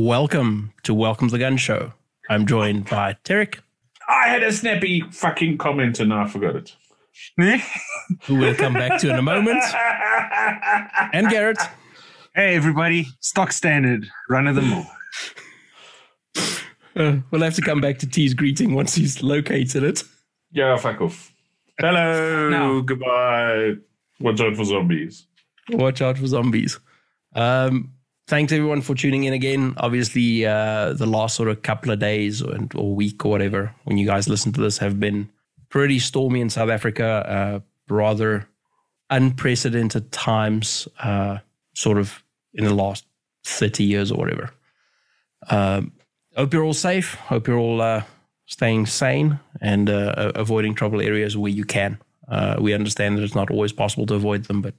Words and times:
Welcome 0.00 0.74
to 0.82 0.92
Welcome 0.92 1.28
to 1.28 1.32
the 1.32 1.38
Gun 1.38 1.56
Show. 1.56 1.94
I'm 2.28 2.44
joined 2.44 2.84
by 2.90 3.16
Tarek, 3.24 3.60
I 4.06 4.28
had 4.28 4.42
a 4.42 4.52
snappy 4.52 5.00
fucking 5.10 5.56
comment 5.56 6.00
and 6.00 6.12
I 6.12 6.26
forgot 6.28 6.54
it. 6.54 6.76
who 8.26 8.34
we'll 8.36 8.54
come 8.54 8.74
back 8.74 9.00
to 9.00 9.08
in 9.08 9.16
a 9.16 9.22
moment, 9.22 9.64
and 11.14 11.30
Garrett. 11.30 11.56
Hey, 12.34 12.54
everybody. 12.56 13.06
Stock 13.20 13.52
standard, 13.52 14.06
run 14.28 14.46
of 14.46 14.56
the 14.56 14.60
mill. 14.60 14.86
Uh, 16.94 17.16
we'll 17.30 17.40
have 17.40 17.54
to 17.54 17.62
come 17.62 17.80
back 17.80 17.96
to 18.00 18.06
T's 18.06 18.34
greeting 18.34 18.74
once 18.74 18.94
he's 18.96 19.22
located 19.22 19.82
it. 19.82 20.02
Yeah, 20.52 20.76
fuck 20.76 21.00
off. 21.00 21.32
Hello, 21.80 22.50
No. 22.50 22.82
goodbye. 22.82 23.76
Watch 24.20 24.42
out 24.42 24.56
for 24.56 24.64
zombies. 24.66 25.26
Watch 25.70 26.02
out 26.02 26.18
for 26.18 26.26
zombies. 26.26 26.78
Um, 27.34 27.92
thanks 28.26 28.52
everyone 28.52 28.82
for 28.82 28.94
tuning 28.94 29.24
in 29.24 29.32
again. 29.32 29.74
Obviously, 29.76 30.44
uh, 30.44 30.92
the 30.92 31.06
last 31.06 31.36
sort 31.36 31.48
of 31.48 31.62
couple 31.62 31.92
of 31.92 31.98
days 31.98 32.42
or, 32.42 32.58
or 32.74 32.94
week 32.94 33.24
or 33.24 33.30
whatever, 33.30 33.74
when 33.84 33.98
you 33.98 34.06
guys 34.06 34.28
listen 34.28 34.52
to 34.52 34.60
this, 34.60 34.78
have 34.78 34.98
been 34.98 35.28
pretty 35.68 35.98
stormy 35.98 36.40
in 36.40 36.50
South 36.50 36.70
Africa. 36.70 37.04
Uh, 37.06 37.60
rather 37.88 38.48
unprecedented 39.10 40.10
times, 40.10 40.88
uh, 41.00 41.38
sort 41.74 41.98
of 41.98 42.22
in 42.54 42.64
the 42.64 42.74
last 42.74 43.04
thirty 43.44 43.84
years 43.84 44.10
or 44.10 44.18
whatever. 44.18 44.50
Um, 45.48 45.92
hope 46.36 46.52
you're 46.52 46.64
all 46.64 46.74
safe. 46.74 47.14
Hope 47.14 47.46
you're 47.46 47.58
all 47.58 47.80
uh, 47.80 48.02
staying 48.46 48.86
sane 48.86 49.38
and 49.60 49.88
uh, 49.88 50.32
avoiding 50.34 50.74
trouble 50.74 51.00
areas 51.00 51.36
where 51.36 51.52
you 51.52 51.64
can. 51.64 51.98
Uh, 52.28 52.56
we 52.58 52.74
understand 52.74 53.16
that 53.16 53.22
it's 53.22 53.36
not 53.36 53.50
always 53.50 53.72
possible 53.72 54.06
to 54.06 54.14
avoid 54.14 54.44
them, 54.44 54.60
but 54.60 54.74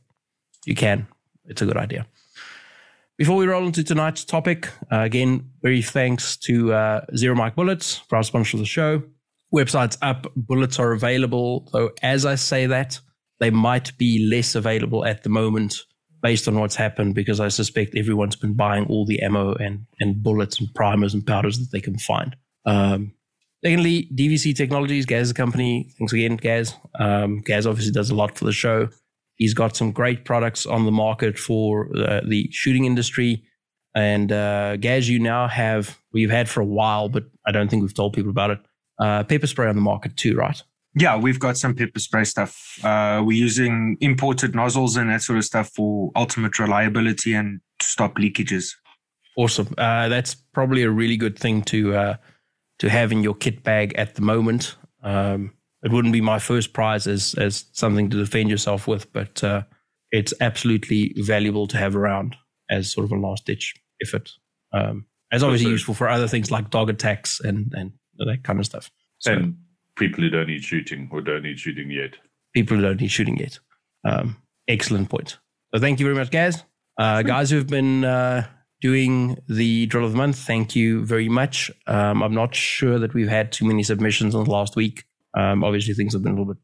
you 0.65 0.75
can. 0.75 1.07
It's 1.45 1.61
a 1.61 1.65
good 1.65 1.77
idea. 1.77 2.05
Before 3.17 3.35
we 3.37 3.47
roll 3.47 3.65
into 3.65 3.83
tonight's 3.83 4.23
topic, 4.23 4.69
uh, 4.91 4.99
again, 4.99 5.49
very 5.63 5.81
thanks 5.81 6.37
to 6.37 6.71
uh, 6.71 7.01
Zero 7.15 7.33
Mike 7.33 7.55
Bullets 7.55 7.97
for 7.97 8.15
our 8.15 8.21
sponsor 8.21 8.57
of 8.57 8.59
the 8.59 8.67
show. 8.67 9.01
Website's 9.51 9.97
up, 10.03 10.27
bullets 10.35 10.77
are 10.77 10.91
available. 10.91 11.67
Though, 11.73 11.89
as 12.03 12.27
I 12.27 12.35
say 12.35 12.67
that, 12.67 12.99
they 13.39 13.49
might 13.49 13.97
be 13.97 14.27
less 14.29 14.53
available 14.53 15.03
at 15.03 15.23
the 15.23 15.29
moment 15.29 15.79
based 16.21 16.47
on 16.47 16.59
what's 16.59 16.75
happened 16.75 17.15
because 17.15 17.39
I 17.39 17.47
suspect 17.47 17.95
everyone's 17.95 18.35
been 18.35 18.53
buying 18.53 18.85
all 18.85 19.03
the 19.03 19.19
ammo 19.21 19.55
and, 19.55 19.87
and 19.99 20.21
bullets 20.21 20.59
and 20.59 20.71
primers 20.75 21.15
and 21.15 21.25
powders 21.25 21.57
that 21.57 21.71
they 21.71 21.81
can 21.81 21.97
find. 21.97 22.35
Um, 22.67 23.13
secondly, 23.65 24.09
DVC 24.13 24.55
Technologies, 24.55 25.07
Gaz's 25.07 25.33
company. 25.33 25.89
Thanks 25.97 26.13
again, 26.13 26.35
Gaz. 26.35 26.75
Um, 26.99 27.39
Gaz 27.39 27.65
obviously 27.65 27.93
does 27.93 28.11
a 28.11 28.15
lot 28.15 28.37
for 28.37 28.45
the 28.45 28.51
show. 28.51 28.89
He's 29.37 29.53
got 29.53 29.75
some 29.75 29.91
great 29.91 30.25
products 30.25 30.65
on 30.65 30.85
the 30.85 30.91
market 30.91 31.37
for 31.37 31.89
uh, 31.95 32.21
the 32.25 32.49
shooting 32.51 32.85
industry. 32.85 33.43
And 33.95 34.31
uh, 34.31 34.77
Gaz, 34.77 35.09
you 35.09 35.19
now 35.19 35.47
have, 35.47 35.97
we've 36.11 36.29
had 36.29 36.49
for 36.49 36.61
a 36.61 36.65
while, 36.65 37.09
but 37.09 37.23
I 37.45 37.51
don't 37.51 37.69
think 37.69 37.81
we've 37.81 37.93
told 37.93 38.13
people 38.13 38.31
about 38.31 38.51
it, 38.51 38.59
uh, 38.99 39.23
pepper 39.23 39.47
spray 39.47 39.67
on 39.67 39.75
the 39.75 39.81
market 39.81 40.17
too, 40.17 40.35
right? 40.35 40.61
Yeah, 40.95 41.17
we've 41.17 41.39
got 41.39 41.57
some 41.57 41.75
pepper 41.75 41.99
spray 41.99 42.23
stuff. 42.23 42.79
Uh, 42.83 43.21
we're 43.23 43.37
using 43.37 43.97
imported 44.01 44.55
nozzles 44.55 44.97
and 44.97 45.09
that 45.11 45.21
sort 45.21 45.37
of 45.37 45.45
stuff 45.45 45.69
for 45.69 46.11
ultimate 46.15 46.57
reliability 46.57 47.33
and 47.33 47.61
to 47.79 47.85
stop 47.85 48.15
leakages. 48.15 48.73
Awesome. 49.37 49.73
Uh, 49.77 50.09
that's 50.09 50.33
probably 50.33 50.81
a 50.81 50.89
really 50.89 51.17
good 51.17 51.37
thing 51.37 51.61
to 51.63 51.95
uh, 51.95 52.15
to 52.79 52.89
have 52.89 53.11
in 53.11 53.21
your 53.21 53.35
kit 53.35 53.63
bag 53.63 53.93
at 53.95 54.15
the 54.15 54.21
moment. 54.21 54.75
Um, 55.03 55.53
it 55.83 55.91
wouldn't 55.91 56.13
be 56.13 56.21
my 56.21 56.39
first 56.39 56.73
prize 56.73 57.07
as 57.07 57.33
as 57.35 57.65
something 57.73 58.09
to 58.09 58.17
defend 58.17 58.49
yourself 58.49 58.87
with, 58.87 59.11
but 59.13 59.43
uh, 59.43 59.63
it's 60.11 60.33
absolutely 60.41 61.13
valuable 61.17 61.67
to 61.67 61.77
have 61.77 61.95
around 61.95 62.35
as 62.69 62.91
sort 62.91 63.05
of 63.05 63.11
a 63.11 63.15
last 63.15 63.45
ditch 63.45 63.73
effort. 64.01 64.31
Um, 64.73 65.05
it's 65.31 65.43
obviously 65.43 65.65
So- 65.65 65.71
useful 65.71 65.93
for 65.93 66.09
other 66.09 66.27
things 66.27 66.51
like 66.51 66.69
dog 66.69 66.89
attacks 66.89 67.39
and 67.39 67.73
and 67.75 67.91
that 68.17 68.43
kind 68.43 68.59
of 68.59 68.65
stuff. 68.65 68.89
So 69.19 69.33
And 69.33 69.57
people 69.95 70.23
who 70.23 70.29
don't 70.29 70.47
need 70.47 70.63
shooting 70.63 71.09
or 71.11 71.21
don't 71.21 71.43
need 71.43 71.59
shooting 71.59 71.91
yet. 71.91 72.15
people 72.53 72.77
who 72.77 72.83
don't 72.83 72.99
need 73.01 73.11
shooting 73.11 73.37
yet. 73.37 73.59
Um, 74.03 74.37
excellent 74.67 75.09
point. 75.09 75.37
So 75.73 75.79
thank 75.79 75.99
you 75.99 76.05
very 76.05 76.15
much, 76.15 76.31
guys. 76.31 76.63
Uh, 76.97 77.21
guys 77.21 77.49
who 77.51 77.57
have 77.57 77.67
been 77.67 78.03
uh, 78.03 78.47
doing 78.81 79.37
the 79.47 79.85
drill 79.87 80.05
of 80.05 80.11
the 80.13 80.17
month, 80.17 80.37
thank 80.37 80.75
you 80.75 81.05
very 81.05 81.29
much. 81.29 81.69
Um, 81.85 82.23
I'm 82.23 82.33
not 82.33 82.55
sure 82.55 82.97
that 82.99 83.13
we've 83.13 83.27
had 83.29 83.51
too 83.51 83.65
many 83.65 83.83
submissions 83.83 84.33
in 84.33 84.43
the 84.43 84.49
last 84.49 84.75
week. 84.75 85.03
Um, 85.37 85.63
obviously, 85.63 85.93
things 85.93 86.13
have 86.13 86.23
been 86.23 86.33
a 86.33 86.35
little 86.35 86.53
bit 86.53 86.63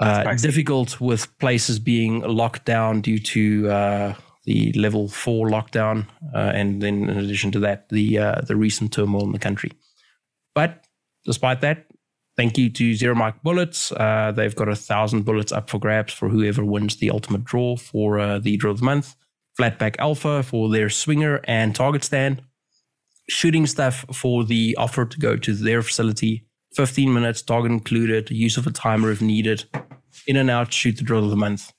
uh, 0.00 0.34
difficult 0.34 1.00
with 1.00 1.36
places 1.38 1.78
being 1.78 2.20
locked 2.20 2.64
down 2.64 3.00
due 3.00 3.18
to 3.18 3.70
uh, 3.70 4.14
the 4.44 4.72
level 4.72 5.08
four 5.08 5.48
lockdown, 5.48 6.06
uh, 6.34 6.52
and 6.54 6.82
then 6.82 7.08
in 7.08 7.18
addition 7.18 7.50
to 7.52 7.60
that, 7.60 7.88
the 7.90 8.18
uh, 8.18 8.40
the 8.42 8.56
recent 8.56 8.92
turmoil 8.92 9.24
in 9.24 9.32
the 9.32 9.38
country. 9.38 9.72
But 10.54 10.86
despite 11.24 11.60
that, 11.60 11.86
thank 12.36 12.56
you 12.58 12.70
to 12.70 12.94
Zero 12.94 13.14
Mike 13.14 13.42
Bullets. 13.42 13.92
Uh, 13.92 14.32
they've 14.34 14.56
got 14.56 14.68
a 14.68 14.76
thousand 14.76 15.24
bullets 15.24 15.52
up 15.52 15.70
for 15.70 15.78
grabs 15.78 16.12
for 16.12 16.28
whoever 16.28 16.64
wins 16.64 16.96
the 16.96 17.10
ultimate 17.10 17.44
draw 17.44 17.76
for 17.76 18.18
uh, 18.18 18.38
the 18.38 18.56
draw 18.56 18.70
of 18.70 18.78
the 18.78 18.84
month. 18.84 19.14
Flatback 19.58 19.96
Alpha 19.98 20.42
for 20.42 20.70
their 20.70 20.88
swinger 20.88 21.40
and 21.44 21.74
target 21.74 22.04
stand. 22.04 22.42
Shooting 23.28 23.66
stuff 23.66 24.04
for 24.12 24.44
the 24.44 24.74
offer 24.78 25.04
to 25.04 25.18
go 25.18 25.36
to 25.36 25.54
their 25.54 25.82
facility. 25.82 26.46
15 26.74 27.12
minutes, 27.12 27.42
target 27.42 27.72
included, 27.72 28.30
use 28.30 28.56
of 28.56 28.66
a 28.66 28.70
timer 28.70 29.10
if 29.10 29.20
needed. 29.20 29.64
In 30.26 30.36
and 30.36 30.50
out, 30.50 30.72
shoot 30.72 30.96
the 30.96 31.04
drill 31.04 31.24
of 31.24 31.30
the 31.30 31.36
month. 31.36 31.72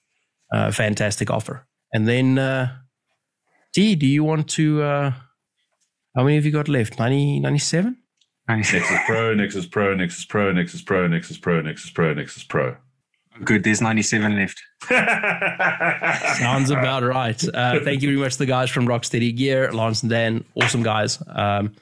Uh, 0.51 0.71
fantastic 0.71 1.29
offer. 1.29 1.65
And 1.93 2.07
then, 2.07 2.37
uh, 2.37 2.75
T, 3.73 3.95
do 3.95 4.05
you 4.05 4.23
want 4.23 4.49
to? 4.51 4.83
Uh, 4.83 5.11
how 6.15 6.23
many 6.23 6.35
have 6.35 6.45
you 6.45 6.51
got 6.51 6.67
left? 6.67 6.99
90, 6.99 7.39
97? 7.39 7.97
Nexus 8.49 8.83
Pro, 9.05 9.33
Nexus 9.33 9.65
Pro, 9.65 9.95
Nexus 9.95 10.25
Pro, 10.25 10.51
Nexus 10.51 10.81
Pro, 10.81 11.07
Nexus 11.07 11.37
Pro, 11.37 11.61
Nexus 11.61 11.89
Pro, 11.89 12.13
Nexus 12.13 12.43
Pro. 12.43 12.75
Good, 13.43 13.63
there's 13.63 13.81
97 13.81 14.35
left. 14.35 14.61
Sounds 16.37 16.69
about 16.69 17.03
right. 17.03 17.41
Uh, 17.53 17.79
thank 17.79 18.01
you 18.01 18.09
very 18.09 18.19
much 18.19 18.33
to 18.33 18.39
the 18.39 18.45
guys 18.45 18.69
from 18.69 18.85
Rocksteady 18.85 19.35
Gear, 19.35 19.71
Lance 19.71 20.03
and 20.03 20.09
Dan. 20.09 20.43
Awesome 20.55 20.83
guys. 20.83 21.21
Um, 21.27 21.73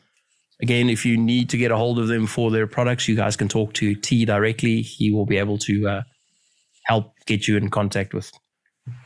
again, 0.61 0.89
if 0.89 1.05
you 1.05 1.17
need 1.17 1.49
to 1.49 1.57
get 1.57 1.71
a 1.71 1.77
hold 1.77 1.99
of 1.99 2.07
them 2.07 2.27
for 2.27 2.51
their 2.51 2.67
products, 2.67 3.07
you 3.07 3.15
guys 3.15 3.35
can 3.35 3.47
talk 3.47 3.73
to 3.75 3.95
T 3.95 4.25
directly. 4.25 4.81
He 4.81 5.11
will 5.11 5.25
be 5.25 5.37
able 5.37 5.57
to 5.59 5.87
uh, 5.87 6.01
help 6.83 7.13
get 7.25 7.47
you 7.47 7.57
in 7.57 7.69
contact 7.69 8.13
with 8.13 8.31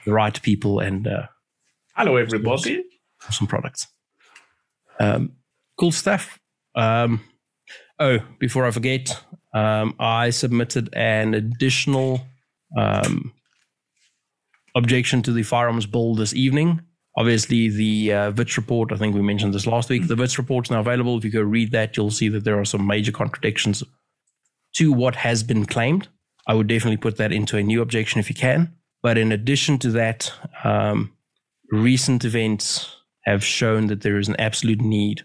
the 0.06 0.14
right 0.14 0.40
people 0.42 0.80
and 0.80 1.08
uh, 1.08 1.28
Hello, 1.96 2.16
everybody. 2.16 2.84
some 3.30 3.48
products. 3.48 3.88
Um, 5.00 5.34
cool 5.80 5.92
stuff. 5.92 6.40
Um, 6.76 7.22
oh, 8.00 8.20
before 8.40 8.66
I 8.66 8.72
forget, 8.72 9.24
um, 9.54 9.96
I 10.00 10.32
submitted 10.32 10.90
an 10.94 11.34
additional 11.34 12.26
um, 12.78 13.34
objection 14.76 15.22
to 15.24 15.32
the 15.32 15.44
firearms 15.44 15.86
bill 15.86 16.16
this 16.16 16.34
evening. 16.34 16.82
Obviously, 17.16 17.70
the 17.70 18.12
uh, 18.12 18.32
VITS 18.32 18.58
report, 18.58 18.92
I 18.92 18.98
think 18.98 19.14
we 19.14 19.22
mentioned 19.22 19.54
this 19.54 19.68
last 19.68 19.90
week, 19.90 20.08
the 20.08 20.16
VITS 20.16 20.40
is 20.40 20.72
now 20.72 20.80
available. 20.80 21.18
If 21.18 21.24
you 21.24 21.32
go 21.32 21.42
read 21.42 21.72
that, 21.72 21.96
you'll 21.96 22.10
see 22.10 22.28
that 22.30 22.44
there 22.44 22.60
are 22.60 22.66
some 22.66 22.88
major 22.88 23.12
contradictions 23.12 23.84
to 24.76 24.92
what 24.92 25.16
has 25.16 25.44
been 25.44 25.66
claimed. 25.66 26.08
I 26.48 26.56
would 26.56 26.68
definitely 26.68 26.98
put 26.98 27.18
that 27.18 27.32
into 27.32 27.58
a 27.58 27.64
new 27.64 27.82
objection 27.82 28.20
if 28.20 28.30
you 28.30 28.36
can. 28.36 28.74
But 29.04 29.18
in 29.18 29.32
addition 29.32 29.78
to 29.80 29.92
that, 29.92 30.32
um, 30.64 31.14
recent 31.72 32.26
events 32.26 32.96
have 33.26 33.44
shown 33.44 33.88
that 33.88 34.02
there 34.02 34.18
is 34.18 34.28
an 34.28 34.36
absolute 34.40 34.82
need 34.82 35.22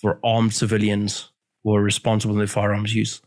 for 0.00 0.18
armed 0.24 0.54
civilians 0.54 1.30
who 1.62 1.74
are 1.74 1.82
responsible 1.82 2.34
in 2.34 2.38
their 2.38 2.48
firearms 2.48 2.94
use, 2.94 3.22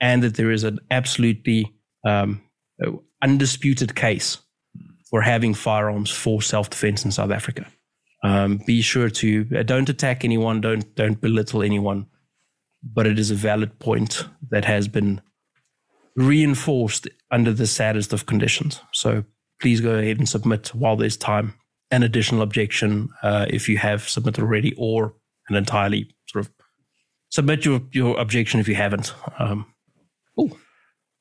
and 0.00 0.22
that 0.22 0.36
there 0.36 0.50
is 0.50 0.64
an 0.64 0.78
absolutely 0.90 1.72
um, 2.06 2.42
undisputed 3.22 3.94
case 3.94 4.38
for 5.10 5.22
having 5.22 5.54
firearms 5.54 6.10
for 6.10 6.42
self-defense 6.42 7.04
in 7.04 7.10
South 7.10 7.30
Africa. 7.30 7.66
Um, 8.22 8.60
be 8.66 8.82
sure 8.82 9.10
to 9.10 9.46
uh, 9.56 9.62
don't 9.62 9.88
attack 9.88 10.24
anyone, 10.24 10.60
don't 10.60 10.94
don't 10.94 11.20
belittle 11.20 11.62
anyone, 11.62 12.06
but 12.82 13.06
it 13.06 13.18
is 13.18 13.30
a 13.30 13.36
valid 13.36 13.78
point 13.78 14.24
that 14.50 14.64
has 14.64 14.88
been 14.88 15.20
reinforced 16.16 17.06
under 17.30 17.52
the 17.52 17.66
saddest 17.66 18.12
of 18.12 18.26
conditions. 18.26 18.80
So 18.92 19.24
please 19.60 19.80
go 19.80 19.94
ahead 19.94 20.18
and 20.18 20.28
submit 20.28 20.74
while 20.74 20.96
there's 20.96 21.16
time 21.16 21.54
an 21.90 22.02
additional 22.02 22.42
objection 22.42 23.08
uh, 23.22 23.46
if 23.48 23.68
you 23.68 23.78
have 23.78 24.08
submitted 24.08 24.42
already, 24.42 24.74
or 24.76 25.14
an 25.48 25.56
entirely 25.56 26.14
sort 26.26 26.44
of 26.44 26.52
submit 27.30 27.64
your, 27.64 27.80
your 27.92 28.18
objection 28.18 28.60
if 28.60 28.68
you 28.68 28.74
haven't. 28.74 29.14
Um, 29.38 29.66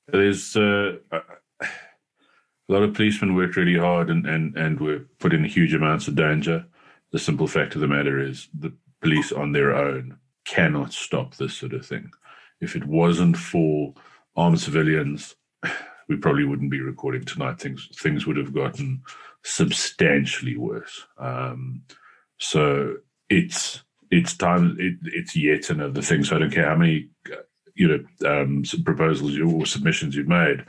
There's 0.07 0.55
uh, 0.55 0.97
a 2.69 2.73
lot 2.73 2.83
of 2.83 2.93
policemen 2.93 3.35
worked 3.35 3.55
really 3.55 3.77
hard 3.77 4.09
and, 4.09 4.25
and, 4.25 4.55
and 4.57 4.79
were 4.79 5.05
put 5.19 5.33
in 5.33 5.43
huge 5.45 5.73
amounts 5.73 6.07
of 6.07 6.15
danger. 6.15 6.65
The 7.11 7.19
simple 7.19 7.47
fact 7.47 7.75
of 7.75 7.81
the 7.81 7.87
matter 7.87 8.19
is 8.19 8.49
the 8.57 8.73
police 9.01 9.31
on 9.31 9.51
their 9.53 9.73
own 9.73 10.17
cannot 10.45 10.93
stop 10.93 11.35
this 11.35 11.53
sort 11.53 11.73
of 11.73 11.85
thing. 11.85 12.11
If 12.59 12.75
it 12.75 12.85
wasn't 12.85 13.37
for 13.37 13.93
armed 14.35 14.59
civilians, 14.59 15.35
we 16.09 16.17
probably 16.17 16.45
wouldn't 16.45 16.71
be 16.71 16.81
recording 16.81 17.23
tonight. 17.23 17.59
Things 17.59 17.89
things 18.01 18.25
would 18.25 18.37
have 18.37 18.53
gotten 18.53 19.01
substantially 19.43 20.57
worse. 20.57 21.05
Um, 21.17 21.83
so 22.39 22.95
it's 23.29 23.83
it's 24.09 24.35
time. 24.35 24.77
It, 24.79 24.95
it's 25.03 25.35
yet 25.35 25.69
another 25.69 26.01
thing. 26.01 26.23
So 26.23 26.35
I 26.35 26.39
don't 26.39 26.51
care 26.51 26.69
how 26.69 26.77
many, 26.77 27.09
you 27.75 27.87
know, 27.87 28.41
um, 28.41 28.63
proposals 28.85 29.37
or 29.39 29.65
submissions 29.65 30.15
you've 30.15 30.27
made. 30.27 30.65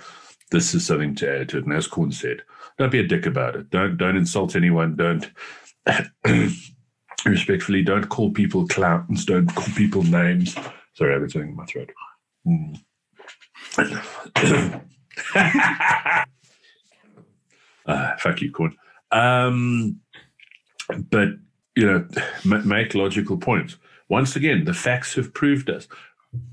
This 0.51 0.75
is 0.75 0.87
something 0.87 1.15
to 1.17 1.41
add 1.41 1.49
to 1.51 1.59
it. 1.59 1.65
And 1.65 1.73
as 1.75 1.87
Corn 1.87 2.13
said, 2.13 2.43
don't 2.79 2.93
be 2.93 3.01
a 3.01 3.07
dick 3.07 3.27
about 3.27 3.57
it. 3.57 3.71
Don't 3.71 3.97
don't 3.97 4.17
insult 4.17 4.57
anyone. 4.57 4.97
Don't 4.97 5.31
respectfully. 7.27 7.83
Don't 7.83 8.09
call 8.09 8.31
people 8.31 8.67
clowns. 8.67 9.25
Don't 9.25 9.55
call 9.55 9.75
people 9.75 10.03
names. 10.03 10.57
Sorry, 10.95 11.15
I 11.15 11.21
have 11.21 11.31
something 11.31 11.51
in 11.51 11.57
my 11.57 11.67
throat. 11.67 11.91
Uh, 17.87 18.17
fuck 18.19 18.41
you, 18.41 18.51
Corn. 18.51 18.77
Um, 19.11 20.01
but 21.11 21.29
you 21.77 21.87
know, 21.87 22.07
m- 22.45 22.69
make 22.69 22.95
logical 22.95 23.37
points. 23.37 23.77
Once 24.09 24.37
again, 24.37 24.65
the 24.65 24.75
facts 24.75 25.15
have 25.15 25.35
proved 25.35 25.69
us. 25.69 25.87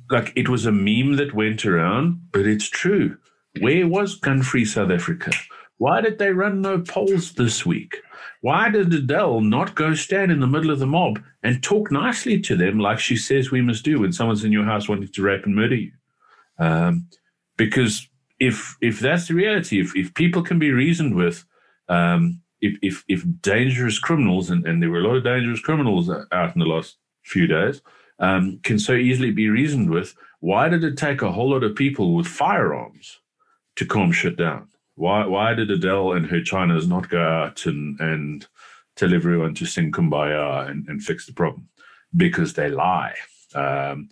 Like 0.09 0.33
it 0.35 0.49
was 0.49 0.65
a 0.65 0.71
meme 0.71 1.15
that 1.17 1.33
went 1.33 1.65
around, 1.65 2.21
but 2.31 2.45
it's 2.45 2.69
true. 2.69 3.17
Where 3.59 3.87
was 3.87 4.15
gun 4.15 4.43
free 4.43 4.65
South 4.65 4.91
Africa? 4.91 5.31
Why 5.77 6.01
did 6.01 6.19
they 6.19 6.31
run 6.31 6.61
no 6.61 6.79
polls 6.79 7.33
this 7.33 7.65
week? 7.65 7.97
Why 8.41 8.69
did 8.69 8.93
Adele 8.93 9.41
not 9.41 9.75
go 9.75 9.93
stand 9.93 10.31
in 10.31 10.39
the 10.39 10.47
middle 10.47 10.71
of 10.71 10.79
the 10.79 10.85
mob 10.85 11.21
and 11.43 11.63
talk 11.63 11.91
nicely 11.91 12.39
to 12.41 12.55
them 12.55 12.79
like 12.79 12.99
she 12.99 13.17
says 13.17 13.51
we 13.51 13.61
must 13.61 13.83
do 13.83 13.99
when 13.99 14.13
someone's 14.13 14.43
in 14.43 14.51
your 14.51 14.65
house 14.65 14.87
wanting 14.87 15.07
to 15.07 15.21
rape 15.21 15.45
and 15.45 15.55
murder 15.55 15.75
you? 15.75 15.91
Um, 16.59 17.07
because 17.57 18.07
if 18.39 18.77
if 18.81 18.99
that's 18.99 19.27
the 19.27 19.33
reality, 19.33 19.79
if 19.79 19.95
if 19.95 20.13
people 20.13 20.43
can 20.43 20.59
be 20.59 20.71
reasoned 20.71 21.15
with, 21.15 21.45
um, 21.89 22.41
if 22.61 22.77
if 22.81 23.03
if 23.07 23.23
dangerous 23.41 23.99
criminals 23.99 24.49
and, 24.49 24.65
and 24.65 24.81
there 24.81 24.89
were 24.89 24.99
a 24.99 25.07
lot 25.07 25.15
of 25.15 25.23
dangerous 25.23 25.59
criminals 25.59 26.09
out 26.09 26.53
in 26.53 26.59
the 26.59 26.65
last 26.65 26.97
few 27.23 27.47
days, 27.47 27.81
um, 28.19 28.59
can 28.63 28.79
so 28.79 28.93
easily 28.93 29.31
be 29.31 29.49
reasoned 29.49 29.89
with, 29.89 30.15
why 30.39 30.69
did 30.69 30.83
it 30.83 30.97
take 30.97 31.21
a 31.21 31.31
whole 31.31 31.49
lot 31.49 31.63
of 31.63 31.75
people 31.75 32.15
with 32.15 32.27
firearms 32.27 33.19
to 33.75 33.85
calm 33.85 34.11
shit 34.11 34.37
down? 34.37 34.67
Why 34.95 35.25
why 35.25 35.53
did 35.53 35.71
Adele 35.71 36.13
and 36.13 36.27
her 36.27 36.39
Chinas 36.39 36.87
not 36.87 37.09
go 37.09 37.21
out 37.21 37.65
and 37.65 37.99
and 37.99 38.47
tell 38.95 39.13
everyone 39.13 39.53
to 39.55 39.65
sing 39.65 39.91
kumbaya 39.91 40.69
and, 40.69 40.87
and 40.87 41.03
fix 41.03 41.25
the 41.25 41.33
problem? 41.33 41.67
Because 42.15 42.53
they 42.53 42.69
lie. 42.69 43.15
Um, 43.53 44.09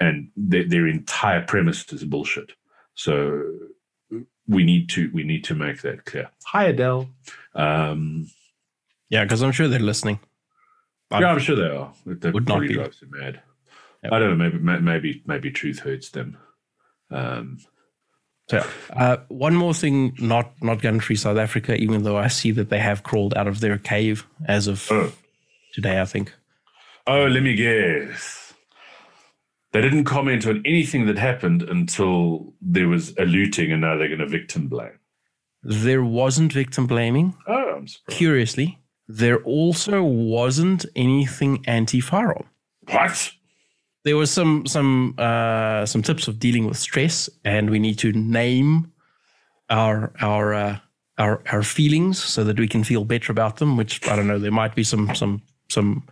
and 0.00 0.30
they, 0.36 0.64
their 0.64 0.88
entire 0.88 1.42
premise 1.42 1.92
is 1.92 2.04
bullshit. 2.04 2.52
So 2.94 3.42
we 4.48 4.64
need 4.64 4.88
to 4.90 5.10
we 5.14 5.22
need 5.22 5.44
to 5.44 5.54
make 5.54 5.82
that 5.82 6.04
clear. 6.04 6.30
Hi 6.46 6.64
Adele. 6.64 7.08
Um, 7.54 8.28
yeah, 9.08 9.24
because 9.24 9.42
I'm 9.42 9.52
sure 9.52 9.68
they're 9.68 9.78
listening. 9.78 10.18
I'm, 11.10 11.22
yeah, 11.22 11.28
I'm 11.28 11.38
sure 11.38 11.56
they 11.56 11.76
are. 11.76 11.92
That 12.06 12.34
would 12.34 12.46
probably 12.46 12.74
drives 12.74 13.00
them 13.00 13.10
mad. 13.12 13.40
Yep. 14.02 14.12
I 14.12 14.18
don't 14.18 14.36
know. 14.36 14.50
Maybe 14.50 14.80
maybe 14.80 15.22
maybe 15.26 15.50
truth 15.50 15.78
hurts 15.78 16.10
them. 16.10 16.36
Um, 17.10 17.58
so, 18.48 18.66
uh, 18.94 19.16
one 19.28 19.54
more 19.54 19.72
thing, 19.72 20.14
not 20.18 20.52
not 20.62 20.82
gun 20.82 21.00
free 21.00 21.16
South 21.16 21.38
Africa, 21.38 21.74
even 21.76 22.02
though 22.02 22.18
I 22.18 22.28
see 22.28 22.50
that 22.52 22.68
they 22.68 22.78
have 22.78 23.02
crawled 23.02 23.34
out 23.34 23.46
of 23.46 23.60
their 23.60 23.78
cave 23.78 24.26
as 24.46 24.66
of 24.66 24.86
oh. 24.90 25.12
today, 25.72 26.00
I 26.00 26.04
think. 26.04 26.32
Oh, 27.06 27.26
let 27.26 27.42
me 27.42 27.54
guess. 27.54 28.54
They 29.72 29.80
didn't 29.80 30.04
comment 30.04 30.46
on 30.46 30.62
anything 30.64 31.06
that 31.06 31.18
happened 31.18 31.62
until 31.62 32.54
there 32.60 32.88
was 32.88 33.16
a 33.18 33.24
looting, 33.24 33.72
and 33.72 33.80
now 33.80 33.96
they're 33.96 34.08
going 34.08 34.20
to 34.20 34.26
victim 34.26 34.68
blame. 34.68 34.98
There 35.62 36.04
wasn't 36.04 36.52
victim 36.52 36.86
blaming. 36.86 37.34
Oh, 37.48 37.74
I'm 37.76 37.88
surprised. 37.88 38.18
Curiously, 38.18 38.78
there 39.08 39.42
also 39.42 40.02
wasn't 40.02 40.84
anything 40.94 41.64
anti-firearm. 41.66 42.46
What? 42.88 43.32
There 44.04 44.16
was 44.16 44.30
some 44.30 44.66
some 44.66 45.14
uh, 45.18 45.86
some 45.86 46.02
tips 46.02 46.28
of 46.28 46.38
dealing 46.38 46.66
with 46.66 46.76
stress, 46.76 47.30
and 47.44 47.70
we 47.70 47.78
need 47.78 47.98
to 48.00 48.12
name 48.12 48.92
our 49.70 50.12
our 50.20 50.54
uh, 50.54 50.78
our 51.18 51.42
our 51.50 51.62
feelings 51.62 52.22
so 52.22 52.44
that 52.44 52.58
we 52.58 52.68
can 52.68 52.84
feel 52.84 53.04
better 53.04 53.32
about 53.32 53.56
them. 53.56 53.76
Which 53.76 54.06
I 54.08 54.16
don't 54.16 54.26
know. 54.26 54.38
There 54.38 54.50
might 54.50 54.74
be 54.74 54.84
some 54.84 55.14
some 55.14 55.42
some 55.68 56.06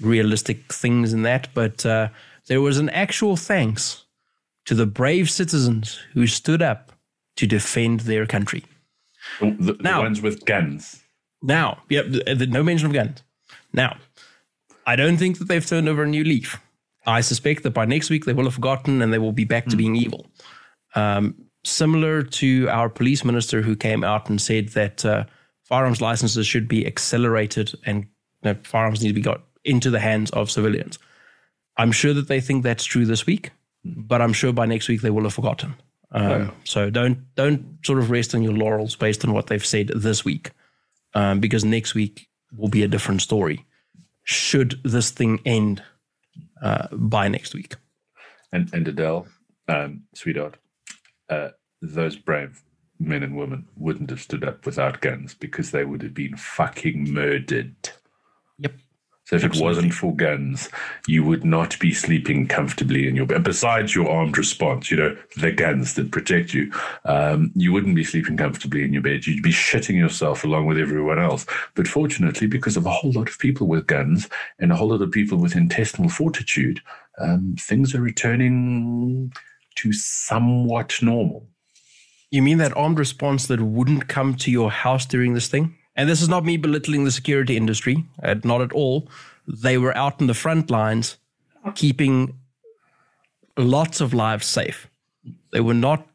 realistic 0.00 0.72
things 0.72 1.12
in 1.12 1.22
that, 1.22 1.48
but. 1.54 1.86
Uh, 1.86 2.08
there 2.46 2.60
was 2.60 2.78
an 2.78 2.90
actual 2.90 3.36
thanks 3.36 4.04
to 4.64 4.74
the 4.74 4.86
brave 4.86 5.30
citizens 5.30 6.00
who 6.12 6.26
stood 6.26 6.62
up 6.62 6.92
to 7.36 7.46
defend 7.46 8.00
their 8.00 8.26
country. 8.26 8.64
The, 9.40 9.74
the 9.74 9.76
now, 9.82 10.02
ones 10.02 10.20
with 10.20 10.44
guns. 10.44 11.02
Now, 11.42 11.82
yeah, 11.88 12.02
the, 12.02 12.34
the, 12.34 12.46
no 12.46 12.62
mention 12.62 12.86
of 12.86 12.92
guns. 12.92 13.22
Now, 13.72 13.96
I 14.86 14.96
don't 14.96 15.16
think 15.16 15.38
that 15.38 15.48
they've 15.48 15.64
turned 15.64 15.88
over 15.88 16.02
a 16.02 16.08
new 16.08 16.24
leaf. 16.24 16.60
I 17.06 17.20
suspect 17.20 17.62
that 17.64 17.70
by 17.70 17.84
next 17.84 18.10
week 18.10 18.24
they 18.24 18.32
will 18.32 18.44
have 18.44 18.54
forgotten 18.54 19.02
and 19.02 19.12
they 19.12 19.18
will 19.18 19.32
be 19.32 19.44
back 19.44 19.64
mm. 19.64 19.70
to 19.70 19.72
hmm. 19.72 19.78
being 19.78 19.96
evil. 19.96 20.26
Um, 20.94 21.34
similar 21.64 22.22
to 22.22 22.68
our 22.68 22.88
police 22.88 23.24
minister 23.24 23.62
who 23.62 23.76
came 23.76 24.04
out 24.04 24.28
and 24.28 24.40
said 24.40 24.68
that 24.70 25.04
uh, 25.04 25.24
firearms 25.64 26.00
licenses 26.00 26.46
should 26.46 26.68
be 26.68 26.86
accelerated 26.86 27.72
and 27.86 28.06
you 28.42 28.52
know, 28.52 28.56
firearms 28.64 29.02
need 29.02 29.08
to 29.08 29.14
be 29.14 29.20
got 29.20 29.42
into 29.64 29.90
the 29.90 30.00
hands 30.00 30.30
of 30.30 30.50
civilians. 30.50 30.98
I'm 31.76 31.92
sure 31.92 32.12
that 32.14 32.28
they 32.28 32.40
think 32.40 32.62
that's 32.62 32.84
true 32.84 33.06
this 33.06 33.26
week, 33.26 33.50
but 33.84 34.20
I'm 34.20 34.32
sure 34.32 34.52
by 34.52 34.66
next 34.66 34.88
week 34.88 35.00
they 35.00 35.10
will 35.10 35.22
have 35.22 35.34
forgotten. 35.34 35.74
Um, 36.10 36.30
yeah. 36.30 36.50
So 36.64 36.90
don't 36.90 37.34
don't 37.34 37.78
sort 37.84 37.98
of 37.98 38.10
rest 38.10 38.34
on 38.34 38.42
your 38.42 38.52
laurels 38.52 38.96
based 38.96 39.24
on 39.24 39.32
what 39.32 39.46
they've 39.46 39.64
said 39.64 39.90
this 39.94 40.24
week, 40.24 40.50
um, 41.14 41.40
because 41.40 41.64
next 41.64 41.94
week 41.94 42.28
will 42.54 42.68
be 42.68 42.82
a 42.82 42.88
different 42.88 43.22
story. 43.22 43.64
Should 44.24 44.78
this 44.84 45.10
thing 45.10 45.40
end 45.46 45.82
uh, 46.62 46.88
by 46.92 47.28
next 47.28 47.54
week? 47.54 47.76
And 48.52 48.72
and 48.72 48.86
Adele, 48.88 49.26
um, 49.68 50.02
sweetheart, 50.14 50.56
uh, 51.28 51.50
those 51.80 52.16
brave 52.16 52.62
men 52.98 53.22
and 53.22 53.36
women 53.36 53.66
wouldn't 53.76 54.10
have 54.10 54.20
stood 54.20 54.44
up 54.44 54.64
without 54.64 55.00
guns 55.00 55.34
because 55.34 55.70
they 55.70 55.84
would 55.84 56.02
have 56.02 56.14
been 56.14 56.36
fucking 56.36 57.12
murdered. 57.12 57.90
So 59.32 59.36
if 59.36 59.44
Absolutely. 59.44 59.64
it 59.64 59.70
wasn't 59.70 59.94
for 59.94 60.14
guns, 60.14 60.68
you 61.06 61.24
would 61.24 61.42
not 61.42 61.78
be 61.78 61.94
sleeping 61.94 62.46
comfortably 62.46 63.08
in 63.08 63.16
your 63.16 63.24
bed. 63.24 63.42
Besides 63.42 63.94
your 63.94 64.10
armed 64.10 64.36
response, 64.36 64.90
you 64.90 64.98
know, 64.98 65.16
the 65.38 65.50
guns 65.50 65.94
that 65.94 66.10
protect 66.10 66.52
you, 66.52 66.70
um, 67.06 67.50
you 67.54 67.72
wouldn't 67.72 67.96
be 67.96 68.04
sleeping 68.04 68.36
comfortably 68.36 68.84
in 68.84 68.92
your 68.92 69.00
bed. 69.00 69.26
You'd 69.26 69.42
be 69.42 69.50
shitting 69.50 69.96
yourself 69.96 70.44
along 70.44 70.66
with 70.66 70.76
everyone 70.76 71.18
else. 71.18 71.46
But 71.74 71.88
fortunately, 71.88 72.46
because 72.46 72.76
of 72.76 72.84
a 72.84 72.90
whole 72.90 73.12
lot 73.12 73.30
of 73.30 73.38
people 73.38 73.66
with 73.66 73.86
guns 73.86 74.28
and 74.58 74.70
a 74.70 74.76
whole 74.76 74.88
lot 74.88 75.00
of 75.00 75.10
people 75.10 75.38
with 75.38 75.56
intestinal 75.56 76.10
fortitude, 76.10 76.82
um, 77.18 77.54
things 77.58 77.94
are 77.94 78.02
returning 78.02 79.32
to 79.76 79.94
somewhat 79.94 80.98
normal. 81.00 81.48
You 82.30 82.42
mean 82.42 82.58
that 82.58 82.76
armed 82.76 82.98
response 82.98 83.46
that 83.46 83.62
wouldn't 83.62 84.08
come 84.08 84.34
to 84.34 84.50
your 84.50 84.70
house 84.70 85.06
during 85.06 85.32
this 85.32 85.48
thing? 85.48 85.74
And 85.94 86.08
this 86.08 86.22
is 86.22 86.28
not 86.28 86.44
me 86.44 86.56
belittling 86.56 87.04
the 87.04 87.10
security 87.10 87.56
industry, 87.56 88.04
uh, 88.22 88.36
not 88.44 88.62
at 88.62 88.72
all. 88.72 89.08
They 89.46 89.76
were 89.78 89.96
out 89.96 90.20
in 90.20 90.26
the 90.26 90.34
front 90.34 90.70
lines 90.70 91.16
keeping 91.74 92.38
lots 93.56 94.00
of 94.00 94.14
lives 94.14 94.46
safe. 94.46 94.88
They 95.52 95.60
were 95.60 95.74
not 95.74 96.06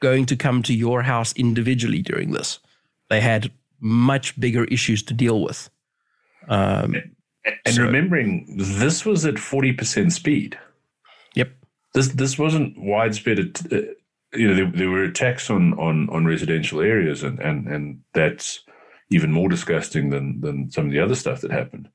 going 0.00 0.26
to 0.26 0.36
come 0.36 0.62
to 0.62 0.74
your 0.74 1.02
house 1.02 1.32
individually 1.34 2.02
during 2.02 2.32
this. 2.32 2.60
They 3.10 3.20
had 3.20 3.50
much 3.80 4.38
bigger 4.38 4.64
issues 4.64 5.02
to 5.04 5.14
deal 5.14 5.42
with. 5.42 5.70
Um, 6.48 6.96
and 7.66 7.74
so, 7.74 7.82
remembering, 7.82 8.46
this 8.56 9.04
was 9.04 9.24
at 9.26 9.34
40% 9.34 10.12
speed. 10.12 10.58
Yep. 11.34 11.50
This 11.92 12.08
this 12.08 12.38
wasn't 12.38 12.78
widespread. 12.78 13.38
Uh, 13.70 13.76
you 14.32 14.48
know, 14.48 14.54
there, 14.54 14.70
there, 14.74 14.90
were 14.90 15.04
attacks 15.04 15.48
on, 15.48 15.74
on, 15.74 16.08
on 16.10 16.24
residential 16.24 16.80
areas, 16.80 17.22
and, 17.22 17.38
and, 17.38 17.68
and 17.68 18.00
that's 18.14 18.64
even 19.10 19.32
more 19.32 19.48
disgusting 19.48 20.10
than 20.10 20.40
than 20.40 20.70
some 20.70 20.86
of 20.86 20.92
the 20.92 21.00
other 21.00 21.14
stuff 21.14 21.40
that 21.40 21.50
happened. 21.50 21.88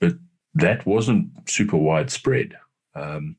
But 0.00 0.14
that 0.54 0.86
wasn't 0.86 1.30
super 1.48 1.76
widespread. 1.76 2.56
Um, 2.94 3.36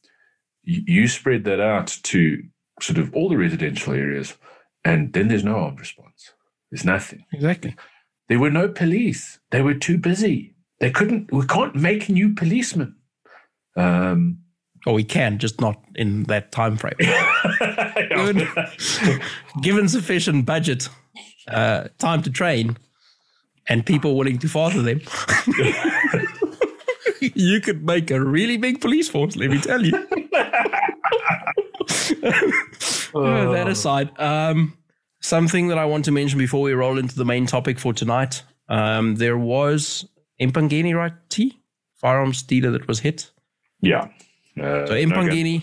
you, 0.64 0.84
you 0.86 1.08
spread 1.08 1.44
that 1.46 1.60
out 1.60 1.98
to 2.04 2.44
sort 2.82 2.98
of 2.98 3.14
all 3.14 3.30
the 3.30 3.38
residential 3.38 3.94
areas, 3.94 4.38
and 4.84 5.14
then 5.14 5.28
there's 5.28 5.44
no 5.44 5.56
armed 5.56 5.80
response. 5.80 6.32
There's 6.72 6.86
nothing. 6.86 7.26
Exactly. 7.34 7.76
There 8.28 8.40
were 8.40 8.52
no 8.52 8.68
police. 8.68 9.40
They 9.52 9.62
were 9.62 9.74
too 9.74 9.98
busy. 9.98 10.56
They 10.80 10.92
couldn't. 10.92 11.32
We 11.32 11.46
can't 11.48 11.76
make 11.76 12.10
new 12.10 12.34
policemen. 12.36 12.96
Um, 13.76 14.40
or 14.86 14.94
we 14.94 15.04
can, 15.04 15.40
just 15.40 15.60
not 15.60 15.82
in 15.96 16.24
that 16.24 16.52
time 16.52 16.78
frame. 16.78 16.94
given, 18.10 18.48
given 19.62 19.90
sufficient 19.90 20.46
budget, 20.46 20.88
uh, 21.50 21.90
time 21.98 22.22
to 22.22 22.30
train, 22.30 22.78
and 23.70 23.86
people 23.86 24.18
willing 24.18 24.40
to 24.40 24.50
father 24.50 24.82
them, 24.82 25.00
you 27.22 27.62
could 27.62 27.86
make 27.86 28.12
a 28.12 28.20
really 28.20 28.58
big 28.58 28.82
police 28.82 29.08
force, 29.08 29.36
let 29.36 29.50
me 29.50 29.60
tell 29.60 29.86
you. 29.86 29.94
oh. 33.14 33.54
that 33.54 33.68
aside, 33.68 34.12
um, 34.20 34.78
something 35.22 35.68
that 35.70 35.78
I 35.78 35.86
want 35.86 36.06
to 36.06 36.12
mention 36.12 36.38
before 36.38 36.62
we 36.62 36.74
roll 36.74 36.98
into 36.98 37.16
the 37.16 37.26
main 37.26 37.46
topic 37.46 37.80
for 37.80 37.94
tonight. 37.94 38.44
Um, 38.68 39.16
there 39.16 39.38
was 39.38 40.08
Empangeni 40.40 40.96
right 40.96 41.14
T 41.30 41.60
firearms 41.96 42.44
dealer 42.44 42.72
that 42.72 42.88
was 42.88 43.00
hit. 43.00 43.32
Yeah. 43.82 44.08
Uh, 44.60 44.86
So 44.88 44.96
in 44.96 45.10
no 45.10 45.62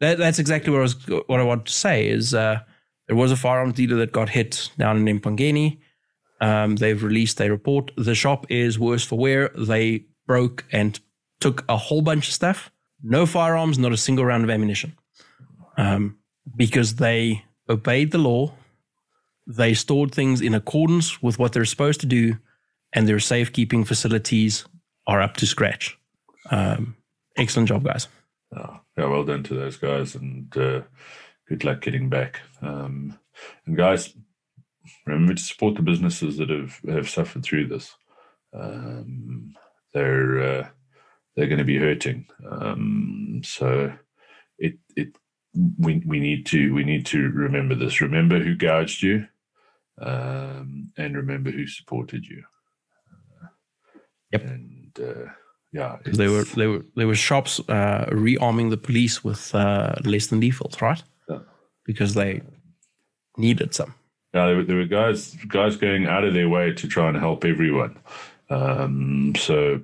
that, 0.00 0.18
that's 0.18 0.38
exactly 0.38 0.70
what 0.72 0.80
I 0.80 0.82
was 0.82 0.94
what 1.26 1.40
I 1.40 1.42
want 1.42 1.66
to 1.66 1.72
say 1.72 2.08
is 2.08 2.34
uh, 2.34 2.60
there 3.06 3.16
was 3.16 3.32
a 3.32 3.36
firearms 3.36 3.74
dealer 3.74 3.96
that 3.96 4.12
got 4.12 4.28
hit 4.28 4.70
down 4.78 4.96
in 4.96 5.20
Empangeni. 5.20 5.78
Um, 6.40 6.76
they've 6.76 7.02
released 7.02 7.40
a 7.40 7.50
report. 7.50 7.92
The 7.96 8.14
shop 8.14 8.46
is 8.50 8.78
worse 8.78 9.04
for 9.04 9.18
wear. 9.18 9.50
They 9.56 10.04
broke 10.26 10.64
and 10.70 10.98
took 11.40 11.64
a 11.68 11.76
whole 11.76 12.02
bunch 12.02 12.28
of 12.28 12.34
stuff. 12.34 12.70
No 13.02 13.26
firearms, 13.26 13.78
not 13.78 13.92
a 13.92 13.96
single 13.96 14.24
round 14.24 14.44
of 14.44 14.50
ammunition, 14.50 14.96
um, 15.76 16.18
because 16.56 16.96
they 16.96 17.44
obeyed 17.68 18.10
the 18.10 18.18
law. 18.18 18.52
They 19.46 19.74
stored 19.74 20.12
things 20.12 20.40
in 20.40 20.54
accordance 20.54 21.22
with 21.22 21.38
what 21.38 21.52
they're 21.52 21.64
supposed 21.64 22.00
to 22.00 22.06
do, 22.06 22.38
and 22.92 23.06
their 23.06 23.20
safekeeping 23.20 23.84
facilities 23.84 24.64
are 25.06 25.22
up 25.22 25.36
to 25.36 25.46
scratch. 25.46 25.98
Um, 26.50 26.96
excellent 27.36 27.68
job, 27.68 27.84
guys. 27.84 28.08
Oh, 28.56 28.80
yeah, 28.96 29.06
well 29.06 29.24
done 29.24 29.42
to 29.44 29.54
those 29.54 29.76
guys, 29.76 30.14
and 30.14 30.56
uh, 30.56 30.82
good 31.48 31.64
luck 31.64 31.80
getting 31.80 32.08
back. 32.08 32.40
Um, 32.62 33.18
and 33.66 33.76
guys, 33.76 34.14
remember 35.06 35.34
to 35.34 35.42
support 35.42 35.76
the 35.76 35.82
businesses 35.82 36.36
that 36.38 36.50
have 36.50 36.80
have 36.88 37.08
suffered 37.08 37.42
through 37.42 37.68
this. 37.68 37.94
Um, 38.52 39.54
they're 39.92 40.40
uh, 40.40 40.68
they're 41.34 41.48
going 41.48 41.58
to 41.58 41.64
be 41.64 41.78
hurting. 41.78 42.26
Um, 42.50 43.40
so 43.44 43.92
it 44.58 44.78
it 44.96 45.16
we 45.78 46.02
we 46.06 46.20
need 46.20 46.46
to 46.46 46.74
we 46.74 46.84
need 46.84 47.06
to 47.06 47.30
remember 47.30 47.74
this. 47.74 48.00
Remember 48.00 48.38
who 48.38 48.54
gouged 48.54 49.02
you, 49.02 49.26
um, 50.00 50.92
and 50.96 51.16
remember 51.16 51.50
who 51.50 51.66
supported 51.66 52.26
you. 52.26 52.42
Yep. 54.32 54.42
And 54.42 54.98
uh, 55.00 55.30
yeah, 55.72 55.98
they 56.04 56.28
were 56.28 56.44
they 56.44 56.66
were 56.66 56.84
there 56.94 57.06
were 57.06 57.14
shops 57.14 57.60
uh, 57.68 58.06
rearming 58.10 58.70
the 58.70 58.76
police 58.76 59.22
with 59.22 59.54
uh, 59.54 59.94
less 60.04 60.28
than 60.28 60.40
defaults, 60.40 60.80
right? 60.80 61.02
Yeah. 61.28 61.40
Because 61.84 62.14
they 62.14 62.42
needed 63.36 63.74
some. 63.74 63.94
Yeah, 64.36 64.48
there 64.48 64.56
were, 64.56 64.64
there 64.64 64.76
were 64.76 64.84
guys 64.84 65.34
guys 65.48 65.76
going 65.76 66.04
out 66.04 66.24
of 66.24 66.34
their 66.34 66.50
way 66.50 66.70
to 66.70 66.86
try 66.86 67.08
and 67.08 67.16
help 67.16 67.46
everyone. 67.46 67.98
Um, 68.50 69.32
so, 69.34 69.80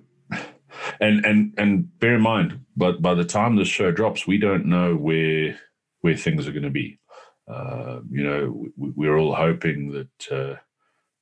and 1.01 1.25
and 1.25 1.55
and 1.57 1.99
bear 1.99 2.17
in 2.17 2.21
mind, 2.21 2.61
but 2.77 3.01
by 3.01 3.15
the 3.15 3.25
time 3.25 3.57
the 3.57 3.65
show 3.65 3.91
drops, 3.91 4.27
we 4.27 4.37
don't 4.37 4.67
know 4.67 4.95
where 4.95 5.59
where 6.03 6.19
things 6.19 6.47
are 6.47 6.53
going 6.53 6.65
to 6.65 6.71
be. 6.71 6.99
Uh, 7.49 8.01
you 8.11 8.23
know, 8.23 8.71
we, 8.77 8.91
we're 8.95 9.17
all 9.17 9.35
hoping 9.35 9.93
that 9.93 10.31
uh, 10.31 10.57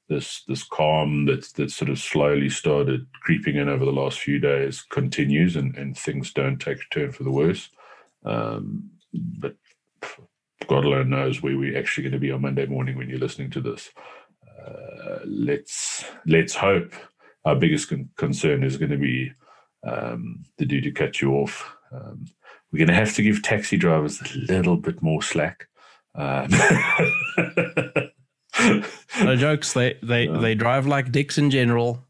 this 0.09 0.43
this 0.49 0.65
calm 0.65 1.27
that 1.27 1.45
that 1.55 1.71
sort 1.71 1.89
of 1.89 2.01
slowly 2.01 2.49
started 2.49 3.07
creeping 3.23 3.55
in 3.55 3.69
over 3.69 3.85
the 3.85 3.93
last 3.93 4.19
few 4.19 4.41
days 4.41 4.83
continues, 4.83 5.55
and 5.55 5.77
and 5.77 5.97
things 5.97 6.33
don't 6.33 6.59
take 6.59 6.79
a 6.79 6.93
turn 6.95 7.13
for 7.13 7.23
the 7.23 7.31
worse. 7.31 7.71
Um, 8.25 8.91
but 9.15 9.55
God 10.71 10.85
alone 10.85 11.11
knows 11.11 11.43
where 11.43 11.59
we're 11.59 11.77
actually 11.77 12.05
going 12.05 12.13
to 12.13 12.19
be 12.21 12.31
on 12.31 12.43
Monday 12.43 12.65
morning 12.65 12.97
when 12.97 13.09
you're 13.11 13.19
listening 13.19 13.51
to 13.51 13.61
this. 13.61 13.91
Uh, 14.65 15.19
let's 15.27 16.05
let's 16.27 16.55
hope 16.55 16.93
our 17.45 17.57
biggest 17.57 17.89
con- 17.89 18.09
concern 18.17 18.63
is 18.63 18.77
going 18.77 18.93
to 18.93 18.97
be 18.97 19.33
um, 19.85 20.45
the 20.59 20.65
dude 20.67 20.85
to 20.85 20.93
cut 20.93 21.21
you 21.21 21.33
off. 21.33 21.75
Um, 21.93 22.27
we're 22.71 22.79
going 22.79 22.89
to 22.89 22.95
have 22.95 23.15
to 23.17 23.23
give 23.23 23.43
taxi 23.43 23.77
drivers 23.77 24.21
a 24.23 24.53
little 24.53 24.77
bit 24.77 25.03
more 25.03 25.23
slack. 25.23 25.67
Um, 26.15 26.49
No 29.23 29.37
jokes. 29.37 29.73
They 29.73 29.97
they 30.03 30.25
Yeah. 30.25 30.39
they 30.39 30.55
drive 30.55 30.87
like 30.87 31.11
dicks 31.13 31.37
in 31.39 31.51
general, 31.51 32.05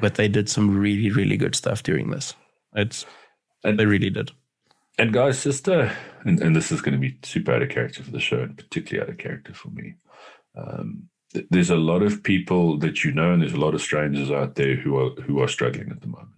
but 0.00 0.14
they 0.14 0.26
did 0.28 0.48
some 0.48 0.76
really 0.78 1.10
really 1.10 1.36
good 1.36 1.54
stuff 1.54 1.82
during 1.82 2.10
this. 2.10 2.34
It's 2.74 3.06
And- 3.62 3.78
they 3.78 3.86
really 3.86 4.10
did. 4.10 4.32
And 4.98 5.12
guys, 5.12 5.46
uh, 5.68 5.94
and, 6.24 6.40
and 6.40 6.56
this 6.56 6.72
is 6.72 6.80
going 6.80 6.94
to 6.94 6.98
be 6.98 7.18
super 7.22 7.52
out 7.52 7.62
of 7.62 7.68
character 7.68 8.02
for 8.02 8.10
the 8.10 8.20
show, 8.20 8.40
and 8.40 8.56
particularly 8.56 9.02
out 9.02 9.12
of 9.12 9.18
character 9.18 9.52
for 9.52 9.68
me. 9.68 9.94
Um, 10.56 11.08
th- 11.34 11.46
there's 11.50 11.70
a 11.70 11.76
lot 11.76 12.02
of 12.02 12.22
people 12.22 12.78
that 12.78 13.04
you 13.04 13.12
know, 13.12 13.32
and 13.32 13.42
there's 13.42 13.52
a 13.52 13.60
lot 13.60 13.74
of 13.74 13.82
strangers 13.82 14.30
out 14.30 14.54
there 14.54 14.74
who 14.74 14.96
are 14.96 15.10
who 15.22 15.40
are 15.40 15.48
struggling 15.48 15.90
at 15.90 16.00
the 16.00 16.06
moment. 16.06 16.32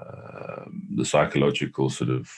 Um, 0.00 0.86
the 0.94 1.04
psychological 1.04 1.90
sort 1.90 2.10
of 2.10 2.30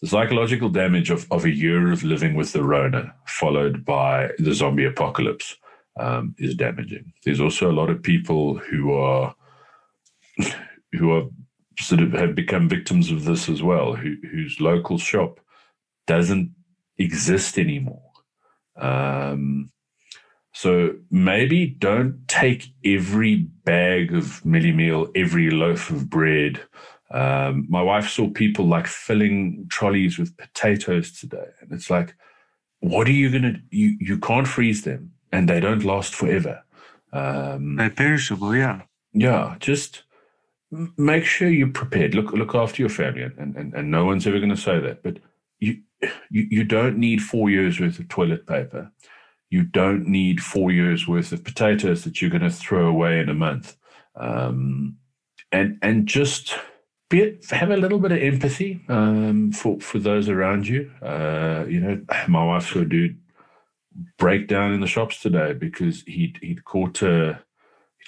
the 0.00 0.06
psychological 0.06 0.68
damage 0.68 1.10
of, 1.10 1.26
of 1.32 1.44
a 1.44 1.50
year 1.50 1.90
of 1.90 2.04
living 2.04 2.34
with 2.34 2.52
the 2.52 2.62
Rona, 2.62 3.14
followed 3.26 3.84
by 3.84 4.30
the 4.38 4.54
zombie 4.54 4.84
apocalypse, 4.84 5.56
um, 5.98 6.34
is 6.38 6.54
damaging. 6.54 7.12
There's 7.24 7.40
also 7.40 7.70
a 7.70 7.72
lot 7.74 7.90
of 7.90 8.02
people 8.02 8.58
who 8.58 8.92
are 8.92 9.34
who 10.92 11.10
are 11.10 11.24
sort 11.78 12.00
of 12.00 12.12
have 12.12 12.34
become 12.34 12.68
victims 12.68 13.10
of 13.10 13.24
this 13.24 13.48
as 13.48 13.62
well, 13.62 13.94
who, 13.94 14.14
whose 14.30 14.60
local 14.60 14.98
shop 14.98 15.40
doesn't 16.06 16.50
exist 16.98 17.58
anymore. 17.58 18.02
Um, 18.76 19.70
so 20.52 20.94
maybe 21.10 21.66
don't 21.66 22.26
take 22.28 22.68
every 22.84 23.36
bag 23.64 24.14
of 24.14 24.42
mielie 24.44 24.74
meal, 24.74 25.08
every 25.14 25.50
loaf 25.50 25.90
of 25.90 26.08
bread. 26.08 26.62
Um, 27.10 27.66
my 27.68 27.82
wife 27.82 28.08
saw 28.08 28.30
people 28.30 28.66
like 28.66 28.86
filling 28.86 29.66
trolleys 29.70 30.18
with 30.18 30.36
potatoes 30.36 31.12
today, 31.12 31.48
and 31.60 31.72
it's 31.72 31.90
like, 31.90 32.14
what 32.80 33.06
are 33.06 33.12
you 33.12 33.30
gonna? 33.30 33.60
You 33.70 33.96
you 34.00 34.18
can't 34.18 34.48
freeze 34.48 34.82
them, 34.82 35.12
and 35.30 35.48
they 35.48 35.60
don't 35.60 35.84
last 35.84 36.14
forever. 36.14 36.64
Um, 37.12 37.76
They're 37.76 37.90
perishable, 37.90 38.54
yeah. 38.54 38.82
yeah, 39.12 39.56
just 39.60 40.02
make 40.70 41.24
sure 41.24 41.48
you're 41.48 41.68
prepared. 41.68 42.14
Look 42.14 42.32
look 42.32 42.54
after 42.54 42.82
your 42.82 42.88
family, 42.88 43.22
and 43.22 43.56
and, 43.56 43.74
and 43.74 43.90
no 43.90 44.04
one's 44.04 44.26
ever 44.26 44.38
going 44.38 44.50
to 44.50 44.56
say 44.56 44.80
that. 44.80 45.02
But 45.02 45.18
you, 45.60 45.80
you 46.30 46.46
you 46.50 46.64
don't 46.64 46.98
need 46.98 47.22
four 47.22 47.50
years 47.50 47.80
worth 47.80 47.98
of 47.98 48.08
toilet 48.08 48.46
paper. 48.46 48.90
You 49.50 49.62
don't 49.62 50.06
need 50.08 50.42
four 50.42 50.72
years 50.72 51.06
worth 51.06 51.32
of 51.32 51.44
potatoes 51.44 52.04
that 52.04 52.20
you're 52.20 52.30
going 52.30 52.42
to 52.42 52.50
throw 52.50 52.86
away 52.88 53.20
in 53.20 53.28
a 53.28 53.34
month. 53.34 53.76
Um, 54.16 54.96
and 55.52 55.78
and 55.82 56.06
just 56.06 56.56
be 57.08 57.38
have 57.50 57.70
a 57.70 57.76
little 57.76 58.00
bit 58.00 58.12
of 58.12 58.18
empathy 58.18 58.84
um, 58.88 59.52
for 59.52 59.78
for 59.80 59.98
those 59.98 60.28
around 60.28 60.66
you. 60.66 60.90
Uh, 61.02 61.64
you 61.68 61.80
know, 61.80 62.00
my 62.28 62.44
wife 62.44 62.72
saw 62.72 62.80
a 62.80 62.84
dude 62.84 63.18
break 64.18 64.48
down 64.48 64.72
in 64.72 64.80
the 64.80 64.86
shops 64.86 65.20
today 65.20 65.52
because 65.52 66.02
he'd 66.02 66.38
he'd 66.42 66.64
caught 66.64 67.02
a 67.02 67.40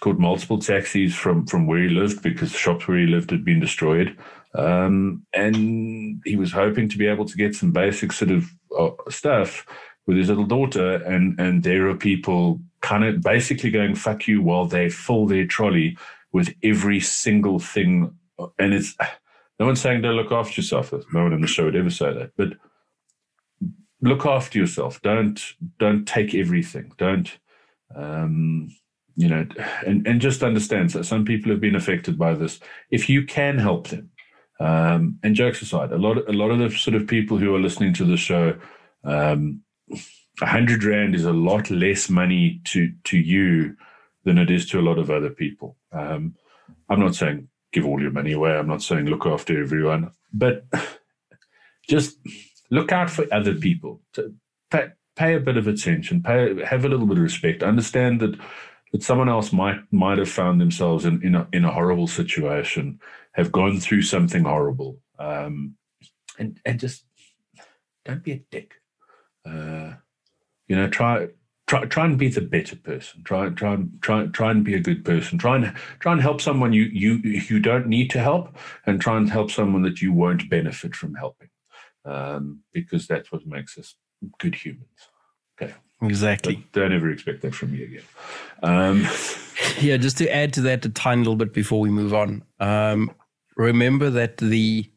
caught 0.00 0.18
multiple 0.18 0.58
taxis 0.58 1.14
from 1.14 1.46
from 1.46 1.66
where 1.66 1.82
he 1.82 1.88
lived 1.88 2.22
because 2.22 2.52
the 2.52 2.58
shops 2.58 2.86
where 2.86 2.98
he 2.98 3.06
lived 3.06 3.30
had 3.30 3.44
been 3.44 3.60
destroyed. 3.60 4.16
Um, 4.54 5.26
and 5.32 6.20
he 6.24 6.36
was 6.36 6.52
hoping 6.52 6.88
to 6.88 6.98
be 6.98 7.06
able 7.06 7.26
to 7.26 7.36
get 7.36 7.54
some 7.54 7.70
basic 7.70 8.12
sort 8.12 8.30
of 8.30 8.50
uh, 8.76 8.90
stuff 9.10 9.66
with 10.06 10.16
his 10.16 10.28
little 10.28 10.46
daughter. 10.46 10.94
And, 11.04 11.38
and 11.38 11.62
there 11.62 11.88
are 11.88 11.94
people 11.94 12.60
kind 12.80 13.04
of 13.04 13.20
basically 13.20 13.70
going, 13.70 13.94
fuck 13.94 14.26
you, 14.26 14.42
while 14.42 14.64
they 14.64 14.88
fill 14.88 15.26
their 15.26 15.46
trolley 15.46 15.98
with 16.32 16.54
every 16.62 16.98
single 16.98 17.58
thing. 17.58 18.14
And 18.58 18.72
it's 18.72 18.96
no 19.60 19.66
one's 19.66 19.80
saying 19.80 20.02
don't 20.02 20.16
look 20.16 20.32
after 20.32 20.60
yourself. 20.60 20.92
No 21.12 21.24
one 21.24 21.32
in 21.32 21.40
the 21.40 21.46
show 21.46 21.64
would 21.64 21.76
ever 21.76 21.90
say 21.90 22.12
that. 22.12 22.32
But 22.36 22.54
look 24.00 24.24
after 24.24 24.58
yourself. 24.58 25.00
Don't 25.02 25.40
don't 25.78 26.06
take 26.06 26.34
everything. 26.34 26.92
Don't 26.96 27.38
um, 27.94 28.70
you 29.18 29.28
know, 29.28 29.44
and, 29.84 30.06
and 30.06 30.20
just 30.20 30.44
understands 30.44 30.92
that 30.92 31.04
some 31.04 31.24
people 31.24 31.50
have 31.50 31.60
been 31.60 31.74
affected 31.74 32.16
by 32.16 32.34
this. 32.34 32.60
If 32.92 33.08
you 33.08 33.26
can 33.26 33.58
help 33.58 33.88
them, 33.88 34.10
um, 34.60 35.18
and 35.24 35.34
jokes 35.34 35.60
aside, 35.60 35.90
a 35.90 35.98
lot 35.98 36.18
a 36.28 36.32
lot 36.32 36.52
of 36.52 36.60
the 36.60 36.70
sort 36.70 36.94
of 36.94 37.08
people 37.08 37.36
who 37.36 37.52
are 37.52 37.60
listening 37.60 37.92
to 37.94 38.04
the 38.04 38.16
show, 38.16 38.56
um, 39.02 39.62
a 40.40 40.46
hundred 40.46 40.84
rand 40.84 41.16
is 41.16 41.24
a 41.24 41.32
lot 41.32 41.68
less 41.68 42.08
money 42.08 42.60
to 42.66 42.92
to 43.04 43.18
you 43.18 43.76
than 44.22 44.38
it 44.38 44.52
is 44.52 44.68
to 44.68 44.78
a 44.78 44.86
lot 44.88 44.98
of 44.98 45.10
other 45.10 45.30
people. 45.30 45.76
Um, 45.90 46.36
I'm 46.88 47.00
not 47.00 47.16
saying 47.16 47.48
give 47.72 47.84
all 47.84 48.00
your 48.00 48.12
money 48.12 48.32
away. 48.32 48.56
I'm 48.56 48.68
not 48.68 48.82
saying 48.82 49.06
look 49.06 49.26
after 49.26 49.60
everyone, 49.60 50.12
but 50.32 50.64
just 51.88 52.18
look 52.70 52.92
out 52.92 53.10
for 53.10 53.26
other 53.32 53.54
people. 53.54 54.00
To 54.12 54.32
pay, 54.70 54.90
pay 55.16 55.34
a 55.34 55.40
bit 55.40 55.56
of 55.56 55.66
attention. 55.66 56.22
Pay 56.22 56.64
have 56.64 56.84
a 56.84 56.88
little 56.88 57.06
bit 57.06 57.18
of 57.18 57.24
respect. 57.24 57.64
Understand 57.64 58.20
that 58.20 58.38
that 58.92 59.02
someone 59.02 59.28
else 59.28 59.52
might 59.52 59.80
might 59.90 60.18
have 60.18 60.28
found 60.28 60.60
themselves 60.60 61.04
in 61.04 61.22
in 61.22 61.34
a, 61.34 61.48
in 61.52 61.64
a 61.64 61.72
horrible 61.72 62.06
situation, 62.06 63.00
have 63.32 63.52
gone 63.52 63.78
through 63.80 64.02
something 64.02 64.44
horrible, 64.44 64.98
um, 65.18 65.76
and 66.38 66.60
and 66.64 66.80
just 66.80 67.04
don't 68.04 68.22
be 68.22 68.32
a 68.32 68.42
dick. 68.50 68.74
Uh, 69.44 69.94
you 70.66 70.76
know, 70.76 70.88
try 70.88 71.28
try 71.66 71.84
try 71.84 72.04
and 72.06 72.18
be 72.18 72.28
the 72.28 72.40
better 72.40 72.76
person. 72.76 73.22
Try 73.22 73.50
try 73.50 73.78
try 74.00 74.26
try 74.26 74.50
and 74.50 74.64
be 74.64 74.74
a 74.74 74.80
good 74.80 75.04
person. 75.04 75.38
Try 75.38 75.56
and 75.56 75.72
try 76.00 76.12
and 76.12 76.22
help 76.22 76.40
someone 76.40 76.72
you 76.72 76.84
you 76.84 77.16
you 77.22 77.60
don't 77.60 77.86
need 77.86 78.10
to 78.10 78.20
help, 78.20 78.56
and 78.86 79.00
try 79.00 79.16
and 79.16 79.30
help 79.30 79.50
someone 79.50 79.82
that 79.82 80.00
you 80.00 80.12
won't 80.12 80.50
benefit 80.50 80.96
from 80.96 81.14
helping, 81.14 81.50
um, 82.04 82.60
because 82.72 83.06
that's 83.06 83.30
what 83.30 83.46
makes 83.46 83.78
us 83.78 83.94
good 84.38 84.54
humans. 84.54 84.88
Okay, 85.60 85.74
Exactly. 86.02 86.56
But 86.56 86.80
don't 86.80 86.92
ever 86.92 87.10
expect 87.10 87.42
that 87.42 87.54
from 87.54 87.72
me 87.72 87.82
again. 87.82 88.02
Um, 88.62 89.06
yeah, 89.80 89.96
just 89.96 90.18
to 90.18 90.32
add 90.34 90.52
to 90.54 90.60
that 90.62 90.84
a 90.84 90.88
tiny 90.88 91.20
little 91.20 91.36
bit 91.36 91.52
before 91.52 91.80
we 91.80 91.90
move 91.90 92.14
on. 92.14 92.44
Um, 92.60 93.10
remember 93.56 94.10
that 94.10 94.36
the 94.36 94.88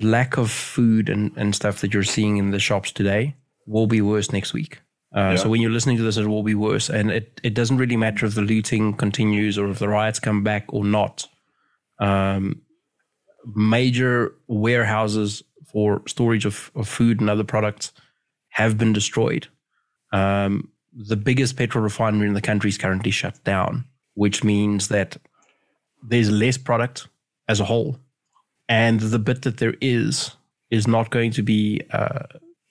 lack 0.00 0.38
of 0.38 0.50
food 0.50 1.08
and, 1.08 1.32
and 1.36 1.54
stuff 1.54 1.80
that 1.82 1.92
you're 1.92 2.02
seeing 2.02 2.38
in 2.38 2.50
the 2.50 2.58
shops 2.58 2.92
today 2.92 3.36
will 3.66 3.86
be 3.86 4.00
worse 4.00 4.32
next 4.32 4.52
week. 4.52 4.80
Uh, 5.14 5.20
Yeah. 5.32 5.36
So 5.36 5.48
when 5.50 5.60
you're 5.60 5.70
listening 5.70 5.98
to 5.98 6.02
this, 6.02 6.16
it 6.16 6.26
will 6.26 6.42
be 6.42 6.54
worse, 6.54 6.88
and 6.88 7.10
it, 7.10 7.40
it 7.42 7.54
doesn't 7.54 7.76
really 7.76 7.98
matter 7.98 8.24
if 8.24 8.34
the 8.34 8.40
looting 8.40 8.94
continues 8.94 9.58
or 9.58 9.68
if 9.68 9.78
the 9.78 9.88
riots 9.88 10.18
come 10.18 10.42
back 10.42 10.64
or 10.68 10.84
not. 10.84 11.28
Um, 11.98 12.62
major 13.54 14.32
warehouses 14.48 15.42
for 15.70 16.02
storage 16.06 16.46
of, 16.46 16.70
of 16.74 16.88
food 16.88 17.20
and 17.20 17.28
other 17.28 17.44
products 17.44 17.92
have 18.50 18.78
been 18.78 18.92
destroyed. 18.92 19.48
Um, 20.12 20.68
the 20.92 21.16
biggest 21.16 21.56
petrol 21.56 21.82
refinery 21.82 22.26
in 22.28 22.34
the 22.34 22.40
country 22.40 22.68
is 22.68 22.78
currently 22.78 23.10
shut 23.10 23.42
down, 23.44 23.86
which 24.14 24.44
means 24.44 24.88
that 24.88 25.16
there's 26.02 26.30
less 26.30 26.58
product 26.58 27.08
as 27.48 27.60
a 27.60 27.64
whole, 27.64 27.98
and 28.68 29.00
the 29.00 29.18
bit 29.18 29.42
that 29.42 29.58
there 29.58 29.74
is 29.80 30.36
is 30.70 30.86
not 30.86 31.10
going 31.10 31.30
to 31.32 31.42
be. 31.42 31.80
Uh, 31.90 32.24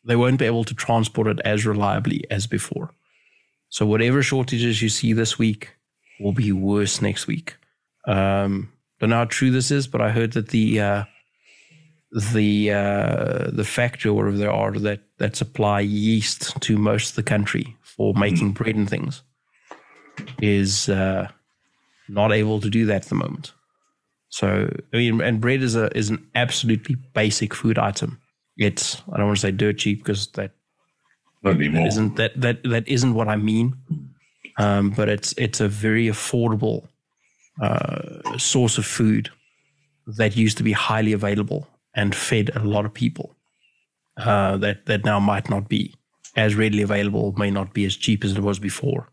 they 0.04 0.16
won't 0.16 0.40
be 0.40 0.46
able 0.46 0.64
to 0.64 0.74
transport 0.74 1.28
it 1.28 1.40
as 1.46 1.66
reliably 1.66 2.24
as 2.32 2.48
before. 2.48 2.92
So 3.70 3.86
whatever 3.86 4.24
shortages 4.24 4.82
you 4.82 4.90
see 4.90 5.14
this 5.14 5.38
week 5.38 5.76
will 6.20 6.34
be 6.34 6.52
worse 6.52 7.02
next 7.02 7.28
week. 7.28 7.56
Um, 8.08 8.74
don't 9.00 9.12
know 9.12 9.18
how 9.18 9.26
true 9.26 9.52
this 9.52 9.72
is, 9.72 9.88
but 9.88 10.02
I 10.02 10.10
heard 10.10 10.34
that 10.34 10.50
the 10.50 10.80
uh, 10.80 11.04
the 12.12 12.72
uh, 12.72 13.50
the 13.52 13.64
factory 13.64 14.12
or 14.12 14.32
they 14.32 14.46
are 14.46 14.72
that 14.74 15.00
that 15.18 15.36
supply 15.36 15.80
yeast 15.80 16.60
to 16.62 16.78
most 16.78 17.12
of 17.12 17.16
the 17.16 17.24
country 17.24 17.76
for 17.84 18.14
making 18.14 18.52
bread 18.52 18.76
and 18.76 18.90
things 18.90 19.24
is 20.42 20.90
uh, 20.90 21.28
not 22.10 22.32
able 22.34 22.60
to 22.60 22.70
do 22.70 22.86
that 22.86 23.04
at 23.04 23.10
the 23.10 23.16
moment. 23.16 23.54
So 24.30 24.70
I 24.94 24.98
mean, 24.98 25.22
and 25.22 25.40
bread 25.40 25.62
is 25.62 25.76
a 25.76 25.96
is 25.98 26.10
an 26.10 26.28
absolutely 26.36 26.96
basic 27.14 27.54
food 27.54 27.78
item. 27.78 28.20
It's 28.58 29.02
I 29.12 29.18
don't 29.18 29.28
want 29.28 29.38
to 29.38 29.42
say 29.42 29.52
dirt 29.52 29.78
cheap 29.78 30.00
because 30.00 30.28
that 30.34 30.52
not 31.44 31.56
anymore. 31.56 31.88
isn't 31.88 32.18
that 32.18 32.40
that 32.40 32.64
that 32.64 32.88
isn't 32.88 33.14
what 33.14 33.30
I 33.30 33.38
mean. 33.38 33.78
Um, 34.58 34.90
but 34.90 35.08
it's 35.08 35.34
it's 35.38 35.62
a 35.62 35.70
very 35.70 36.08
affordable 36.08 36.90
uh, 37.62 38.38
source 38.38 38.78
of 38.78 38.86
food 38.86 39.30
that 40.18 40.36
used 40.36 40.58
to 40.58 40.64
be 40.64 40.74
highly 40.74 41.14
available 41.14 41.68
and 41.94 42.16
fed 42.16 42.52
a 42.56 42.60
lot 42.60 42.86
of 42.86 42.94
people. 42.94 43.36
Uh, 44.18 44.58
that 44.58 44.86
that 44.86 45.06
now 45.06 45.20
might 45.20 45.50
not 45.50 45.70
be 45.70 45.96
as 46.36 46.56
readily 46.56 46.84
available, 46.84 47.34
may 47.38 47.50
not 47.50 47.74
be 47.74 47.86
as 47.86 47.96
cheap 47.96 48.24
as 48.24 48.34
it 48.34 48.40
was 48.40 48.60
before. 48.60 49.10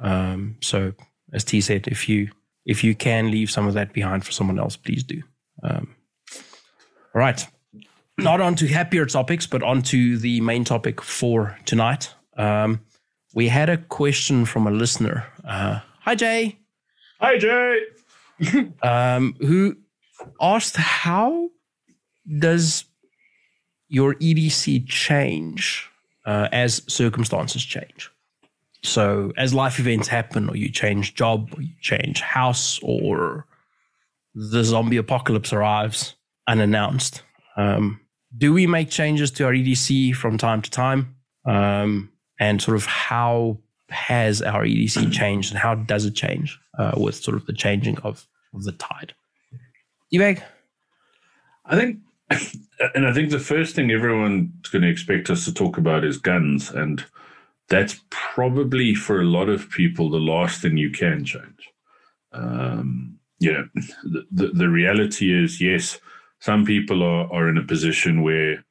Um, 0.00 0.56
so, 0.62 0.92
as 1.32 1.44
T 1.44 1.60
said, 1.60 1.88
if 1.88 2.08
you 2.08 2.30
if 2.64 2.84
you 2.84 2.94
can 2.94 3.30
leave 3.30 3.50
some 3.50 3.66
of 3.66 3.74
that 3.74 3.92
behind 3.92 4.24
for 4.24 4.32
someone 4.32 4.58
else, 4.58 4.76
please 4.76 5.02
do. 5.02 5.22
Um, 5.62 5.94
all 7.14 7.20
right 7.20 7.46
not 8.22 8.40
on 8.40 8.54
to 8.56 8.66
happier 8.66 9.06
topics, 9.06 9.46
but 9.46 9.62
on 9.62 9.82
to 9.82 10.18
the 10.18 10.40
main 10.40 10.64
topic 10.64 11.00
for 11.00 11.58
tonight. 11.64 12.14
Um, 12.36 12.80
we 13.34 13.48
had 13.48 13.68
a 13.68 13.78
question 13.78 14.44
from 14.44 14.66
a 14.66 14.70
listener. 14.70 15.26
Uh, 15.44 15.80
hi, 16.00 16.14
Jay, 16.14 16.58
Hi, 17.20 17.36
Jay. 17.38 17.82
um, 18.82 19.36
who 19.40 19.76
asked, 20.40 20.76
How 20.76 21.50
does 22.38 22.84
your 23.88 24.14
EDC 24.14 24.86
change 24.86 25.88
uh, 26.26 26.48
as 26.52 26.82
circumstances 26.86 27.64
change? 27.64 28.10
So, 28.82 29.32
as 29.36 29.52
life 29.52 29.78
events 29.78 30.08
happen, 30.08 30.48
or 30.48 30.56
you 30.56 30.70
change 30.70 31.14
job, 31.14 31.52
or 31.54 31.62
you 31.62 31.74
change 31.80 32.20
house, 32.20 32.80
or 32.82 33.46
the 34.34 34.64
zombie 34.64 34.96
apocalypse 34.96 35.52
arrives 35.52 36.14
unannounced. 36.48 37.22
Um, 37.56 38.00
do 38.36 38.52
we 38.52 38.66
make 38.66 38.90
changes 38.90 39.30
to 39.32 39.44
our 39.44 39.52
EDC 39.52 40.14
from 40.14 40.38
time 40.38 40.62
to 40.62 40.70
time? 40.70 41.16
Um, 41.44 42.10
and 42.38 42.62
sort 42.62 42.76
of 42.76 42.86
how 42.86 43.58
has 43.90 44.40
our 44.40 44.64
EDC 44.64 45.12
changed 45.12 45.50
and 45.50 45.58
how 45.58 45.74
does 45.74 46.06
it 46.06 46.14
change 46.14 46.58
uh, 46.78 46.92
with 46.96 47.16
sort 47.16 47.36
of 47.36 47.46
the 47.46 47.52
changing 47.52 47.98
of, 47.98 48.26
of 48.54 48.64
the 48.64 48.72
tide? 48.72 49.14
Evag? 50.12 50.42
I 51.66 51.76
think, 51.76 51.98
and 52.94 53.06
I 53.06 53.12
think 53.12 53.30
the 53.30 53.38
first 53.38 53.74
thing 53.74 53.90
everyone's 53.90 54.68
going 54.68 54.82
to 54.82 54.90
expect 54.90 55.30
us 55.30 55.44
to 55.44 55.54
talk 55.54 55.78
about 55.78 56.04
is 56.04 56.18
guns, 56.18 56.70
and 56.70 57.04
that's 57.68 58.00
probably 58.10 58.94
for 58.94 59.20
a 59.20 59.26
lot 59.26 59.48
of 59.48 59.70
people 59.70 60.10
the 60.10 60.18
last 60.18 60.62
thing 60.62 60.76
you 60.76 60.90
can 60.90 61.24
change. 61.24 61.70
Um, 62.32 63.18
know, 63.52 63.68
the, 64.04 64.26
the 64.30 64.48
the 64.48 64.68
reality 64.68 65.32
is, 65.32 65.60
yes, 65.60 65.98
some 66.40 66.64
people 66.64 67.02
are 67.02 67.32
are 67.32 67.48
in 67.48 67.58
a 67.58 67.66
position 67.66 68.22
where 68.22 68.64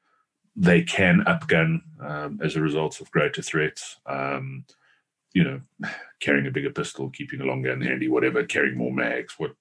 they 0.55 0.81
can 0.81 1.23
upgun 1.25 1.81
um, 2.01 2.39
as 2.43 2.55
a 2.55 2.61
result 2.61 3.01
of 3.01 3.11
greater 3.11 3.41
threats. 3.41 3.97
Um, 4.05 4.65
you 5.33 5.43
know, 5.43 5.61
carrying 6.21 6.47
a 6.47 6.51
bigger 6.51 6.71
pistol, 6.71 7.09
keeping 7.09 7.41
a 7.41 7.45
long 7.45 7.61
gun 7.61 7.81
handy, 7.81 8.07
whatever, 8.07 8.43
carrying 8.43 8.77
more 8.77 8.91
mags, 8.91 9.35
what 9.37 9.51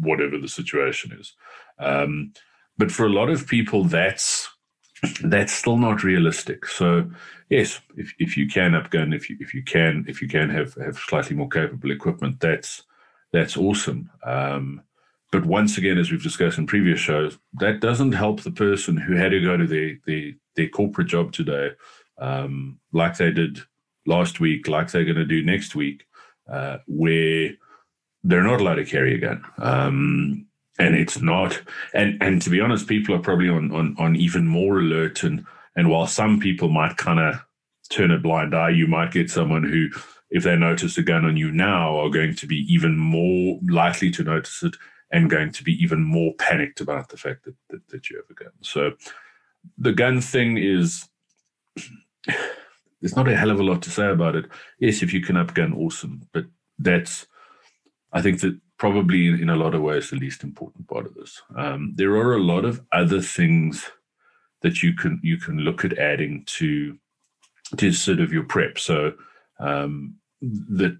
whatever 0.00 0.38
the 0.38 0.48
situation 0.48 1.12
is. 1.12 1.34
Um, 1.78 2.32
but 2.78 2.92
for 2.92 3.06
a 3.06 3.10
lot 3.10 3.30
of 3.30 3.46
people, 3.46 3.84
that's 3.84 4.48
that's 5.22 5.52
still 5.52 5.76
not 5.76 6.02
realistic. 6.02 6.66
So 6.66 7.10
yes, 7.48 7.80
if, 7.96 8.14
if 8.18 8.36
you 8.36 8.48
can 8.48 8.72
upgun, 8.72 9.14
if 9.14 9.28
you 9.30 9.36
if 9.40 9.54
you 9.54 9.62
can 9.62 10.04
if 10.08 10.20
you 10.22 10.28
can 10.28 10.50
have 10.50 10.74
have 10.74 10.98
slightly 10.98 11.36
more 11.36 11.48
capable 11.48 11.90
equipment, 11.90 12.40
that's 12.40 12.82
that's 13.32 13.56
awesome. 13.56 14.10
Um, 14.24 14.82
but 15.32 15.44
once 15.44 15.76
again, 15.76 15.98
as 15.98 16.10
we've 16.10 16.22
discussed 16.22 16.58
in 16.58 16.66
previous 16.66 17.00
shows, 17.00 17.38
that 17.54 17.80
doesn't 17.80 18.12
help 18.12 18.42
the 18.42 18.50
person 18.50 18.96
who 18.96 19.14
had 19.14 19.30
to 19.30 19.40
go 19.40 19.56
to 19.56 19.66
their 19.66 19.96
their, 20.06 20.32
their 20.54 20.68
corporate 20.68 21.08
job 21.08 21.32
today, 21.32 21.70
um, 22.18 22.78
like 22.92 23.16
they 23.16 23.30
did 23.30 23.60
last 24.06 24.40
week, 24.40 24.68
like 24.68 24.90
they're 24.90 25.04
going 25.04 25.16
to 25.16 25.24
do 25.24 25.42
next 25.42 25.74
week, 25.74 26.06
uh, 26.50 26.78
where 26.86 27.50
they're 28.22 28.42
not 28.42 28.60
allowed 28.60 28.76
to 28.76 28.84
carry 28.84 29.14
a 29.14 29.18
gun. 29.18 29.44
Um, 29.58 30.46
and 30.78 30.94
it's 30.94 31.20
not, 31.20 31.60
and 31.94 32.22
and 32.22 32.42
to 32.42 32.50
be 32.50 32.60
honest, 32.60 32.86
people 32.86 33.14
are 33.14 33.20
probably 33.20 33.48
on 33.48 33.72
on 33.72 33.96
on 33.98 34.16
even 34.16 34.46
more 34.46 34.78
alert. 34.78 35.22
And 35.22 35.44
and 35.74 35.88
while 35.88 36.06
some 36.06 36.38
people 36.40 36.68
might 36.68 36.96
kind 36.96 37.20
of 37.20 37.36
turn 37.90 38.10
a 38.10 38.18
blind 38.18 38.54
eye, 38.54 38.70
you 38.70 38.86
might 38.86 39.12
get 39.12 39.30
someone 39.30 39.62
who, 39.62 39.88
if 40.30 40.42
they 40.42 40.56
notice 40.56 40.98
a 40.98 41.02
gun 41.02 41.24
on 41.24 41.36
you 41.36 41.52
now, 41.52 41.98
are 41.98 42.10
going 42.10 42.34
to 42.34 42.46
be 42.46 42.66
even 42.72 42.96
more 42.96 43.58
likely 43.68 44.10
to 44.10 44.24
notice 44.24 44.62
it 44.62 44.74
and 45.12 45.30
going 45.30 45.52
to 45.52 45.62
be 45.62 45.72
even 45.82 46.02
more 46.02 46.34
panicked 46.34 46.80
about 46.80 47.08
the 47.08 47.16
fact 47.16 47.44
that 47.44 47.54
that, 47.70 47.88
that 47.88 48.10
you 48.10 48.16
have 48.16 48.30
a 48.30 48.34
gun. 48.34 48.52
So 48.60 48.92
the 49.78 49.92
gun 49.92 50.20
thing 50.20 50.58
is 50.58 51.08
there's 53.00 53.16
not 53.16 53.28
a 53.28 53.36
hell 53.36 53.50
of 53.50 53.60
a 53.60 53.62
lot 53.62 53.82
to 53.82 53.90
say 53.90 54.08
about 54.08 54.34
it. 54.34 54.46
Yes, 54.78 55.02
if 55.02 55.12
you 55.12 55.20
can 55.20 55.36
up 55.36 55.54
gun, 55.54 55.72
awesome. 55.72 56.26
But 56.32 56.46
that's, 56.78 57.26
I 58.12 58.20
think 58.22 58.40
that 58.40 58.58
probably 58.78 59.28
in 59.28 59.48
a 59.48 59.56
lot 59.56 59.74
of 59.74 59.82
ways 59.82 60.10
the 60.10 60.16
least 60.16 60.42
important 60.42 60.86
part 60.88 61.06
of 61.06 61.14
this. 61.14 61.42
Um, 61.56 61.92
there 61.96 62.12
are 62.16 62.34
a 62.34 62.42
lot 62.42 62.64
of 62.64 62.82
other 62.92 63.20
things 63.20 63.90
that 64.62 64.82
you 64.82 64.94
can 64.94 65.20
you 65.22 65.38
can 65.38 65.58
look 65.58 65.84
at 65.84 65.98
adding 65.98 66.44
to 66.46 66.98
to 67.76 67.92
sort 67.92 68.20
of 68.20 68.32
your 68.32 68.44
prep. 68.44 68.78
So 68.78 69.14
um, 69.58 70.16
that 70.42 70.96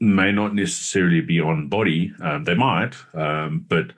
may 0.00 0.32
not 0.32 0.54
necessarily 0.54 1.20
be 1.20 1.40
on 1.40 1.68
body. 1.68 2.12
Um, 2.22 2.44
they 2.44 2.54
might, 2.54 2.94
um, 3.14 3.66
but 3.68 3.92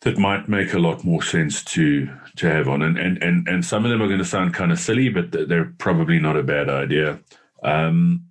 that 0.00 0.18
might 0.18 0.48
make 0.48 0.74
a 0.74 0.78
lot 0.78 1.04
more 1.04 1.22
sense 1.22 1.62
to 1.64 2.08
to 2.36 2.46
have 2.46 2.68
on. 2.68 2.82
And 2.82 2.98
and 2.98 3.22
and, 3.22 3.48
and 3.48 3.64
some 3.64 3.84
of 3.84 3.90
them 3.90 4.02
are 4.02 4.08
going 4.08 4.18
to 4.18 4.24
sound 4.24 4.54
kind 4.54 4.72
of 4.72 4.78
silly, 4.78 5.08
but 5.08 5.48
they're 5.48 5.72
probably 5.78 6.18
not 6.18 6.36
a 6.36 6.42
bad 6.42 6.68
idea. 6.68 7.20
Um, 7.62 8.26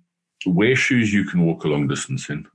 wear 0.46 0.76
shoes 0.76 1.12
you 1.12 1.24
can 1.24 1.44
walk 1.44 1.64
a 1.64 1.68
long 1.68 1.88
distance 1.88 2.28
in, 2.28 2.46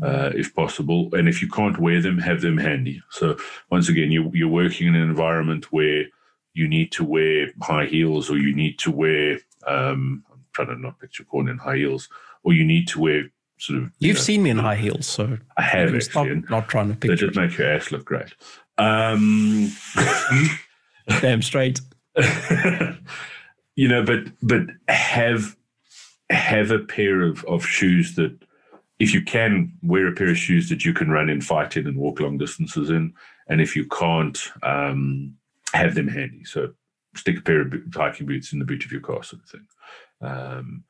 uh, 0.00 0.30
if 0.34 0.54
possible, 0.54 1.10
and 1.14 1.28
if 1.28 1.42
you 1.42 1.48
can't 1.48 1.78
wear 1.78 2.00
them, 2.00 2.18
have 2.18 2.40
them 2.40 2.56
handy. 2.56 3.02
So 3.10 3.36
once 3.70 3.88
again, 3.88 4.10
you 4.10 4.30
you're 4.32 4.48
working 4.48 4.86
in 4.86 4.94
an 4.94 5.02
environment 5.02 5.72
where 5.72 6.04
you 6.54 6.68
need 6.68 6.92
to 6.92 7.04
wear 7.04 7.48
high 7.62 7.86
heels, 7.86 8.30
or 8.30 8.38
you 8.38 8.54
need 8.54 8.78
to 8.80 8.90
wear. 8.90 9.40
Um, 9.66 10.24
I'm 10.32 10.44
trying 10.52 10.68
to 10.68 10.76
not 10.76 10.98
picture 10.98 11.24
corn 11.24 11.48
in 11.48 11.58
high 11.58 11.76
heels, 11.76 12.08
or 12.42 12.52
you 12.52 12.64
need 12.64 12.88
to 12.88 13.00
wear 13.00 13.30
sort 13.58 13.82
of. 13.82 13.90
You've 13.98 14.16
know, 14.16 14.22
seen 14.22 14.42
me 14.42 14.50
in 14.50 14.58
high 14.58 14.76
heels, 14.76 15.06
so 15.06 15.38
I 15.56 15.62
have 15.62 15.90
you 15.90 15.96
actually. 15.96 16.10
stop 16.10 16.50
not 16.50 16.68
trying 16.68 16.94
to 16.94 17.08
They 17.08 17.14
just 17.14 17.36
make 17.36 17.58
your 17.58 17.70
ass 17.70 17.92
look 17.92 18.04
great. 18.04 18.34
Um, 18.78 19.70
Damn 21.20 21.42
straight. 21.42 21.80
you 23.76 23.88
know, 23.88 24.04
but 24.04 24.24
but 24.42 24.62
have 24.88 25.56
have 26.30 26.70
a 26.70 26.78
pair 26.78 27.22
of, 27.22 27.44
of 27.44 27.66
shoes 27.66 28.14
that 28.14 28.38
if 29.02 29.12
you 29.12 29.20
can 29.20 29.72
wear 29.82 30.06
a 30.06 30.12
pair 30.12 30.30
of 30.30 30.38
shoes 30.38 30.68
that 30.68 30.84
you 30.84 30.94
can 30.94 31.10
run 31.10 31.28
in, 31.28 31.40
fight 31.40 31.76
in, 31.76 31.88
and 31.88 31.98
walk 31.98 32.20
long 32.20 32.38
distances 32.38 32.88
in, 32.88 33.12
and 33.48 33.60
if 33.60 33.74
you 33.74 33.84
can't, 33.86 34.38
um, 34.62 35.34
have 35.72 35.96
them 35.96 36.06
handy. 36.06 36.44
So 36.44 36.72
stick 37.16 37.38
a 37.38 37.40
pair 37.40 37.62
of 37.62 37.74
hiking 37.92 38.28
boots 38.28 38.52
in 38.52 38.60
the 38.60 38.64
boot 38.64 38.84
of 38.84 38.92
your 38.92 39.00
car, 39.00 39.24
sort 39.24 39.42
of 39.42 39.48
thing. 39.48 39.66
Um, 40.20 40.84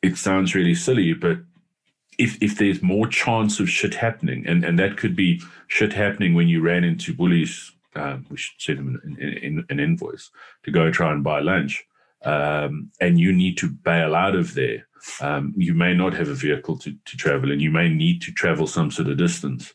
it 0.00 0.16
sounds 0.16 0.54
really 0.54 0.74
silly, 0.74 1.12
but 1.12 1.40
if 2.18 2.42
if 2.42 2.56
there's 2.56 2.82
more 2.82 3.06
chance 3.06 3.60
of 3.60 3.68
shit 3.68 3.96
happening, 3.96 4.46
and, 4.46 4.64
and 4.64 4.78
that 4.78 4.96
could 4.96 5.14
be 5.14 5.42
shit 5.68 5.92
happening 5.92 6.32
when 6.32 6.48
you 6.48 6.62
ran 6.62 6.84
into 6.84 7.12
bullies, 7.12 7.70
um, 7.96 8.24
we 8.30 8.38
should 8.38 8.58
send 8.62 8.78
them 8.78 9.00
an, 9.04 9.16
an, 9.20 9.66
an, 9.68 9.78
invoice 9.78 10.30
to 10.62 10.70
go 10.70 10.90
try 10.90 11.12
and 11.12 11.22
buy 11.22 11.40
lunch, 11.40 11.84
um, 12.24 12.90
and 12.98 13.20
you 13.20 13.30
need 13.30 13.58
to 13.58 13.68
bail 13.68 14.14
out 14.14 14.34
of 14.34 14.54
there. 14.54 14.86
Um, 15.20 15.52
you 15.56 15.74
may 15.74 15.94
not 15.94 16.14
have 16.14 16.28
a 16.28 16.34
vehicle 16.34 16.78
to, 16.78 16.94
to 17.04 17.16
travel, 17.16 17.50
and 17.50 17.60
you 17.60 17.70
may 17.70 17.88
need 17.88 18.22
to 18.22 18.32
travel 18.32 18.66
some 18.66 18.90
sort 18.90 19.08
of 19.08 19.16
distance. 19.16 19.74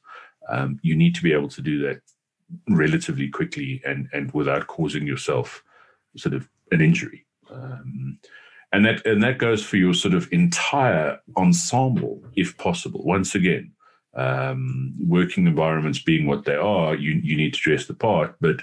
Um, 0.49 0.79
you 0.81 0.95
need 0.95 1.15
to 1.15 1.23
be 1.23 1.33
able 1.33 1.49
to 1.49 1.61
do 1.61 1.81
that 1.83 2.01
relatively 2.69 3.27
quickly 3.29 3.81
and 3.85 4.07
and 4.13 4.31
without 4.31 4.67
causing 4.67 5.05
yourself 5.05 5.63
sort 6.15 6.33
of 6.33 6.47
an 6.71 6.81
injury. 6.81 7.25
Um, 7.51 8.19
and 8.71 8.85
that 8.85 9.05
and 9.05 9.23
that 9.23 9.37
goes 9.37 9.63
for 9.63 9.77
your 9.77 9.93
sort 9.93 10.13
of 10.13 10.27
entire 10.31 11.19
ensemble, 11.37 12.21
if 12.35 12.57
possible. 12.57 13.03
Once 13.03 13.35
again, 13.35 13.71
um, 14.15 14.93
working 14.99 15.47
environments 15.47 15.99
being 15.99 16.27
what 16.27 16.45
they 16.45 16.55
are, 16.55 16.95
you 16.95 17.11
you 17.23 17.35
need 17.37 17.53
to 17.53 17.59
dress 17.59 17.85
the 17.85 17.93
part, 17.93 18.35
but 18.41 18.57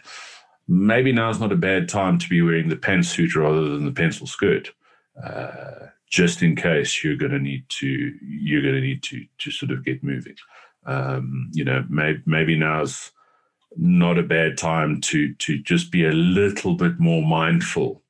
maybe 0.69 1.13
now 1.13 1.31
is 1.31 1.41
not 1.41 1.53
a 1.53 1.57
bad 1.57 1.89
time 1.89 2.19
to 2.19 2.29
be 2.29 2.43
wearing 2.43 2.69
the 2.69 2.77
pantsuit 2.77 3.35
rather 3.35 3.69
than 3.69 3.85
the 3.85 3.93
pencil 3.93 4.27
skirt, 4.27 4.71
uh, 5.23 5.87
just 6.15 6.43
in 6.43 6.55
case 6.55 7.03
you're 7.03 7.17
going 7.17 7.33
to 7.33 7.41
need 7.41 7.69
to 7.69 7.89
you're 8.23 8.63
going 8.63 8.75
to 8.75 8.81
need 8.81 9.03
to 9.03 9.27
to 9.39 9.51
sort 9.51 9.73
of 9.73 9.85
get 9.85 10.05
moving. 10.05 10.37
Um, 10.87 11.51
you 11.53 11.65
know, 11.65 11.85
maybe 11.89 12.23
maybe 12.25 12.57
now's 12.57 13.11
not 13.77 14.17
a 14.17 14.23
bad 14.23 14.57
time 14.57 15.01
to 15.01 15.35
to 15.35 15.59
just 15.59 15.91
be 15.91 16.05
a 16.05 16.13
little 16.13 16.77
bit 16.77 17.01
more 17.01 17.23
mindful 17.23 18.01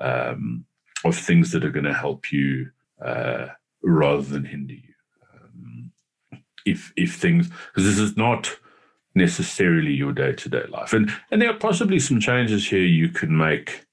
um, 0.00 0.64
of 1.04 1.16
things 1.16 1.52
that 1.52 1.64
are 1.64 1.70
going 1.70 1.84
to 1.84 1.94
help 1.94 2.32
you 2.32 2.68
uh, 3.00 3.46
rather 3.84 4.22
than 4.22 4.44
hinder 4.44 4.74
you. 4.74 4.94
Um, 5.32 5.92
if 6.66 6.92
if 6.96 7.14
things 7.14 7.48
because 7.48 7.84
this 7.84 8.00
is 8.00 8.16
not 8.16 8.58
necessarily 9.14 9.92
your 9.92 10.12
day 10.12 10.32
to 10.32 10.48
day 10.48 10.64
life, 10.68 10.92
and 10.92 11.12
and 11.30 11.40
there 11.40 11.50
are 11.50 11.66
possibly 11.68 12.00
some 12.00 12.18
changes 12.18 12.68
here 12.68 12.80
you 12.80 13.08
can 13.08 13.36
make 13.36 13.86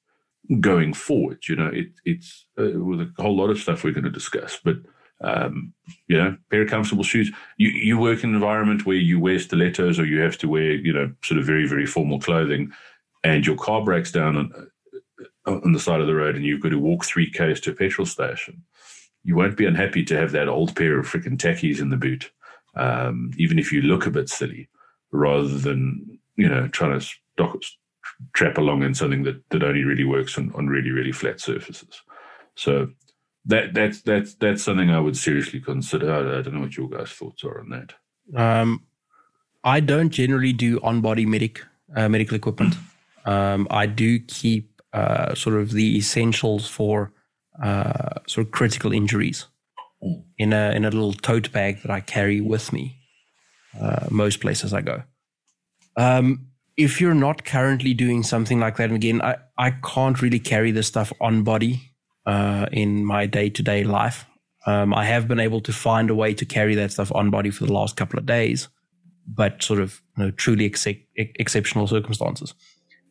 going 0.59 0.93
forward. 0.93 1.47
You 1.47 1.55
know, 1.55 1.67
it, 1.67 1.89
it's 2.05 2.45
uh, 2.57 2.79
with 2.79 3.01
a 3.01 3.11
whole 3.21 3.37
lot 3.37 3.49
of 3.49 3.59
stuff 3.59 3.83
we're 3.83 3.93
going 3.93 4.03
to 4.05 4.09
discuss, 4.09 4.59
but. 4.63 4.77
Um, 5.21 5.73
you 6.07 6.15
know, 6.15 6.37
pair 6.49 6.61
of 6.61 6.69
comfortable 6.69 7.03
shoes. 7.03 7.29
You 7.57 7.71
you 7.71 7.97
work 7.97 8.23
in 8.23 8.29
an 8.29 8.35
environment 8.35 8.85
where 8.85 8.95
you 8.95 9.19
wear 9.19 9.37
stilettos 9.37 9.99
or 9.99 10.05
you 10.05 10.21
have 10.21 10.37
to 10.37 10.47
wear, 10.47 10.75
you 10.75 10.93
know, 10.93 11.11
sort 11.25 11.41
of 11.41 11.45
very, 11.45 11.67
very 11.67 11.85
formal 11.85 12.21
clothing 12.21 12.71
and 13.23 13.45
your 13.45 13.55
car 13.55 13.83
breaks 13.83 14.11
down 14.11 14.37
on, 14.37 14.69
on 15.45 15.71
the 15.73 15.79
side 15.79 16.01
of 16.01 16.07
the 16.07 16.15
road 16.15 16.35
and 16.35 16.45
you've 16.45 16.61
got 16.61 16.69
to 16.69 16.79
walk 16.79 17.05
three 17.05 17.29
Ks 17.29 17.59
to 17.61 17.71
a 17.71 17.73
petrol 17.73 18.05
station, 18.05 18.63
you 19.23 19.35
won't 19.35 19.57
be 19.57 19.65
unhappy 19.65 20.03
to 20.05 20.17
have 20.17 20.31
that 20.31 20.47
old 20.47 20.75
pair 20.75 20.99
of 20.99 21.07
freaking 21.07 21.37
tackies 21.37 21.81
in 21.81 21.89
the 21.89 21.97
boot, 21.97 22.31
um, 22.75 23.31
even 23.37 23.59
if 23.59 23.71
you 23.71 23.81
look 23.81 24.05
a 24.05 24.11
bit 24.11 24.29
silly, 24.29 24.69
rather 25.11 25.57
than, 25.57 26.19
you 26.35 26.47
know, 26.47 26.67
trying 26.69 26.97
to 26.97 27.05
stock, 27.05 27.61
trap 28.33 28.57
along 28.57 28.83
in 28.83 28.93
something 28.93 29.23
that, 29.23 29.41
that 29.49 29.63
only 29.63 29.83
really 29.83 30.05
works 30.05 30.37
on, 30.37 30.51
on 30.55 30.67
really, 30.67 30.91
really 30.91 31.11
flat 31.11 31.39
surfaces. 31.39 32.01
So 32.55 32.89
that 33.45 33.73
that's 33.73 34.01
that's 34.01 34.35
that's 34.35 34.63
something 34.63 34.89
I 34.89 34.99
would 34.99 35.17
seriously 35.17 35.59
consider. 35.59 36.13
I, 36.13 36.39
I 36.39 36.41
don't 36.41 36.53
know 36.53 36.61
what 36.61 36.77
your 36.77 36.89
guys' 36.89 37.11
thoughts 37.11 37.43
are 37.43 37.59
on 37.59 37.69
that. 37.69 37.93
Um, 38.35 38.85
I 39.63 39.79
don't 39.79 40.09
generally 40.09 40.53
do 40.53 40.79
on-body 40.81 41.25
medic 41.25 41.61
uh, 41.95 42.09
medical 42.09 42.35
equipment. 42.35 42.75
Um, 43.25 43.67
I 43.69 43.85
do 43.85 44.19
keep 44.19 44.81
uh, 44.93 45.35
sort 45.35 45.55
of 45.55 45.71
the 45.71 45.97
essentials 45.97 46.67
for 46.67 47.11
uh, 47.61 48.19
sort 48.27 48.47
of 48.47 48.51
critical 48.51 48.91
injuries 48.91 49.47
in 50.37 50.53
a 50.53 50.71
in 50.71 50.85
a 50.85 50.89
little 50.89 51.13
tote 51.13 51.51
bag 51.51 51.81
that 51.81 51.91
I 51.91 52.01
carry 52.01 52.41
with 52.41 52.71
me 52.71 52.97
uh, 53.79 54.07
most 54.09 54.39
places 54.39 54.73
I 54.73 54.81
go. 54.81 55.03
Um, 55.97 56.48
if 56.79 56.99
you're 56.99 57.13
not 57.13 57.45
currently 57.45 57.93
doing 57.93 58.23
something 58.23 58.59
like 58.59 58.77
that, 58.77 58.89
and 58.89 58.95
again, 58.95 59.21
I, 59.21 59.35
I 59.57 59.71
can't 59.71 60.21
really 60.21 60.39
carry 60.39 60.71
this 60.71 60.87
stuff 60.87 61.13
on 61.21 61.43
body 61.43 61.91
uh, 62.25 62.67
in 62.71 63.05
my 63.05 63.25
day 63.25 63.49
to 63.49 63.63
day 63.63 63.83
life. 63.83 64.25
Um, 64.65 64.93
I 64.93 65.05
have 65.05 65.27
been 65.27 65.39
able 65.39 65.61
to 65.61 65.73
find 65.73 66.09
a 66.09 66.15
way 66.15 66.33
to 66.33 66.45
carry 66.45 66.75
that 66.75 66.91
stuff 66.91 67.11
on 67.13 67.29
body 67.29 67.49
for 67.49 67.65
the 67.65 67.73
last 67.73 67.95
couple 67.95 68.19
of 68.19 68.25
days, 68.25 68.67
but 69.27 69.61
sort 69.61 69.79
of 69.79 70.01
you 70.17 70.25
know, 70.25 70.31
truly 70.31 70.65
ex- 70.65 70.87
exceptional 71.15 71.87
circumstances 71.87 72.53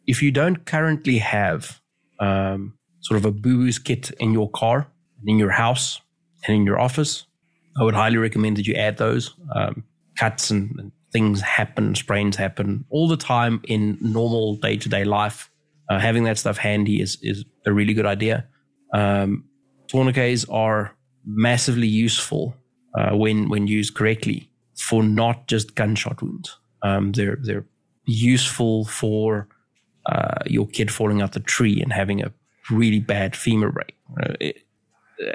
if 0.09 0.23
you 0.23 0.33
don't 0.33 0.65
currently 0.65 1.19
have 1.19 1.81
um, 2.19 2.79
sort 3.01 3.19
of 3.19 3.27
a 3.27 3.31
boo 3.31 3.59
boo's 3.59 3.79
kit 3.79 4.11
in 4.19 4.33
your 4.33 4.51
car, 4.51 4.91
in 5.27 5.39
your 5.39 5.51
house, 5.51 6.01
and 6.47 6.57
in 6.57 6.65
your 6.65 6.81
office, 6.81 7.27
I 7.79 7.85
would 7.85 7.95
highly 7.95 8.17
recommend 8.17 8.57
that 8.57 8.67
you 8.67 8.75
add 8.75 8.97
those. 8.97 9.35
Um, 9.55 9.85
cuts 10.19 10.51
and, 10.51 10.75
and, 10.79 10.93
things 11.19 11.41
happen, 11.41 11.95
sprains 11.95 12.37
happen 12.37 12.85
all 12.91 13.09
the 13.09 13.17
time 13.17 13.61
in 13.65 13.99
normal 14.01 14.57
day 14.57 14.77
to 14.77 14.89
day 14.89 15.05
life. 15.05 15.51
Uh, 15.89 15.99
having 15.99 16.25
that 16.25 16.39
stuff 16.39 16.59
handy 16.59 17.01
is 17.01 17.19
is 17.23 17.45
a 17.67 17.73
really 17.73 17.95
good 17.95 18.07
idea. 18.07 18.47
Um, 18.95 19.45
tourniquets 19.89 20.45
are 20.49 20.95
massively 21.25 21.89
useful 21.89 22.55
uh, 22.95 23.17
when 23.17 23.49
when 23.49 23.67
used 23.67 23.95
correctly 23.95 24.51
for 24.77 25.03
not 25.03 25.49
just 25.49 25.75
gunshot 25.75 26.23
wounds. 26.23 26.59
Um, 26.83 27.13
they're 27.13 27.39
they're 27.43 27.67
useful 28.07 28.85
for 28.85 29.49
uh, 30.07 30.43
your 30.47 30.67
kid 30.67 30.91
falling 30.91 31.23
out 31.23 31.33
the 31.33 31.41
tree 31.41 31.83
and 31.83 31.93
having 31.93 32.23
a 32.23 32.33
really 32.71 33.01
bad 33.01 33.35
femur 33.37 33.73
break. 33.73 33.95
Uh, 34.23 34.35
it, 34.41 34.63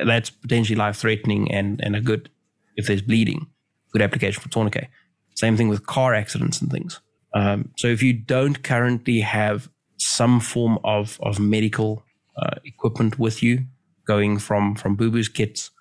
that's 0.06 0.30
potentially 0.30 0.78
life 0.78 0.98
threatening 0.98 1.52
and, 1.52 1.82
and 1.84 1.96
a 1.96 2.02
good, 2.02 2.30
if 2.78 2.88
there's 2.88 3.02
bleeding, 3.02 3.48
good 3.92 4.02
application 4.02 4.42
for 4.42 4.50
tourniquet. 4.50 4.88
Same 5.36 5.58
thing 5.58 5.70
with 5.70 5.86
car 5.86 6.14
accidents 6.14 6.62
and 6.62 6.72
things. 6.72 7.00
Um, 7.34 7.72
so 7.78 7.88
if 7.88 8.04
you 8.04 8.14
don't 8.14 8.64
currently 8.64 9.22
have 9.22 9.70
some 9.98 10.40
form 10.40 10.78
of, 10.84 11.20
of 11.22 11.40
medical 11.40 12.04
uh, 12.38 12.56
equipment 12.66 13.18
with 13.18 13.42
you, 13.42 13.66
going 14.06 14.38
from, 14.38 14.76
from 14.76 14.96
Boo 14.96 15.10
Boo's 15.10 15.30
kits 15.30 15.72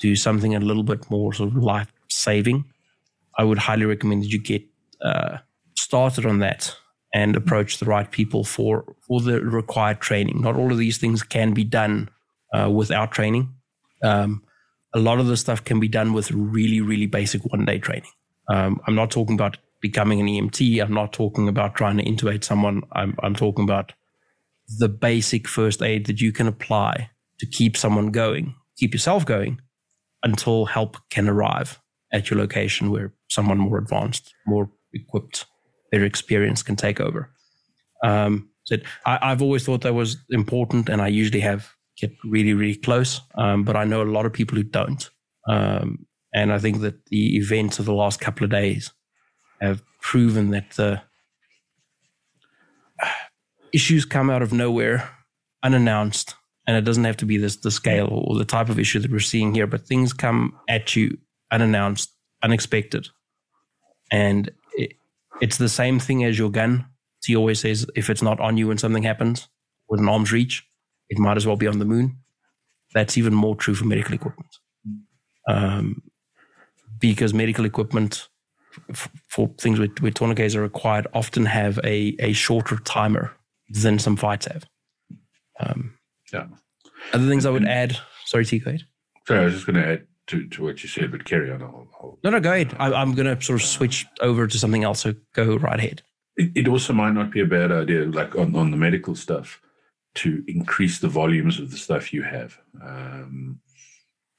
to 0.00 0.16
something 0.16 0.54
a 0.54 0.60
little 0.60 0.82
bit 0.82 1.10
more 1.10 1.32
sort 1.32 1.50
of 1.50 1.56
life 1.56 1.92
saving, 2.08 2.64
I 3.36 3.44
would 3.44 3.58
highly 3.58 3.84
recommend 3.84 4.22
that 4.22 4.32
you 4.32 4.42
get 4.42 4.62
uh, 5.02 5.38
started 5.76 6.26
on 6.26 6.40
that 6.40 6.74
and 7.14 7.36
approach 7.36 7.78
the 7.78 7.86
right 7.86 8.10
people 8.10 8.44
for 8.44 8.96
for 9.06 9.20
the 9.20 9.40
required 9.40 10.00
training. 10.00 10.40
Not 10.42 10.56
all 10.56 10.72
of 10.72 10.78
these 10.78 10.98
things 10.98 11.22
can 11.22 11.54
be 11.54 11.64
done 11.64 12.10
uh, 12.52 12.70
without 12.70 13.12
training. 13.12 13.54
Um, 14.02 14.42
a 14.94 14.98
lot 14.98 15.20
of 15.20 15.26
the 15.26 15.36
stuff 15.36 15.64
can 15.64 15.80
be 15.80 15.88
done 15.88 16.12
with 16.12 16.30
really, 16.30 16.80
really 16.80 17.06
basic 17.06 17.42
one 17.44 17.64
day 17.64 17.78
training. 17.78 18.10
Um, 18.48 18.80
I'm 18.86 18.94
not 18.94 19.10
talking 19.10 19.34
about 19.34 19.58
becoming 19.80 20.20
an 20.20 20.26
EMT. 20.26 20.82
I'm 20.82 20.94
not 20.94 21.12
talking 21.12 21.48
about 21.48 21.74
trying 21.74 21.98
to 21.98 22.04
intubate 22.04 22.44
someone. 22.44 22.82
I'm, 22.92 23.16
I'm 23.22 23.34
talking 23.34 23.64
about 23.64 23.92
the 24.78 24.88
basic 24.88 25.48
first 25.48 25.82
aid 25.82 26.06
that 26.06 26.20
you 26.20 26.32
can 26.32 26.46
apply 26.46 27.10
to 27.38 27.46
keep 27.46 27.76
someone 27.76 28.10
going, 28.10 28.54
keep 28.76 28.92
yourself 28.92 29.24
going 29.24 29.60
until 30.22 30.66
help 30.66 30.96
can 31.10 31.28
arrive 31.28 31.80
at 32.12 32.30
your 32.30 32.38
location 32.38 32.90
where 32.90 33.14
someone 33.28 33.58
more 33.58 33.78
advanced, 33.78 34.34
more 34.46 34.70
equipped 34.92 35.46
better 35.90 36.04
experience 36.04 36.62
can 36.62 36.76
take 36.76 37.00
over. 37.00 37.30
Um, 38.04 38.50
so 38.64 38.76
I, 39.06 39.30
have 39.30 39.42
always 39.42 39.64
thought 39.64 39.82
that 39.82 39.94
was 39.94 40.18
important, 40.30 40.88
and 40.88 41.00
I 41.00 41.08
usually 41.08 41.40
have 41.40 41.72
get 41.98 42.12
really, 42.24 42.52
really 42.52 42.76
close. 42.76 43.20
Um, 43.36 43.64
but 43.64 43.76
I 43.76 43.84
know 43.84 44.02
a 44.02 44.04
lot 44.04 44.26
of 44.26 44.32
people 44.32 44.56
who 44.56 44.62
don't, 44.62 45.08
um, 45.48 46.06
and 46.34 46.52
I 46.52 46.58
think 46.58 46.80
that 46.80 47.06
the 47.06 47.36
events 47.36 47.78
of 47.78 47.86
the 47.86 47.94
last 47.94 48.20
couple 48.20 48.44
of 48.44 48.50
days 48.50 48.92
have 49.60 49.82
proven 50.00 50.50
that 50.50 50.70
the 50.72 51.02
issues 53.72 54.04
come 54.04 54.30
out 54.30 54.42
of 54.42 54.52
nowhere, 54.52 55.08
unannounced, 55.62 56.34
and 56.66 56.76
it 56.76 56.84
doesn't 56.84 57.04
have 57.04 57.16
to 57.18 57.26
be 57.26 57.38
this 57.38 57.56
the 57.56 57.70
scale 57.70 58.08
or 58.10 58.36
the 58.36 58.44
type 58.44 58.68
of 58.68 58.78
issue 58.78 58.98
that 59.00 59.10
we're 59.10 59.20
seeing 59.20 59.54
here, 59.54 59.66
but 59.66 59.86
things 59.86 60.12
come 60.12 60.58
at 60.68 60.94
you 60.94 61.18
unannounced, 61.50 62.12
unexpected, 62.42 63.08
and 64.12 64.50
it's 65.40 65.58
the 65.58 65.68
same 65.68 65.98
thing 65.98 66.24
as 66.24 66.38
your 66.38 66.50
gun. 66.50 66.86
He 67.24 67.36
always 67.36 67.60
says 67.60 67.86
if 67.94 68.10
it's 68.10 68.22
not 68.22 68.40
on 68.40 68.56
you 68.56 68.68
when 68.68 68.78
something 68.78 69.02
happens 69.02 69.48
with 69.88 70.00
an 70.00 70.08
arm's 70.08 70.32
reach, 70.32 70.66
it 71.08 71.18
might 71.18 71.36
as 71.36 71.46
well 71.46 71.56
be 71.56 71.66
on 71.66 71.78
the 71.78 71.84
moon. 71.84 72.18
That's 72.94 73.18
even 73.18 73.34
more 73.34 73.54
true 73.54 73.74
for 73.74 73.84
medical 73.84 74.14
equipment. 74.14 74.56
Um, 75.46 76.02
because 76.98 77.34
medical 77.34 77.64
equipment 77.64 78.28
f- 78.90 79.10
for 79.28 79.48
things 79.58 79.78
with, 79.78 80.00
with 80.00 80.14
tourniquets 80.14 80.54
are 80.54 80.62
required 80.62 81.06
often 81.14 81.46
have 81.46 81.78
a, 81.84 82.16
a 82.18 82.32
shorter 82.32 82.78
timer 82.78 83.32
than 83.68 83.98
some 83.98 84.16
fights 84.16 84.46
have. 84.46 84.64
Um, 85.60 85.94
yeah. 86.32 86.46
Other 87.12 87.28
things 87.28 87.46
I 87.46 87.50
would 87.50 87.66
add. 87.66 87.96
Sorry, 88.24 88.44
T. 88.44 88.60
Sorry, 88.60 89.40
I 89.40 89.44
was 89.44 89.54
just 89.54 89.66
going 89.66 89.76
to 89.76 89.86
add 89.86 90.06
to, 90.28 90.46
to 90.48 90.62
what 90.62 90.82
you 90.82 90.88
said, 90.88 91.10
but 91.10 91.24
carry 91.24 91.50
on. 91.50 91.62
I'll, 91.62 91.88
I'll... 92.00 92.18
No, 92.22 92.30
no, 92.30 92.40
go 92.40 92.52
ahead. 92.52 92.76
I, 92.78 93.00
am 93.00 93.14
going 93.14 93.34
to 93.34 93.42
sort 93.42 93.60
of 93.60 93.66
switch 93.66 94.06
over 94.20 94.46
to 94.46 94.58
something 94.58 94.84
else. 94.84 95.00
So 95.00 95.14
go 95.34 95.56
right 95.56 95.78
ahead. 95.78 96.02
It, 96.36 96.52
it, 96.54 96.68
also 96.68 96.92
might 96.92 97.14
not 97.14 97.30
be 97.30 97.40
a 97.40 97.46
bad 97.46 97.72
idea, 97.72 98.04
like 98.04 98.36
on, 98.36 98.54
on 98.54 98.70
the 98.70 98.76
medical 98.76 99.14
stuff, 99.14 99.60
to 100.16 100.44
increase 100.46 101.00
the 101.00 101.08
volumes 101.08 101.58
of 101.58 101.70
the 101.70 101.76
stuff 101.76 102.12
you 102.12 102.22
have. 102.22 102.58
Um, 102.82 103.60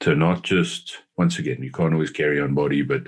to 0.01 0.15
not 0.15 0.43
just 0.43 0.97
once 1.17 1.39
again, 1.39 1.61
you 1.61 1.71
can't 1.71 1.93
always 1.93 2.11
carry 2.11 2.39
on 2.39 2.53
body, 2.53 2.81
but 2.81 3.07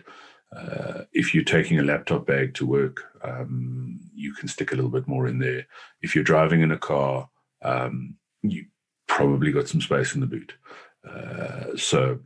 uh, 0.56 1.04
if 1.14 1.34
you're 1.34 1.44
taking 1.44 1.80
a 1.80 1.84
laptop 1.84 2.26
bag 2.26 2.54
to 2.56 2.66
work, 2.66 3.06
um, 3.24 4.00
you 4.14 4.34
can 4.34 4.48
stick 4.48 4.72
a 4.72 4.76
little 4.76 4.92
bit 4.92 5.08
more 5.08 5.28
in 5.28 5.40
there. 5.40 5.66
If 6.02 6.14
you're 6.14 6.24
driving 6.24 6.62
in 6.62 6.72
a 6.72 6.78
car, 6.78 7.30
um, 7.62 8.16
you 8.42 8.66
probably 9.08 9.52
got 9.52 9.70
some 9.70 9.82
space 9.82 10.14
in 10.14 10.22
the 10.22 10.28
boot. 10.28 10.54
Uh, 11.10 11.78
so, 11.78 12.20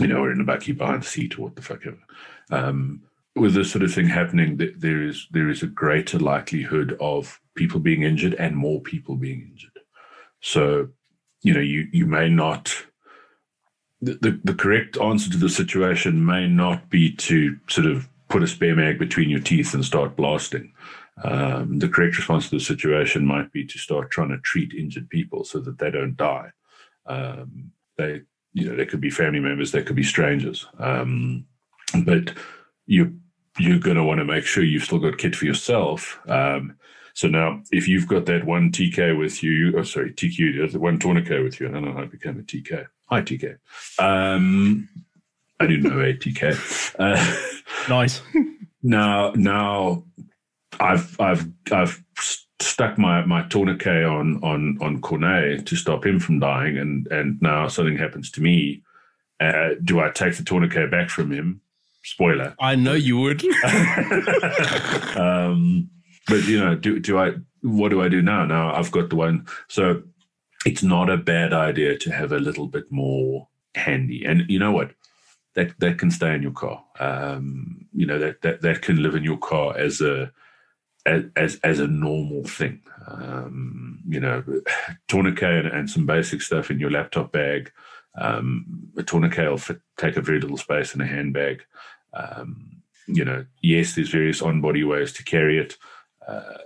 you 0.00 0.06
know, 0.06 0.22
or 0.22 0.30
in 0.30 0.38
the 0.38 0.44
back, 0.44 0.66
you 0.66 0.74
behind 0.74 1.02
the 1.02 1.06
seat 1.06 1.38
or 1.38 1.42
what 1.42 1.56
the 1.56 1.62
fuck 1.62 1.80
ever. 1.86 1.98
Um, 2.50 3.02
with 3.34 3.52
this 3.52 3.70
sort 3.70 3.84
of 3.84 3.92
thing 3.92 4.08
happening, 4.08 4.56
there 4.56 5.02
is 5.02 5.26
there 5.30 5.50
is 5.50 5.62
a 5.62 5.66
greater 5.66 6.18
likelihood 6.18 6.96
of 7.00 7.38
people 7.54 7.80
being 7.80 8.02
injured 8.02 8.32
and 8.34 8.56
more 8.56 8.80
people 8.80 9.14
being 9.14 9.42
injured. 9.42 9.78
So, 10.40 10.88
you 11.42 11.52
know, 11.52 11.60
you 11.60 11.86
you 11.92 12.06
may 12.06 12.30
not 12.30 12.74
the, 14.14 14.40
the, 14.44 14.54
correct 14.54 14.98
answer 14.98 15.30
to 15.30 15.36
the 15.36 15.48
situation 15.48 16.24
may 16.24 16.46
not 16.46 16.88
be 16.90 17.12
to 17.12 17.58
sort 17.68 17.86
of 17.86 18.08
put 18.28 18.42
a 18.42 18.46
spare 18.46 18.76
mag 18.76 18.98
between 18.98 19.30
your 19.30 19.40
teeth 19.40 19.74
and 19.74 19.84
start 19.84 20.16
blasting. 20.16 20.72
Um, 21.22 21.78
the 21.78 21.88
correct 21.88 22.16
response 22.16 22.50
to 22.50 22.56
the 22.56 22.60
situation 22.60 23.24
might 23.24 23.50
be 23.52 23.64
to 23.64 23.78
start 23.78 24.10
trying 24.10 24.28
to 24.30 24.38
treat 24.38 24.74
injured 24.74 25.08
people 25.08 25.44
so 25.44 25.60
that 25.60 25.78
they 25.78 25.90
don't 25.90 26.16
die. 26.16 26.50
Um, 27.06 27.72
they, 27.96 28.22
you 28.52 28.68
know, 28.68 28.76
they 28.76 28.86
could 28.86 29.00
be 29.00 29.10
family 29.10 29.40
members, 29.40 29.72
they 29.72 29.82
could 29.82 29.96
be 29.96 30.02
strangers, 30.02 30.66
um, 30.78 31.46
but 32.04 32.34
you 32.86 33.18
you're 33.58 33.78
going 33.78 33.96
to 33.96 34.04
want 34.04 34.18
to 34.18 34.24
make 34.24 34.44
sure 34.44 34.62
you've 34.62 34.84
still 34.84 34.98
got 34.98 35.16
kit 35.16 35.34
for 35.34 35.46
yourself. 35.46 36.20
Um, 36.28 36.76
so 37.14 37.26
now, 37.26 37.62
if 37.70 37.88
you've 37.88 38.06
got 38.06 38.26
that 38.26 38.44
one 38.44 38.70
TK 38.70 39.18
with 39.18 39.42
you, 39.42 39.72
oh 39.78 39.82
sorry, 39.82 40.12
TQ, 40.12 40.76
one 40.76 40.98
tourniquet 40.98 41.42
with 41.42 41.58
you, 41.58 41.68
I 41.68 41.70
don't 41.70 41.86
know 41.86 41.94
how 41.94 42.02
it 42.02 42.10
became 42.10 42.38
a 42.38 42.42
TK. 42.42 42.86
Hi 43.08 43.22
TK. 43.22 43.58
Um, 44.00 44.88
I 45.60 45.66
didn't 45.68 45.84
know 45.84 46.00
a 46.00 46.12
TK. 46.12 46.94
Uh, 46.98 47.88
nice. 47.88 48.20
now, 48.82 49.32
now, 49.36 50.04
I've 50.80 51.18
I've 51.20 51.46
I've 51.70 52.02
stuck 52.60 52.98
my 52.98 53.24
my 53.24 53.42
tourniquet 53.42 54.04
on 54.04 54.42
on 54.42 54.78
on 54.80 55.00
Cornet 55.00 55.66
to 55.66 55.76
stop 55.76 56.04
him 56.04 56.18
from 56.18 56.40
dying, 56.40 56.76
and 56.76 57.06
and 57.08 57.40
now 57.40 57.68
something 57.68 57.96
happens 57.96 58.30
to 58.32 58.42
me. 58.42 58.82
Uh, 59.38 59.70
do 59.84 60.00
I 60.00 60.10
take 60.10 60.36
the 60.36 60.42
tourniquet 60.42 60.90
back 60.90 61.08
from 61.08 61.30
him? 61.30 61.60
Spoiler. 62.02 62.56
I 62.58 62.74
know 62.74 62.94
you 62.94 63.18
would. 63.18 63.44
um, 65.16 65.88
but 66.26 66.44
you 66.44 66.58
know, 66.58 66.74
do 66.74 66.98
do 66.98 67.18
I? 67.18 67.34
What 67.62 67.90
do 67.90 68.02
I 68.02 68.08
do 68.08 68.20
now? 68.20 68.44
Now 68.44 68.74
I've 68.74 68.90
got 68.90 69.10
the 69.10 69.16
one. 69.16 69.46
So 69.68 70.02
it's 70.66 70.82
not 70.82 71.08
a 71.08 71.16
bad 71.16 71.52
idea 71.52 71.96
to 71.96 72.10
have 72.10 72.32
a 72.32 72.40
little 72.40 72.66
bit 72.66 72.90
more 72.90 73.48
handy. 73.76 74.24
And 74.24 74.42
you 74.48 74.58
know 74.58 74.72
what? 74.72 74.90
That 75.54 75.78
that 75.80 75.98
can 75.98 76.10
stay 76.10 76.34
in 76.34 76.42
your 76.42 76.52
car. 76.52 76.84
Um, 76.98 77.86
you 77.94 78.04
know 78.04 78.18
that 78.18 78.42
that 78.42 78.60
that 78.60 78.82
can 78.82 79.02
live 79.02 79.14
in 79.14 79.22
your 79.22 79.38
car 79.38 79.76
as 79.78 80.00
a 80.00 80.32
as 81.06 81.58
as 81.62 81.78
a 81.78 81.86
normal 81.86 82.44
thing. 82.44 82.82
Um, 83.06 84.00
you 84.08 84.20
know, 84.20 84.42
tourniquet 85.08 85.64
and, 85.64 85.68
and, 85.68 85.88
some 85.88 86.06
basic 86.06 86.42
stuff 86.42 86.72
in 86.72 86.80
your 86.80 86.90
laptop 86.90 87.30
bag. 87.30 87.70
Um, 88.16 88.90
a 88.96 89.04
tourniquet 89.04 89.48
will 89.48 89.58
fit, 89.58 89.80
take 89.96 90.16
a 90.16 90.20
very 90.20 90.40
little 90.40 90.56
space 90.56 90.94
in 90.94 91.00
a 91.00 91.06
handbag. 91.06 91.62
Um, 92.12 92.82
you 93.06 93.24
know, 93.24 93.46
yes, 93.62 93.94
there's 93.94 94.08
various 94.08 94.42
on-body 94.42 94.82
ways 94.82 95.12
to 95.12 95.22
carry 95.22 95.58
it. 95.58 95.76
Uh, 96.26 96.58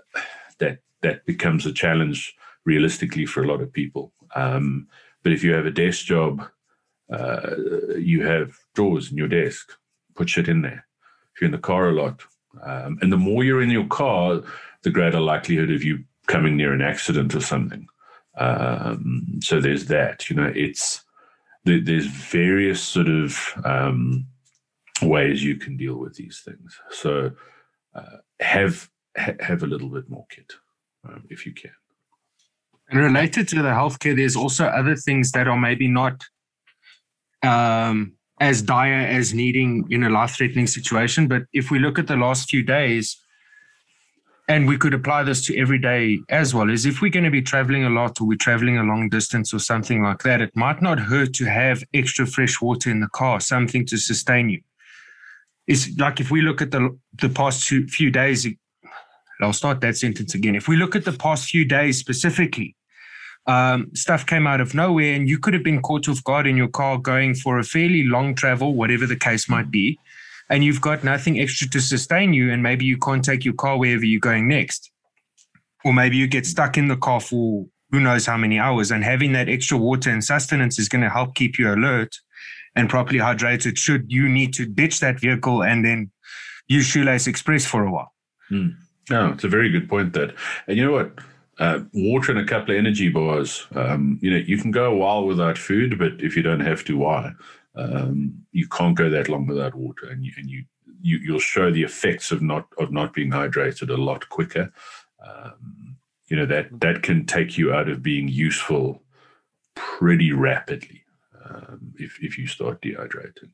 that 0.58 0.78
that 1.02 1.26
becomes 1.26 1.66
a 1.66 1.72
challenge 1.72 2.34
realistically 2.64 3.26
for 3.26 3.42
a 3.42 3.46
lot 3.46 3.60
of 3.60 3.72
people. 3.72 4.12
Um, 4.34 4.88
but 5.22 5.32
if 5.32 5.42
you 5.44 5.52
have 5.52 5.66
a 5.66 5.70
desk 5.70 6.04
job, 6.04 6.42
uh, 7.12 7.56
you 7.96 8.24
have 8.26 8.56
drawers 8.74 9.10
in 9.10 9.16
your 9.16 9.28
desk. 9.28 9.72
Put 10.14 10.30
shit 10.30 10.48
in 10.48 10.62
there. 10.62 10.86
If 11.34 11.40
you're 11.40 11.46
in 11.46 11.52
the 11.52 11.58
car 11.58 11.88
a 11.88 11.92
lot, 11.92 12.22
um, 12.62 12.98
and 13.00 13.12
the 13.12 13.16
more 13.16 13.44
you're 13.44 13.62
in 13.62 13.70
your 13.70 13.86
car, 13.86 14.42
the 14.82 14.90
greater 14.90 15.20
likelihood 15.20 15.70
of 15.70 15.84
you 15.84 16.04
coming 16.26 16.56
near 16.56 16.72
an 16.72 16.82
accident 16.82 17.34
or 17.34 17.40
something. 17.40 17.86
Um, 18.36 19.40
so 19.42 19.60
there's 19.60 19.86
that. 19.86 20.30
You 20.30 20.36
know, 20.36 20.52
it's 20.54 21.04
there's 21.64 22.06
various 22.06 22.82
sort 22.82 23.08
of 23.08 23.38
um, 23.64 24.26
ways 25.02 25.44
you 25.44 25.56
can 25.56 25.76
deal 25.76 25.96
with 25.96 26.14
these 26.14 26.42
things. 26.44 26.78
So 26.90 27.32
uh, 27.94 28.18
have 28.40 28.88
ha- 29.16 29.34
have 29.40 29.62
a 29.62 29.66
little 29.66 29.88
bit 29.88 30.08
more 30.08 30.26
kit 30.30 30.52
um, 31.06 31.24
if 31.28 31.46
you 31.46 31.52
can. 31.52 31.72
And 32.90 32.98
related 32.98 33.46
to 33.48 33.56
the 33.56 33.68
healthcare, 33.68 34.16
there's 34.16 34.36
also 34.36 34.66
other 34.66 34.96
things 34.96 35.30
that 35.32 35.46
are 35.46 35.56
maybe 35.56 35.86
not 35.86 36.24
um, 37.42 38.14
as 38.40 38.62
dire 38.62 39.06
as 39.06 39.32
needing 39.32 39.86
in 39.90 40.02
a 40.02 40.10
life 40.10 40.36
threatening 40.36 40.66
situation. 40.66 41.28
But 41.28 41.42
if 41.52 41.70
we 41.70 41.78
look 41.78 41.98
at 41.98 42.08
the 42.08 42.16
last 42.16 42.50
few 42.50 42.62
days, 42.64 43.16
and 44.48 44.66
we 44.66 44.76
could 44.76 44.92
apply 44.92 45.22
this 45.22 45.46
to 45.46 45.56
every 45.56 45.78
day 45.78 46.18
as 46.28 46.52
well, 46.52 46.68
is 46.68 46.84
if 46.84 47.00
we're 47.00 47.12
going 47.12 47.24
to 47.24 47.30
be 47.30 47.40
traveling 47.40 47.84
a 47.84 47.90
lot 47.90 48.20
or 48.20 48.26
we're 48.26 48.36
traveling 48.36 48.78
a 48.78 48.82
long 48.82 49.08
distance 49.08 49.54
or 49.54 49.60
something 49.60 50.02
like 50.02 50.24
that, 50.24 50.40
it 50.40 50.50
might 50.56 50.82
not 50.82 50.98
hurt 50.98 51.32
to 51.34 51.44
have 51.44 51.84
extra 51.94 52.26
fresh 52.26 52.60
water 52.60 52.90
in 52.90 52.98
the 52.98 53.08
car, 53.10 53.38
something 53.38 53.86
to 53.86 53.96
sustain 53.96 54.48
you. 54.48 54.60
It's 55.68 55.96
like 55.98 56.18
if 56.18 56.32
we 56.32 56.42
look 56.42 56.60
at 56.60 56.72
the 56.72 56.98
the 57.18 57.28
past 57.28 57.68
few 57.68 58.10
days, 58.10 58.44
I'll 59.40 59.52
start 59.52 59.80
that 59.82 59.96
sentence 59.96 60.34
again. 60.34 60.56
If 60.56 60.66
we 60.66 60.76
look 60.76 60.96
at 60.96 61.04
the 61.04 61.12
past 61.12 61.48
few 61.48 61.64
days 61.64 62.00
specifically, 62.00 62.74
um, 63.46 63.90
stuff 63.94 64.26
came 64.26 64.46
out 64.46 64.60
of 64.60 64.74
nowhere 64.74 65.14
and 65.14 65.28
you 65.28 65.38
could 65.38 65.54
have 65.54 65.64
been 65.64 65.82
caught 65.82 66.08
off 66.08 66.22
guard 66.24 66.46
in 66.46 66.56
your 66.56 66.68
car 66.68 66.98
going 66.98 67.34
for 67.34 67.58
a 67.58 67.64
fairly 67.64 68.04
long 68.04 68.34
travel, 68.34 68.74
whatever 68.74 69.06
the 69.06 69.16
case 69.16 69.48
might 69.48 69.70
be, 69.70 69.98
and 70.48 70.64
you've 70.64 70.80
got 70.80 71.04
nothing 71.04 71.40
extra 71.40 71.68
to 71.68 71.80
sustain 71.80 72.32
you, 72.32 72.52
and 72.52 72.62
maybe 72.62 72.84
you 72.84 72.98
can't 72.98 73.24
take 73.24 73.44
your 73.44 73.54
car 73.54 73.78
wherever 73.78 74.04
you're 74.04 74.20
going 74.20 74.48
next. 74.48 74.90
Or 75.84 75.92
maybe 75.92 76.16
you 76.16 76.26
get 76.26 76.44
stuck 76.44 76.76
in 76.76 76.88
the 76.88 76.96
car 76.96 77.20
for 77.20 77.66
who 77.90 78.00
knows 78.00 78.26
how 78.26 78.36
many 78.36 78.58
hours, 78.58 78.90
and 78.90 79.02
having 79.02 79.32
that 79.32 79.48
extra 79.48 79.78
water 79.78 80.10
and 80.10 80.22
sustenance 80.22 80.78
is 80.78 80.88
going 80.88 81.02
to 81.02 81.10
help 81.10 81.34
keep 81.34 81.58
you 81.58 81.72
alert 81.72 82.16
and 82.76 82.88
properly 82.88 83.18
hydrated 83.18 83.76
should 83.76 84.10
you 84.10 84.28
need 84.28 84.52
to 84.54 84.66
ditch 84.66 85.00
that 85.00 85.18
vehicle 85.18 85.62
and 85.62 85.84
then 85.84 86.10
use 86.68 86.86
Shoelace 86.86 87.26
Express 87.26 87.66
for 87.66 87.84
a 87.84 87.90
while. 87.90 88.12
Mm. 88.50 88.74
No, 89.10 89.28
it's 89.30 89.44
a 89.44 89.48
very 89.48 89.70
good 89.70 89.88
point 89.88 90.12
that. 90.12 90.34
And 90.68 90.76
you 90.76 90.84
know 90.84 90.92
what? 90.92 91.12
Uh, 91.60 91.80
water 91.92 92.32
and 92.32 92.40
a 92.40 92.46
couple 92.46 92.74
of 92.74 92.78
energy 92.78 93.10
bars. 93.10 93.66
Um, 93.74 94.18
you 94.22 94.30
know, 94.30 94.38
you 94.38 94.56
can 94.56 94.70
go 94.70 94.90
a 94.90 94.96
while 94.96 95.26
without 95.26 95.58
food, 95.58 95.98
but 95.98 96.12
if 96.18 96.34
you 96.34 96.42
don't 96.42 96.60
have 96.60 96.82
to, 96.84 96.96
why? 96.96 97.32
Um, 97.74 98.46
you 98.52 98.66
can't 98.66 98.96
go 98.96 99.10
that 99.10 99.28
long 99.28 99.46
without 99.46 99.74
water, 99.74 100.06
and 100.08 100.24
you 100.24 100.32
and 100.38 100.48
you, 100.48 100.64
you 101.02 101.18
you'll 101.18 101.38
show 101.38 101.70
the 101.70 101.82
effects 101.82 102.32
of 102.32 102.40
not 102.40 102.66
of 102.78 102.90
not 102.90 103.12
being 103.12 103.30
hydrated 103.30 103.90
a 103.90 104.00
lot 104.00 104.26
quicker. 104.30 104.72
Um, 105.22 105.96
you 106.28 106.36
know 106.36 106.46
that 106.46 106.80
that 106.80 107.02
can 107.02 107.26
take 107.26 107.58
you 107.58 107.74
out 107.74 107.90
of 107.90 108.02
being 108.02 108.28
useful 108.28 109.02
pretty 109.74 110.32
rapidly 110.32 111.04
um, 111.44 111.92
if 111.98 112.18
if 112.22 112.38
you 112.38 112.46
start 112.46 112.80
dehydrating. 112.80 113.50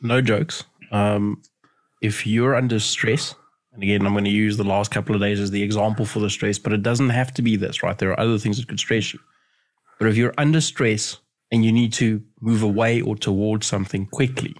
No 0.00 0.22
jokes. 0.22 0.64
Um, 0.90 1.42
if 2.00 2.26
you're 2.26 2.54
under 2.54 2.78
stress 2.78 3.34
and 3.74 3.82
again, 3.82 4.06
I'm 4.06 4.12
going 4.12 4.24
to 4.24 4.30
use 4.30 4.56
the 4.56 4.64
last 4.64 4.92
couple 4.92 5.14
of 5.14 5.20
days 5.20 5.40
as 5.40 5.50
the 5.50 5.62
example 5.62 6.06
for 6.06 6.20
the 6.20 6.30
stress, 6.30 6.58
but 6.58 6.72
it 6.72 6.82
doesn't 6.82 7.10
have 7.10 7.34
to 7.34 7.42
be 7.42 7.56
this, 7.56 7.82
right? 7.82 7.98
There 7.98 8.10
are 8.10 8.20
other 8.20 8.38
things 8.38 8.58
that 8.58 8.68
could 8.68 8.78
stress 8.78 9.12
you. 9.12 9.18
But 9.98 10.08
if 10.08 10.16
you're 10.16 10.34
under 10.38 10.60
stress 10.60 11.18
and 11.50 11.64
you 11.64 11.72
need 11.72 11.92
to 11.94 12.22
move 12.40 12.62
away 12.62 13.00
or 13.00 13.16
towards 13.16 13.66
something 13.66 14.06
quickly, 14.06 14.54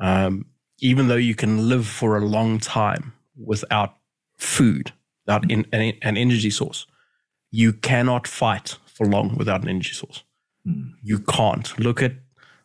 um, 0.00 0.46
even 0.80 1.08
though 1.08 1.16
you 1.16 1.34
can 1.34 1.68
live 1.68 1.86
for 1.86 2.16
a 2.16 2.24
long 2.24 2.58
time 2.58 3.12
without 3.36 3.96
food, 4.38 4.92
without 5.26 5.50
in, 5.50 5.66
an, 5.72 5.92
an, 6.02 6.16
energy 6.16 6.50
source, 6.50 6.86
you 7.50 7.72
cannot 7.72 8.26
fight 8.26 8.76
for 8.86 9.06
long 9.06 9.36
without 9.36 9.62
an 9.62 9.68
energy 9.68 9.92
source. 9.92 10.22
Hmm. 10.64 10.90
You 11.02 11.18
can't. 11.18 11.78
Look 11.78 12.02
at 12.02 12.14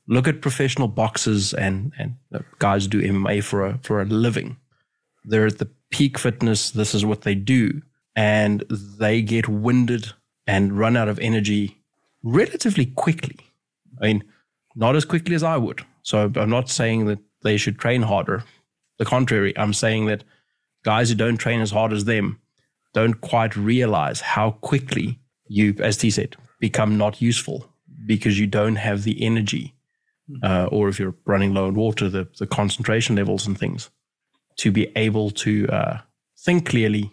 look 0.07 0.27
at 0.27 0.41
professional 0.41 0.87
boxers 0.87 1.53
and 1.53 1.93
and 1.97 2.15
guys 2.59 2.83
who 2.83 2.89
do 2.89 3.01
MMA 3.01 3.43
for 3.43 3.65
a 3.65 3.79
for 3.83 4.01
a 4.01 4.05
living. 4.05 4.57
They're 5.23 5.45
at 5.45 5.59
the 5.59 5.69
peak 5.91 6.17
fitness, 6.17 6.71
this 6.71 6.95
is 6.95 7.05
what 7.05 7.21
they 7.21 7.35
do. 7.35 7.81
And 8.15 8.63
they 8.69 9.21
get 9.21 9.47
winded 9.47 10.11
and 10.47 10.77
run 10.77 10.97
out 10.97 11.07
of 11.07 11.19
energy 11.19 11.77
relatively 12.23 12.87
quickly. 12.87 13.37
I 14.01 14.07
mean, 14.07 14.23
not 14.75 14.95
as 14.95 15.05
quickly 15.05 15.35
as 15.35 15.43
I 15.43 15.57
would. 15.57 15.85
So 16.03 16.31
I'm 16.35 16.49
not 16.49 16.69
saying 16.69 17.05
that 17.05 17.19
they 17.43 17.57
should 17.57 17.77
train 17.77 18.01
harder. 18.01 18.43
The 18.97 19.05
contrary, 19.05 19.57
I'm 19.57 19.73
saying 19.73 20.07
that 20.07 20.23
guys 20.83 21.09
who 21.09 21.15
don't 21.15 21.37
train 21.37 21.61
as 21.61 21.71
hard 21.71 21.93
as 21.93 22.05
them 22.05 22.39
don't 22.93 23.21
quite 23.21 23.55
realize 23.55 24.21
how 24.21 24.51
quickly 24.51 25.19
you, 25.47 25.75
as 25.79 25.97
T 25.97 26.09
said, 26.09 26.35
become 26.59 26.97
not 26.97 27.21
useful 27.21 27.69
because 28.05 28.39
you 28.39 28.47
don't 28.47 28.75
have 28.75 29.03
the 29.03 29.23
energy, 29.23 29.73
uh, 30.43 30.67
or 30.71 30.89
if 30.89 30.99
you're 30.99 31.15
running 31.25 31.53
low 31.53 31.67
on 31.67 31.75
water, 31.75 32.09
the, 32.09 32.27
the 32.37 32.47
concentration 32.47 33.15
levels 33.15 33.47
and 33.47 33.57
things 33.57 33.89
to 34.61 34.71
be 34.71 34.91
able 34.95 35.31
to 35.31 35.67
uh, 35.69 35.97
think 36.37 36.69
clearly 36.69 37.11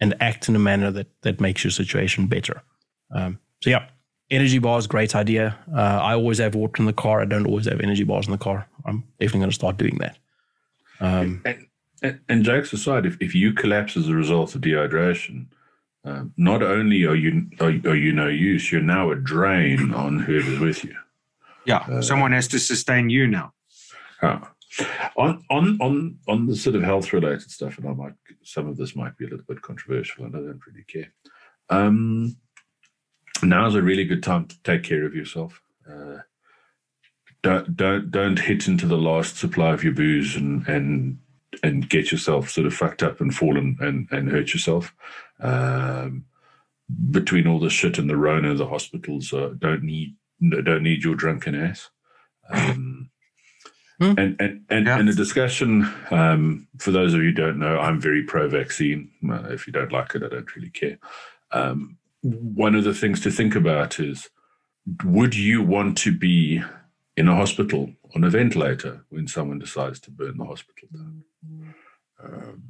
and 0.00 0.14
act 0.20 0.48
in 0.48 0.56
a 0.56 0.58
manner 0.58 0.90
that 0.90 1.06
that 1.22 1.40
makes 1.40 1.62
your 1.62 1.70
situation 1.70 2.26
better. 2.26 2.62
Um, 3.14 3.38
so 3.62 3.70
yeah, 3.70 3.86
energy 4.28 4.58
bars, 4.58 4.88
great 4.88 5.14
idea. 5.14 5.56
Uh, 5.72 6.00
I 6.02 6.14
always 6.14 6.38
have 6.38 6.56
water 6.56 6.82
in 6.82 6.86
the 6.86 6.92
car. 6.92 7.20
I 7.20 7.26
don't 7.26 7.46
always 7.46 7.66
have 7.66 7.80
energy 7.80 8.02
bars 8.02 8.26
in 8.26 8.32
the 8.32 8.38
car. 8.38 8.68
I'm 8.84 9.04
definitely 9.20 9.40
going 9.40 9.50
to 9.50 9.54
start 9.54 9.76
doing 9.76 9.98
that. 9.98 10.18
Um, 11.00 11.42
and, 11.44 11.66
and, 12.02 12.20
and 12.28 12.44
jokes 12.44 12.72
aside, 12.72 13.06
if, 13.06 13.16
if 13.20 13.36
you 13.36 13.52
collapse 13.52 13.96
as 13.96 14.08
a 14.08 14.14
result 14.14 14.56
of 14.56 14.60
dehydration, 14.60 15.46
um, 16.04 16.32
not 16.36 16.62
only 16.62 17.04
are 17.04 17.14
you 17.14 17.48
are, 17.60 17.68
are, 17.68 17.96
you 17.96 18.12
no 18.12 18.26
use, 18.26 18.72
you're 18.72 18.80
now 18.80 19.12
a 19.12 19.16
drain 19.16 19.94
on 19.94 20.18
whoever's 20.18 20.58
with 20.58 20.84
you. 20.84 20.96
Yeah, 21.66 21.78
uh, 21.78 22.02
someone 22.02 22.32
has 22.32 22.48
to 22.48 22.58
sustain 22.58 23.10
you 23.10 23.28
now. 23.28 23.52
Uh, 24.22 24.40
on 25.16 25.42
on 25.50 25.78
on 25.80 26.18
on 26.28 26.46
the 26.46 26.56
sort 26.56 26.76
of 26.76 26.82
health 26.82 27.12
related 27.12 27.50
stuff, 27.50 27.78
and 27.78 27.88
I 27.88 27.92
might 27.92 28.12
some 28.42 28.66
of 28.66 28.76
this 28.76 28.94
might 28.94 29.16
be 29.16 29.24
a 29.24 29.28
little 29.28 29.44
bit 29.46 29.62
controversial, 29.62 30.24
and 30.24 30.36
I 30.36 30.40
don't 30.40 30.66
really 30.66 30.84
care. 30.84 31.12
Um, 31.70 32.36
now's 33.42 33.74
a 33.74 33.82
really 33.82 34.04
good 34.04 34.22
time 34.22 34.46
to 34.46 34.62
take 34.62 34.82
care 34.82 35.04
of 35.04 35.14
yourself. 35.14 35.60
Uh, 35.88 36.18
don't 37.42 37.76
don't 37.76 38.10
don't 38.10 38.38
hit 38.38 38.68
into 38.68 38.86
the 38.86 38.98
last 38.98 39.36
supply 39.36 39.72
of 39.72 39.84
your 39.84 39.94
booze 39.94 40.36
and 40.36 40.66
and 40.68 41.18
and 41.62 41.88
get 41.88 42.12
yourself 42.12 42.50
sort 42.50 42.66
of 42.66 42.74
fucked 42.74 43.02
up 43.02 43.20
and 43.20 43.34
fall 43.34 43.56
and 43.56 43.78
and, 43.80 44.08
and 44.10 44.30
hurt 44.30 44.52
yourself. 44.52 44.94
Um, 45.40 46.24
between 47.10 47.46
all 47.46 47.60
the 47.60 47.70
shit 47.70 47.98
and 47.98 48.08
the 48.08 48.16
Rona, 48.16 48.54
the 48.54 48.68
hospitals 48.68 49.32
uh, 49.32 49.54
don't 49.58 49.82
need 49.82 50.16
don't 50.40 50.82
need 50.82 51.04
your 51.04 51.14
drunken 51.14 51.54
ass. 51.54 51.90
Um, 52.50 53.10
hmm. 53.98 54.14
And 54.18 54.36
and 54.40 54.64
and, 54.68 54.86
yeah. 54.86 54.98
and 54.98 55.08
the 55.08 55.14
discussion 55.14 55.92
um, 56.10 56.68
for 56.78 56.90
those 56.90 57.14
of 57.14 57.20
you 57.20 57.28
who 57.28 57.32
don't 57.32 57.58
know, 57.58 57.78
I'm 57.78 58.00
very 58.00 58.22
pro-vaccine. 58.22 59.10
If 59.22 59.66
you 59.66 59.72
don't 59.72 59.92
like 59.92 60.14
it, 60.14 60.22
I 60.22 60.28
don't 60.28 60.56
really 60.56 60.70
care. 60.70 60.98
Um, 61.52 61.98
one 62.22 62.74
of 62.74 62.84
the 62.84 62.94
things 62.94 63.20
to 63.20 63.30
think 63.30 63.54
about 63.54 64.00
is 64.00 64.28
would 65.04 65.36
you 65.36 65.62
want 65.62 65.98
to 65.98 66.16
be 66.16 66.62
in 67.16 67.28
a 67.28 67.34
hospital 67.34 67.90
on 68.14 68.24
a 68.24 68.30
ventilator 68.30 69.04
when 69.10 69.28
someone 69.28 69.58
decides 69.58 70.00
to 70.00 70.10
burn 70.10 70.38
the 70.38 70.44
hospital 70.44 70.88
down? 70.92 71.24
Um, 72.22 72.62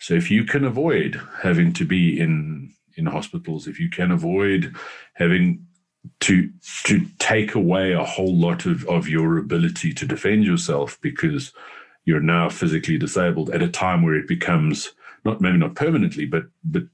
so 0.00 0.14
if 0.14 0.30
you 0.30 0.44
can 0.44 0.64
avoid 0.64 1.20
having 1.42 1.72
to 1.74 1.84
be 1.84 2.18
in 2.18 2.74
in 2.96 3.06
hospitals, 3.06 3.68
if 3.68 3.78
you 3.78 3.88
can 3.88 4.10
avoid 4.10 4.74
having 5.14 5.67
to 6.20 6.50
to 6.84 7.06
take 7.18 7.54
away 7.54 7.92
a 7.92 8.04
whole 8.04 8.34
lot 8.34 8.66
of, 8.66 8.86
of 8.88 9.08
your 9.08 9.38
ability 9.38 9.92
to 9.92 10.06
defend 10.06 10.44
yourself 10.44 10.98
because 11.00 11.52
you're 12.04 12.20
now 12.20 12.48
physically 12.48 12.96
disabled 12.96 13.50
at 13.50 13.62
a 13.62 13.68
time 13.68 14.02
where 14.02 14.14
it 14.14 14.26
becomes 14.26 14.92
not 15.24 15.40
maybe 15.40 15.58
not 15.58 15.74
permanently, 15.74 16.24
but 16.24 16.44
but 16.64 16.84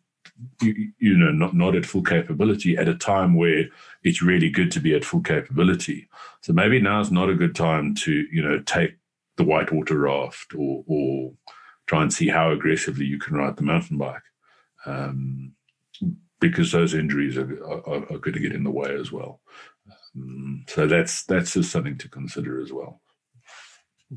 you, 0.60 0.92
you 0.98 1.16
know, 1.16 1.30
not, 1.30 1.54
not 1.54 1.76
at 1.76 1.86
full 1.86 2.02
capability 2.02 2.76
at 2.76 2.88
a 2.88 2.94
time 2.94 3.34
where 3.34 3.66
it's 4.02 4.22
really 4.22 4.50
good 4.50 4.70
to 4.72 4.80
be 4.80 4.94
at 4.94 5.04
full 5.04 5.20
capability. 5.20 6.08
So 6.42 6.52
maybe 6.52 6.80
now 6.80 7.00
is 7.00 7.12
not 7.12 7.30
a 7.30 7.34
good 7.34 7.54
time 7.54 7.94
to, 7.96 8.12
you 8.32 8.42
know, 8.42 8.60
take 8.60 8.96
the 9.36 9.44
whitewater 9.44 9.98
raft 9.98 10.54
or, 10.54 10.84
or 10.86 11.32
try 11.86 12.02
and 12.02 12.12
see 12.12 12.28
how 12.28 12.50
aggressively 12.50 13.04
you 13.04 13.18
can 13.18 13.36
ride 13.36 13.56
the 13.56 13.62
mountain 13.62 13.98
bike. 13.98 14.22
Um, 14.86 15.52
because 16.48 16.72
those 16.72 16.94
injuries 16.94 17.37
are, 17.37 17.64
are, 17.64 18.02
are, 18.12 18.18
going 18.18 18.33
to 18.35 18.40
get 18.40 18.52
in 18.52 18.64
the 18.64 18.70
way 18.70 18.94
as 18.94 19.11
well. 19.11 19.40
Um, 20.16 20.64
so 20.68 20.87
that's 20.87 21.24
that's 21.24 21.54
just 21.54 21.70
something 21.70 21.98
to 21.98 22.09
consider 22.09 22.61
as 22.61 22.72
well. 22.72 23.00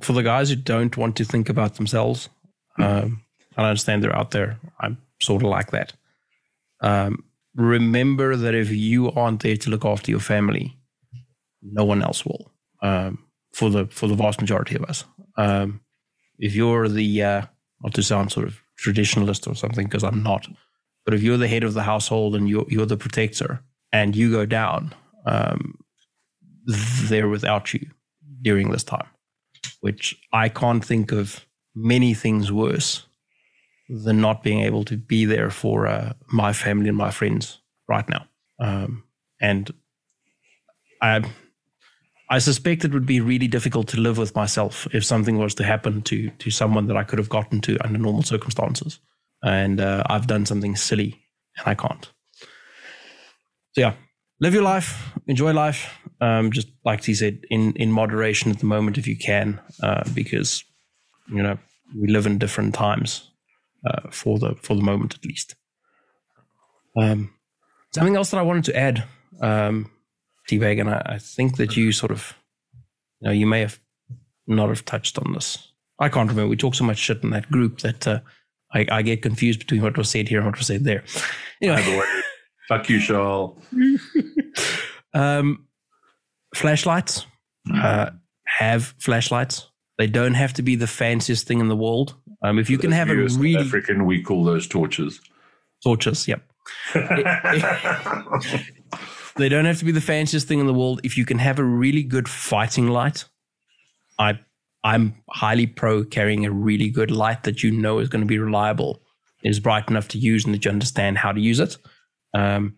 For 0.02 0.14
the 0.14 0.24
guys 0.24 0.50
who 0.50 0.56
don't 0.56 0.96
want 0.98 1.16
to 1.18 1.26
think 1.26 1.50
about 1.50 1.76
themselves, 1.76 2.30
um, 2.78 3.24
I 3.56 3.70
understand 3.70 4.04
they're 4.04 4.16
out 4.16 4.32
there. 4.32 4.60
I'm 4.80 4.98
sort 5.22 5.44
of 5.44 5.50
like 5.50 5.72
that. 5.72 5.94
Um, 6.82 7.24
remember 7.56 8.36
that 8.36 8.54
if 8.54 8.70
you 8.70 9.12
aren't 9.12 9.42
there 9.42 9.58
to 9.58 9.70
look 9.70 9.86
after 9.86 10.12
your 10.12 10.20
family, 10.20 10.78
no 11.62 11.86
one 11.86 12.04
else 12.04 12.26
will. 12.26 12.52
Um, 12.82 13.24
for 13.54 13.70
the 13.70 13.88
for 13.88 14.08
the 14.08 14.16
vast 14.16 14.40
majority 14.42 14.76
of 14.76 14.84
us, 14.84 15.06
um, 15.38 15.82
if 16.38 16.56
you're 16.56 16.88
the 16.90 17.24
uh, 17.24 17.42
not 17.82 17.94
to 17.96 18.04
sound 18.04 18.32
sort 18.32 18.48
of 18.48 18.62
traditionalist 18.84 19.50
or 19.50 19.56
something, 19.56 19.86
because 19.86 20.04
I'm 20.04 20.22
not, 20.22 20.48
but 21.08 21.14
if 21.14 21.24
you're 21.24 21.38
the 21.38 21.48
head 21.48 21.64
of 21.64 21.74
the 21.74 21.84
household 21.84 22.36
and 22.36 22.50
you're 22.50 22.66
you're 22.68 22.86
the 22.86 22.98
protector, 22.98 23.62
and 23.94 24.14
you 24.14 24.30
go 24.30 24.46
down, 24.46 24.94
um, 25.26 25.80
they're 27.04 27.30
without 27.30 27.74
you 27.74 27.90
during 28.42 28.72
this 28.72 28.84
time, 28.84 29.08
which 29.80 30.22
I 30.34 30.50
can't 30.50 30.84
think 30.84 31.14
of 31.14 31.46
many 31.74 32.14
things 32.14 32.52
worse 32.52 33.06
than 33.88 34.20
not 34.20 34.44
being 34.44 34.60
able 34.60 34.84
to 34.84 34.98
be 34.98 35.24
there 35.24 35.50
for 35.50 35.88
uh, 35.88 36.12
my 36.28 36.52
family 36.52 36.90
and 36.90 36.98
my 36.98 37.12
friends 37.12 37.62
right 37.88 38.10
now. 38.10 38.28
Um, 38.60 39.06
and 39.40 39.74
I, 41.02 41.24
I 42.30 42.40
suspect 42.40 42.84
it 42.84 42.92
would 42.92 43.06
be 43.06 43.22
really 43.22 43.48
difficult 43.48 43.88
to 43.90 44.02
live 44.02 44.18
with 44.18 44.36
myself 44.36 44.90
if 44.94 45.06
something 45.06 45.38
was 45.38 45.56
to 45.56 45.64
happen 45.64 46.02
to 46.02 46.30
to 46.32 46.52
someone 46.52 46.88
that 46.88 46.98
I 46.98 47.06
could 47.06 47.20
have 47.20 47.30
gotten 47.30 47.62
to 47.62 47.78
under 47.86 47.98
normal 47.98 48.24
circumstances, 48.24 49.00
and 49.48 49.80
uh, 49.80 50.04
I've 50.08 50.28
done 50.28 50.46
something 50.46 50.76
silly 50.76 51.20
and 51.58 51.68
I 51.68 51.76
can't. 51.76 52.12
So 53.74 53.82
yeah, 53.82 53.94
live 54.40 54.54
your 54.54 54.64
life, 54.64 55.14
enjoy 55.28 55.54
life. 55.54 55.98
Um, 56.20 56.52
just 56.52 56.68
like 56.84 57.04
he 57.04 57.14
said, 57.14 57.46
in 57.50 57.74
in 57.74 57.92
moderation 57.92 58.52
at 58.52 58.60
the 58.60 58.66
moment 58.66 58.98
if 58.98 59.08
you 59.08 59.18
can, 59.18 59.62
uh, 59.84 60.04
because 60.14 60.64
you 61.28 61.44
know 61.44 61.58
we 61.96 62.08
live 62.08 62.26
in 62.26 62.40
different 62.40 62.74
times 62.74 63.30
uh, 63.86 64.10
for 64.10 64.40
the 64.40 64.56
for 64.56 64.76
the 64.76 64.82
moment 64.82 65.16
at 65.16 65.26
least. 65.26 65.56
Um, 67.00 67.34
something 67.94 68.16
else 68.16 68.32
that 68.32 68.40
I 68.40 68.44
wanted 68.44 68.66
to 68.66 68.76
add, 68.76 69.04
um, 69.40 69.92
T-Bag, 70.48 70.80
and 70.80 70.90
I, 70.90 71.02
I, 71.06 71.18
think 71.20 71.58
that 71.58 71.78
you 71.78 71.92
sort 71.92 72.12
of, 72.12 72.34
you 73.20 73.28
know, 73.28 73.32
you 73.32 73.46
may 73.46 73.60
have 73.60 73.80
not 74.48 74.70
have 74.70 74.84
touched 74.84 75.20
on 75.20 75.34
this. 75.34 75.74
I 76.00 76.10
can't 76.10 76.28
remember. 76.28 76.50
We 76.50 76.58
talked 76.58 76.78
so 76.78 76.86
much 76.86 76.98
shit 76.98 77.24
in 77.24 77.30
that 77.30 77.52
group 77.52 77.82
that 77.82 78.08
uh, 78.08 78.20
I, 78.74 78.86
I, 78.92 79.02
get 79.02 79.22
confused 79.22 79.60
between 79.60 79.82
what 79.82 79.98
was 79.98 80.10
said 80.10 80.28
here 80.28 80.40
and 80.40 80.48
what 80.48 80.58
was 80.58 80.68
said 80.68 80.84
there. 80.84 81.04
Anyway. 81.62 82.06
Fuck 82.68 82.90
you, 82.90 83.00
Shawl. 83.00 83.58
um, 85.14 85.66
flashlights. 86.54 87.26
Mm. 87.68 87.84
Uh, 87.84 88.12
have 88.46 88.94
flashlights. 89.00 89.68
They 89.98 90.08
don't 90.08 90.36
have 90.36 90.54
to 90.54 90.62
be 90.62 90.76
the 90.76 90.88
fanciest 90.88 91.48
thing 91.48 91.60
in 91.60 91.68
the 91.68 91.76
world. 91.76 92.16
Um, 92.44 92.60
if 92.60 92.70
you 92.70 92.78
can 92.78 92.92
have 92.92 93.10
a 93.10 93.16
really 93.16 93.58
African, 93.58 94.06
we 94.06 94.22
call 94.22 94.44
those 94.44 94.68
torches. 94.68 95.20
Torches, 95.84 96.28
yep. 96.28 96.44
they 99.36 99.50
don't 99.50 99.66
have 99.66 99.80
to 99.80 99.86
be 99.86 99.92
the 99.92 100.02
fanciest 100.02 100.48
thing 100.48 100.60
in 100.60 100.68
the 100.68 100.74
world. 100.74 101.02
If 101.04 101.18
you 101.18 101.26
can 101.26 101.40
have 101.40 101.60
a 101.60 101.64
really 101.64 102.04
good 102.04 102.30
fighting 102.30 102.88
light, 102.88 103.26
I 104.20 104.40
I'm 104.84 105.16
highly 105.30 105.68
pro 105.68 106.04
carrying 106.04 106.46
a 106.46 106.52
really 106.52 106.90
good 106.90 107.12
light 107.12 107.44
that 107.44 107.64
you 107.64 107.72
know 107.72 108.00
is 108.00 108.10
going 108.10 108.22
to 108.22 108.28
be 108.28 108.40
reliable, 108.40 109.02
is 109.44 109.60
bright 109.60 109.90
enough 109.90 110.08
to 110.10 110.18
use, 110.18 110.46
and 110.46 110.54
that 110.54 110.66
you 110.66 110.72
understand 110.72 111.18
how 111.18 111.32
to 111.32 111.40
use 111.40 111.60
it. 111.60 111.78
Um, 112.34 112.78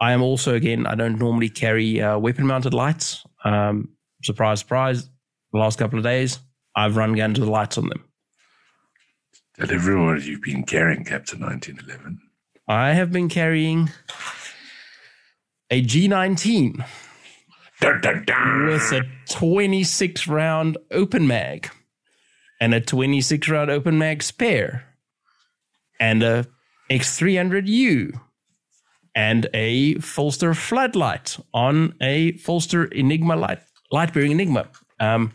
I 0.00 0.12
am 0.12 0.22
also 0.22 0.54
again 0.54 0.86
I 0.86 0.94
don't 0.94 1.18
normally 1.18 1.48
carry 1.48 2.00
uh, 2.00 2.18
weapon 2.18 2.46
mounted 2.46 2.74
lights. 2.74 3.24
Um, 3.44 3.90
surprise, 4.22 4.60
surprise. 4.60 5.08
The 5.52 5.58
last 5.58 5.78
couple 5.78 5.98
of 5.98 6.04
days, 6.04 6.38
I've 6.74 6.96
run 6.96 7.14
guns 7.14 7.38
with 7.38 7.48
lights 7.48 7.76
on 7.76 7.88
them. 7.88 8.04
Tell 9.58 9.70
everyone 9.70 10.20
you've 10.22 10.40
been 10.40 10.62
carrying, 10.64 11.04
Captain 11.04 11.40
1911. 11.40 12.18
I 12.66 12.94
have 12.94 13.12
been 13.12 13.28
carrying 13.28 13.90
a 15.70 15.82
G19 15.82 16.84
dun, 17.82 18.00
dun, 18.00 18.24
dun. 18.24 18.66
with 18.66 18.92
a 18.92 19.02
26 19.30 20.26
round 20.26 20.78
open 20.90 21.26
mag 21.26 21.68
and 22.60 22.72
a 22.74 22.80
26 22.80 23.48
round 23.48 23.70
open 23.70 23.98
mag 23.98 24.22
spare 24.22 24.86
and 25.98 26.22
a 26.22 26.46
X300U 26.90 28.18
and 29.14 29.48
a 29.52 29.94
PHLster 29.96 30.56
floodlight 30.56 31.36
on 31.52 31.94
a 32.00 32.32
PHLster 32.32 32.92
Enigma 32.92 33.36
light, 33.36 33.60
light 33.90 34.14
bearing 34.14 34.32
Enigma. 34.32 34.68
Um, 35.00 35.32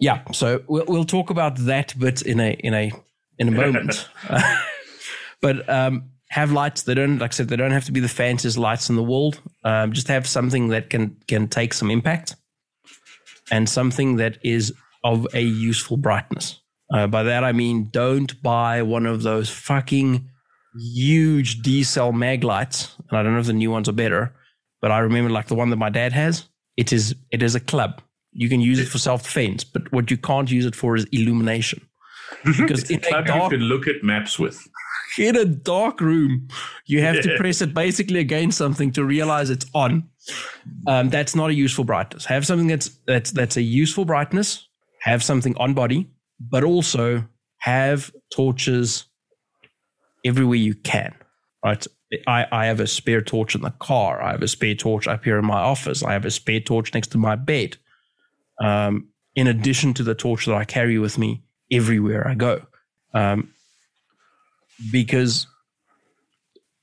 yeah, 0.00 0.22
so 0.32 0.62
we'll 0.68 0.84
we'll 0.86 1.04
talk 1.04 1.30
about 1.30 1.56
that 1.56 1.98
bit 1.98 2.22
in 2.22 2.40
a 2.40 2.52
in 2.52 2.72
a 2.72 2.92
in 3.38 3.48
a 3.48 3.50
moment. 3.50 4.08
but 5.40 5.68
um, 5.68 6.10
have 6.30 6.52
lights. 6.52 6.82
They 6.82 6.94
don't, 6.94 7.18
like 7.18 7.32
I 7.32 7.34
said, 7.34 7.48
they 7.48 7.56
don't 7.56 7.70
have 7.70 7.86
to 7.86 7.92
be 7.92 8.00
the 8.00 8.08
fanciest 8.08 8.58
lights 8.58 8.90
in 8.90 8.96
the 8.96 9.02
world. 9.02 9.40
Um, 9.64 9.92
just 9.92 10.08
have 10.08 10.26
something 10.26 10.68
that 10.68 10.90
can 10.90 11.16
can 11.26 11.48
take 11.48 11.74
some 11.74 11.90
impact, 11.90 12.36
and 13.50 13.68
something 13.68 14.16
that 14.16 14.38
is 14.42 14.72
of 15.04 15.26
a 15.34 15.42
useful 15.42 15.96
brightness. 15.96 16.60
Uh, 16.92 17.06
by 17.06 17.22
that 17.22 17.44
I 17.44 17.52
mean, 17.52 17.88
don't 17.90 18.40
buy 18.42 18.82
one 18.82 19.06
of 19.06 19.22
those 19.22 19.50
fucking 19.50 20.28
huge 20.76 21.60
D 21.62 21.82
cell 21.82 22.12
mag 22.12 22.44
lights. 22.44 22.94
And 23.08 23.18
I 23.18 23.22
don't 23.22 23.34
know 23.34 23.40
if 23.40 23.46
the 23.46 23.52
new 23.52 23.70
ones 23.70 23.88
are 23.88 23.92
better, 23.92 24.34
but 24.80 24.90
I 24.90 24.98
remember 24.98 25.30
like 25.30 25.48
the 25.48 25.54
one 25.54 25.70
that 25.70 25.76
my 25.76 25.90
dad 25.90 26.12
has. 26.12 26.48
It 26.76 26.92
is 26.92 27.14
it 27.30 27.42
is 27.42 27.54
a 27.54 27.60
club 27.60 28.00
you 28.32 28.48
can 28.48 28.60
use 28.60 28.78
it 28.78 28.86
for 28.86 28.98
self 28.98 29.24
defense, 29.24 29.64
but 29.64 29.90
what 29.92 30.10
you 30.10 30.16
can't 30.16 30.50
use 30.50 30.64
it 30.64 30.76
for 30.76 30.96
is 30.96 31.04
illumination. 31.12 31.82
Because 32.44 32.90
it's 32.90 33.06
a 33.08 33.22
dark, 33.22 33.52
you 33.52 33.58
can 33.58 33.66
look 33.66 33.88
at 33.88 34.04
maps 34.04 34.38
with. 34.38 34.56
In 35.16 35.36
a 35.36 35.44
dark 35.44 36.00
room, 36.00 36.48
you 36.86 37.00
have 37.02 37.20
to 37.22 37.36
press 37.36 37.60
it 37.60 37.72
basically 37.72 38.18
against 38.18 38.58
something 38.58 38.92
to 38.92 39.04
realize 39.04 39.50
it's 39.50 39.66
on. 39.74 40.08
Um, 40.86 41.08
that's 41.08 41.34
not 41.34 41.50
a 41.50 41.54
useful 41.54 41.84
brightness. 41.84 42.26
Have 42.26 42.46
something 42.46 42.66
that's 42.66 42.90
that's 43.06 43.30
that's 43.30 43.56
a 43.56 43.62
useful 43.62 44.04
brightness. 44.04 44.68
Have 45.02 45.22
something 45.22 45.56
on 45.56 45.74
body, 45.74 46.10
but 46.40 46.64
also 46.64 47.24
have 47.58 48.12
torches 48.30 49.04
everywhere 50.24 50.56
you 50.56 50.74
can. 50.74 51.14
Right. 51.64 51.86
I, 52.26 52.46
I 52.50 52.66
have 52.66 52.80
a 52.80 52.86
spare 52.86 53.20
torch 53.20 53.54
in 53.54 53.62
the 53.62 53.70
car. 53.70 54.22
I 54.22 54.32
have 54.32 54.42
a 54.42 54.48
spare 54.48 54.74
torch 54.74 55.06
up 55.06 55.24
here 55.24 55.38
in 55.38 55.44
my 55.44 55.60
office. 55.60 56.02
I 56.02 56.12
have 56.12 56.24
a 56.24 56.30
spare 56.30 56.60
torch 56.60 56.94
next 56.94 57.08
to 57.08 57.18
my 57.18 57.36
bed. 57.36 57.76
Um, 58.60 59.08
in 59.34 59.46
addition 59.46 59.94
to 59.94 60.02
the 60.02 60.14
torch 60.14 60.46
that 60.46 60.54
I 60.54 60.64
carry 60.64 60.98
with 60.98 61.18
me 61.18 61.42
everywhere 61.70 62.26
I 62.26 62.34
go. 62.34 62.62
Um, 63.14 63.52
because 64.92 65.46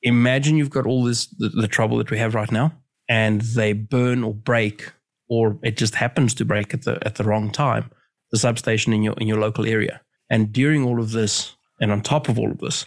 imagine 0.01 0.57
you've 0.57 0.69
got 0.69 0.85
all 0.85 1.03
this, 1.03 1.27
the, 1.27 1.49
the 1.49 1.67
trouble 1.67 1.97
that 1.97 2.11
we 2.11 2.17
have 2.17 2.35
right 2.35 2.51
now, 2.51 2.73
and 3.09 3.41
they 3.41 3.73
burn 3.73 4.23
or 4.23 4.33
break, 4.33 4.91
or 5.29 5.57
it 5.63 5.77
just 5.77 5.95
happens 5.95 6.33
to 6.35 6.45
break 6.45 6.73
at 6.73 6.83
the 6.83 6.99
at 7.05 7.15
the 7.15 7.23
wrong 7.23 7.51
time, 7.51 7.91
the 8.31 8.37
substation 8.37 8.93
in 8.93 9.03
your 9.03 9.15
in 9.15 9.27
your 9.27 9.39
local 9.39 9.65
area. 9.65 10.01
And 10.29 10.51
during 10.51 10.83
all 10.83 10.99
of 10.99 11.11
this, 11.11 11.55
and 11.79 11.91
on 11.91 12.01
top 12.01 12.29
of 12.29 12.39
all 12.39 12.51
of 12.51 12.59
this, 12.59 12.85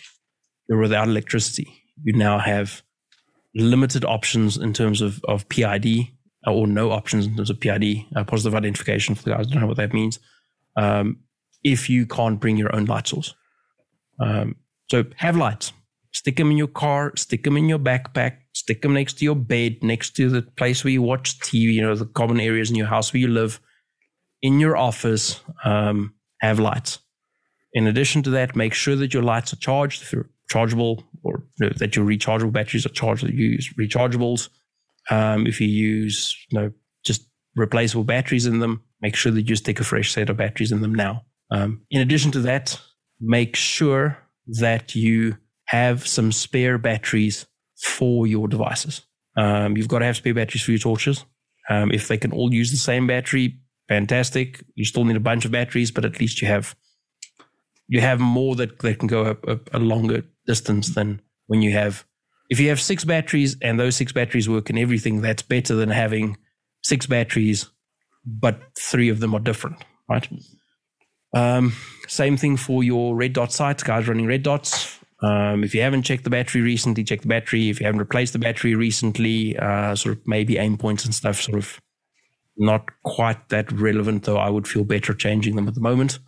you're 0.68 0.78
without 0.78 1.08
electricity. 1.08 1.72
You 2.02 2.14
now 2.14 2.38
have 2.38 2.82
limited 3.54 4.04
options 4.04 4.56
in 4.56 4.72
terms 4.72 5.00
of, 5.00 5.20
of 5.24 5.48
PID 5.48 6.08
or 6.46 6.66
no 6.66 6.90
options 6.90 7.26
in 7.26 7.36
terms 7.36 7.50
of 7.50 7.60
PID, 7.60 8.04
uh, 8.14 8.24
positive 8.24 8.54
identification 8.54 9.14
for 9.14 9.24
the 9.24 9.30
guys 9.30 9.46
don't 9.46 9.60
know 9.60 9.66
what 9.66 9.76
that 9.76 9.92
means. 9.92 10.18
Um, 10.76 11.18
if 11.64 11.90
you 11.90 12.06
can't 12.06 12.40
bring 12.40 12.56
your 12.56 12.74
own 12.74 12.84
light 12.84 13.08
source. 13.08 13.34
Um, 14.20 14.56
so 14.90 15.04
have 15.16 15.36
lights, 15.36 15.72
stick 16.12 16.36
them 16.36 16.50
in 16.50 16.56
your 16.56 16.68
car, 16.68 17.12
stick 17.16 17.44
them 17.44 17.56
in 17.56 17.68
your 17.68 17.78
backpack, 17.78 18.38
stick 18.54 18.82
them 18.82 18.94
next 18.94 19.18
to 19.18 19.24
your 19.24 19.36
bed, 19.36 19.78
next 19.82 20.16
to 20.16 20.28
the 20.28 20.42
place 20.42 20.84
where 20.84 20.92
you 20.92 21.02
watch 21.02 21.38
TV, 21.40 21.72
you 21.72 21.82
know, 21.82 21.94
the 21.94 22.06
common 22.06 22.40
areas 22.40 22.70
in 22.70 22.76
your 22.76 22.86
house 22.86 23.12
where 23.12 23.20
you 23.20 23.28
live, 23.28 23.60
in 24.40 24.60
your 24.60 24.76
office, 24.76 25.40
um, 25.64 26.14
have 26.40 26.58
lights. 26.58 27.00
In 27.72 27.86
addition 27.86 28.22
to 28.22 28.30
that, 28.30 28.56
make 28.56 28.72
sure 28.72 28.96
that 28.96 29.12
your 29.12 29.22
lights 29.22 29.52
are 29.52 29.56
charged 29.56 30.02
if 30.02 30.12
you're 30.12 30.30
chargeable 30.48 31.04
or 31.22 31.44
you 31.60 31.66
know, 31.66 31.72
that 31.76 31.94
your 31.94 32.06
rechargeable 32.06 32.52
batteries 32.52 32.86
are 32.86 32.90
charged, 32.90 33.24
that 33.24 33.34
you 33.34 33.48
use 33.48 33.72
rechargeables. 33.78 34.48
Um, 35.10 35.46
if 35.46 35.60
you 35.60 35.68
use, 35.68 36.36
you 36.50 36.58
know, 36.58 36.72
just 37.04 37.28
replaceable 37.56 38.04
batteries 38.04 38.46
in 38.46 38.60
them, 38.60 38.82
make 39.00 39.16
sure 39.16 39.32
that 39.32 39.48
you 39.48 39.56
stick 39.56 39.80
a 39.80 39.84
fresh 39.84 40.12
set 40.12 40.30
of 40.30 40.36
batteries 40.36 40.72
in 40.72 40.80
them 40.80 40.94
now. 40.94 41.24
Um, 41.50 41.82
in 41.90 42.00
addition 42.00 42.30
to 42.32 42.40
that, 42.40 42.80
make 43.20 43.56
sure 43.56 44.18
that 44.60 44.94
you 44.94 45.36
have 45.66 46.06
some 46.06 46.32
spare 46.32 46.78
batteries 46.78 47.46
for 47.80 48.26
your 48.26 48.48
devices. 48.48 49.02
Um, 49.36 49.76
you've 49.76 49.88
got 49.88 50.00
to 50.00 50.06
have 50.06 50.16
spare 50.16 50.34
batteries 50.34 50.62
for 50.62 50.72
your 50.72 50.80
torches. 50.80 51.24
Um, 51.68 51.90
if 51.92 52.08
they 52.08 52.16
can 52.16 52.32
all 52.32 52.52
use 52.52 52.70
the 52.70 52.76
same 52.76 53.06
battery, 53.06 53.60
fantastic. 53.88 54.64
You 54.74 54.84
still 54.84 55.04
need 55.04 55.16
a 55.16 55.20
bunch 55.20 55.44
of 55.44 55.52
batteries, 55.52 55.90
but 55.90 56.04
at 56.04 56.18
least 56.18 56.40
you 56.40 56.48
have 56.48 56.74
you 57.90 58.00
have 58.00 58.20
more 58.20 58.54
that, 58.56 58.78
that 58.80 58.98
can 58.98 59.08
go 59.08 59.36
a, 59.46 59.52
a, 59.52 59.58
a 59.74 59.78
longer 59.78 60.22
distance 60.46 60.94
than 60.94 61.22
when 61.46 61.62
you 61.62 61.72
have 61.72 62.04
if 62.50 62.58
you 62.60 62.68
have 62.70 62.80
six 62.80 63.04
batteries 63.04 63.56
and 63.60 63.78
those 63.78 63.96
six 63.96 64.12
batteries 64.12 64.48
work 64.48 64.70
in 64.70 64.78
everything, 64.78 65.20
that's 65.20 65.42
better 65.42 65.74
than 65.74 65.90
having 65.90 66.36
six 66.82 67.06
batteries, 67.06 67.68
but 68.24 68.60
three 68.78 69.10
of 69.10 69.20
them 69.20 69.34
are 69.34 69.40
different, 69.40 69.84
right? 70.08 70.26
Um, 71.34 71.74
same 72.08 72.36
thing 72.36 72.56
for 72.56 72.82
your 72.82 73.14
red 73.14 73.32
dot 73.32 73.52
sights, 73.52 73.82
guys 73.82 74.08
running 74.08 74.26
red 74.26 74.42
dots. 74.42 74.98
Um, 75.20 75.64
if 75.64 75.74
you 75.74 75.82
haven't 75.82 76.02
checked 76.02 76.24
the 76.24 76.30
battery 76.30 76.60
recently, 76.60 77.04
check 77.04 77.22
the 77.22 77.28
battery. 77.28 77.70
If 77.70 77.80
you 77.80 77.86
haven't 77.86 78.00
replaced 78.00 78.32
the 78.32 78.38
battery 78.38 78.74
recently, 78.74 79.56
uh, 79.58 79.94
sort 79.94 80.16
of 80.16 80.26
maybe 80.26 80.54
Aimpoints 80.54 81.04
and 81.04 81.14
stuff, 81.14 81.40
sort 81.40 81.58
of 81.58 81.80
not 82.56 82.88
quite 83.04 83.48
that 83.48 83.70
relevant, 83.72 84.24
though 84.24 84.38
I 84.38 84.48
would 84.48 84.68
feel 84.68 84.84
better 84.84 85.14
changing 85.14 85.56
them 85.56 85.68
at 85.68 85.74
the 85.74 85.80
moment. 85.80 86.18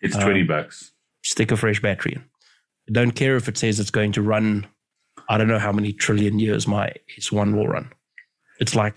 It's 0.00 0.16
20 0.16 0.42
um, 0.42 0.46
bucks. 0.46 0.92
Stick 1.22 1.50
a 1.50 1.56
fresh 1.56 1.80
battery 1.80 2.14
in. 2.16 2.24
I 2.88 2.92
don't 2.92 3.12
care 3.12 3.36
if 3.36 3.48
it 3.48 3.58
says 3.58 3.80
it's 3.80 3.90
going 3.90 4.12
to 4.12 4.22
run 4.22 4.68
I 5.28 5.38
don't 5.38 5.48
know 5.48 5.58
how 5.58 5.72
many 5.72 5.92
trillion 5.92 6.38
years 6.38 6.66
my 6.66 6.92
S1 7.18 7.54
will 7.54 7.66
run. 7.66 7.90
It's 8.60 8.74
like 8.74 8.94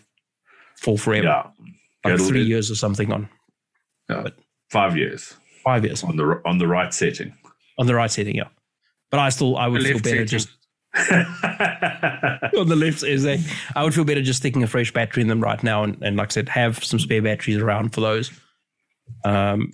for 0.78 0.98
forever. 0.98 1.26
Yeah. 1.26 1.48
Like 2.04 2.14
It'll, 2.16 2.28
three 2.28 2.44
years 2.44 2.70
or 2.72 2.76
something 2.76 3.12
on. 3.12 3.30
Yeah. 4.10 4.22
But 4.24 4.38
five 4.70 4.96
years. 4.96 5.36
Five 5.64 5.86
years. 5.86 6.04
On 6.04 6.16
the 6.16 6.42
on 6.46 6.58
the 6.58 6.68
right 6.68 6.94
setting. 6.94 7.34
On 7.78 7.88
the 7.88 7.96
right 7.96 8.12
setting, 8.12 8.36
yeah. 8.36 8.50
But 9.12 9.20
I 9.20 9.30
still 9.30 9.58
I 9.58 9.68
would 9.68 9.84
feel 9.84 10.00
better 10.00 10.26
setting. 10.26 10.28
just 10.28 10.50
on 12.58 12.68
the 12.68 12.76
left 12.76 13.04
is 13.04 13.26
a 13.26 13.40
I 13.76 13.84
would 13.84 13.94
feel 13.94 14.06
better 14.06 14.22
just 14.22 14.40
sticking 14.40 14.64
a 14.64 14.68
fresh 14.68 14.92
battery 14.92 15.22
in 15.22 15.28
them 15.28 15.42
right 15.42 15.62
now 15.64 15.84
and, 15.84 16.02
and 16.02 16.18
like 16.18 16.32
I 16.32 16.34
said, 16.34 16.50
have 16.50 16.84
some 16.84 17.00
spare 17.00 17.22
batteries 17.22 17.58
around 17.58 17.94
for 17.94 18.02
those. 18.02 18.32
Um 19.24 19.72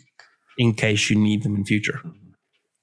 in 0.57 0.73
case 0.73 1.09
you 1.09 1.17
need 1.17 1.43
them 1.43 1.55
in 1.55 1.65
future. 1.65 2.01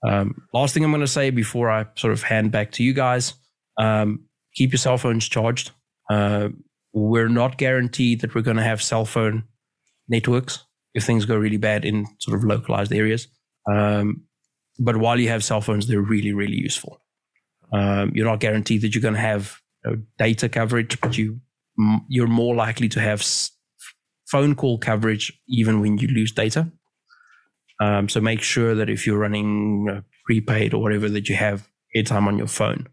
Um, 0.06 0.42
last 0.52 0.74
thing 0.74 0.84
I'm 0.84 0.90
going 0.90 1.00
to 1.00 1.06
say 1.06 1.30
before 1.30 1.70
I 1.70 1.86
sort 1.96 2.12
of 2.12 2.22
hand 2.22 2.50
back 2.50 2.72
to 2.72 2.82
you 2.82 2.92
guys 2.92 3.34
um, 3.78 4.24
keep 4.54 4.72
your 4.72 4.78
cell 4.78 4.98
phones 4.98 5.28
charged. 5.28 5.70
Uh, 6.10 6.48
we're 6.92 7.28
not 7.28 7.56
guaranteed 7.56 8.20
that 8.20 8.34
we're 8.34 8.42
going 8.42 8.56
to 8.56 8.62
have 8.62 8.82
cell 8.82 9.04
phone 9.04 9.44
networks 10.08 10.64
if 10.94 11.04
things 11.04 11.24
go 11.24 11.36
really 11.36 11.56
bad 11.56 11.84
in 11.84 12.06
sort 12.18 12.36
of 12.36 12.44
localized 12.44 12.92
areas. 12.92 13.28
Um, 13.70 14.24
but 14.78 14.96
while 14.96 15.18
you 15.18 15.28
have 15.28 15.44
cell 15.44 15.60
phones, 15.60 15.86
they're 15.86 16.00
really, 16.00 16.32
really 16.32 16.56
useful. 16.56 17.00
Um, 17.72 18.12
you're 18.14 18.26
not 18.26 18.40
guaranteed 18.40 18.82
that 18.82 18.94
you're 18.94 19.02
going 19.02 19.14
to 19.14 19.20
have 19.20 19.56
you 19.84 19.90
know, 19.90 20.02
data 20.18 20.48
coverage, 20.48 21.00
but 21.00 21.16
you 21.16 21.40
you're 22.08 22.26
more 22.26 22.54
likely 22.54 22.88
to 22.90 23.00
have 23.00 23.26
phone 24.26 24.54
call 24.54 24.76
coverage 24.76 25.32
even 25.48 25.80
when 25.80 25.96
you 25.96 26.08
lose 26.08 26.32
data. 26.32 26.70
Um, 27.80 28.10
so 28.10 28.20
make 28.20 28.42
sure 28.42 28.74
that 28.74 28.90
if 28.90 29.06
you're 29.06 29.18
running 29.18 29.88
uh, 29.90 30.00
prepaid 30.26 30.74
or 30.74 30.82
whatever, 30.82 31.08
that 31.08 31.30
you 31.30 31.36
have 31.36 31.66
airtime 31.96 32.26
on 32.26 32.36
your 32.36 32.46
phone 32.46 32.88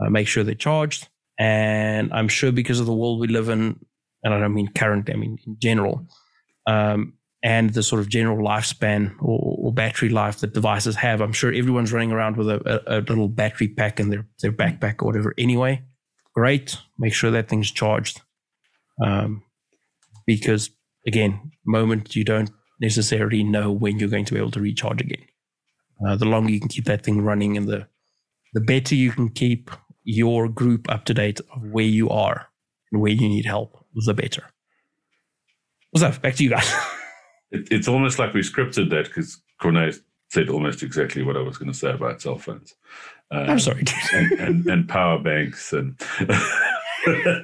uh, 0.00 0.10
make 0.10 0.28
sure 0.28 0.44
they're 0.44 0.54
charged. 0.54 1.08
And 1.38 2.12
I'm 2.12 2.28
sure 2.28 2.52
because 2.52 2.80
of 2.80 2.86
the 2.86 2.94
world 2.94 3.20
we 3.20 3.28
live 3.28 3.48
in, 3.48 3.78
and 4.22 4.34
I 4.34 4.38
don't 4.38 4.54
mean 4.54 4.68
current, 4.68 5.10
I 5.10 5.16
mean 5.16 5.38
in 5.46 5.56
general, 5.60 6.06
um, 6.66 7.14
and 7.42 7.74
the 7.74 7.82
sort 7.82 8.00
of 8.00 8.08
general 8.08 8.44
lifespan 8.44 9.14
or, 9.20 9.58
or, 9.58 9.72
battery 9.72 10.08
life 10.08 10.40
that 10.40 10.52
devices 10.54 10.96
have, 10.96 11.20
I'm 11.20 11.32
sure 11.32 11.52
everyone's 11.52 11.92
running 11.92 12.10
around 12.10 12.36
with 12.36 12.48
a, 12.48 12.82
a, 12.86 12.98
a 12.98 13.00
little 13.00 13.28
battery 13.28 13.68
pack 13.68 14.00
in 14.00 14.10
their, 14.10 14.26
their 14.40 14.52
backpack 14.52 15.02
or 15.02 15.06
whatever. 15.06 15.34
Anyway, 15.38 15.82
great. 16.34 16.78
Make 16.98 17.14
sure 17.14 17.30
that 17.30 17.48
thing's 17.48 17.70
charged. 17.70 18.20
Um, 19.04 19.42
because 20.26 20.70
again, 21.06 21.52
moment 21.64 22.16
you 22.16 22.24
don't 22.24 22.50
necessarily 22.80 23.44
know 23.44 23.70
when 23.70 23.98
you're 23.98 24.08
going 24.08 24.24
to 24.24 24.34
be 24.34 24.40
able 24.40 24.50
to 24.52 24.60
recharge 24.60 25.00
again. 25.00 25.24
Uh, 26.06 26.16
the 26.16 26.26
longer 26.26 26.50
you 26.50 26.60
can 26.60 26.68
keep 26.68 26.84
that 26.84 27.04
thing 27.04 27.22
running 27.22 27.56
and 27.56 27.68
the 27.68 27.86
the 28.52 28.60
better 28.60 28.94
you 28.94 29.12
can 29.12 29.28
keep 29.28 29.70
your 30.04 30.48
group 30.48 30.90
up 30.90 31.04
to 31.04 31.12
date 31.12 31.40
of 31.54 31.62
where 31.70 31.84
you 31.84 32.08
are 32.08 32.48
and 32.90 33.00
where 33.00 33.12
you 33.12 33.28
need 33.28 33.44
help, 33.44 33.84
the 33.94 34.14
better. 34.14 34.44
What's 35.96 36.04
up? 36.04 36.20
Back 36.20 36.34
to 36.34 36.44
you 36.44 36.50
guys. 36.50 36.70
it, 37.50 37.68
it's 37.70 37.88
almost 37.88 38.18
like 38.18 38.34
we 38.34 38.42
scripted 38.42 38.90
that 38.90 39.06
because 39.06 39.40
Corne 39.62 39.94
said 40.30 40.50
almost 40.50 40.82
exactly 40.82 41.22
what 41.22 41.38
I 41.38 41.40
was 41.40 41.56
going 41.56 41.72
to 41.72 41.78
say 41.78 41.90
about 41.90 42.20
cell 42.20 42.36
phones. 42.36 42.74
Um, 43.30 43.48
I'm 43.48 43.58
sorry, 43.58 43.82
and, 44.12 44.32
and, 44.32 44.66
and, 44.66 44.88
power 44.90 45.18
banks 45.18 45.72
and. 45.72 45.98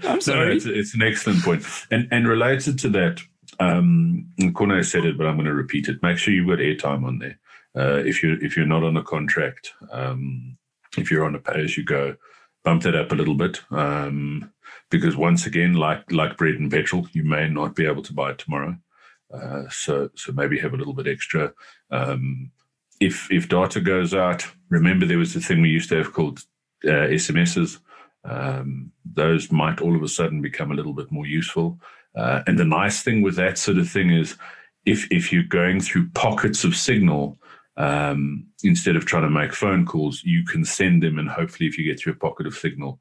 I'm 0.04 0.20
sorry. 0.20 0.48
No, 0.48 0.52
it's, 0.52 0.66
it's, 0.66 0.94
an 0.94 1.00
excellent 1.00 1.42
point, 1.42 1.64
and 1.90 2.06
and 2.10 2.28
related 2.28 2.78
to 2.80 2.90
that, 2.90 3.22
um, 3.58 4.26
Corne 4.54 4.84
said 4.84 5.06
it, 5.06 5.16
but 5.16 5.26
I'm 5.26 5.36
going 5.36 5.46
to 5.46 5.54
repeat 5.54 5.88
it. 5.88 6.02
Make 6.02 6.18
sure 6.18 6.34
you've 6.34 6.46
got 6.46 6.58
airtime 6.58 7.06
on 7.06 7.20
there. 7.20 7.38
Uh, 7.74 8.02
if 8.04 8.22
you're 8.22 8.38
if 8.44 8.54
you're 8.54 8.66
not 8.66 8.84
on 8.84 8.98
a 8.98 9.02
contract, 9.02 9.72
um, 9.90 10.58
if 10.98 11.10
you're 11.10 11.24
on 11.24 11.34
a 11.34 11.38
pay 11.38 11.64
as 11.64 11.78
you 11.78 11.84
go, 11.84 12.16
bump 12.64 12.82
that 12.82 12.96
up 12.96 13.12
a 13.12 13.14
little 13.14 13.34
bit. 13.34 13.62
Um, 13.70 14.51
because 14.92 15.16
once 15.16 15.46
again, 15.46 15.72
like 15.72 16.12
like 16.12 16.36
bread 16.36 16.54
and 16.54 16.70
petrol, 16.70 17.08
you 17.12 17.24
may 17.24 17.48
not 17.48 17.74
be 17.74 17.86
able 17.86 18.02
to 18.02 18.12
buy 18.12 18.30
it 18.30 18.38
tomorrow. 18.38 18.76
Uh, 19.32 19.62
so 19.70 20.10
so 20.14 20.30
maybe 20.32 20.58
have 20.58 20.74
a 20.74 20.76
little 20.76 20.92
bit 20.92 21.08
extra. 21.08 21.52
Um, 21.90 22.52
if 23.00 23.32
if 23.32 23.48
data 23.48 23.80
goes 23.80 24.14
out, 24.14 24.46
remember 24.68 25.06
there 25.06 25.18
was 25.18 25.34
a 25.34 25.40
thing 25.40 25.62
we 25.62 25.70
used 25.70 25.88
to 25.88 25.96
have 25.96 26.12
called 26.12 26.40
uh, 26.84 27.08
SMSs. 27.08 27.80
Um, 28.24 28.92
those 29.04 29.50
might 29.50 29.80
all 29.80 29.96
of 29.96 30.02
a 30.02 30.08
sudden 30.08 30.42
become 30.42 30.70
a 30.70 30.74
little 30.74 30.92
bit 30.92 31.10
more 31.10 31.26
useful. 31.26 31.80
Uh, 32.14 32.42
and 32.46 32.58
the 32.58 32.64
nice 32.64 33.02
thing 33.02 33.22
with 33.22 33.36
that 33.36 33.58
sort 33.58 33.78
of 33.78 33.88
thing 33.88 34.10
is, 34.10 34.36
if 34.84 35.10
if 35.10 35.32
you're 35.32 35.42
going 35.42 35.80
through 35.80 36.10
pockets 36.10 36.64
of 36.64 36.76
signal, 36.76 37.38
um, 37.78 38.46
instead 38.62 38.96
of 38.96 39.06
trying 39.06 39.22
to 39.22 39.30
make 39.30 39.54
phone 39.54 39.86
calls, 39.86 40.22
you 40.22 40.44
can 40.44 40.66
send 40.66 41.02
them, 41.02 41.18
and 41.18 41.30
hopefully, 41.30 41.66
if 41.66 41.78
you 41.78 41.84
get 41.84 41.98
through 41.98 42.12
a 42.12 42.16
pocket 42.16 42.46
of 42.46 42.54
signal, 42.54 43.00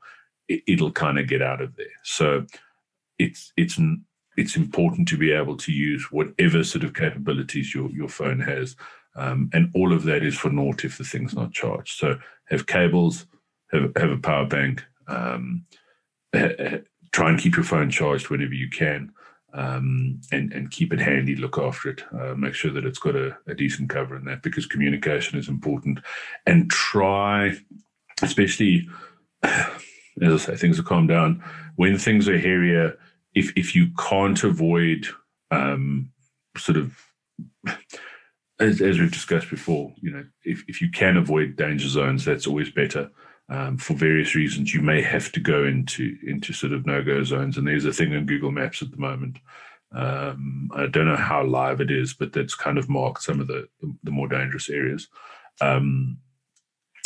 it, 0.67 0.81
will 0.81 0.91
kind 0.91 1.19
of 1.19 1.27
get 1.27 1.41
out 1.41 1.61
of 1.61 1.75
there. 1.75 1.85
So 2.03 2.45
it's 3.19 3.53
it's 3.57 3.79
it's 4.37 4.55
important 4.55 5.07
to 5.09 5.17
be 5.17 5.31
able 5.31 5.57
to 5.57 5.71
use 5.71 6.07
whatever 6.11 6.63
sort 6.63 6.83
of 6.83 6.93
capabilities 6.93 7.73
your 7.73 7.89
your 7.91 8.09
phone 8.09 8.39
has, 8.39 8.75
um, 9.15 9.49
and 9.53 9.69
all 9.75 9.93
of 9.93 10.03
that 10.03 10.23
is 10.23 10.37
for 10.37 10.49
naught 10.49 10.85
if 10.85 10.97
the 10.97 11.03
thing's 11.03 11.33
not 11.33 11.53
charged. 11.53 11.97
So 11.97 12.17
have 12.49 12.67
cables, 12.67 13.25
have 13.71 13.91
have 13.95 14.11
a 14.11 14.17
power 14.17 14.45
bank. 14.45 14.83
Um, 15.07 15.65
try 16.33 17.29
and 17.29 17.39
keep 17.39 17.55
your 17.55 17.65
phone 17.65 17.89
charged 17.89 18.29
whenever 18.29 18.53
you 18.53 18.69
can, 18.69 19.11
um, 19.53 20.21
and 20.31 20.53
and 20.53 20.71
keep 20.71 20.93
it 20.93 20.99
handy. 20.99 21.35
Look 21.35 21.57
after 21.57 21.89
it. 21.89 22.03
Uh, 22.13 22.35
make 22.35 22.53
sure 22.53 22.71
that 22.71 22.85
it's 22.85 22.99
got 22.99 23.15
a, 23.15 23.37
a 23.47 23.53
decent 23.53 23.89
cover 23.89 24.15
in 24.15 24.25
that 24.25 24.41
because 24.41 24.65
communication 24.65 25.37
is 25.37 25.49
important. 25.49 25.99
And 26.45 26.69
try, 26.69 27.57
especially 28.21 28.87
as 30.21 30.33
I 30.33 30.37
say, 30.37 30.55
things 30.55 30.77
will 30.77 30.85
calm 30.85 31.07
down 31.07 31.43
when 31.75 31.97
things 31.97 32.27
are 32.27 32.37
hairier. 32.37 32.97
If 33.33 33.53
if 33.55 33.75
you 33.75 33.87
can't 33.97 34.43
avoid 34.43 35.07
um, 35.51 36.11
sort 36.57 36.77
of 36.77 36.97
as, 38.59 38.81
as, 38.81 38.99
we've 38.99 39.11
discussed 39.11 39.49
before, 39.49 39.93
you 40.01 40.11
know, 40.11 40.25
if, 40.43 40.63
if 40.67 40.81
you 40.81 40.89
can 40.91 41.17
avoid 41.17 41.55
danger 41.55 41.87
zones, 41.87 42.25
that's 42.25 42.47
always 42.47 42.69
better. 42.69 43.09
Um, 43.49 43.77
for 43.77 43.93
various 43.95 44.35
reasons, 44.35 44.73
you 44.73 44.81
may 44.81 45.01
have 45.01 45.31
to 45.33 45.39
go 45.39 45.65
into 45.65 46.17
into 46.25 46.53
sort 46.53 46.73
of 46.73 46.85
no 46.85 47.03
go 47.03 47.23
zones, 47.23 47.57
and 47.57 47.67
there's 47.67 47.85
a 47.85 47.93
thing 47.93 48.15
on 48.15 48.25
Google 48.25 48.51
Maps 48.51 48.81
at 48.81 48.91
the 48.91 48.97
moment. 48.97 49.39
Um, 49.93 50.71
I 50.73 50.87
don't 50.87 51.07
know 51.07 51.17
how 51.17 51.43
live 51.43 51.81
it 51.81 51.91
is, 51.91 52.13
but 52.13 52.31
that's 52.31 52.55
kind 52.55 52.77
of 52.77 52.87
marked 52.87 53.23
some 53.23 53.41
of 53.41 53.47
the, 53.47 53.67
the 54.03 54.11
more 54.11 54.27
dangerous 54.27 54.69
areas. 54.69 55.09
Um, 55.59 56.17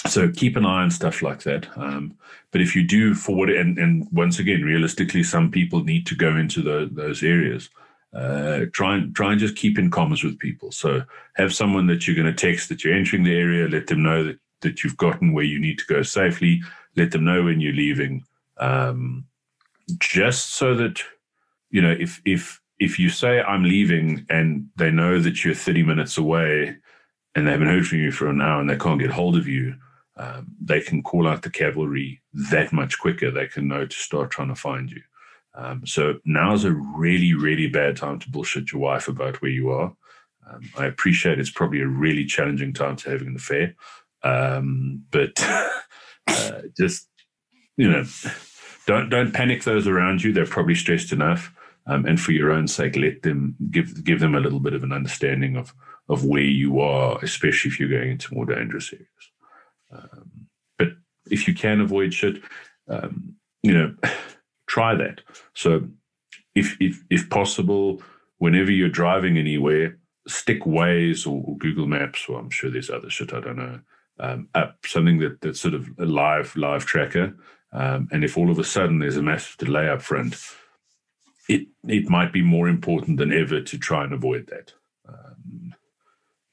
so 0.07 0.29
keep 0.29 0.55
an 0.55 0.65
eye 0.65 0.83
on 0.83 0.91
stuff 0.91 1.21
like 1.21 1.43
that. 1.43 1.67
Um, 1.77 2.17
but 2.51 2.61
if 2.61 2.75
you 2.75 2.83
do 2.83 3.13
forward, 3.13 3.49
and, 3.49 3.77
and 3.77 4.07
once 4.11 4.39
again, 4.39 4.63
realistically, 4.63 5.23
some 5.23 5.51
people 5.51 5.83
need 5.83 6.05
to 6.07 6.15
go 6.15 6.35
into 6.35 6.61
the, 6.61 6.89
those 6.91 7.23
areas. 7.23 7.69
Uh, 8.13 8.65
try 8.71 8.95
and 8.95 9.13
try 9.13 9.31
and 9.31 9.41
just 9.41 9.57
keep 9.57 9.77
in 9.77 9.91
comms 9.91 10.23
with 10.23 10.39
people. 10.39 10.71
So 10.71 11.03
have 11.35 11.53
someone 11.53 11.87
that 11.87 12.07
you're 12.07 12.15
going 12.15 12.33
to 12.33 12.47
text 12.47 12.69
that 12.69 12.83
you're 12.83 12.93
entering 12.93 13.23
the 13.23 13.35
area. 13.35 13.67
Let 13.67 13.87
them 13.87 14.03
know 14.03 14.23
that 14.23 14.39
that 14.61 14.83
you've 14.83 14.95
gotten 14.95 15.33
where 15.33 15.43
you 15.43 15.59
need 15.59 15.77
to 15.79 15.85
go 15.85 16.01
safely. 16.01 16.61
Let 16.95 17.11
them 17.11 17.25
know 17.25 17.43
when 17.43 17.59
you're 17.59 17.73
leaving. 17.73 18.23
Um, 18.57 19.25
just 19.99 20.53
so 20.53 20.75
that 20.75 21.01
you 21.71 21.81
know 21.81 21.91
if 21.91 22.21
if 22.23 22.61
if 22.79 22.99
you 22.99 23.09
say 23.09 23.41
I'm 23.41 23.63
leaving 23.63 24.25
and 24.29 24.69
they 24.77 24.91
know 24.91 25.19
that 25.19 25.43
you're 25.43 25.53
30 25.53 25.83
minutes 25.83 26.17
away 26.17 26.77
and 27.35 27.45
they 27.45 27.51
haven't 27.51 27.67
heard 27.67 27.87
from 27.87 27.99
you 27.99 28.11
for 28.11 28.29
an 28.29 28.41
hour 28.41 28.61
and 28.61 28.69
they 28.69 28.77
can't 28.77 28.99
get 28.99 29.11
hold 29.11 29.35
of 29.35 29.47
you, 29.47 29.75
um, 30.17 30.47
they 30.61 30.81
can 30.81 31.03
call 31.03 31.27
out 31.27 31.41
the 31.41 31.49
cavalry 31.49 32.21
that 32.33 32.71
much 32.71 32.99
quicker. 32.99 33.31
They 33.31 33.47
can 33.47 33.67
know 33.67 33.85
to 33.85 33.95
start 33.95 34.31
trying 34.31 34.49
to 34.49 34.55
find 34.55 34.89
you. 34.89 35.01
Um, 35.53 35.85
so 35.85 36.19
now's 36.25 36.65
a 36.65 36.71
really, 36.71 37.33
really 37.33 37.67
bad 37.67 37.97
time 37.97 38.19
to 38.19 38.29
bullshit 38.29 38.71
your 38.71 38.81
wife 38.81 39.07
about 39.07 39.41
where 39.41 39.51
you 39.51 39.71
are. 39.71 39.95
Um, 40.49 40.69
I 40.77 40.85
appreciate 40.85 41.39
it's 41.39 41.49
probably 41.49 41.81
a 41.81 41.87
really 41.87 42.25
challenging 42.25 42.73
time 42.73 42.95
to 42.97 43.09
having 43.09 43.29
an 43.29 43.35
affair, 43.35 43.75
um, 44.23 45.03
but 45.11 45.31
uh, 46.27 46.61
just 46.77 47.07
you 47.77 47.89
know, 47.89 48.05
don't 48.85 49.09
don't 49.09 49.33
panic 49.33 49.63
those 49.63 49.87
around 49.87 50.23
you. 50.23 50.31
They're 50.31 50.45
probably 50.45 50.75
stressed 50.75 51.11
enough, 51.11 51.51
um, 51.87 52.05
and 52.05 52.21
for 52.21 52.31
your 52.31 52.51
own 52.51 52.67
sake, 52.67 52.95
let 52.95 53.23
them 53.23 53.55
give 53.71 54.03
give 54.03 54.19
them 54.19 54.35
a 54.35 54.39
little 54.39 54.59
bit 54.59 54.73
of 54.73 54.83
an 54.83 54.93
understanding 54.93 55.55
of 55.55 55.73
of 56.09 56.25
where 56.25 56.41
you 56.41 56.79
are, 56.79 57.17
especially 57.23 57.71
if 57.71 57.79
you're 57.79 57.89
going 57.89 58.11
into 58.11 58.33
more 58.33 58.45
dangerous 58.45 58.93
areas. 58.93 59.07
Um, 59.95 60.47
but 60.77 60.89
if 61.29 61.47
you 61.47 61.53
can 61.53 61.81
avoid 61.81 62.13
shit, 62.13 62.41
um, 62.89 63.35
you 63.63 63.73
know, 63.73 63.95
try 64.67 64.95
that. 64.95 65.21
So, 65.53 65.87
if 66.53 66.77
if 66.79 67.03
if 67.09 67.29
possible, 67.29 68.01
whenever 68.37 68.71
you're 68.71 68.89
driving 68.89 69.37
anywhere, 69.37 69.97
stick 70.27 70.63
Waze 70.63 71.27
or, 71.27 71.43
or 71.45 71.57
Google 71.57 71.87
Maps, 71.87 72.25
or 72.27 72.39
I'm 72.39 72.49
sure 72.49 72.69
there's 72.69 72.89
other 72.89 73.09
shit 73.09 73.33
I 73.33 73.39
don't 73.39 73.57
know, 73.57 73.79
um, 74.19 74.49
up 74.55 74.77
something 74.85 75.19
that 75.19 75.41
that's 75.41 75.59
sort 75.59 75.73
of 75.73 75.89
a 75.99 76.05
live 76.05 76.55
live 76.55 76.85
tracker. 76.85 77.35
Um, 77.71 78.07
and 78.11 78.23
if 78.23 78.37
all 78.37 78.49
of 78.49 78.59
a 78.59 78.63
sudden 78.63 78.99
there's 78.99 79.17
a 79.17 79.21
massive 79.21 79.57
delay 79.57 79.89
up 79.89 80.01
front, 80.01 80.37
it 81.49 81.67
it 81.87 82.09
might 82.09 82.31
be 82.31 82.41
more 82.41 82.67
important 82.67 83.17
than 83.17 83.33
ever 83.33 83.61
to 83.61 83.77
try 83.77 84.03
and 84.03 84.13
avoid 84.13 84.47
that. 84.47 84.73
Um, 85.07 85.75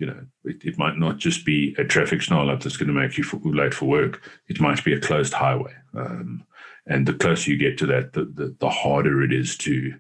you 0.02 0.06
know, 0.06 0.26
it, 0.44 0.64
it, 0.64 0.78
might 0.78 0.98
not 0.98 1.18
just 1.18 1.46
be 1.46 1.76
a 1.78 1.84
traffic 1.84 2.22
snarl 2.22 2.50
up 2.50 2.60
that's 2.60 2.76
going 2.76 2.88
to 2.88 3.00
make 3.00 3.16
you 3.16 3.22
for, 3.22 3.36
late 3.44 3.72
for 3.72 3.84
work. 3.84 4.28
It 4.48 4.60
might 4.60 4.82
be 4.82 4.92
a 4.92 5.00
closed 5.00 5.32
highway. 5.32 5.72
Um, 5.94 6.44
and 6.88 7.06
the 7.06 7.14
closer 7.14 7.52
you 7.52 7.56
get 7.56 7.78
to 7.78 7.86
that, 7.86 8.14
the, 8.14 8.24
the, 8.24 8.56
the, 8.58 8.68
harder 8.68 9.22
it 9.22 9.32
is 9.32 9.56
to 9.58 9.94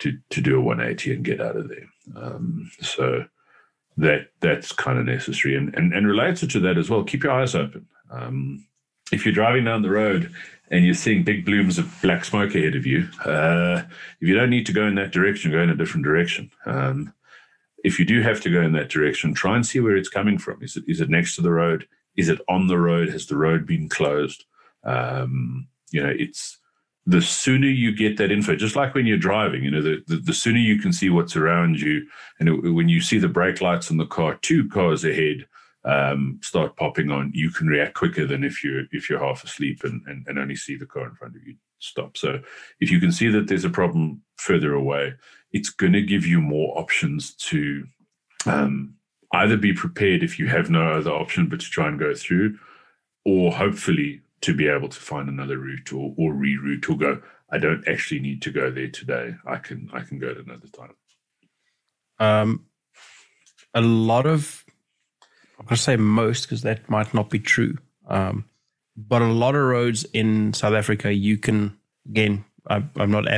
to 0.00 0.18
to 0.28 0.42
do 0.42 0.58
a 0.58 0.60
180 0.60 1.14
and 1.14 1.24
get 1.24 1.40
out 1.40 1.56
of 1.56 1.70
there. 1.70 1.88
Um, 2.14 2.70
so 2.82 3.24
that 3.96 4.28
that's 4.40 4.72
kind 4.72 4.98
of 4.98 5.06
necessary. 5.06 5.56
And, 5.56 5.74
and 5.74 5.94
and 5.94 6.06
related 6.06 6.50
to 6.50 6.60
that 6.60 6.76
as 6.76 6.90
well, 6.90 7.02
keep 7.02 7.24
your 7.24 7.32
eyes 7.32 7.54
open. 7.54 7.86
Um, 8.10 8.66
if 9.10 9.24
you're 9.24 9.32
driving 9.32 9.64
down 9.64 9.80
the 9.80 9.90
road 9.90 10.30
and 10.70 10.84
you're 10.84 10.92
seeing 10.92 11.24
big 11.24 11.46
blooms 11.46 11.78
of 11.78 11.90
black 12.02 12.26
smoke 12.26 12.54
ahead 12.54 12.76
of 12.76 12.84
you, 12.84 13.08
uh, 13.24 13.84
if 14.20 14.28
you 14.28 14.34
don't 14.34 14.50
need 14.50 14.66
to 14.66 14.74
go 14.74 14.86
in 14.86 14.96
that 14.96 15.12
direction, 15.12 15.50
go 15.50 15.62
in 15.62 15.70
a 15.70 15.76
different 15.76 16.04
direction. 16.04 16.50
Um, 16.66 17.14
if 17.86 18.00
you 18.00 18.04
do 18.04 18.20
have 18.20 18.40
to 18.40 18.50
go 18.50 18.62
in 18.62 18.72
that 18.72 18.88
direction, 18.88 19.32
try 19.32 19.54
and 19.54 19.64
see 19.64 19.78
where 19.78 19.96
it's 19.96 20.08
coming 20.08 20.38
from. 20.38 20.60
Is 20.60 20.76
it 20.76 20.84
is 20.88 21.00
it 21.00 21.08
next 21.08 21.36
to 21.36 21.42
the 21.42 21.52
road? 21.52 21.86
Is 22.16 22.28
it 22.28 22.40
on 22.48 22.66
the 22.66 22.78
road? 22.78 23.08
Has 23.10 23.26
the 23.26 23.36
road 23.36 23.64
been 23.64 23.88
closed? 23.88 24.44
Um, 24.82 25.68
you 25.92 26.02
know, 26.02 26.12
it's 26.24 26.58
the 27.06 27.22
sooner 27.22 27.68
you 27.68 27.96
get 27.96 28.16
that 28.16 28.32
info, 28.32 28.56
just 28.56 28.74
like 28.74 28.94
when 28.94 29.06
you're 29.06 29.16
driving, 29.16 29.62
you 29.62 29.70
know, 29.70 29.80
the, 29.80 30.02
the, 30.08 30.16
the 30.16 30.34
sooner 30.34 30.58
you 30.58 30.80
can 30.80 30.92
see 30.92 31.10
what's 31.10 31.36
around 31.36 31.80
you. 31.80 32.04
And 32.40 32.48
it, 32.48 32.72
when 32.72 32.88
you 32.88 33.00
see 33.00 33.18
the 33.18 33.28
brake 33.28 33.60
lights 33.60 33.92
on 33.92 33.98
the 33.98 34.06
car, 34.06 34.36
two 34.42 34.68
cars 34.68 35.04
ahead 35.04 35.46
um, 35.84 36.40
start 36.42 36.74
popping 36.74 37.12
on, 37.12 37.30
you 37.32 37.50
can 37.50 37.68
react 37.68 37.94
quicker 37.94 38.26
than 38.26 38.42
if 38.42 38.64
you're, 38.64 38.82
if 38.90 39.08
you're 39.08 39.24
half 39.24 39.44
asleep 39.44 39.84
and, 39.84 40.02
and, 40.06 40.26
and 40.26 40.38
only 40.40 40.56
see 40.56 40.76
the 40.76 40.86
car 40.86 41.06
in 41.06 41.14
front 41.14 41.36
of 41.36 41.46
you 41.46 41.54
stop. 41.78 42.16
So 42.16 42.40
if 42.80 42.90
you 42.90 42.98
can 42.98 43.12
see 43.12 43.28
that 43.28 43.46
there's 43.46 43.64
a 43.64 43.70
problem 43.70 44.22
further 44.36 44.72
away, 44.74 45.14
it's 45.56 45.70
going 45.70 45.94
to 45.94 46.02
give 46.02 46.26
you 46.26 46.40
more 46.40 46.78
options 46.78 47.34
to 47.34 47.86
um, 48.44 48.94
either 49.32 49.56
be 49.56 49.72
prepared 49.72 50.22
if 50.22 50.38
you 50.38 50.48
have 50.48 50.68
no 50.68 50.92
other 50.92 51.10
option 51.10 51.48
but 51.48 51.60
to 51.60 51.70
try 51.70 51.88
and 51.88 51.98
go 51.98 52.14
through, 52.14 52.58
or 53.24 53.52
hopefully 53.52 54.20
to 54.42 54.54
be 54.54 54.68
able 54.68 54.88
to 54.88 55.00
find 55.00 55.30
another 55.30 55.58
route 55.58 55.92
or, 55.94 56.14
or 56.18 56.32
reroute 56.32 56.88
or 56.90 56.98
go. 56.98 57.22
I 57.50 57.58
don't 57.58 57.88
actually 57.88 58.20
need 58.20 58.42
to 58.42 58.50
go 58.50 58.70
there 58.70 58.90
today. 58.90 59.34
I 59.46 59.56
can 59.56 59.88
I 59.94 60.00
can 60.00 60.18
go 60.18 60.30
at 60.30 60.36
another 60.36 60.68
time. 60.68 60.94
Um, 62.18 62.66
a 63.72 63.80
lot 63.80 64.26
of 64.26 64.64
I'm 65.58 65.64
going 65.64 65.76
to 65.76 65.82
say 65.82 65.96
most 65.96 66.42
because 66.42 66.62
that 66.62 66.90
might 66.90 67.14
not 67.14 67.30
be 67.30 67.38
true. 67.38 67.78
Um, 68.06 68.44
but 68.94 69.22
a 69.22 69.26
lot 69.26 69.54
of 69.54 69.62
roads 69.62 70.04
in 70.12 70.52
South 70.52 70.74
Africa, 70.74 71.12
you 71.12 71.38
can 71.38 71.78
again. 72.08 72.44
I, 72.68 72.82
I'm 72.96 73.10
not 73.10 73.30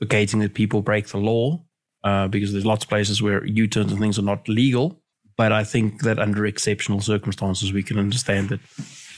advocating 0.00 0.40
that 0.40 0.54
people 0.54 0.82
break 0.82 1.08
the 1.08 1.18
law 1.18 1.62
uh, 2.04 2.28
because 2.28 2.52
there's 2.52 2.66
lots 2.66 2.84
of 2.84 2.88
places 2.88 3.20
where 3.20 3.44
U-turns 3.44 3.92
and 3.92 4.00
things 4.00 4.18
are 4.18 4.22
not 4.22 4.48
legal. 4.48 5.02
But 5.36 5.52
I 5.52 5.64
think 5.64 6.02
that 6.02 6.18
under 6.18 6.46
exceptional 6.46 7.00
circumstances, 7.00 7.72
we 7.72 7.82
can 7.82 7.98
understand 7.98 8.48
that 8.48 8.60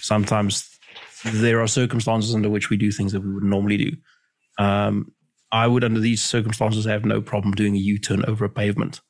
sometimes 0.01 0.68
there 1.24 1.61
are 1.61 1.66
circumstances 1.66 2.35
under 2.35 2.51
which 2.51 2.68
we 2.68 2.76
do 2.76 2.91
things 2.91 3.12
that 3.12 3.22
we 3.22 3.33
would 3.33 3.43
normally 3.43 3.76
do. 3.76 3.97
Um, 4.59 5.12
I 5.53 5.66
would, 5.66 5.83
under 5.83 6.01
these 6.01 6.22
circumstances, 6.22 6.85
have 6.85 7.05
no 7.05 7.20
problem 7.20 7.55
doing 7.55 7.74
a 7.74 7.78
U-turn 7.78 8.24
over 8.26 8.45
a 8.45 8.51
pavement 8.51 9.01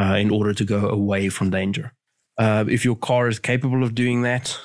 uh, 0.00 0.16
in 0.18 0.30
order 0.30 0.52
to 0.52 0.64
go 0.64 0.88
away 0.88 1.30
from 1.30 1.50
danger. 1.50 1.92
Uh, 2.38 2.64
if 2.68 2.84
your 2.84 2.96
car 2.96 3.28
is 3.28 3.38
capable 3.38 3.82
of 3.82 3.94
doing 3.94 4.22
that, 4.22 4.58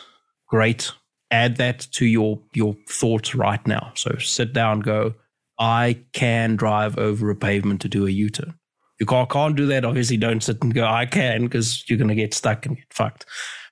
great. 0.47 0.91
Add 1.31 1.57
that 1.57 1.87
to 1.91 2.05
your 2.05 2.41
your 2.53 2.75
thoughts 2.89 3.35
right 3.35 3.65
now. 3.67 3.91
So 3.95 4.17
sit 4.17 4.51
down, 4.51 4.79
go. 4.79 5.13
I 5.59 6.03
can 6.13 6.55
drive 6.55 6.97
over 6.97 7.29
a 7.29 7.35
pavement 7.35 7.81
to 7.81 7.89
do 7.89 8.07
a 8.07 8.09
U-turn. 8.09 8.55
Your 8.99 9.07
car 9.07 9.27
can't 9.27 9.55
do 9.55 9.65
that. 9.67 9.85
Obviously, 9.85 10.17
don't 10.17 10.41
sit 10.41 10.61
and 10.61 10.73
go. 10.73 10.85
I 10.85 11.05
can 11.05 11.43
because 11.43 11.83
you're 11.89 11.97
going 11.97 12.09
to 12.09 12.15
get 12.15 12.33
stuck 12.33 12.65
and 12.65 12.77
get 12.77 12.93
fucked. 12.93 13.25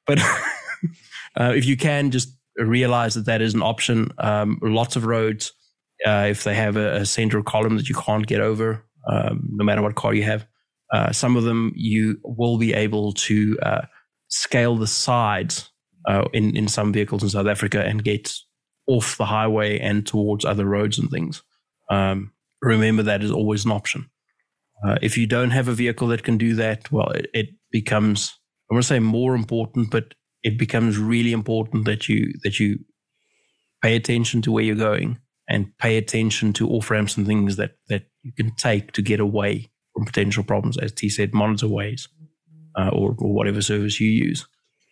But 0.06 0.20
uh, 1.40 1.54
if 1.56 1.66
you 1.66 1.78
can, 1.78 2.12
just 2.12 2.38
realize 2.58 3.16
that 3.16 3.26
that 3.26 3.42
is 3.42 3.54
an 3.54 3.62
option. 3.62 4.12
Um, 4.18 4.60
lots 4.62 4.96
of 4.96 5.06
roads, 5.06 5.54
uh, 6.06 6.28
if 6.30 6.44
they 6.44 6.56
have 6.56 6.78
a, 6.78 6.98
a, 6.98 7.06
central 7.06 7.44
column 7.44 7.78
that 7.78 7.90
you 7.90 7.96
can't 7.96 8.28
get 8.28 8.42
over, 8.42 8.86
um, 9.10 9.48
no 9.52 9.64
matter 9.64 9.82
what 9.82 9.96
car 9.96 10.14
you 10.14 10.24
have, 10.24 10.46
uh, 10.94 11.12
some 11.12 11.36
of 11.36 11.44
them 11.44 11.74
you 11.76 12.20
will 12.24 12.58
be 12.58 12.74
able 12.74 13.14
to 13.14 13.58
uh, 13.62 13.82
scale 14.30 14.76
the 14.76 14.88
sides 14.88 15.70
uh, 16.08 16.26
in 16.34 16.56
in 16.56 16.68
some 16.68 16.94
vehicles 16.94 17.24
in 17.24 17.30
South 17.30 17.48
Africa 17.48 17.84
and 17.84 18.04
get 18.04 18.34
off 18.88 19.18
the 19.18 19.26
highway 19.26 19.78
and 19.80 20.06
towards 20.08 20.46
other 20.46 20.66
roads 20.66 20.98
and 20.98 21.10
things. 21.10 21.44
Um, 21.90 22.34
remember 22.62 23.04
that 23.04 23.24
is 23.24 23.32
always 23.32 23.66
an 23.66 23.72
option. 23.72 24.10
Uh, 24.86 24.98
if 25.02 25.18
you 25.18 25.26
don't 25.26 25.52
have 25.52 25.68
a 25.68 25.74
vehicle 25.74 26.08
that 26.10 26.24
can 26.24 26.38
do 26.38 26.56
that, 26.56 26.92
well, 26.92 27.10
it, 27.10 27.28
it 27.34 27.50
becomes 27.72 28.34
I 28.70 28.74
want 28.74 28.84
to 28.84 28.88
say 28.88 29.00
more 29.00 29.34
important, 29.36 29.90
but 29.92 30.14
it 30.44 30.58
becomes 30.58 30.98
really 30.98 31.32
important 31.32 31.86
that 31.86 32.08
you 32.10 32.34
that 32.44 32.60
you 32.60 32.80
pay 33.82 33.96
attention 33.96 34.42
to 34.44 34.52
where 34.52 34.64
you're 34.64 34.76
going 34.76 35.20
and 35.50 35.76
pay 35.78 35.98
attention 35.98 36.54
to 36.54 36.70
off 36.70 36.92
ramps 36.92 37.18
and 37.18 37.26
things 37.26 37.56
that 37.56 37.78
that 37.90 38.04
you 38.24 38.34
can 38.34 38.54
take 38.56 38.92
to 38.94 39.02
get 39.02 39.20
away 39.20 39.72
from 39.94 40.06
potential 40.06 40.44
problems. 40.44 40.78
As 40.78 40.92
T 40.92 41.10
said, 41.10 41.34
monitor 41.34 41.68
Waze 41.68 42.08
uh, 42.78 42.90
or, 42.90 43.16
or 43.18 43.34
whatever 43.34 43.62
service 43.62 44.00
you 44.00 44.10
use. 44.10 44.46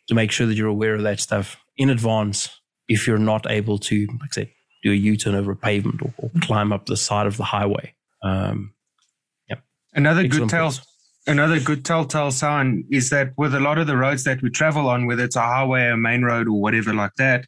to 0.08 0.16
make 0.16 0.32
sure 0.32 0.48
that 0.48 0.56
you're 0.56 0.68
aware 0.68 0.96
of 0.96 1.04
that 1.04 1.20
stuff 1.20 1.58
in 1.78 1.90
advance 1.90 2.50
if 2.88 3.08
you're 3.08 3.18
not 3.18 3.50
able 3.50 3.78
to, 3.80 4.08
like 4.22 4.30
I 4.32 4.34
said, 4.34 4.50
do 4.86 4.92
a 4.94 4.96
U 4.96 5.18
turn 5.18 5.36
over 5.36 5.52
a 5.52 5.56
pavement 5.56 6.02
or, 6.02 6.14
or 6.18 6.32
climb 6.42 6.72
up 6.72 6.86
the 6.86 6.96
side 6.96 7.28
of 7.28 7.36
the 7.36 7.44
highway. 7.44 7.94
Um, 8.24 8.72
Another 9.96 10.28
good 10.28 10.50
tell, 10.50 10.74
another 11.26 11.60
good 11.60 11.86
telltale 11.86 12.30
sign 12.30 12.84
is 12.92 13.10
that 13.12 13.32
with 13.38 13.56
a 13.56 13.62
lot 13.62 13.78
of 13.78 13.88
the 13.88 13.96
roads 13.96 14.26
that 14.26 14.42
we 14.42 14.50
travel 14.50 14.90
on, 14.90 15.06
whether 15.06 15.24
it's 15.24 15.38
a 15.38 15.42
highway, 15.42 15.88
a 15.88 15.96
main 15.96 16.24
road, 16.24 16.50
or 16.50 16.60
whatever 16.60 16.94
like 16.94 17.16
that, 17.18 17.46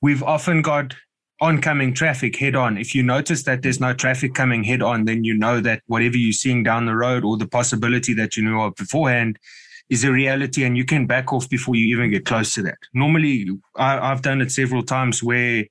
we've 0.00 0.22
often 0.22 0.62
got 0.62 0.94
oncoming 1.42 1.92
traffic 1.92 2.36
head 2.36 2.56
on. 2.56 2.78
If 2.78 2.94
you 2.94 3.02
notice 3.02 3.42
that 3.42 3.60
there's 3.60 3.78
no 3.78 3.92
traffic 3.92 4.32
coming 4.32 4.64
head 4.64 4.80
on, 4.80 5.04
then 5.04 5.22
you 5.22 5.36
know 5.36 5.60
that 5.60 5.82
whatever 5.86 6.16
you're 6.16 6.32
seeing 6.32 6.62
down 6.62 6.86
the 6.86 6.96
road 6.96 7.24
or 7.24 7.36
the 7.36 7.46
possibility 7.46 8.14
that 8.14 8.38
you 8.38 8.42
knew 8.42 8.60
of 8.60 8.74
beforehand 8.74 9.38
is 9.90 10.02
a 10.04 10.10
reality 10.10 10.64
and 10.64 10.78
you 10.78 10.86
can 10.86 11.06
back 11.06 11.30
off 11.32 11.48
before 11.50 11.74
you 11.74 11.94
even 11.94 12.10
get 12.10 12.24
close 12.24 12.54
to 12.54 12.62
that. 12.62 12.78
Normally, 12.94 13.48
I, 13.76 13.98
I've 13.98 14.22
done 14.22 14.40
it 14.40 14.50
several 14.50 14.82
times 14.82 15.22
where 15.22 15.64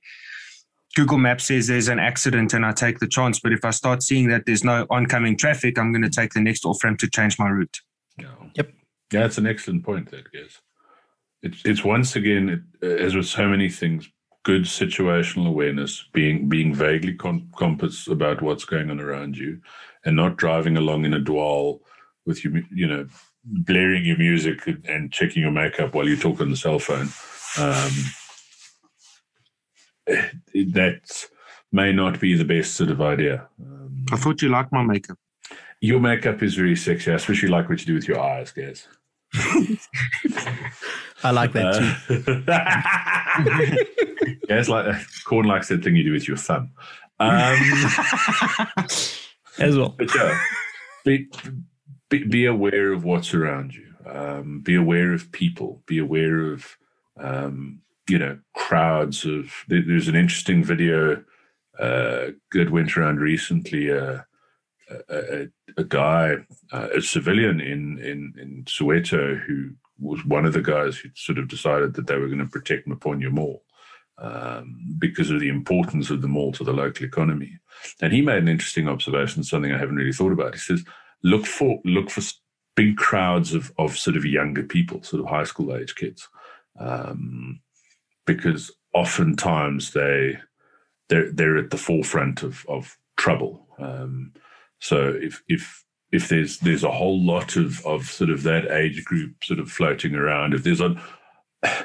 Google 0.96 1.18
Maps 1.18 1.46
says 1.46 1.66
there's 1.66 1.88
an 1.88 1.98
accident 1.98 2.52
and 2.52 2.66
I 2.66 2.72
take 2.72 2.98
the 2.98 3.06
chance. 3.06 3.38
But 3.38 3.52
if 3.52 3.64
I 3.64 3.70
start 3.70 4.02
seeing 4.02 4.28
that 4.28 4.44
there's 4.46 4.64
no 4.64 4.86
oncoming 4.90 5.36
traffic, 5.36 5.78
I'm 5.78 5.92
going 5.92 6.02
to 6.02 6.10
take 6.10 6.32
the 6.32 6.40
next 6.40 6.64
off 6.64 6.82
ramp 6.82 6.98
to 7.00 7.08
change 7.08 7.38
my 7.38 7.48
route. 7.48 7.80
Yeah. 8.18 8.34
Yep. 8.54 8.72
Yeah, 9.12 9.24
it's 9.24 9.38
an 9.38 9.46
excellent 9.46 9.84
point, 9.84 10.10
that 10.10 10.30
guess. 10.32 10.60
It's 11.42 11.62
it's 11.64 11.84
once 11.84 12.16
again, 12.16 12.64
it, 12.82 12.86
as 12.86 13.14
with 13.14 13.26
so 13.26 13.48
many 13.48 13.68
things, 13.68 14.08
good 14.42 14.62
situational 14.62 15.48
awareness, 15.48 16.04
being 16.12 16.48
being 16.48 16.74
vaguely 16.74 17.14
con- 17.14 17.50
compass 17.56 18.06
about 18.08 18.42
what's 18.42 18.64
going 18.64 18.90
on 18.90 19.00
around 19.00 19.36
you, 19.36 19.60
and 20.04 20.16
not 20.16 20.36
driving 20.36 20.76
along 20.76 21.04
in 21.06 21.14
a 21.14 21.18
dwell 21.18 21.80
with 22.26 22.44
you, 22.44 22.62
you 22.70 22.86
know, 22.86 23.06
blaring 23.44 24.04
your 24.04 24.18
music 24.18 24.66
and 24.86 25.12
checking 25.12 25.42
your 25.42 25.50
makeup 25.50 25.94
while 25.94 26.06
you 26.06 26.16
talk 26.16 26.40
on 26.40 26.50
the 26.50 26.56
cell 26.56 26.78
phone. 26.78 27.08
Um, 27.58 27.92
that 30.54 31.26
may 31.72 31.92
not 31.92 32.20
be 32.20 32.34
the 32.34 32.44
best 32.44 32.74
sort 32.74 32.90
of 32.90 33.00
idea. 33.00 33.46
Um, 33.60 34.04
I 34.12 34.16
thought 34.16 34.42
you 34.42 34.48
liked 34.48 34.72
my 34.72 34.82
makeup. 34.82 35.18
your 35.80 36.00
makeup 36.00 36.42
is 36.42 36.54
very 36.54 36.76
sexy. 36.76 37.12
I 37.12 37.14
especially 37.14 37.48
like 37.48 37.68
what 37.68 37.80
you 37.80 37.86
do 37.86 37.94
with 37.94 38.08
your 38.08 38.20
eyes, 38.20 38.52
guys. 38.52 38.86
I 41.22 41.30
like 41.30 41.52
that 41.52 41.74
too. 42.08 42.24
Uh, 42.48 43.76
yeah, 44.48 44.58
it's 44.58 44.68
like 44.68 44.96
corn 45.24 45.46
likes 45.46 45.68
that 45.68 45.84
thing 45.84 45.94
you 45.94 46.02
do 46.02 46.12
with 46.12 46.26
your 46.26 46.36
thumb. 46.36 46.72
Um, 47.20 47.28
as 49.58 49.76
well. 49.76 49.94
but 49.96 50.12
yeah, 50.14 50.40
be, 51.04 51.28
be 52.08 52.24
be 52.24 52.46
aware 52.46 52.92
of 52.92 53.04
what's 53.04 53.34
around 53.34 53.74
you. 53.74 53.86
Um, 54.06 54.60
be 54.60 54.74
aware 54.74 55.12
of 55.12 55.30
people. 55.30 55.82
Be 55.86 55.98
aware 55.98 56.52
of 56.52 56.76
um, 57.18 57.82
you 58.10 58.18
know 58.18 58.38
crowds 58.54 59.24
of. 59.24 59.52
There's 59.68 60.08
an 60.08 60.16
interesting 60.16 60.64
video 60.64 61.22
uh, 61.78 62.32
that 62.52 62.70
went 62.70 62.96
around 62.96 63.20
recently. 63.20 63.90
Uh, 63.90 64.22
a, 65.08 65.42
a, 65.42 65.48
a 65.76 65.84
guy, 65.84 66.34
uh, 66.72 66.88
a 66.96 67.00
civilian 67.00 67.60
in, 67.60 67.98
in 67.98 68.34
in 68.38 68.64
Soweto, 68.64 69.40
who 69.40 69.70
was 70.00 70.24
one 70.24 70.44
of 70.44 70.52
the 70.52 70.62
guys 70.62 70.96
who 70.96 71.10
sort 71.14 71.38
of 71.38 71.46
decided 71.46 71.94
that 71.94 72.06
they 72.06 72.16
were 72.16 72.26
going 72.26 72.38
to 72.38 72.46
protect 72.46 72.88
Maponya 72.88 73.30
Mall 73.30 73.62
um, 74.18 74.96
because 74.98 75.30
of 75.30 75.40
the 75.40 75.48
importance 75.48 76.10
of 76.10 76.22
the 76.22 76.28
mall 76.28 76.52
to 76.52 76.64
the 76.64 76.72
local 76.72 77.04
economy. 77.04 77.58
And 78.00 78.12
he 78.12 78.20
made 78.20 78.38
an 78.38 78.48
interesting 78.48 78.88
observation, 78.88 79.44
something 79.44 79.72
I 79.72 79.78
haven't 79.78 79.96
really 79.96 80.12
thought 80.12 80.32
about. 80.32 80.54
He 80.54 80.60
says, 80.60 80.84
"Look 81.22 81.46
for 81.46 81.80
look 81.84 82.10
for 82.10 82.22
big 82.76 82.96
crowds 82.96 83.54
of 83.54 83.72
of 83.78 83.96
sort 83.96 84.16
of 84.16 84.24
younger 84.24 84.62
people, 84.62 85.02
sort 85.02 85.22
of 85.22 85.28
high 85.28 85.44
school 85.44 85.74
age 85.74 85.94
kids, 85.94 86.28
um, 86.78 87.60
because 88.26 88.70
oftentimes 88.94 89.92
they 89.92 90.38
they're 91.08 91.32
they're 91.32 91.58
at 91.58 91.70
the 91.70 91.76
forefront 91.76 92.42
of 92.42 92.64
of 92.68 92.96
trouble." 93.16 93.66
Um, 93.78 94.32
so 94.78 95.08
if 95.20 95.42
if 95.48 95.84
if 96.12 96.28
there's 96.28 96.58
there's 96.58 96.84
a 96.84 96.90
whole 96.90 97.20
lot 97.20 97.56
of 97.56 97.84
of 97.86 98.06
sort 98.06 98.30
of 98.30 98.42
that 98.44 98.70
age 98.70 99.04
group 99.04 99.44
sort 99.44 99.60
of 99.60 99.70
floating 99.70 100.14
around, 100.14 100.54
if 100.54 100.64
there's 100.64 100.80
a 100.80 101.00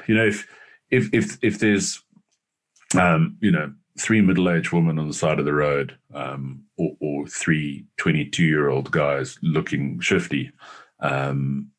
you 0.06 0.14
know 0.14 0.26
if 0.26 0.46
if 0.90 1.08
if 1.12 1.38
if 1.42 1.58
there's 1.58 2.02
um, 2.98 3.36
you 3.40 3.50
know 3.50 3.72
three 3.98 4.20
middle 4.20 4.50
aged 4.50 4.72
women 4.72 4.98
on 4.98 5.08
the 5.08 5.14
side 5.14 5.38
of 5.38 5.44
the 5.44 5.54
road, 5.54 5.96
um, 6.14 6.62
or, 6.76 6.96
or 7.00 7.26
three 7.26 7.86
22 7.96 8.44
year 8.44 8.68
old 8.68 8.90
guys 8.90 9.38
looking 9.42 10.00
shifty, 10.00 10.50
um, 11.00 11.70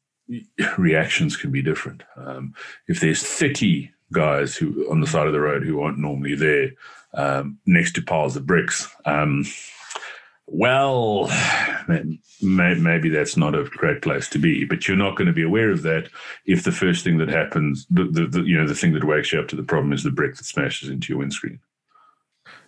reactions 0.78 1.38
can 1.38 1.52
be 1.52 1.62
different. 1.62 2.04
Um, 2.16 2.54
if 2.88 3.00
there's 3.00 3.24
30 3.24 3.92
guys 4.12 4.56
who 4.56 4.90
on 4.90 5.02
the 5.02 5.08
side 5.08 5.28
of 5.28 5.34
the 5.34 5.40
road 5.40 5.64
who 5.64 5.82
aren't 5.82 6.00
normally 6.00 6.36
there 6.36 6.72
um, 7.14 7.58
next 7.66 7.94
to 7.94 8.02
piles 8.02 8.36
of 8.36 8.46
bricks. 8.46 8.88
Um, 9.06 9.46
well, 10.48 11.28
may, 11.88 12.74
maybe 12.76 13.10
that's 13.10 13.36
not 13.36 13.54
a 13.54 13.66
great 13.66 14.02
place 14.02 14.30
to 14.30 14.40
be, 14.40 14.64
but 14.64 14.88
you're 14.88 14.96
not 14.96 15.18
going 15.18 15.28
to 15.28 15.34
be 15.34 15.44
aware 15.44 15.72
of 15.72 15.82
that 15.82 16.10
if 16.46 16.64
the 16.64 16.72
first 16.72 17.04
thing 17.04 17.18
that 17.18 17.28
happens, 17.28 17.86
the, 17.90 18.06
the, 18.06 18.28
the 18.28 18.42
you 18.44 18.58
know, 18.58 18.68
the 18.68 18.76
thing 18.76 18.94
that 18.94 19.04
wakes 19.04 19.34
you 19.34 19.40
up 19.40 19.50
to 19.50 19.58
the 19.58 19.64
problem 19.64 19.92
is 19.92 20.04
the 20.04 20.12
brick 20.12 20.36
that 20.36 20.46
smashes 20.46 20.90
into 20.90 21.12
your 21.12 21.20
windscreen. 21.20 21.60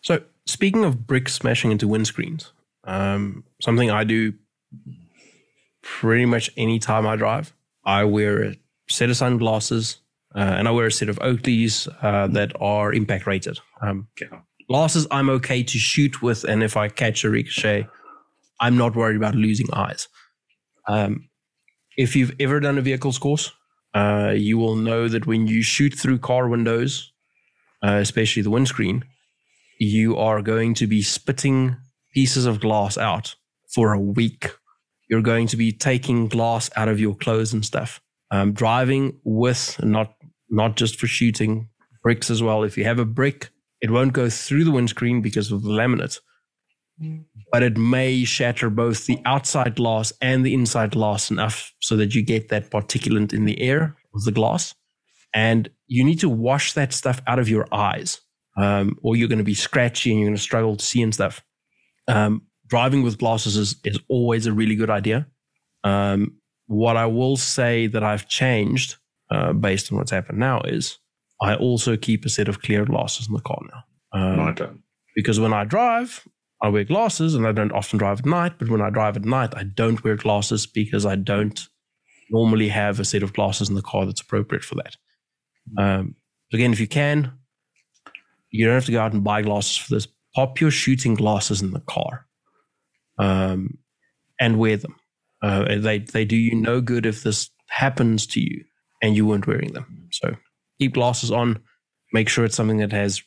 So, 0.01 0.21
speaking 0.45 0.83
of 0.83 1.07
bricks 1.07 1.33
smashing 1.33 1.71
into 1.71 1.87
windscreens, 1.87 2.51
um, 2.83 3.45
something 3.61 3.89
I 3.89 4.03
do 4.03 4.33
pretty 5.81 6.25
much 6.25 6.49
any 6.57 6.79
time 6.79 7.07
I 7.07 7.15
drive, 7.15 7.53
I 7.85 8.03
wear 8.03 8.43
a 8.43 8.55
set 8.89 9.09
of 9.09 9.15
sunglasses 9.15 9.99
uh, 10.36 10.39
and 10.39 10.67
I 10.67 10.71
wear 10.71 10.88
a 10.88 10.91
set 10.91 11.09
of 11.09 11.19
Oakleys 11.19 11.88
uh, 12.01 12.27
that 12.27 12.51
are 12.61 12.93
impact 12.93 13.25
rated. 13.27 13.59
Um, 13.82 14.07
Yeah. 14.21 14.41
glasses 14.67 15.07
I'm 15.11 15.30
okay 15.30 15.63
to 15.63 15.77
shoot 15.77 16.21
with, 16.21 16.43
and 16.43 16.63
if 16.63 16.77
I 16.77 16.89
catch 16.89 17.23
a 17.23 17.30
ricochet, 17.30 17.88
I'm 18.59 18.77
not 18.77 18.95
worried 18.95 19.17
about 19.17 19.36
losing 19.36 19.67
eyes. 19.73 20.07
Um, 20.88 21.30
if 21.97 22.15
you've 22.15 22.36
ever 22.39 22.59
done 22.59 22.77
a 22.77 22.82
vehicles 22.82 23.17
course, 23.17 23.51
uh, 23.93 24.34
you 24.36 24.57
will 24.57 24.75
know 24.75 25.07
that 25.07 25.25
when 25.25 25.47
you 25.47 25.61
shoot 25.63 25.93
through 25.93 26.19
car 26.19 26.47
windows, 26.47 27.11
uh, 27.84 27.93
especially 28.01 28.43
the 28.43 28.49
windscreen, 28.49 29.03
you 29.80 30.17
are 30.17 30.41
going 30.41 30.73
to 30.75 30.88
be 30.88 31.01
spitting 31.01 31.77
pieces 32.13 32.45
of 32.45 32.59
glass 32.59 32.97
out 32.97 33.36
for 33.73 33.93
a 33.93 33.99
week. 33.99 34.51
You're 35.09 35.21
going 35.21 35.47
to 35.47 35.57
be 35.57 35.71
taking 35.71 36.27
glass 36.27 36.69
out 36.75 36.88
of 36.88 36.99
your 36.99 37.15
clothes 37.15 37.53
and 37.53 37.65
stuff. 37.65 38.01
Um, 38.32 38.53
driving 38.53 39.19
with 39.23 39.84
not 39.84 40.13
not 40.49 40.75
just 40.75 40.99
for 40.99 41.07
shooting 41.07 41.69
bricks 42.03 42.29
as 42.29 42.41
well. 42.41 42.63
If 42.63 42.77
you 42.77 42.85
have 42.85 42.99
a 42.99 43.05
brick, 43.05 43.49
it 43.81 43.91
won't 43.91 44.13
go 44.13 44.29
through 44.29 44.63
the 44.63 44.71
windscreen 44.71 45.21
because 45.21 45.51
of 45.51 45.63
the 45.63 45.69
laminate, 45.69 46.19
but 47.51 47.63
it 47.63 47.77
may 47.77 48.23
shatter 48.23 48.69
both 48.69 49.05
the 49.05 49.19
outside 49.25 49.75
glass 49.75 50.11
and 50.21 50.45
the 50.45 50.53
inside 50.53 50.91
glass 50.91 51.31
enough 51.31 51.73
so 51.79 51.95
that 51.97 52.13
you 52.13 52.21
get 52.21 52.49
that 52.49 52.69
particulate 52.69 53.33
in 53.33 53.45
the 53.45 53.61
air 53.61 53.95
of 54.13 54.23
the 54.23 54.31
glass. 54.31 54.75
And 55.33 55.69
you 55.87 56.03
need 56.03 56.19
to 56.19 56.29
wash 56.29 56.73
that 56.73 56.91
stuff 56.93 57.21
out 57.27 57.39
of 57.39 57.49
your 57.49 57.67
eyes, 57.71 58.19
um, 58.57 58.97
or 59.01 59.15
you're 59.15 59.27
going 59.27 59.37
to 59.37 59.43
be 59.43 59.53
scratchy 59.53 60.11
and 60.11 60.19
you're 60.19 60.27
going 60.29 60.35
to 60.35 60.41
struggle 60.41 60.75
to 60.75 60.83
see 60.83 61.01
and 61.01 61.13
stuff. 61.13 61.43
Um, 62.07 62.43
driving 62.67 63.03
with 63.03 63.19
glasses 63.19 63.55
is, 63.55 63.75
is 63.83 63.99
always 64.07 64.45
a 64.47 64.53
really 64.53 64.75
good 64.75 64.89
idea. 64.89 65.27
Um, 65.83 66.37
what 66.65 66.97
I 66.97 67.05
will 67.05 67.37
say 67.37 67.87
that 67.87 68.03
I've 68.03 68.27
changed 68.27 68.97
uh, 69.32 69.53
based 69.53 69.91
on 69.91 69.97
what's 69.97 70.11
happened 70.11 70.39
now 70.39 70.61
is 70.61 70.97
I 71.41 71.55
also 71.55 71.95
keep 71.95 72.25
a 72.25 72.30
set 72.30 72.47
of 72.47 72.61
clear 72.61 72.86
glasses 72.86 73.27
in 73.27 73.34
the 73.34 73.41
car 73.41 73.59
now. 73.71 73.84
Um, 74.11 74.38
Nighttime. 74.38 74.84
because 75.15 75.39
when 75.39 75.53
I 75.53 75.63
drive, 75.63 76.27
I 76.61 76.69
wear 76.69 76.84
glasses 76.84 77.36
and 77.36 77.47
I 77.47 77.51
don't 77.51 77.71
often 77.71 77.97
drive 77.99 78.19
at 78.19 78.25
night. 78.25 78.53
But 78.59 78.69
when 78.69 78.82
I 78.82 78.89
drive 78.89 79.15
at 79.15 79.25
night, 79.25 79.55
I 79.55 79.63
don't 79.63 80.03
wear 80.03 80.15
glasses 80.15 80.65
because 80.65 81.05
I 81.05 81.15
don't 81.15 81.67
normally 82.30 82.69
have 82.69 82.99
a 82.99 83.05
set 83.05 83.23
of 83.23 83.34
glasses 83.34 83.69
in 83.69 83.75
the 83.75 83.82
car 83.82 84.05
that's 84.05 84.21
appropriate 84.21 84.63
for 84.63 84.75
that. 84.75 84.95
Um, 85.77 86.15
again, 86.51 86.73
if 86.73 86.80
you 86.80 86.88
can, 86.88 87.34
you 88.51 88.65
don't 88.65 88.75
have 88.75 88.86
to 88.86 88.91
go 88.91 89.01
out 89.01 89.13
and 89.13 89.23
buy 89.23 89.41
glasses 89.41 89.77
for 89.77 89.93
this. 89.93 90.07
Pop 90.36 90.59
your 90.59 90.71
shooting 90.71 91.15
glasses 91.15 91.61
in 91.61 91.71
the 91.71 91.80
car 91.82 92.27
um, 93.17 93.77
and 94.39 94.59
wear 94.59 94.77
them. 94.77 94.95
Uh, 95.41 95.75
they, 95.77 95.99
they 95.99 96.25
do 96.25 96.36
you 96.36 96.55
no 96.55 96.82
good 96.82 97.05
if 97.05 97.23
this 97.23 97.49
happens 97.69 98.27
to 98.27 98.41
you 98.41 98.63
and 99.01 99.15
you 99.15 99.25
weren't 99.25 99.47
wearing 99.47 99.73
them. 99.73 100.07
So 100.11 100.35
keep 100.79 100.93
glasses 100.93 101.31
on. 101.31 101.59
Make 102.13 102.29
sure 102.29 102.45
it's 102.45 102.55
something 102.55 102.77
that 102.77 102.91
has 102.91 103.21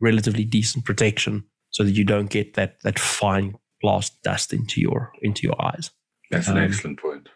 relatively 0.00 0.44
decent 0.44 0.84
protection 0.84 1.44
so 1.70 1.84
that 1.84 1.92
you 1.92 2.04
don't 2.04 2.30
get 2.30 2.54
that 2.54 2.76
that 2.82 2.98
fine 2.98 3.56
glass 3.82 4.10
dust 4.22 4.52
into 4.52 4.80
your 4.80 5.12
into 5.22 5.42
your 5.42 5.60
eyes. 5.64 5.90
That's 6.30 6.48
an 6.48 6.56
Um, 6.56 6.64
excellent 6.64 7.00
point. 7.00 7.28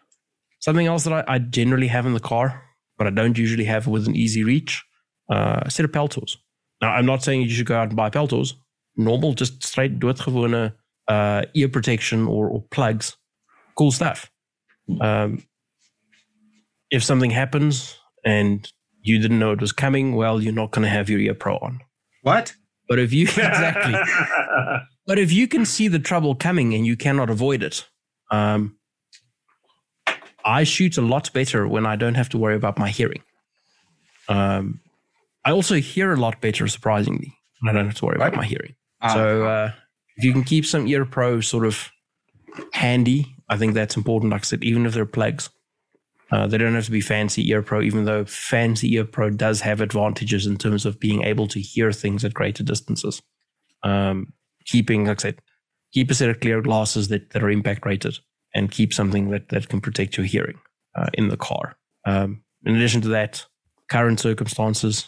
Something 0.59 0.87
else 0.87 1.03
that 1.03 1.13
I, 1.13 1.35
I 1.35 1.39
generally 1.39 1.87
have 1.87 2.05
in 2.07 2.13
the 2.13 2.19
car, 2.19 2.63
but 2.97 3.05
I 3.05 3.11
don't 3.11 3.37
usually 3.37 3.65
have 3.65 3.85
within 3.85 4.15
easy 4.15 4.43
reach, 4.43 4.83
uh, 5.29 5.61
a 5.63 5.69
set 5.71 5.85
of 5.85 5.91
Peltors. 5.91 6.37
Now, 6.81 6.93
I'm 6.93 7.05
not 7.05 7.23
saying 7.23 7.41
you 7.41 7.49
should 7.49 7.67
go 7.67 7.77
out 7.77 7.89
and 7.89 7.95
buy 7.95 8.09
Peltors. 8.09 8.53
Normal, 8.95 9.33
just 9.33 9.63
straight 9.63 9.99
doodgewone 9.99 10.73
uh, 11.07 11.41
ear 11.53 11.69
protection 11.69 12.25
or, 12.27 12.49
or 12.49 12.63
plugs. 12.71 13.15
Cool 13.75 13.91
stuff. 13.91 14.31
Um, 14.99 15.43
if 16.89 17.03
something 17.03 17.31
happens 17.31 17.97
and 18.25 18.71
you 19.01 19.19
didn't 19.19 19.39
know 19.39 19.51
it 19.51 19.61
was 19.61 19.71
coming, 19.71 20.15
well, 20.15 20.41
you're 20.41 20.53
not 20.53 20.71
going 20.71 20.83
to 20.83 20.89
have 20.89 21.09
your 21.09 21.19
ear 21.19 21.33
pro 21.33 21.57
on. 21.57 21.81
What? 22.21 22.53
But 22.89 22.99
if 22.99 23.13
you 23.13 23.23
exactly, 23.27 23.95
but 25.05 25.19
if 25.19 25.31
you 25.31 25.47
can 25.47 25.65
see 25.65 25.87
the 25.87 25.99
trouble 25.99 26.35
coming 26.35 26.73
and 26.73 26.85
you 26.85 26.95
cannot 26.95 27.29
avoid 27.29 27.63
it, 27.63 27.85
um, 28.31 28.77
I 30.45 30.63
shoot 30.63 30.97
a 30.97 31.01
lot 31.01 31.31
better 31.33 31.67
when 31.67 31.85
I 31.85 31.97
don't 31.97 32.15
have 32.15 32.29
to 32.29 32.37
worry 32.37 32.55
about 32.55 32.79
my 32.79 32.89
hearing. 32.89 33.21
Um, 34.29 34.79
I 35.43 35.51
also 35.51 35.75
hear 35.75 36.13
a 36.13 36.17
lot 36.17 36.41
better, 36.41 36.67
surprisingly, 36.67 37.33
when 37.61 37.75
I 37.75 37.77
don't 37.77 37.87
have 37.87 37.97
to 37.97 38.05
worry 38.05 38.15
about 38.15 38.35
my 38.35 38.45
hearing. 38.45 38.75
Ah, 39.01 39.13
so 39.13 39.45
uh, 39.45 39.71
if 40.15 40.23
you 40.23 40.31
can 40.31 40.43
keep 40.43 40.65
some 40.65 40.87
ear 40.87 41.05
pro 41.05 41.41
sort 41.41 41.65
of 41.65 41.89
handy, 42.73 43.35
I 43.49 43.57
think 43.57 43.73
that's 43.73 43.95
important. 43.95 44.31
Like 44.31 44.41
I 44.41 44.43
said, 44.43 44.63
even 44.63 44.85
if 44.85 44.93
they're 44.93 45.05
plugs, 45.05 45.49
uh, 46.31 46.47
they 46.47 46.57
don't 46.57 46.75
have 46.75 46.85
to 46.85 46.91
be 46.91 47.01
fancy 47.01 47.49
ear 47.49 47.61
pro. 47.61 47.81
Even 47.81 48.05
though 48.05 48.25
fancy 48.25 48.93
ear 48.95 49.05
pro 49.05 49.29
does 49.29 49.61
have 49.61 49.81
advantages 49.81 50.45
in 50.45 50.57
terms 50.57 50.85
of 50.85 50.99
being 50.99 51.23
able 51.23 51.47
to 51.47 51.59
hear 51.59 51.91
things 51.91 52.25
at 52.25 52.33
greater 52.33 52.63
distances. 52.63 53.21
Um, 53.83 54.33
keeping, 54.65 55.05
like 55.05 55.19
I 55.19 55.21
said, 55.21 55.41
keep 55.93 56.11
a 56.11 56.13
set 56.13 56.29
of 56.29 56.39
clear 56.39 56.61
glasses 56.61 57.07
that, 57.07 57.29
that 57.31 57.43
are 57.43 57.49
impact 57.49 57.85
rated, 57.85 58.17
and 58.53 58.71
keep 58.71 58.93
something 58.93 59.29
that 59.29 59.49
that 59.49 59.69
can 59.69 59.81
protect 59.81 60.17
your 60.17 60.25
hearing 60.25 60.59
uh, 60.95 61.07
in 61.13 61.29
the 61.29 61.37
car. 61.37 61.77
Um, 62.05 62.43
in 62.65 62.75
addition 62.75 63.01
to 63.01 63.09
that, 63.09 63.45
current 63.89 64.19
circumstances, 64.19 65.07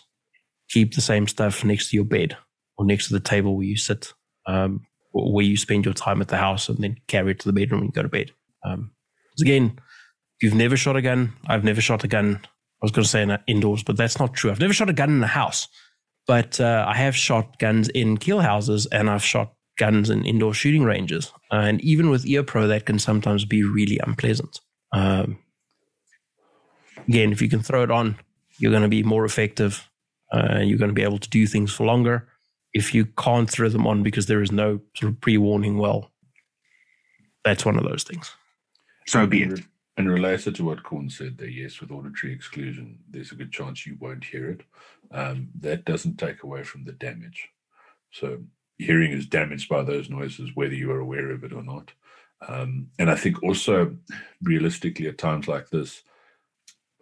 keep 0.70 0.93
the 0.93 1.01
same 1.01 1.28
stuff 1.28 1.65
next 1.65 1.89
to 1.89 1.97
your 1.97 2.05
bed 2.05 2.38
or 2.78 2.86
next 2.86 3.07
to 3.07 3.13
the 3.13 3.20
table 3.20 3.57
where 3.57 3.65
you 3.65 3.76
sit, 3.76 4.13
um, 4.47 4.86
where 5.11 5.45
you 5.45 5.57
spend 5.57 5.84
your 5.84 5.93
time 5.93 6.22
at 6.22 6.30
the 6.30 6.38
house, 6.38 6.70
and 6.70 6.78
then 6.78 6.95
carry 7.07 7.32
it 7.32 7.39
to 7.39 7.47
the 7.49 7.53
bedroom 7.53 7.82
and 7.82 7.93
go 7.93 8.03
to 8.03 8.07
bed. 8.07 8.32
Um, 8.63 8.91
again, 9.41 9.80
you've 10.42 10.54
never 10.54 10.78
shot 10.78 10.96
a 10.96 11.02
gun, 11.02 11.34
I've 11.48 11.64
never 11.64 11.82
shot 11.82 12.04
a 12.04 12.08
gun. 12.08 12.40
I 12.44 12.86
was 12.86 12.92
going 12.92 13.04
to 13.04 13.10
say 13.10 13.22
in, 13.22 13.38
indoors, 13.48 13.84
but 13.84 13.98
that's 13.98 14.20
not 14.20 14.34
true. 14.34 14.52
I've 14.52 14.60
never 14.60 14.74
shot 14.74 14.90
a 14.90 14.94
gun 14.94 15.10
in 15.10 15.24
a 15.24 15.28
house, 15.28 15.68
but 16.28 16.60
uh, 16.62 16.86
I 16.88 16.96
have 16.96 17.16
shot 17.16 17.60
guns 17.60 17.90
in 17.90 18.18
kill 18.18 18.40
houses 18.40 18.86
and 18.86 19.10
I've 19.10 19.24
shot 19.24 19.54
guns 19.78 20.10
in 20.10 20.26
indoor 20.26 20.54
shooting 20.54 20.84
ranges. 20.84 21.32
and 21.52 21.82
even 21.82 22.10
with 22.10 22.26
ear 22.26 22.44
pro, 22.44 22.68
that 22.68 22.86
can 22.86 23.00
sometimes 23.00 23.46
be 23.46 23.64
really 23.64 24.00
unpleasant. 24.06 24.60
Um, 24.92 25.40
again, 27.08 27.32
if 27.32 27.42
you 27.42 27.50
can 27.50 27.62
throw 27.62 27.84
it 27.84 27.92
on, 27.92 28.18
you're 28.60 28.72
going 28.72 28.84
to 28.84 28.90
be 28.90 29.04
more 29.04 29.26
effective. 29.26 29.90
Uh, 30.32 30.60
you're 30.60 30.78
going 30.78 30.90
to 30.90 30.96
be 30.96 31.04
able 31.04 31.18
to 31.18 31.30
do 31.30 31.48
things 31.48 31.74
for 31.74 31.86
longer. 31.86 32.28
If 32.74 32.94
you 32.94 33.06
can't 33.06 33.50
throw 33.50 33.70
them 33.70 33.88
on 33.88 34.04
because 34.04 34.28
there 34.28 34.44
is 34.44 34.52
no 34.52 34.80
sort 34.96 35.14
of 35.14 35.22
pre 35.22 35.38
warning, 35.38 35.78
well, 35.78 36.12
that's 37.44 37.66
one 37.66 37.78
of 37.78 37.84
those 37.84 38.04
things. 38.04 38.32
So 39.08 39.26
be 39.26 39.44
it. 39.44 39.62
And 40.00 40.10
related 40.10 40.56
to 40.56 40.64
what 40.64 40.82
Corn 40.82 41.10
said 41.10 41.38
there, 41.38 41.50
yes, 41.50 41.82
with 41.82 41.91
auditory 41.91 42.32
exclusion, 42.32 43.00
there's 43.10 43.34
a 43.34 43.36
good 43.36 43.52
chance 43.52 43.86
you 43.86 43.97
won't 44.00 44.24
hear 44.24 44.50
it. 44.50 44.62
Um, 45.12 45.50
that 45.60 45.84
doesn't 45.84 46.16
take 46.16 46.43
away 46.43 46.64
from 46.64 46.86
the 46.86 46.93
damage. 46.93 47.50
So 48.10 48.38
hearing 48.78 49.12
is 49.12 49.26
damaged 49.26 49.68
by 49.68 49.84
those 49.84 50.10
noises, 50.10 50.52
whether 50.54 50.74
you 50.74 50.89
are 50.93 51.02
aware 51.02 51.32
of 51.32 51.43
it 51.43 51.52
or 51.52 51.64
not. 51.64 51.91
Um, 52.47 52.88
and 52.97 53.12
I 53.12 53.16
think 53.16 53.43
also, 53.43 53.93
realistically, 54.41 55.10
at 55.10 55.18
times 55.18 55.50
like 55.50 55.70
this, 55.70 56.02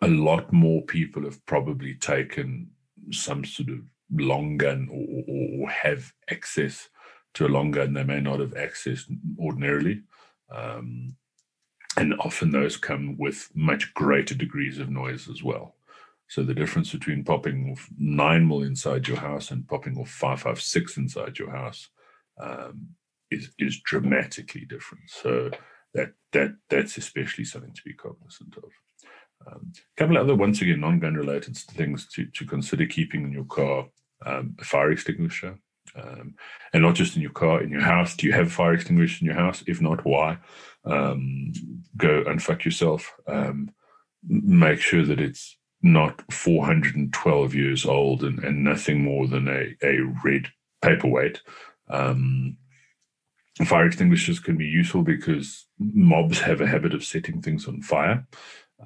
a 0.01 0.07
lot 0.07 0.51
more 0.51 0.81
people 0.81 1.21
have 1.25 1.45
probably 1.45 1.93
taken 1.93 2.71
some 3.11 3.45
sort 3.45 3.69
of 3.69 3.81
long 4.11 4.57
gun 4.57 4.89
or, 4.91 5.05
or, 5.27 5.65
or 5.67 5.69
have 5.69 6.11
access 6.31 6.89
to 7.35 7.45
a 7.45 7.47
long 7.47 7.69
gun 7.69 7.93
they 7.93 8.03
may 8.03 8.21
not 8.21 8.39
have 8.39 8.55
accessed 8.55 9.15
ordinarily. 9.39 10.01
Um, 10.51 11.15
and 11.97 12.13
often 12.19 12.51
those 12.51 12.77
come 12.77 13.17
with 13.17 13.49
much 13.55 13.93
greater 13.93 14.35
degrees 14.35 14.77
of 14.79 14.89
noise 14.89 15.27
as 15.27 15.43
well. 15.43 15.75
So 16.29 16.43
the 16.43 16.53
difference 16.53 16.91
between 16.91 17.23
popping 17.23 17.71
off 17.71 17.89
nine 17.97 18.47
mil 18.47 18.61
inside 18.61 19.07
your 19.07 19.17
house 19.17 19.51
and 19.51 19.67
popping 19.67 19.97
off 19.97 20.09
five 20.09 20.41
five 20.41 20.61
six 20.61 20.97
inside 20.97 21.39
your 21.39 21.51
house 21.51 21.89
um, 22.39 22.89
is 23.31 23.49
is 23.57 23.79
dramatically 23.81 24.65
different. 24.65 25.09
So 25.09 25.49
that 25.93 26.13
that 26.33 26.55
that's 26.69 26.97
especially 26.97 27.45
something 27.45 27.73
to 27.73 27.81
be 27.83 27.93
cognizant 27.93 28.55
of. 28.57 28.69
Um, 29.47 29.71
a 29.75 29.99
couple 29.99 30.17
of 30.17 30.23
other, 30.23 30.35
once 30.35 30.61
again, 30.61 30.81
non-gun 30.81 31.13
related 31.13 31.55
things 31.55 32.07
to, 32.13 32.25
to 32.25 32.45
consider 32.45 32.85
keeping 32.85 33.23
in 33.23 33.31
your 33.31 33.45
car: 33.45 33.87
um, 34.25 34.55
a 34.59 34.65
fire 34.65 34.91
extinguisher, 34.91 35.57
um, 35.97 36.35
and 36.73 36.83
not 36.83 36.95
just 36.95 37.15
in 37.15 37.21
your 37.21 37.31
car, 37.31 37.61
in 37.61 37.69
your 37.69 37.81
house. 37.81 38.15
Do 38.15 38.27
you 38.27 38.33
have 38.33 38.51
fire 38.51 38.73
extinguishers 38.73 39.21
in 39.21 39.27
your 39.27 39.35
house? 39.35 39.63
If 39.67 39.81
not, 39.81 40.05
why? 40.05 40.37
Um, 40.85 41.53
go 41.95 42.23
and 42.27 42.41
fuck 42.41 42.65
yourself. 42.65 43.13
Um, 43.27 43.71
make 44.27 44.79
sure 44.79 45.05
that 45.05 45.19
it's 45.19 45.57
not 45.81 46.21
412 46.31 47.55
years 47.55 47.85
old 47.85 48.23
and, 48.23 48.43
and 48.43 48.63
nothing 48.63 49.03
more 49.03 49.27
than 49.27 49.47
a, 49.47 49.75
a 49.83 49.99
red 50.23 50.47
paperweight. 50.81 51.41
Um, 51.89 52.57
fire 53.65 53.85
extinguishers 53.85 54.39
can 54.39 54.57
be 54.57 54.65
useful 54.65 55.03
because 55.03 55.67
mobs 55.79 56.39
have 56.39 56.61
a 56.61 56.67
habit 56.67 56.93
of 56.93 57.03
setting 57.03 57.41
things 57.41 57.67
on 57.67 57.81
fire. 57.81 58.27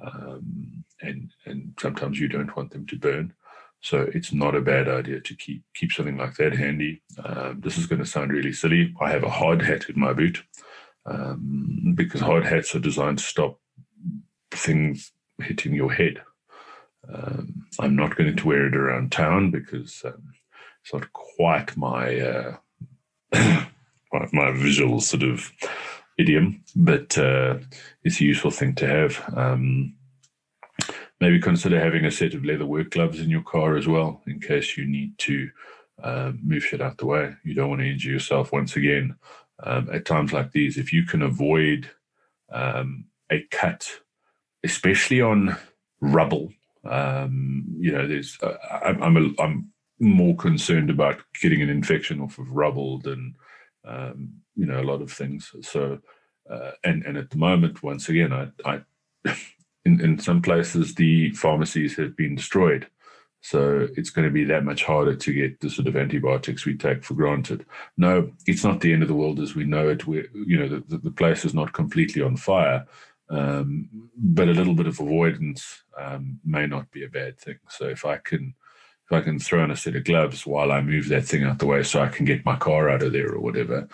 Um, 0.00 0.84
and 1.02 1.30
and 1.44 1.74
sometimes 1.78 2.18
you 2.18 2.28
don't 2.28 2.56
want 2.56 2.70
them 2.70 2.86
to 2.86 2.96
burn. 2.96 3.34
So 3.82 4.08
it's 4.14 4.32
not 4.32 4.54
a 4.54 4.60
bad 4.60 4.88
idea 4.88 5.20
to 5.20 5.34
keep 5.34 5.64
keep 5.74 5.92
something 5.92 6.16
like 6.16 6.36
that 6.36 6.56
handy. 6.56 7.02
Um, 7.24 7.60
this 7.60 7.76
is 7.76 7.86
going 7.86 7.98
to 7.98 8.06
sound 8.06 8.32
really 8.32 8.52
silly. 8.52 8.94
I 9.00 9.10
have 9.10 9.24
a 9.24 9.30
hard 9.30 9.60
hat 9.62 9.88
in 9.88 9.98
my 9.98 10.12
boot 10.12 10.42
um, 11.04 11.92
because 11.94 12.20
hard 12.20 12.44
hats 12.44 12.74
are 12.74 12.80
designed 12.80 13.18
to 13.18 13.24
stop 13.24 13.58
things 14.52 15.12
hitting 15.40 15.74
your 15.74 15.92
head. 15.92 16.22
Um, 17.12 17.66
I'm 17.80 17.96
not 17.96 18.16
going 18.16 18.36
to 18.36 18.46
wear 18.46 18.66
it 18.66 18.76
around 18.76 19.10
town 19.10 19.50
because 19.50 20.02
um, 20.04 20.32
it's 20.82 20.92
not 20.92 21.12
quite 21.12 21.76
my, 21.76 22.20
uh, 22.20 22.56
my 24.32 24.52
visual 24.52 25.00
sort 25.00 25.24
of 25.24 25.50
idiom, 26.18 26.62
but 26.76 27.18
uh, 27.18 27.58
it's 28.04 28.20
a 28.20 28.24
useful 28.24 28.52
thing 28.52 28.74
to 28.76 28.86
have. 28.86 29.22
Um, 29.36 29.94
maybe 31.22 31.38
consider 31.38 31.78
having 31.78 32.04
a 32.04 32.10
set 32.10 32.34
of 32.34 32.44
leather 32.44 32.66
work 32.66 32.90
gloves 32.90 33.20
in 33.20 33.30
your 33.30 33.44
car 33.44 33.76
as 33.76 33.86
well, 33.86 34.20
in 34.26 34.40
case 34.40 34.76
you 34.76 34.84
need 34.84 35.16
to 35.18 35.48
uh, 36.02 36.32
move 36.42 36.64
shit 36.64 36.80
out 36.80 36.98
the 36.98 37.06
way. 37.06 37.32
You 37.44 37.54
don't 37.54 37.70
want 37.70 37.80
to 37.80 37.88
injure 37.88 38.10
yourself 38.10 38.50
once 38.50 38.74
again. 38.74 39.14
Um, 39.62 39.88
at 39.92 40.04
times 40.04 40.32
like 40.32 40.50
these, 40.50 40.76
if 40.76 40.92
you 40.92 41.04
can 41.04 41.22
avoid 41.22 41.88
um, 42.52 43.04
a 43.30 43.42
cut, 43.52 43.88
especially 44.64 45.20
on 45.20 45.56
rubble, 46.00 46.52
um, 46.90 47.66
you 47.78 47.92
know, 47.92 48.08
there's 48.08 48.36
uh, 48.42 48.56
I'm 48.84 49.00
I'm, 49.00 49.16
a, 49.16 49.42
I'm 49.42 49.72
more 50.00 50.34
concerned 50.34 50.90
about 50.90 51.22
getting 51.40 51.62
an 51.62 51.70
infection 51.70 52.20
off 52.20 52.40
of 52.40 52.50
rubble 52.50 52.98
than 52.98 53.36
um, 53.86 54.30
you 54.56 54.66
know 54.66 54.80
a 54.80 54.88
lot 54.90 55.00
of 55.00 55.12
things. 55.12 55.52
So 55.60 56.00
uh, 56.50 56.72
and 56.82 57.04
and 57.04 57.16
at 57.16 57.30
the 57.30 57.38
moment, 57.38 57.84
once 57.84 58.08
again, 58.08 58.32
I, 58.32 58.48
I 58.64 58.80
in 59.84 60.00
in 60.00 60.18
some 60.18 60.42
places 60.42 60.94
the 60.94 61.30
pharmacies 61.30 61.96
have 61.96 62.16
been 62.16 62.34
destroyed. 62.34 62.86
So 63.42 63.88
it's 63.96 64.10
going 64.10 64.26
to 64.26 64.32
be 64.32 64.44
that 64.44 64.64
much 64.64 64.84
harder 64.84 65.16
to 65.16 65.32
get 65.32 65.60
the 65.60 65.68
sort 65.68 65.88
of 65.88 65.96
antibiotics 65.96 66.64
we 66.64 66.76
take 66.76 67.02
for 67.02 67.14
granted. 67.14 67.66
No, 67.96 68.30
it's 68.46 68.62
not 68.62 68.80
the 68.80 68.92
end 68.92 69.02
of 69.02 69.08
the 69.08 69.16
world 69.16 69.40
as 69.40 69.56
we 69.56 69.64
know 69.64 69.88
it. 69.88 70.06
We, 70.06 70.28
you 70.46 70.58
know, 70.58 70.68
the, 70.68 70.98
the 70.98 71.10
place 71.10 71.44
is 71.44 71.52
not 71.52 71.72
completely 71.72 72.22
on 72.22 72.36
fire, 72.36 72.86
um, 73.30 73.88
but 74.16 74.48
a 74.48 74.52
little 74.52 74.74
bit 74.74 74.86
of 74.86 75.00
avoidance 75.00 75.82
um, 75.98 76.38
may 76.44 76.68
not 76.68 76.88
be 76.92 77.02
a 77.04 77.08
bad 77.08 77.36
thing. 77.36 77.58
So 77.68 77.86
if 77.86 78.04
I 78.04 78.18
can, 78.18 78.54
if 79.06 79.12
I 79.12 79.20
can 79.22 79.40
throw 79.40 79.64
on 79.64 79.72
a 79.72 79.76
set 79.76 79.96
of 79.96 80.04
gloves 80.04 80.46
while 80.46 80.70
I 80.70 80.80
move 80.80 81.08
that 81.08 81.24
thing 81.24 81.42
out 81.42 81.58
the 81.58 81.66
way, 81.66 81.82
so 81.82 82.00
I 82.00 82.08
can 82.08 82.24
get 82.24 82.46
my 82.46 82.54
car 82.54 82.88
out 82.90 83.02
of 83.02 83.12
there 83.12 83.32
or 83.32 83.40
whatever, 83.40 83.88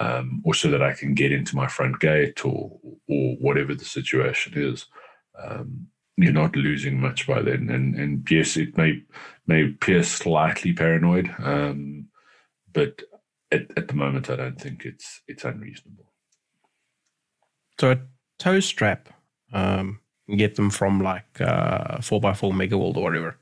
um, 0.00 0.40
or 0.46 0.54
so 0.54 0.70
that 0.70 0.82
I 0.82 0.94
can 0.94 1.12
get 1.12 1.30
into 1.30 1.56
my 1.56 1.66
front 1.66 2.00
gate 2.00 2.44
or 2.46 2.80
or 3.06 3.36
whatever 3.36 3.74
the 3.74 3.84
situation 3.84 4.54
is. 4.56 4.86
Um, 5.42 5.88
you're 6.16 6.32
not 6.32 6.54
losing 6.56 7.00
much 7.00 7.26
by 7.26 7.42
then. 7.42 7.68
And 7.70 7.94
and 7.96 8.30
yes, 8.30 8.56
it 8.56 8.76
may 8.76 9.02
may 9.46 9.64
appear 9.64 10.02
slightly 10.02 10.72
paranoid, 10.72 11.34
um, 11.38 12.06
but 12.72 13.02
at, 13.50 13.62
at 13.76 13.88
the 13.88 13.94
moment, 13.94 14.30
I 14.30 14.36
don't 14.36 14.60
think 14.60 14.84
it's 14.84 15.22
it's 15.26 15.44
unreasonable. 15.44 16.04
So 17.80 17.92
a 17.92 17.98
toe 18.38 18.60
strap, 18.60 19.08
um, 19.52 19.98
get 20.36 20.54
them 20.56 20.70
from 20.70 21.00
like 21.00 21.40
uh, 21.40 21.98
4x4 21.98 22.54
Mega 22.54 22.78
World 22.78 22.96
or 22.96 23.02
whatever. 23.02 23.36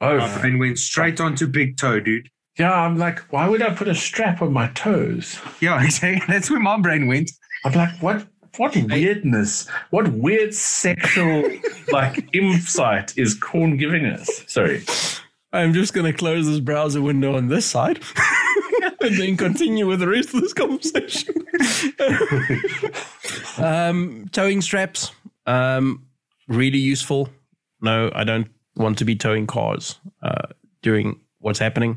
Oh, 0.00 0.18
My 0.18 0.40
brain 0.40 0.58
went 0.58 0.78
straight 0.78 1.20
onto 1.20 1.46
big 1.46 1.76
toe, 1.76 2.00
dude. 2.00 2.28
yeah. 2.58 2.72
I'm 2.72 2.98
like, 2.98 3.20
why 3.32 3.48
would 3.48 3.62
I 3.62 3.74
put 3.74 3.88
a 3.88 3.94
strap 3.94 4.42
on 4.42 4.52
my 4.52 4.68
toes? 4.68 5.38
Yeah, 5.60 5.82
exactly. 5.84 6.22
That's 6.32 6.50
where 6.50 6.60
my 6.60 6.78
brain 6.80 7.06
went. 7.06 7.30
I'm 7.64 7.72
like, 7.72 7.90
what? 8.00 8.26
What 8.58 8.76
weirdness? 8.76 9.68
What 9.90 10.12
weird 10.12 10.52
sexual 10.52 11.48
like 11.92 12.34
insight 12.34 13.16
is 13.16 13.34
Corn 13.34 13.76
giving 13.76 14.04
us? 14.04 14.44
Sorry. 14.48 14.82
I'm 15.52 15.72
just 15.72 15.94
going 15.94 16.10
to 16.10 16.16
close 16.16 16.46
this 16.46 16.60
browser 16.60 17.00
window 17.00 17.36
on 17.36 17.48
this 17.48 17.64
side 17.64 18.02
and 19.00 19.16
then 19.16 19.36
continue 19.36 19.86
with 19.86 20.00
the 20.00 20.08
rest 20.08 20.34
of 20.34 20.42
this 20.42 20.52
conversation. 20.52 21.34
um, 23.64 24.28
towing 24.32 24.60
straps, 24.60 25.12
um, 25.46 26.04
really 26.48 26.78
useful. 26.78 27.30
No, 27.80 28.10
I 28.14 28.24
don't 28.24 28.48
want 28.76 28.98
to 28.98 29.04
be 29.04 29.14
towing 29.16 29.46
cars 29.46 29.98
uh, 30.22 30.48
during 30.82 31.20
what's 31.38 31.60
happening, 31.60 31.96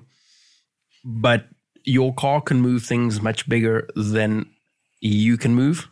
but 1.04 1.48
your 1.84 2.14
car 2.14 2.40
can 2.40 2.62
move 2.62 2.84
things 2.84 3.22
much 3.22 3.50
bigger 3.50 3.90
than 3.96 4.46
you 5.02 5.38
can 5.38 5.56
move. 5.56 5.91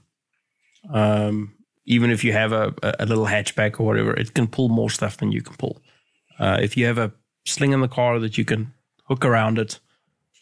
Um, 0.93 1.55
even 1.85 2.11
if 2.11 2.23
you 2.23 2.33
have 2.33 2.51
a, 2.51 2.73
a 2.99 3.05
little 3.05 3.25
hatchback 3.25 3.79
or 3.79 3.85
whatever, 3.85 4.13
it 4.13 4.33
can 4.33 4.47
pull 4.47 4.69
more 4.69 4.89
stuff 4.89 5.17
than 5.17 5.31
you 5.31 5.41
can 5.41 5.55
pull. 5.55 5.81
Uh, 6.37 6.59
if 6.61 6.77
you 6.77 6.85
have 6.85 6.97
a 6.97 7.11
sling 7.45 7.73
in 7.73 7.81
the 7.81 7.87
car 7.87 8.19
that 8.19 8.37
you 8.37 8.45
can 8.45 8.73
hook 9.05 9.25
around 9.25 9.57
it, 9.57 9.79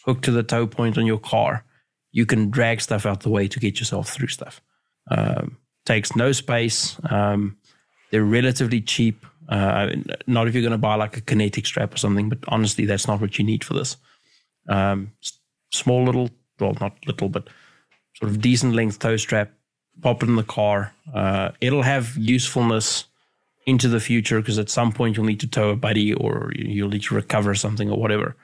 hook 0.06 0.22
to 0.22 0.32
the 0.32 0.44
tow 0.44 0.68
point 0.68 0.98
on 0.98 1.06
your 1.06 1.20
car, 1.20 1.64
you 2.12 2.26
can 2.26 2.50
drag 2.50 2.82
stuff 2.82 3.06
out 3.06 3.22
the 3.22 3.30
way 3.30 3.48
to 3.48 3.60
get 3.60 3.80
yourself 3.80 4.10
through 4.10 4.28
stuff. 4.28 4.62
Um, 5.10 5.58
takes 5.86 6.16
no 6.16 6.32
space. 6.34 6.98
Um, 7.10 7.58
they're 8.12 8.24
relatively 8.24 8.82
cheap. 8.82 9.26
Uh, 9.50 9.90
not 10.26 10.48
if 10.48 10.54
you're 10.54 10.62
going 10.62 10.72
to 10.72 10.78
buy 10.78 10.96
like 10.96 11.16
a 11.16 11.22
kinetic 11.22 11.66
strap 11.66 11.94
or 11.94 11.98
something, 11.98 12.28
but 12.28 12.40
honestly, 12.50 12.86
that's 12.86 13.08
not 13.08 13.22
what 13.22 13.38
you 13.38 13.46
need 13.46 13.64
for 13.64 13.74
this. 13.74 13.96
Um, 14.68 15.14
small 15.72 16.04
little, 16.04 16.30
well, 16.60 16.76
not 16.82 16.98
little, 17.06 17.30
but 17.30 17.48
sort 18.16 18.32
of 18.32 18.42
decent 18.42 18.74
length 18.74 19.00
tow 19.00 19.16
strap. 19.16 19.52
Pop 20.02 20.24
it 20.24 20.30
in 20.30 20.36
the 20.36 20.43
car. 20.43 20.93
Uh, 21.14 21.52
it'll 21.62 21.84
have 21.84 22.16
usefulness 22.18 23.06
into 23.66 23.89
the 23.89 24.00
future 24.00 24.39
because 24.39 24.58
at 24.58 24.70
some 24.70 24.91
point 24.91 25.18
you'll 25.18 25.26
need 25.26 25.41
to 25.41 25.48
tow 25.48 25.70
a 25.70 25.76
buddy 25.76 26.14
or 26.14 26.52
you'll 26.56 26.89
need 26.89 27.04
to 27.04 27.16
recover 27.16 27.54
something 27.54 27.89
or 27.89 28.00
whatever. 28.00 28.36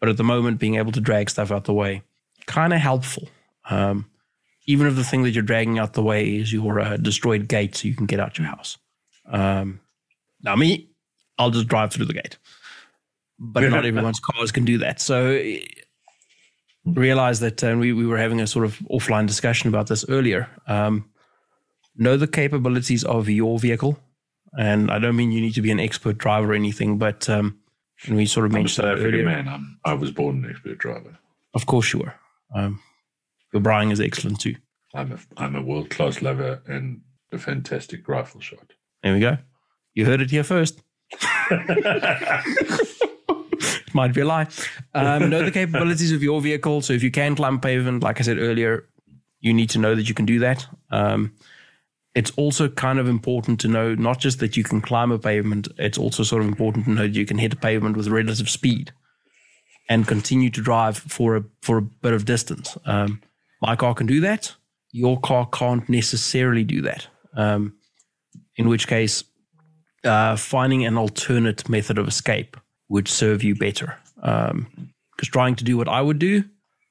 But 0.00 0.08
at 0.08 0.16
the 0.16 0.24
moment, 0.24 0.58
being 0.58 0.74
able 0.74 0.92
to 0.92 1.00
drag 1.00 1.30
stuff 1.30 1.52
out 1.52 1.64
the 1.64 1.72
way, 1.72 2.02
kind 2.46 2.72
of 2.72 2.80
helpful. 2.80 3.28
Um, 3.70 4.06
even 4.66 4.86
if 4.86 4.96
the 4.96 5.04
thing 5.04 5.22
that 5.22 5.30
you're 5.30 5.42
dragging 5.42 5.78
out 5.78 5.92
the 5.92 6.02
way 6.02 6.36
is 6.36 6.52
your 6.52 6.80
uh, 6.80 6.96
destroyed 6.96 7.48
gate 7.48 7.76
so 7.76 7.88
you 7.88 7.94
can 7.94 8.06
get 8.06 8.20
out 8.20 8.38
your 8.38 8.48
house. 8.48 8.78
Um, 9.26 9.80
now, 10.42 10.56
me, 10.56 10.88
I'll 11.38 11.50
just 11.50 11.68
drive 11.68 11.92
through 11.92 12.06
the 12.06 12.14
gate. 12.14 12.38
But 13.38 13.68
not 13.68 13.84
everyone's 13.84 14.20
cars 14.20 14.52
can 14.52 14.64
do 14.64 14.78
that. 14.78 15.00
So 15.00 15.32
realize 16.84 17.40
that, 17.40 17.62
and 17.62 17.80
we, 17.80 17.92
we 17.92 18.06
were 18.06 18.18
having 18.18 18.40
a 18.40 18.46
sort 18.46 18.64
of 18.64 18.78
offline 18.90 19.26
discussion 19.26 19.68
about 19.68 19.86
this 19.88 20.04
earlier. 20.08 20.48
Um, 20.66 21.08
know 21.96 22.16
the 22.16 22.26
capabilities 22.26 23.04
of 23.04 23.28
your 23.28 23.58
vehicle. 23.58 23.98
And 24.58 24.90
I 24.90 24.98
don't 24.98 25.16
mean 25.16 25.32
you 25.32 25.40
need 25.40 25.54
to 25.54 25.62
be 25.62 25.70
an 25.70 25.80
expert 25.80 26.18
driver 26.18 26.52
or 26.52 26.54
anything, 26.54 26.98
but 26.98 27.28
um, 27.30 27.58
and 28.04 28.16
we 28.16 28.26
sort 28.26 28.44
of 28.44 28.52
I'm 28.52 28.56
a 28.56 28.58
mentioned 28.60 28.74
South 28.74 28.84
that 28.84 28.92
African 28.98 29.14
earlier. 29.14 29.24
man. 29.24 29.48
I'm, 29.48 29.78
I 29.84 29.94
was 29.94 30.10
born 30.10 30.44
an 30.44 30.50
expert 30.50 30.76
driver. 30.78 31.18
Of 31.54 31.64
course 31.66 31.92
you 31.92 32.00
were. 32.00 32.14
Um, 32.54 32.80
your 33.52 33.62
Brian 33.62 33.90
is 33.90 34.00
excellent 34.00 34.40
too. 34.40 34.56
I'm 34.94 35.12
a 35.12 35.18
I'm 35.38 35.56
a 35.56 35.62
world 35.62 35.88
class 35.88 36.20
lover 36.20 36.60
and 36.66 37.00
a 37.32 37.38
fantastic 37.38 38.06
rifle 38.08 38.40
shot. 38.42 38.74
There 39.02 39.14
we 39.14 39.20
go. 39.20 39.38
You 39.94 40.04
heard 40.04 40.20
it 40.20 40.30
here 40.30 40.44
first. 40.44 40.82
Might 43.94 44.14
be 44.14 44.20
a 44.22 44.24
lie. 44.24 44.48
Um, 44.94 45.30
know 45.30 45.44
the 45.44 45.50
capabilities 45.60 46.12
of 46.12 46.22
your 46.22 46.40
vehicle. 46.40 46.80
So 46.80 46.92
if 46.92 47.02
you 47.02 47.10
can 47.10 47.34
climb 47.36 47.60
pavement, 47.60 48.02
like 48.02 48.20
I 48.20 48.22
said 48.22 48.38
earlier, 48.38 48.88
you 49.40 49.52
need 49.52 49.70
to 49.70 49.78
know 49.78 49.94
that 49.94 50.08
you 50.08 50.14
can 50.14 50.26
do 50.26 50.38
that. 50.38 50.66
Um, 50.90 51.34
it's 52.14 52.30
also 52.32 52.68
kind 52.68 52.98
of 52.98 53.08
important 53.08 53.60
to 53.60 53.68
know 53.68 53.94
not 53.94 54.18
just 54.18 54.38
that 54.40 54.56
you 54.56 54.64
can 54.64 54.80
climb 54.80 55.10
a 55.10 55.18
pavement, 55.18 55.68
it's 55.78 55.98
also 55.98 56.22
sort 56.22 56.42
of 56.42 56.48
important 56.48 56.84
to 56.84 56.90
know 56.90 57.02
that 57.02 57.14
you 57.14 57.26
can 57.26 57.38
hit 57.38 57.54
a 57.54 57.56
pavement 57.56 57.96
with 57.96 58.08
relative 58.08 58.50
speed 58.50 58.92
and 59.88 60.06
continue 60.06 60.50
to 60.50 60.62
drive 60.62 60.96
for 60.96 61.36
a 61.36 61.44
for 61.60 61.78
a 61.78 61.82
bit 61.82 62.12
of 62.12 62.24
distance. 62.24 62.76
Um, 62.84 63.20
my 63.60 63.76
car 63.76 63.94
can 63.94 64.06
do 64.06 64.20
that. 64.20 64.54
Your 64.90 65.18
car 65.20 65.46
can't 65.46 65.88
necessarily 65.88 66.64
do 66.64 66.82
that. 66.82 67.06
Um, 67.34 67.74
in 68.56 68.68
which 68.68 68.86
case, 68.86 69.24
uh, 70.04 70.36
finding 70.36 70.84
an 70.84 70.98
alternate 70.98 71.68
method 71.68 71.96
of 71.98 72.06
escape 72.06 72.56
would 72.92 73.08
serve 73.08 73.42
you 73.42 73.54
better. 73.54 73.96
Because 74.16 75.28
trying 75.28 75.56
to 75.56 75.64
do 75.64 75.76
what 75.76 75.88
I 75.88 76.00
would 76.00 76.18
do 76.18 76.44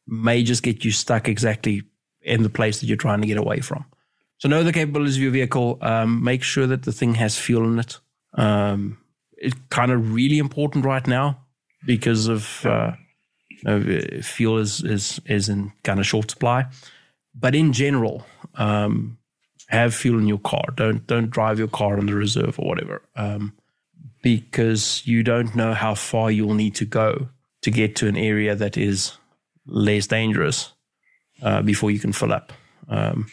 may 0.07 0.43
just 0.43 0.63
get 0.63 0.83
you 0.83 0.91
stuck 0.91 1.29
exactly 1.29 1.83
in 2.21 2.43
the 2.43 2.49
place 2.49 2.79
that 2.79 2.87
you're 2.87 2.97
trying 2.97 3.21
to 3.21 3.27
get 3.27 3.37
away 3.37 3.59
from. 3.59 3.85
So 4.39 4.49
know 4.49 4.63
the 4.63 4.73
capabilities 4.73 5.17
of 5.17 5.23
your 5.23 5.31
vehicle. 5.31 5.77
Um, 5.81 6.23
make 6.23 6.43
sure 6.43 6.65
that 6.67 6.83
the 6.83 6.91
thing 6.91 7.13
has 7.15 7.37
fuel 7.37 7.65
in 7.65 7.79
it. 7.79 7.99
Um, 8.33 8.97
it's 9.33 9.55
kind 9.69 9.91
of 9.91 10.13
really 10.13 10.39
important 10.39 10.83
right 10.83 11.05
now 11.05 11.39
because 11.85 12.27
of 12.27 12.65
uh, 12.65 12.93
you 13.49 13.59
know, 13.63 14.21
fuel 14.21 14.57
is 14.57 14.83
is 14.83 15.21
is 15.25 15.49
in 15.49 15.71
kind 15.83 15.99
of 15.99 16.07
short 16.07 16.31
supply. 16.31 16.65
But 17.35 17.55
in 17.55 17.71
general, 17.71 18.25
um, 18.55 19.17
have 19.67 19.93
fuel 19.93 20.19
in 20.19 20.27
your 20.27 20.39
car. 20.39 20.65
Don't 20.75 21.05
don't 21.07 21.29
drive 21.29 21.59
your 21.59 21.67
car 21.67 21.97
on 21.97 22.07
the 22.07 22.15
reserve 22.15 22.59
or 22.59 22.67
whatever, 22.67 23.01
um, 23.15 23.53
because 24.21 25.01
you 25.05 25.23
don't 25.23 25.55
know 25.55 25.73
how 25.73 25.95
far 25.95 26.31
you'll 26.31 26.53
need 26.53 26.75
to 26.75 26.85
go 26.85 27.29
to 27.61 27.71
get 27.71 27.95
to 27.97 28.07
an 28.07 28.17
area 28.17 28.55
that 28.55 28.77
is 28.77 29.17
less 29.65 30.07
dangerous 30.07 30.73
uh, 31.41 31.61
before 31.61 31.91
you 31.91 31.99
can 31.99 32.13
fill 32.13 32.33
up. 32.33 32.53
Um, 32.89 33.27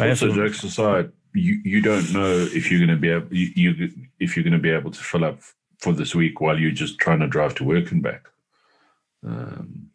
Also, 0.00 0.32
jokes 0.32 0.62
aside, 0.62 1.10
you, 1.34 1.60
you 1.64 1.82
don't 1.82 2.12
know 2.12 2.30
if 2.52 2.70
you're 2.70 2.78
going 2.78 2.90
to 2.90 3.00
be 3.00 3.10
able 3.10 3.34
you, 3.34 3.50
you 3.54 3.90
if 4.20 4.36
you're 4.36 4.44
going 4.44 4.52
to 4.52 4.58
be 4.58 4.70
able 4.70 4.90
to 4.90 5.00
fill 5.00 5.24
up 5.24 5.40
for 5.78 5.92
this 5.92 6.14
week 6.14 6.40
while 6.40 6.58
you're 6.58 6.70
just 6.70 6.98
trying 6.98 7.20
to 7.20 7.26
drive 7.26 7.54
to 7.56 7.64
work 7.64 7.90
and 7.90 8.02
back. 8.02 8.28
Um, 9.26 9.90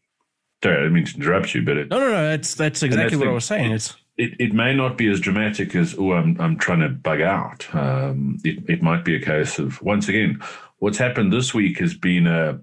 sorry, 0.62 0.76
I 0.76 0.80
didn't 0.80 0.94
mean 0.94 1.06
to 1.06 1.16
interrupt 1.16 1.56
you, 1.56 1.62
but 1.62 1.78
it, 1.78 1.90
no, 1.90 2.00
no, 2.00 2.10
no. 2.10 2.30
That's 2.30 2.56
that's 2.56 2.84
exactly 2.84 3.12
that's 3.12 3.20
what 3.20 3.30
I 3.30 3.34
was 3.34 3.46
saying. 3.46 3.72
It's 3.72 3.96
it, 4.18 4.34
it 4.40 4.54
may 4.54 4.76
not 4.76 4.98
be 4.98 5.10
as 5.10 5.20
dramatic 5.20 5.76
as 5.76 5.96
oh 5.98 6.14
I'm 6.14 6.40
I'm 6.40 6.58
trying 6.58 6.82
to 6.82 6.90
bug 6.90 7.22
out. 7.22 7.74
Um, 7.74 8.38
it 8.44 8.64
it 8.70 8.82
might 8.82 9.04
be 9.04 9.16
a 9.16 9.22
case 9.24 9.60
of 9.60 9.82
once 9.82 10.08
again, 10.08 10.42
what's 10.80 10.98
happened 10.98 11.34
this 11.34 11.54
week 11.54 11.80
has 11.80 11.94
been 11.94 12.28
a. 12.28 12.60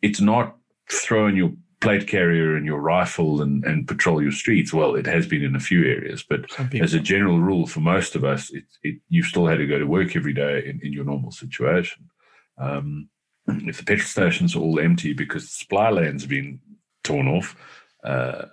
It's 0.00 0.20
not 0.20 0.56
throwing 0.90 1.36
your 1.36 1.52
plate 1.80 2.08
carrier 2.08 2.56
and 2.56 2.66
your 2.66 2.80
rifle 2.80 3.40
and, 3.40 3.64
and 3.64 3.86
patrol 3.86 4.22
your 4.22 4.32
streets. 4.32 4.72
Well, 4.72 4.96
it 4.96 5.06
has 5.06 5.26
been 5.26 5.44
in 5.44 5.54
a 5.54 5.60
few 5.60 5.84
areas, 5.84 6.24
but 6.28 6.46
as 6.74 6.94
a 6.94 7.00
general 7.00 7.38
rule 7.38 7.66
for 7.66 7.80
most 7.80 8.16
of 8.16 8.24
us, 8.24 8.50
it, 8.50 8.64
it 8.82 9.00
you've 9.08 9.26
still 9.26 9.46
had 9.46 9.58
to 9.58 9.66
go 9.66 9.78
to 9.78 9.86
work 9.86 10.16
every 10.16 10.32
day 10.32 10.64
in, 10.66 10.80
in 10.82 10.92
your 10.92 11.04
normal 11.04 11.30
situation. 11.30 12.10
Um, 12.56 13.08
if 13.46 13.78
the 13.78 13.84
petrol 13.84 14.06
stations 14.06 14.56
are 14.56 14.60
all 14.60 14.80
empty 14.80 15.12
because 15.12 15.44
the 15.44 15.50
supply 15.50 15.90
lane's 15.90 16.26
been 16.26 16.60
torn 17.04 17.28
off, 17.28 17.56
uh, 18.04 18.46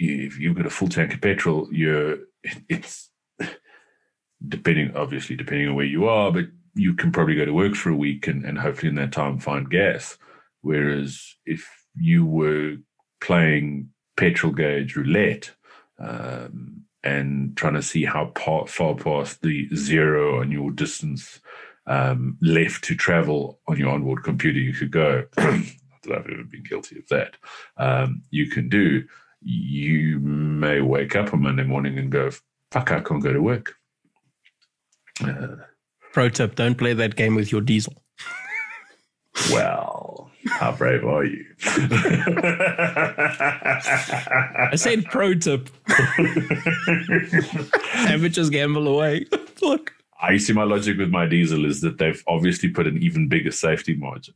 if 0.00 0.38
you've 0.38 0.56
got 0.56 0.66
a 0.66 0.70
full 0.70 0.88
tank 0.88 1.14
of 1.14 1.20
petrol, 1.20 1.68
you're 1.70 2.18
it's 2.68 3.10
depending 4.48 4.96
obviously 4.96 5.36
depending 5.36 5.68
on 5.68 5.74
where 5.74 5.84
you 5.84 6.08
are, 6.08 6.32
but 6.32 6.46
you 6.74 6.94
can 6.94 7.12
probably 7.12 7.34
go 7.34 7.44
to 7.44 7.52
work 7.52 7.74
for 7.74 7.90
a 7.90 7.96
week 7.96 8.26
and, 8.26 8.44
and 8.44 8.58
hopefully 8.58 8.88
in 8.88 8.94
that 8.94 9.12
time 9.12 9.38
find 9.38 9.70
gas. 9.70 10.16
Whereas 10.62 11.36
if 11.44 11.68
you 11.94 12.24
were 12.24 12.76
playing 13.20 13.90
petrol 14.16 14.52
gauge 14.52 14.96
roulette 14.96 15.50
um, 15.98 16.84
and 17.02 17.56
trying 17.56 17.74
to 17.74 17.82
see 17.82 18.04
how 18.04 18.26
par, 18.26 18.66
far 18.66 18.94
past 18.94 19.42
the 19.42 19.68
zero 19.74 20.40
on 20.40 20.50
your 20.50 20.70
distance 20.70 21.40
um, 21.86 22.38
left 22.40 22.84
to 22.84 22.94
travel 22.94 23.60
on 23.66 23.78
your 23.78 23.90
onboard 23.90 24.22
computer 24.22 24.58
you 24.58 24.72
could 24.72 24.90
go, 24.90 25.26
that 25.36 25.66
I've 26.06 26.26
ever 26.26 26.44
been 26.44 26.62
guilty 26.62 26.98
of 26.98 27.08
that, 27.08 27.36
um, 27.76 28.22
you 28.30 28.48
can 28.48 28.68
do, 28.68 29.04
you 29.42 30.18
may 30.20 30.80
wake 30.80 31.16
up 31.16 31.32
on 31.32 31.42
Monday 31.42 31.64
morning 31.64 31.98
and 31.98 32.10
go, 32.10 32.30
fuck, 32.70 32.92
I 32.92 33.00
can't 33.00 33.22
go 33.22 33.32
to 33.32 33.40
work. 33.40 33.74
Uh, 35.22 35.56
pro 36.12 36.28
tip: 36.28 36.54
don't 36.54 36.76
play 36.76 36.92
that 36.94 37.16
game 37.16 37.34
with 37.34 37.52
your 37.52 37.60
diesel. 37.60 38.02
well, 39.50 40.30
how 40.48 40.72
brave 40.72 41.04
are 41.04 41.24
you? 41.24 41.44
I 44.62 44.76
said 44.76 45.04
pro 45.06 45.34
tip. 45.34 45.68
Amateurs 48.08 48.50
gamble 48.50 48.88
away. 48.88 49.26
Look. 49.62 49.94
I 50.22 50.36
see 50.36 50.52
my 50.52 50.64
logic 50.64 50.98
with 50.98 51.10
my 51.10 51.26
diesel 51.26 51.64
is 51.64 51.80
that 51.80 51.96
they've 51.98 52.22
obviously 52.26 52.68
put 52.68 52.86
an 52.86 53.02
even 53.02 53.28
bigger 53.28 53.50
safety 53.50 53.94
margin 53.94 54.34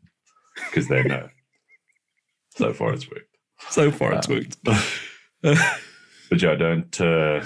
because 0.56 0.88
they 0.88 1.02
know. 1.02 1.28
so 2.56 2.72
far, 2.72 2.94
it's 2.94 3.10
worked. 3.10 3.33
So 3.70 3.90
far, 3.90 4.12
it's 4.14 4.28
worked. 4.28 4.56
But 6.30 6.40
yeah, 6.42 6.54
don't 6.54 7.00
uh, 7.00 7.44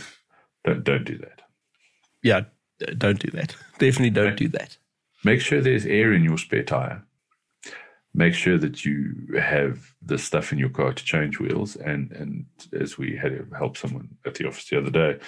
don't 0.64 0.84
don't 0.84 1.04
do 1.04 1.18
that. 1.18 1.42
yeah, 2.22 2.42
don't 2.96 3.18
do 3.18 3.30
that. 3.32 3.56
Definitely 3.78 4.10
don't 4.10 4.36
do 4.36 4.48
that. 4.48 4.78
Make 5.24 5.40
sure 5.40 5.60
there's 5.60 5.84
air 5.84 6.12
in 6.12 6.22
your 6.22 6.38
spare 6.38 6.62
tire. 6.62 7.02
Make 8.14 8.34
sure 8.34 8.56
that 8.58 8.84
you 8.84 9.14
have 9.38 9.94
the 10.00 10.16
stuff 10.16 10.52
in 10.52 10.58
your 10.58 10.70
car 10.70 10.92
to 10.92 11.04
change 11.04 11.40
wheels. 11.40 11.76
And 11.76 12.12
and 12.12 12.46
as 12.72 12.96
we 12.96 13.16
had 13.16 13.32
to 13.32 13.56
help 13.56 13.76
someone 13.76 14.16
at 14.24 14.34
the 14.34 14.46
office 14.46 14.68
the 14.68 14.78
other 14.78 14.90
day, 14.90 15.18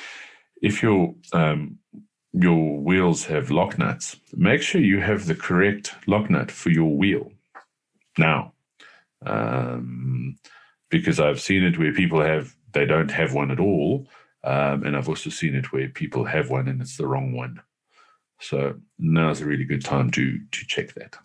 if 0.62 0.82
your 0.82 1.14
um, 1.32 1.78
your 2.32 2.78
wheels 2.80 3.24
have 3.24 3.50
lock 3.50 3.78
nuts, 3.78 4.16
make 4.36 4.62
sure 4.62 4.80
you 4.80 5.00
have 5.00 5.26
the 5.26 5.34
correct 5.34 5.94
lock 6.06 6.30
nut 6.30 6.50
for 6.50 6.70
your 6.70 6.96
wheel. 6.96 7.32
Now, 8.16 8.52
um, 9.26 10.36
because 10.90 11.20
I've 11.20 11.40
seen 11.40 11.64
it 11.64 11.78
where 11.78 11.92
people 11.92 12.20
have 12.20 12.54
they 12.72 12.84
don't 12.84 13.10
have 13.10 13.32
one 13.34 13.50
at 13.50 13.60
all, 13.60 14.06
um, 14.44 14.84
and 14.84 14.96
I've 14.96 15.08
also 15.08 15.30
seen 15.30 15.54
it 15.54 15.72
where 15.72 15.88
people 15.88 16.24
have 16.24 16.50
one 16.50 16.68
and 16.68 16.80
it's 16.80 16.96
the 16.96 17.06
wrong 17.06 17.32
one. 17.32 17.60
So 18.40 18.76
now's 18.98 19.40
a 19.40 19.46
really 19.46 19.64
good 19.64 19.84
time 19.84 20.10
to 20.12 20.38
to 20.38 20.66
check 20.66 20.94
that. 20.94 21.16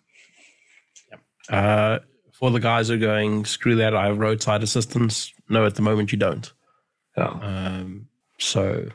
Uh, 1.48 2.00
for 2.32 2.50
the 2.50 2.60
guys 2.60 2.88
who 2.88 2.94
are 2.94 2.98
going, 2.98 3.44
screw 3.44 3.76
that. 3.76 3.94
I 3.94 4.06
have 4.06 4.18
roadside 4.18 4.62
assistance. 4.62 5.32
No, 5.48 5.64
at 5.64 5.74
the 5.74 5.82
moment 5.82 6.12
you 6.12 6.18
don't. 6.18 6.52
Yeah. 7.16 7.28
Um, 7.28 8.08
so, 8.38 8.88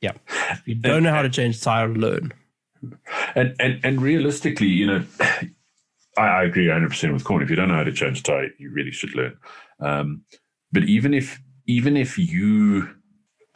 yeah, 0.00 0.12
if 0.28 0.66
you 0.66 0.74
don't 0.80 1.02
know 1.02 1.10
how 1.10 1.22
to 1.22 1.28
change 1.28 1.60
tire, 1.60 1.88
learn. 1.88 2.32
And 3.34 3.54
and 3.58 3.80
and 3.84 4.00
realistically, 4.00 4.68
you 4.68 4.86
know, 4.86 5.04
I, 6.16 6.22
I 6.22 6.44
agree 6.44 6.68
100 6.68 6.88
percent 6.88 7.12
with 7.12 7.24
Corn. 7.24 7.42
If 7.42 7.50
you 7.50 7.56
don't 7.56 7.68
know 7.68 7.74
how 7.74 7.84
to 7.84 7.92
change 7.92 8.20
a 8.20 8.22
tire, 8.22 8.48
you 8.58 8.70
really 8.70 8.92
should 8.92 9.14
learn. 9.14 9.36
Um, 9.80 10.22
but 10.72 10.84
even 10.84 11.14
if 11.14 11.40
even 11.66 11.96
if 11.96 12.18
you 12.18 12.88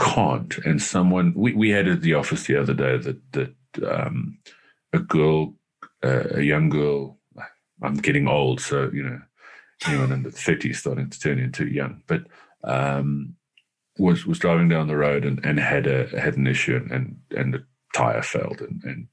can't, 0.00 0.58
and 0.58 0.82
someone 0.82 1.32
we, 1.34 1.52
we 1.52 1.70
had 1.70 1.88
at 1.88 2.02
the 2.02 2.14
office 2.14 2.44
the 2.44 2.56
other 2.56 2.74
day 2.74 2.98
that 2.98 3.32
that 3.32 3.54
um, 3.86 4.38
a 4.92 4.98
girl, 4.98 5.54
uh, 6.04 6.24
a 6.32 6.42
young 6.42 6.68
girl, 6.68 7.18
I'm 7.82 7.96
getting 7.96 8.28
old, 8.28 8.60
so 8.60 8.90
you 8.92 9.02
know, 9.02 9.20
anyone 9.86 10.12
in 10.12 10.22
the 10.22 10.30
30s 10.30 10.76
starting 10.76 11.10
to 11.10 11.20
turn 11.20 11.38
into 11.38 11.66
young, 11.66 12.02
but 12.06 12.22
um, 12.64 13.34
was 13.98 14.26
was 14.26 14.38
driving 14.38 14.68
down 14.68 14.88
the 14.88 14.96
road 14.96 15.24
and, 15.24 15.44
and 15.44 15.58
had 15.58 15.86
a 15.86 16.08
had 16.18 16.36
an 16.36 16.46
issue 16.46 16.76
and 16.76 16.90
and, 16.90 17.16
and 17.36 17.54
the 17.54 17.64
tire 17.94 18.22
failed 18.22 18.60
and, 18.60 18.82
and 18.84 19.08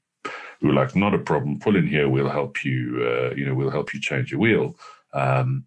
we 0.61 0.67
were 0.67 0.75
like, 0.75 0.95
not 0.95 1.13
a 1.13 1.19
problem. 1.19 1.59
Pull 1.59 1.75
in 1.75 1.87
here. 1.87 2.09
We'll 2.09 2.29
help 2.29 2.63
you. 2.65 3.01
Uh, 3.01 3.35
you 3.35 3.45
know, 3.45 3.53
we'll 3.53 3.69
help 3.69 3.93
you 3.93 4.01
change 4.01 4.31
your 4.31 4.39
wheel. 4.39 4.75
Um, 5.13 5.65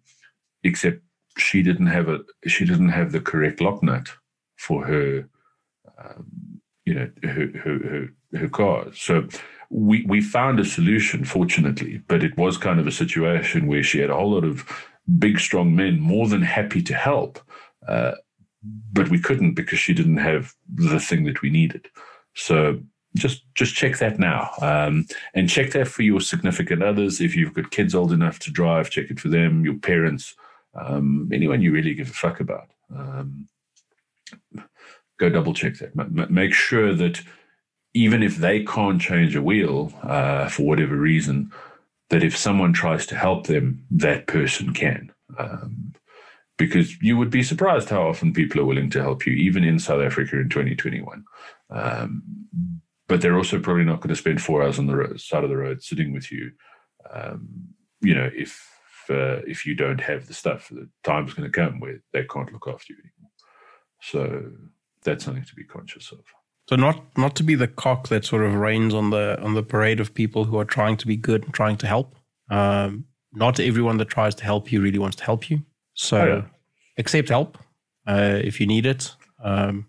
except 0.63 1.01
she 1.37 1.61
didn't 1.61 1.87
have 1.87 2.09
a 2.09 2.19
she 2.47 2.65
didn't 2.65 2.89
have 2.89 3.11
the 3.11 3.19
correct 3.19 3.61
lock 3.61 3.83
nut 3.83 4.09
for 4.57 4.85
her. 4.85 5.29
Um, 5.97 6.61
you 6.85 6.93
know, 6.95 7.09
her, 7.23 7.47
her 7.63 7.79
her 7.79 8.09
her 8.39 8.49
car. 8.49 8.87
So 8.93 9.27
we 9.69 10.05
we 10.05 10.21
found 10.21 10.59
a 10.59 10.65
solution, 10.65 11.25
fortunately, 11.25 12.01
but 12.07 12.23
it 12.23 12.37
was 12.37 12.57
kind 12.57 12.79
of 12.79 12.87
a 12.87 12.91
situation 12.91 13.67
where 13.67 13.83
she 13.83 13.99
had 13.99 14.09
a 14.09 14.15
whole 14.15 14.31
lot 14.31 14.43
of 14.43 14.65
big, 15.19 15.39
strong 15.39 15.75
men 15.75 15.99
more 15.99 16.27
than 16.27 16.41
happy 16.41 16.81
to 16.83 16.93
help. 16.93 17.39
Uh, 17.87 18.13
but 18.93 19.09
we 19.09 19.19
couldn't 19.19 19.55
because 19.55 19.79
she 19.79 19.93
didn't 19.93 20.17
have 20.17 20.53
the 20.73 20.99
thing 20.99 21.25
that 21.25 21.41
we 21.41 21.49
needed. 21.49 21.87
So 22.35 22.79
just 23.15 23.43
just 23.53 23.75
check 23.75 23.97
that 23.97 24.19
now 24.19 24.51
um, 24.61 25.05
and 25.33 25.49
check 25.49 25.71
that 25.71 25.87
for 25.87 26.01
your 26.01 26.19
significant 26.19 26.81
others 26.81 27.21
if 27.21 27.35
you've 27.35 27.53
got 27.53 27.71
kids 27.71 27.93
old 27.93 28.11
enough 28.11 28.39
to 28.39 28.51
drive 28.51 28.89
check 28.89 29.09
it 29.11 29.19
for 29.19 29.29
them 29.29 29.63
your 29.63 29.77
parents 29.77 30.35
um, 30.75 31.29
anyone 31.31 31.61
you 31.61 31.71
really 31.71 31.93
give 31.93 32.09
a 32.09 32.13
fuck 32.13 32.39
about. 32.39 32.69
Um, 32.95 33.47
go 35.19 35.29
double 35.29 35.53
check 35.53 35.75
that. 35.75 35.91
M- 35.97 36.27
make 36.29 36.53
sure 36.53 36.93
that 36.93 37.21
even 37.93 38.23
if 38.23 38.37
they 38.37 38.63
can't 38.63 39.01
change 39.01 39.35
a 39.35 39.41
wheel 39.41 39.93
uh, 40.03 40.49
for 40.49 40.63
whatever 40.63 40.95
reason 40.95 41.51
that 42.09 42.23
if 42.23 42.35
someone 42.37 42.73
tries 42.73 43.05
to 43.07 43.15
help 43.15 43.47
them 43.47 43.85
that 43.91 44.27
person 44.27 44.73
can. 44.73 45.11
Um, 45.37 45.93
because 46.57 47.01
you 47.01 47.17
would 47.17 47.31
be 47.31 47.41
surprised 47.41 47.89
how 47.89 48.07
often 48.07 48.31
people 48.31 48.61
are 48.61 48.65
willing 48.65 48.89
to 48.91 49.01
help 49.01 49.25
you 49.25 49.33
even 49.33 49.63
in 49.63 49.79
south 49.79 50.03
africa 50.03 50.39
in 50.39 50.49
2021 50.49 51.23
um, 51.71 52.21
but 53.07 53.21
they're 53.21 53.37
also 53.37 53.59
probably 53.59 53.83
not 53.83 53.99
going 53.99 54.09
to 54.09 54.15
spend 54.15 54.41
four 54.41 54.63
hours 54.63 54.79
on 54.79 54.87
the 54.87 54.95
road, 54.95 55.19
side 55.19 55.43
of 55.43 55.49
the 55.49 55.57
road 55.57 55.83
sitting 55.83 56.13
with 56.13 56.31
you. 56.31 56.51
Um, 57.11 57.67
you 58.01 58.15
know, 58.15 58.29
if 58.33 58.72
uh, 59.09 59.41
if 59.47 59.65
you 59.65 59.75
don't 59.75 60.01
have 60.01 60.27
the 60.27 60.33
stuff, 60.33 60.69
the 60.69 60.89
time's 61.03 61.33
going 61.33 61.49
to 61.49 61.61
come 61.61 61.79
where 61.79 62.01
they 62.11 62.23
can't 62.23 62.51
look 62.51 62.67
after 62.67 62.93
you 62.93 62.99
anymore. 62.99 63.31
So 64.01 64.51
that's 65.03 65.25
something 65.25 65.45
to 65.45 65.55
be 65.55 65.63
conscious 65.63 66.11
of. 66.11 66.19
So 66.69 66.75
not 66.75 67.17
not 67.17 67.35
to 67.35 67.43
be 67.43 67.55
the 67.55 67.67
cock 67.67 68.07
that 68.07 68.23
sort 68.25 68.43
of 68.43 68.53
reigns 68.55 68.93
on 68.93 69.09
the 69.09 69.39
on 69.41 69.53
the 69.53 69.63
parade 69.63 69.99
of 69.99 70.13
people 70.13 70.45
who 70.45 70.57
are 70.57 70.65
trying 70.65 70.97
to 70.97 71.07
be 71.07 71.17
good 71.17 71.43
and 71.43 71.53
trying 71.53 71.77
to 71.77 71.87
help. 71.87 72.15
Um, 72.49 73.05
not 73.33 73.59
everyone 73.59 73.97
that 73.97 74.09
tries 74.09 74.35
to 74.35 74.43
help 74.43 74.71
you 74.71 74.81
really 74.81 74.99
wants 74.99 75.17
to 75.17 75.23
help 75.23 75.49
you. 75.49 75.63
So 75.93 76.17
oh, 76.17 76.25
yeah. 76.25 76.43
accept 76.97 77.29
help 77.29 77.57
uh, 78.07 78.39
if 78.43 78.59
you 78.59 78.67
need 78.67 78.85
it, 78.85 79.11
um, 79.43 79.87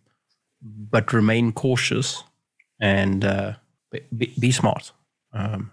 but 0.62 1.12
remain 1.12 1.53
cautious 1.53 2.25
and 2.81 3.25
uh, 3.25 3.53
be, 3.91 4.35
be, 4.39 4.51
smart. 4.51 4.93
Um, 5.33 5.71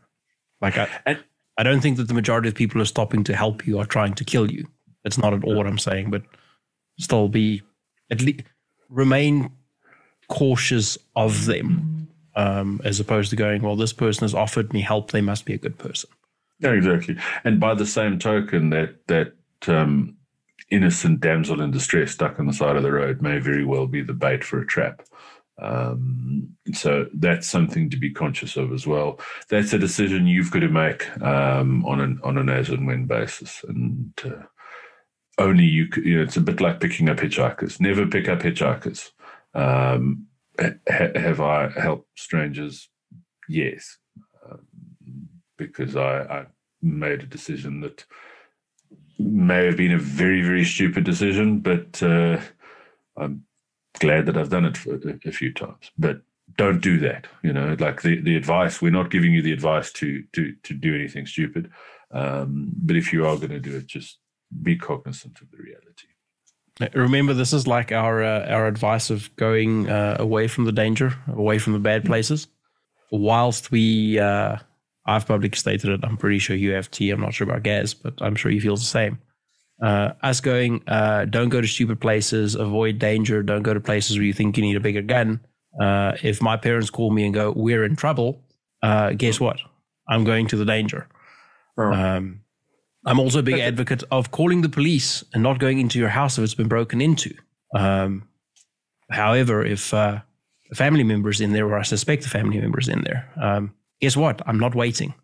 like 0.59 0.77
I, 0.77 0.87
and, 1.05 1.23
I 1.57 1.63
don't 1.63 1.81
think 1.81 1.97
that 1.97 2.07
the 2.07 2.13
majority 2.13 2.47
of 2.49 2.55
people 2.55 2.81
are 2.81 2.85
stopping 2.85 3.23
to 3.25 3.35
help 3.35 3.67
you 3.67 3.77
or 3.77 3.85
trying 3.85 4.13
to 4.15 4.23
kill 4.23 4.51
you. 4.51 4.67
That's 5.03 5.17
not 5.17 5.33
at 5.33 5.43
all 5.43 5.55
what 5.55 5.67
I'm 5.67 5.77
saying, 5.77 6.11
but 6.11 6.23
still 6.99 7.27
be 7.27 7.61
at 8.09 8.21
least 8.21 8.43
remain 8.89 9.51
cautious 10.27 10.97
of 11.15 11.45
them, 11.45 12.07
um, 12.35 12.81
as 12.83 12.99
opposed 12.99 13.29
to 13.31 13.35
going, 13.35 13.61
well, 13.61 13.75
this 13.75 13.93
person 13.93 14.23
has 14.23 14.33
offered 14.33 14.73
me 14.73 14.81
help; 14.81 15.11
they 15.11 15.21
must 15.21 15.45
be 15.45 15.53
a 15.53 15.57
good 15.57 15.77
person. 15.77 16.09
Yeah, 16.59 16.71
exactly. 16.71 17.17
And 17.43 17.59
by 17.59 17.73
the 17.73 17.85
same 17.85 18.19
token, 18.19 18.69
that 18.69 19.07
that 19.07 19.33
um, 19.67 20.15
innocent 20.69 21.19
damsel 21.19 21.61
in 21.61 21.71
distress 21.71 22.11
stuck 22.11 22.39
on 22.39 22.47
the 22.47 22.53
side 22.53 22.75
of 22.75 22.83
the 22.83 22.91
road 22.91 23.21
may 23.21 23.39
very 23.39 23.65
well 23.65 23.87
be 23.87 24.01
the 24.01 24.13
bait 24.13 24.43
for 24.43 24.61
a 24.61 24.65
trap. 24.65 25.01
Um, 25.59 26.55
so 26.73 27.07
that's 27.13 27.47
something 27.47 27.89
to 27.89 27.97
be 27.97 28.11
conscious 28.11 28.57
of 28.57 28.71
as 28.71 28.87
well. 28.87 29.19
That's 29.49 29.73
a 29.73 29.79
decision 29.79 30.27
you've 30.27 30.51
got 30.51 30.59
to 30.59 30.69
make 30.69 31.09
um, 31.21 31.85
on 31.85 31.99
an 31.99 32.19
on 32.23 32.37
an 32.37 32.49
as 32.49 32.69
and 32.69 32.87
when 32.87 33.05
basis, 33.05 33.63
and 33.67 34.13
uh, 34.25 34.43
only 35.37 35.65
you. 35.65 35.87
You 35.97 36.17
know, 36.17 36.23
it's 36.23 36.37
a 36.37 36.41
bit 36.41 36.61
like 36.61 36.79
picking 36.79 37.09
up 37.09 37.17
hitchhikers. 37.17 37.79
Never 37.79 38.07
pick 38.07 38.27
up 38.27 38.39
hitchhikers. 38.39 39.11
Um, 39.53 40.27
ha- 40.59 41.11
have 41.15 41.41
I 41.41 41.69
helped 41.69 42.19
strangers? 42.19 42.89
Yes, 43.47 43.97
um, 44.49 44.65
because 45.57 45.95
I, 45.95 46.21
I 46.21 46.45
made 46.81 47.21
a 47.21 47.27
decision 47.27 47.81
that 47.81 48.05
may 49.19 49.65
have 49.65 49.77
been 49.77 49.91
a 49.91 49.99
very 49.99 50.41
very 50.41 50.65
stupid 50.65 51.03
decision, 51.03 51.59
but 51.59 52.01
uh, 52.01 52.39
I'm 53.15 53.43
glad 54.01 54.25
that 54.25 54.37
I've 54.37 54.49
done 54.49 54.65
it 54.65 54.77
a, 54.85 55.29
a 55.29 55.31
few 55.31 55.53
times. 55.53 55.91
But 55.97 56.21
don't 56.57 56.81
do 56.81 56.99
that. 56.99 57.27
You 57.43 57.53
know, 57.53 57.75
like 57.79 58.01
the, 58.01 58.19
the 58.21 58.35
advice, 58.35 58.81
we're 58.81 58.91
not 58.91 59.11
giving 59.11 59.33
you 59.33 59.41
the 59.41 59.53
advice 59.53 59.91
to 59.93 60.23
to 60.33 60.53
to 60.63 60.73
do 60.73 60.93
anything 60.93 61.25
stupid. 61.25 61.71
Um, 62.11 62.71
but 62.75 62.97
if 62.97 63.13
you 63.13 63.25
are 63.25 63.37
going 63.37 63.51
to 63.51 63.59
do 63.59 63.77
it, 63.77 63.87
just 63.87 64.17
be 64.61 64.75
cognizant 64.75 65.39
of 65.39 65.49
the 65.51 65.57
reality. 65.57 66.07
Remember, 66.93 67.33
this 67.33 67.53
is 67.53 67.67
like 67.67 67.91
our 67.91 68.23
uh, 68.23 68.47
our 68.49 68.67
advice 68.67 69.09
of 69.09 69.33
going 69.35 69.89
uh, 69.89 70.17
away 70.19 70.47
from 70.47 70.65
the 70.65 70.71
danger, 70.71 71.13
away 71.27 71.59
from 71.59 71.73
the 71.73 71.79
bad 71.79 72.05
places. 72.05 72.47
Whilst 73.13 73.71
we, 73.71 74.19
uh, 74.19 74.57
I've 75.05 75.27
publicly 75.27 75.57
stated 75.57 75.89
it. 75.89 75.99
I'm 76.03 76.17
pretty 76.17 76.39
sure 76.39 76.55
you 76.55 76.71
have 76.71 76.89
T. 76.89 77.11
I'm 77.11 77.19
not 77.19 77.33
sure 77.33 77.47
about 77.47 77.63
Gaz, 77.63 77.93
but 77.93 78.13
I'm 78.21 78.35
sure 78.35 78.51
he 78.51 78.59
feels 78.59 78.79
the 78.81 78.87
same 78.87 79.19
uh, 79.81 80.13
us 80.21 80.41
going, 80.41 80.83
uh, 80.87 81.25
don't 81.25 81.49
go 81.49 81.59
to 81.59 81.67
stupid 81.67 81.99
places, 81.99 82.55
avoid 82.55 82.99
danger, 82.99 83.41
don't 83.41 83.63
go 83.63 83.73
to 83.73 83.79
places 83.79 84.17
where 84.17 84.25
you 84.25 84.33
think 84.33 84.57
you 84.57 84.63
need 84.63 84.75
a 84.75 84.79
bigger 84.79 85.01
gun. 85.01 85.39
Uh, 85.79 86.13
if 86.21 86.41
my 86.41 86.57
parents 86.57 86.89
call 86.89 87.11
me 87.11 87.25
and 87.25 87.33
go, 87.33 87.51
we're 87.55 87.83
in 87.83 87.95
trouble, 87.95 88.41
uh, 88.83 89.11
guess 89.11 89.39
what? 89.39 89.57
I'm 90.07 90.23
going 90.23 90.47
to 90.47 90.57
the 90.57 90.65
danger. 90.65 91.07
Oh. 91.77 91.91
Um, 91.91 92.41
I'm 93.05 93.19
also 93.19 93.39
a 93.39 93.43
big 93.43 93.59
advocate 93.59 94.03
of 94.11 94.29
calling 94.29 94.61
the 94.61 94.69
police 94.69 95.23
and 95.33 95.41
not 95.41 95.57
going 95.59 95.79
into 95.79 95.97
your 95.97 96.09
house 96.09 96.37
if 96.37 96.43
it's 96.43 96.53
been 96.53 96.67
broken 96.67 97.01
into. 97.01 97.33
Um, 97.75 98.27
however, 99.09 99.65
if 99.65 99.93
uh, 99.93 100.19
a 100.71 100.75
family 100.75 101.03
member 101.03 101.29
is 101.29 101.41
in 101.41 101.53
there 101.53 101.65
or 101.65 101.79
I 101.79 101.83
suspect 101.83 102.25
a 102.25 102.29
family 102.29 102.59
member 102.59 102.79
is 102.79 102.87
in 102.87 103.01
there, 103.01 103.27
um, 103.41 103.73
guess 104.01 104.15
what? 104.15 104.41
I'm 104.45 104.59
not 104.59 104.75
waiting, 104.75 105.15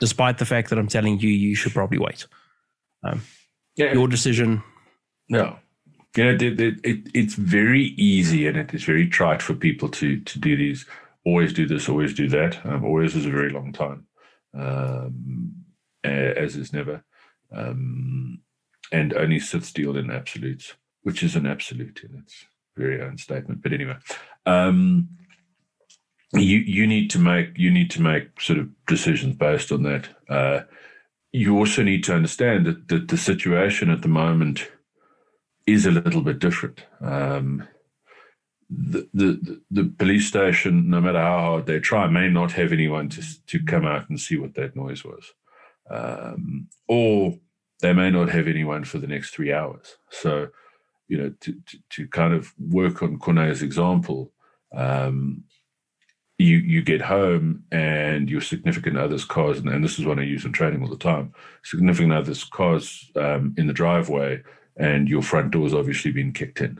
despite 0.00 0.36
the 0.36 0.44
fact 0.44 0.68
that 0.68 0.78
I'm 0.78 0.88
telling 0.88 1.18
you 1.18 1.30
you 1.30 1.54
should 1.54 1.72
probably 1.72 1.98
wait. 1.98 2.26
Yeah. 3.76 3.92
your 3.92 4.08
decision. 4.08 4.62
No. 5.28 5.58
You 6.16 6.24
know, 6.24 6.30
it, 6.30 6.42
it, 6.42 6.80
it, 6.82 7.08
it's 7.12 7.34
very 7.34 7.88
easy 7.98 8.46
and 8.46 8.56
it 8.56 8.72
is 8.72 8.84
very 8.84 9.06
trite 9.06 9.42
for 9.42 9.54
people 9.54 9.88
to 9.90 10.18
to 10.20 10.38
do 10.38 10.56
these. 10.56 10.86
Always 11.26 11.52
do 11.52 11.66
this, 11.66 11.88
always 11.88 12.14
do 12.14 12.28
that. 12.28 12.64
Um, 12.64 12.84
always 12.84 13.14
is 13.14 13.26
a 13.26 13.30
very 13.30 13.50
long 13.50 13.72
time, 13.72 14.06
um, 14.54 15.52
as 16.02 16.56
is 16.56 16.72
never, 16.72 17.04
um, 17.52 18.40
and 18.92 19.12
only 19.12 19.40
sit 19.40 19.64
still 19.64 19.96
in 19.96 20.10
absolutes, 20.10 20.74
which 21.02 21.22
is 21.22 21.36
an 21.36 21.46
absolute 21.46 22.00
in 22.08 22.18
its 22.18 22.46
very 22.76 23.02
own 23.02 23.18
statement. 23.18 23.60
But 23.60 23.74
anyway, 23.74 23.96
um, 24.46 25.08
you 26.32 26.58
you 26.58 26.86
need 26.86 27.10
to 27.10 27.18
make 27.18 27.58
you 27.58 27.70
need 27.70 27.90
to 27.90 28.00
make 28.00 28.40
sort 28.40 28.58
of 28.58 28.70
decisions 28.86 29.36
based 29.36 29.70
on 29.70 29.82
that. 29.82 30.08
Uh, 30.30 30.60
you 31.36 31.58
also 31.58 31.82
need 31.82 32.02
to 32.04 32.14
understand 32.14 32.64
that, 32.66 32.88
that 32.88 33.08
the 33.08 33.16
situation 33.16 33.90
at 33.90 34.02
the 34.02 34.08
moment 34.08 34.70
is 35.66 35.84
a 35.84 35.90
little 35.90 36.22
bit 36.22 36.38
different. 36.38 36.84
Um, 37.00 37.68
the, 38.70 39.08
the 39.14 39.60
the 39.70 39.84
police 39.98 40.26
station, 40.26 40.90
no 40.90 41.00
matter 41.00 41.20
how 41.20 41.40
hard 41.40 41.66
they 41.66 41.78
try, 41.78 42.08
may 42.08 42.28
not 42.28 42.52
have 42.52 42.72
anyone 42.72 43.08
to 43.10 43.22
to 43.46 43.64
come 43.64 43.84
out 43.84 44.08
and 44.08 44.18
see 44.18 44.38
what 44.38 44.54
that 44.54 44.74
noise 44.74 45.04
was, 45.04 45.24
um, 45.90 46.68
or 46.88 47.38
they 47.80 47.92
may 47.92 48.10
not 48.10 48.28
have 48.30 48.48
anyone 48.48 48.84
for 48.84 48.98
the 48.98 49.06
next 49.06 49.30
three 49.30 49.52
hours. 49.52 49.98
So, 50.10 50.48
you 51.06 51.18
know, 51.18 51.30
to 51.42 51.52
to, 51.52 51.78
to 51.90 52.08
kind 52.08 52.34
of 52.34 52.54
work 52.58 53.02
on 53.02 53.18
Corne's 53.18 53.62
example, 53.62 54.32
um, 54.74 55.44
you 56.38 56.58
you 56.58 56.82
get 56.82 57.00
home 57.00 57.64
and 57.72 58.28
your 58.28 58.40
significant 58.40 58.98
other's 58.98 59.24
cars, 59.24 59.58
and, 59.58 59.68
and 59.68 59.82
this 59.82 59.98
is 59.98 60.04
what 60.04 60.18
I 60.18 60.22
use 60.22 60.44
in 60.44 60.52
training 60.52 60.82
all 60.82 60.88
the 60.88 60.96
time. 60.96 61.32
Significant 61.64 62.12
other's 62.12 62.44
cars 62.44 63.10
um, 63.16 63.54
in 63.56 63.66
the 63.66 63.72
driveway, 63.72 64.42
and 64.76 65.08
your 65.08 65.22
front 65.22 65.50
door's 65.50 65.74
obviously 65.74 66.12
been 66.12 66.32
kicked 66.32 66.60
in. 66.60 66.78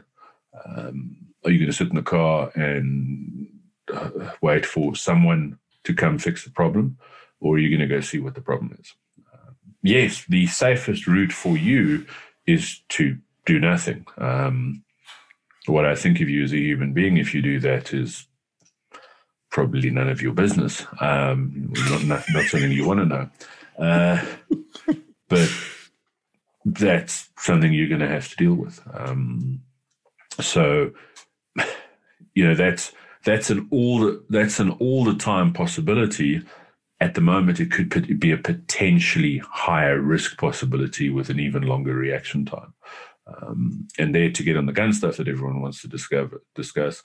Um, 0.65 1.17
are 1.43 1.51
you 1.51 1.59
going 1.59 1.71
to 1.71 1.77
sit 1.77 1.89
in 1.89 1.95
the 1.95 2.03
car 2.03 2.51
and 2.55 3.47
uh, 3.93 4.09
wait 4.41 4.65
for 4.65 4.95
someone 4.95 5.57
to 5.85 5.93
come 5.93 6.19
fix 6.19 6.43
the 6.43 6.51
problem, 6.51 6.97
or 7.39 7.55
are 7.55 7.59
you 7.59 7.75
going 7.75 7.87
to 7.87 7.95
go 7.95 8.01
see 8.01 8.19
what 8.19 8.35
the 8.35 8.41
problem 8.41 8.77
is? 8.79 8.93
Uh, 9.33 9.51
yes, 9.81 10.23
the 10.29 10.45
safest 10.45 11.07
route 11.07 11.33
for 11.33 11.57
you 11.57 12.05
is 12.45 12.81
to 12.89 13.17
do 13.45 13.59
nothing. 13.59 14.05
Um, 14.17 14.83
what 15.65 15.85
I 15.85 15.95
think 15.95 16.21
of 16.21 16.29
you 16.29 16.43
as 16.43 16.53
a 16.53 16.57
human 16.57 16.93
being, 16.93 17.17
if 17.17 17.33
you 17.33 17.41
do 17.41 17.59
that, 17.61 17.93
is 17.93 18.26
probably 19.57 19.89
none 19.89 20.07
of 20.07 20.21
your 20.21 20.33
business. 20.33 20.85
Um, 20.99 21.73
not, 21.89 22.03
not, 22.03 22.23
not, 22.29 22.45
something 22.45 22.71
you 22.71 22.85
want 22.85 22.99
to 22.99 23.05
know. 23.07 23.29
Uh, 23.79 24.23
but 25.29 25.49
that's 26.63 27.29
something 27.39 27.73
you're 27.73 27.89
going 27.89 28.01
to 28.01 28.07
have 28.07 28.29
to 28.29 28.35
deal 28.35 28.53
with. 28.53 28.79
Um, 28.93 29.63
so, 30.39 30.91
you 32.35 32.47
know, 32.47 32.53
that's 32.53 32.93
that's 33.25 33.49
an 33.49 33.67
all 33.71 34.19
that's 34.29 34.59
an 34.59 34.69
all 34.73 35.03
the 35.03 35.15
time 35.15 35.53
possibility. 35.53 36.43
At 36.99 37.15
the 37.15 37.21
moment, 37.21 37.59
it 37.59 37.71
could 37.71 38.19
be 38.19 38.31
a 38.31 38.37
potentially 38.37 39.39
higher 39.39 39.99
risk 39.99 40.37
possibility 40.37 41.09
with 41.09 41.31
an 41.31 41.39
even 41.39 41.63
longer 41.63 41.95
reaction 41.95 42.45
time. 42.45 42.75
Um, 43.25 43.87
and 43.97 44.13
there 44.13 44.31
to 44.31 44.43
get 44.43 44.55
on 44.55 44.67
the 44.67 44.71
gun 44.71 44.93
stuff 44.93 45.17
that 45.17 45.27
everyone 45.27 45.63
wants 45.63 45.81
to 45.81 45.87
discover, 45.87 46.43
discuss. 46.53 47.01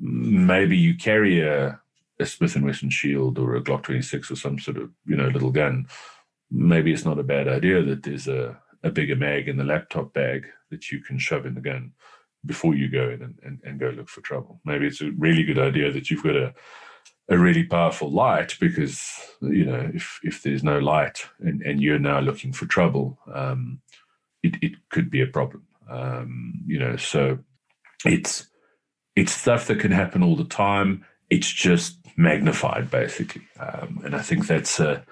Maybe 0.00 0.78
you 0.78 0.94
carry 0.96 1.42
a, 1.42 1.81
a 2.22 2.26
Smith 2.26 2.56
and 2.56 2.64
Wesson 2.64 2.90
Shield 2.90 3.38
or 3.38 3.54
a 3.54 3.62
Glock 3.62 3.82
26 3.82 4.30
or 4.30 4.36
some 4.36 4.58
sort 4.58 4.76
of 4.76 4.90
you 5.06 5.16
know 5.16 5.28
little 5.28 5.50
gun. 5.50 5.86
Maybe 6.50 6.92
it's 6.92 7.04
not 7.04 7.18
a 7.18 7.24
bad 7.24 7.48
idea 7.48 7.82
that 7.82 8.02
there's 8.02 8.28
a, 8.28 8.58
a 8.82 8.90
bigger 8.90 9.16
mag 9.16 9.48
in 9.48 9.56
the 9.56 9.64
laptop 9.64 10.12
bag 10.12 10.46
that 10.70 10.90
you 10.90 11.00
can 11.00 11.18
shove 11.18 11.46
in 11.46 11.54
the 11.54 11.60
gun 11.60 11.92
before 12.44 12.74
you 12.74 12.88
go 12.90 13.08
in 13.08 13.22
and, 13.22 13.38
and, 13.42 13.60
and 13.64 13.80
go 13.80 13.88
look 13.88 14.08
for 14.08 14.20
trouble. 14.20 14.60
Maybe 14.64 14.86
it's 14.86 15.00
a 15.00 15.12
really 15.12 15.44
good 15.44 15.58
idea 15.58 15.92
that 15.92 16.10
you've 16.10 16.22
got 16.22 16.36
a 16.36 16.54
a 17.28 17.38
really 17.38 17.64
powerful 17.64 18.10
light 18.10 18.56
because 18.60 19.10
you 19.40 19.64
know 19.64 19.90
if 19.94 20.20
if 20.22 20.42
there's 20.42 20.64
no 20.64 20.78
light 20.78 21.26
and, 21.40 21.62
and 21.62 21.80
you're 21.80 21.98
now 21.98 22.20
looking 22.20 22.52
for 22.52 22.66
trouble, 22.66 23.18
um, 23.32 23.80
it, 24.42 24.56
it 24.62 24.72
could 24.90 25.10
be 25.10 25.22
a 25.22 25.26
problem. 25.26 25.64
Um, 25.88 26.62
you 26.66 26.78
know, 26.78 26.96
so 26.96 27.38
it's 28.04 28.48
it's 29.14 29.32
stuff 29.32 29.66
that 29.66 29.80
can 29.80 29.92
happen 29.92 30.22
all 30.22 30.36
the 30.36 30.44
time. 30.44 31.04
It's 31.32 31.50
just 31.50 31.96
magnified, 32.16 32.90
basically. 32.90 33.42
Um, 33.58 34.02
and 34.04 34.14
I 34.14 34.20
think 34.20 34.46
that's 34.46 34.78
a 34.78 35.02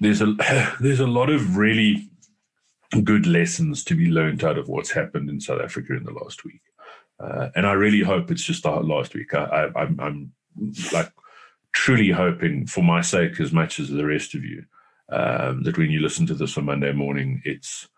there's 0.00 0.20
a 0.20 0.34
there's 0.80 1.00
a 1.00 1.06
lot 1.06 1.30
of 1.30 1.56
really 1.56 2.10
good 3.04 3.24
lessons 3.26 3.84
to 3.84 3.94
be 3.94 4.10
learned 4.10 4.42
out 4.42 4.58
of 4.58 4.68
what's 4.68 4.90
happened 4.90 5.30
in 5.30 5.40
South 5.40 5.60
Africa 5.60 5.94
in 5.94 6.02
the 6.02 6.12
last 6.12 6.44
week. 6.44 6.62
Uh, 7.22 7.50
and 7.54 7.66
I 7.66 7.72
really 7.72 8.02
hope 8.02 8.30
it's 8.30 8.42
just 8.42 8.64
the 8.64 8.70
last 8.70 9.14
week. 9.14 9.32
I, 9.32 9.44
I, 9.44 9.80
I'm, 9.80 10.00
I'm 10.00 10.32
like 10.92 11.12
truly 11.72 12.10
hoping, 12.10 12.66
for 12.66 12.82
my 12.82 13.00
sake 13.00 13.38
as 13.38 13.52
much 13.52 13.78
as 13.78 13.90
the 13.90 14.06
rest 14.06 14.34
of 14.34 14.44
you, 14.44 14.64
um, 15.10 15.62
that 15.62 15.78
when 15.78 15.90
you 15.90 16.00
listen 16.00 16.26
to 16.26 16.34
this 16.34 16.58
on 16.58 16.64
Monday 16.64 16.92
morning, 16.92 17.42
it's 17.44 17.88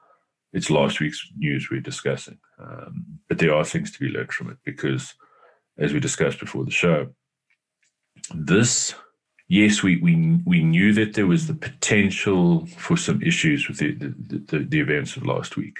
it's 0.53 0.69
last 0.69 1.01
week's 1.01 1.25
news 1.37 1.69
we're 1.71 1.81
discussing. 1.81 2.39
Um, 2.59 3.21
but 3.29 3.39
there 3.39 3.55
are 3.55 3.65
things 3.65 3.93
to 3.93 4.01
be 4.01 4.09
learned 4.09 4.33
from 4.33 4.51
it 4.51 4.59
because, 4.65 5.15
as 5.79 5.95
we 5.95 6.01
discussed 6.01 6.41
before 6.41 6.65
the 6.65 6.71
show, 6.71 7.15
this, 8.35 8.95
yes, 9.49 9.83
we, 9.83 9.97
we, 9.97 10.41
we 10.45 10.63
knew 10.63 10.93
that 10.95 11.15
there 11.15 11.27
was 11.27 11.47
the 11.47 11.55
potential 11.55 12.67
for 12.67 12.97
some 12.97 13.23
issues 13.23 13.69
with 13.69 13.79
the, 13.79 13.95
the, 13.95 14.39
the, 14.47 14.59
the 14.65 14.81
events 14.81 15.17
of 15.17 15.27
last 15.27 15.57
week. 15.57 15.79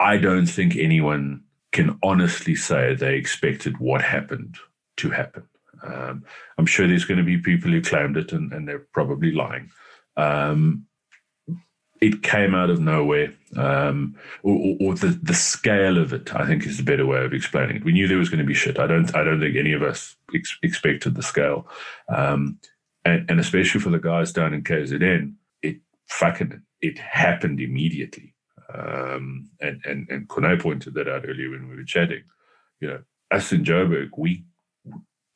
I 0.00 0.16
don't 0.16 0.46
think 0.46 0.76
anyone 0.76 1.44
can 1.72 1.98
honestly 2.02 2.54
say 2.54 2.94
they 2.94 3.16
expected 3.16 3.78
what 3.78 4.02
happened 4.02 4.56
to 4.98 5.10
happen. 5.10 5.48
Um, 5.82 6.24
I'm 6.56 6.66
sure 6.66 6.86
there's 6.86 7.04
going 7.04 7.18
to 7.18 7.24
be 7.24 7.38
people 7.38 7.70
who 7.70 7.82
claimed 7.82 8.16
it 8.16 8.32
and, 8.32 8.52
and 8.52 8.66
they're 8.66 8.86
probably 8.92 9.32
lying. 9.32 9.70
Um, 10.16 10.86
it 12.00 12.22
came 12.22 12.54
out 12.54 12.70
of 12.70 12.80
nowhere, 12.80 13.32
um, 13.56 14.14
or, 14.42 14.76
or, 14.80 14.94
the 14.94 15.18
the 15.22 15.34
scale 15.34 15.98
of 15.98 16.12
it. 16.12 16.34
I 16.34 16.46
think 16.46 16.66
is 16.66 16.80
a 16.80 16.84
better 16.84 17.06
way 17.06 17.24
of 17.24 17.32
explaining 17.32 17.76
it. 17.76 17.84
We 17.84 17.92
knew 17.92 18.06
there 18.06 18.18
was 18.18 18.28
going 18.28 18.40
to 18.40 18.44
be 18.44 18.54
shit. 18.54 18.78
I 18.78 18.86
don't 18.86 19.14
I 19.14 19.24
don't 19.24 19.40
think 19.40 19.56
any 19.56 19.72
of 19.72 19.82
us 19.82 20.16
ex- 20.34 20.58
expected 20.62 21.14
the 21.14 21.22
scale, 21.22 21.66
um, 22.08 22.58
and, 23.04 23.28
and 23.30 23.40
especially 23.40 23.80
for 23.80 23.90
the 23.90 23.98
guys 23.98 24.32
down 24.32 24.54
in 24.54 24.62
KZN, 24.62 25.34
it 25.62 25.78
fucking 26.08 26.62
it 26.80 26.98
happened 26.98 27.60
immediately. 27.60 28.34
Um, 28.72 29.50
and 29.60 29.80
and 29.84 30.08
and 30.08 30.28
Corne 30.28 30.58
pointed 30.58 30.94
that 30.94 31.08
out 31.08 31.24
earlier 31.26 31.50
when 31.50 31.68
we 31.68 31.76
were 31.76 31.84
chatting. 31.84 32.22
You 32.80 32.88
know, 32.88 33.02
us 33.30 33.52
in 33.52 33.64
Joburg, 33.64 34.10
we 34.16 34.44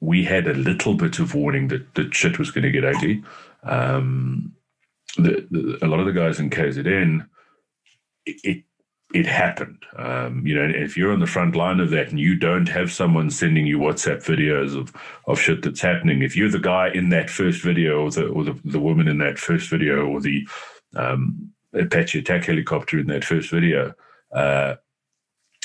we 0.00 0.24
had 0.24 0.46
a 0.46 0.54
little 0.54 0.94
bit 0.94 1.18
of 1.18 1.34
warning 1.34 1.68
that 1.68 1.94
that 1.94 2.14
shit 2.14 2.38
was 2.38 2.50
going 2.50 2.64
to 2.64 2.70
get 2.70 2.84
ugly. 2.84 3.22
Um, 3.62 4.54
the, 5.16 5.46
the, 5.50 5.78
a 5.82 5.88
lot 5.88 6.00
of 6.00 6.06
the 6.06 6.12
guys 6.12 6.40
in 6.40 6.50
KZN, 6.50 7.26
it, 8.26 8.36
it, 8.44 8.64
it 9.14 9.26
happened. 9.26 9.84
Um, 9.96 10.46
you 10.46 10.54
know, 10.54 10.70
if 10.74 10.96
you're 10.96 11.12
on 11.12 11.20
the 11.20 11.26
front 11.26 11.54
line 11.54 11.80
of 11.80 11.90
that 11.90 12.08
and 12.08 12.18
you 12.18 12.34
don't 12.34 12.68
have 12.68 12.90
someone 12.90 13.30
sending 13.30 13.66
you 13.66 13.78
WhatsApp 13.78 14.24
videos 14.24 14.78
of, 14.78 14.94
of 15.26 15.38
shit 15.38 15.62
that's 15.62 15.82
happening, 15.82 16.22
if 16.22 16.34
you're 16.34 16.50
the 16.50 16.58
guy 16.58 16.88
in 16.88 17.10
that 17.10 17.28
first 17.28 17.62
video 17.62 18.02
or 18.04 18.10
the, 18.10 18.26
or 18.28 18.44
the, 18.44 18.58
the 18.64 18.80
woman 18.80 19.08
in 19.08 19.18
that 19.18 19.38
first 19.38 19.68
video 19.68 20.06
or 20.06 20.20
the 20.20 20.46
um, 20.96 21.52
Apache 21.74 22.20
attack 22.20 22.44
helicopter 22.44 22.98
in 22.98 23.06
that 23.08 23.24
first 23.24 23.50
video, 23.50 23.92
uh, 24.32 24.76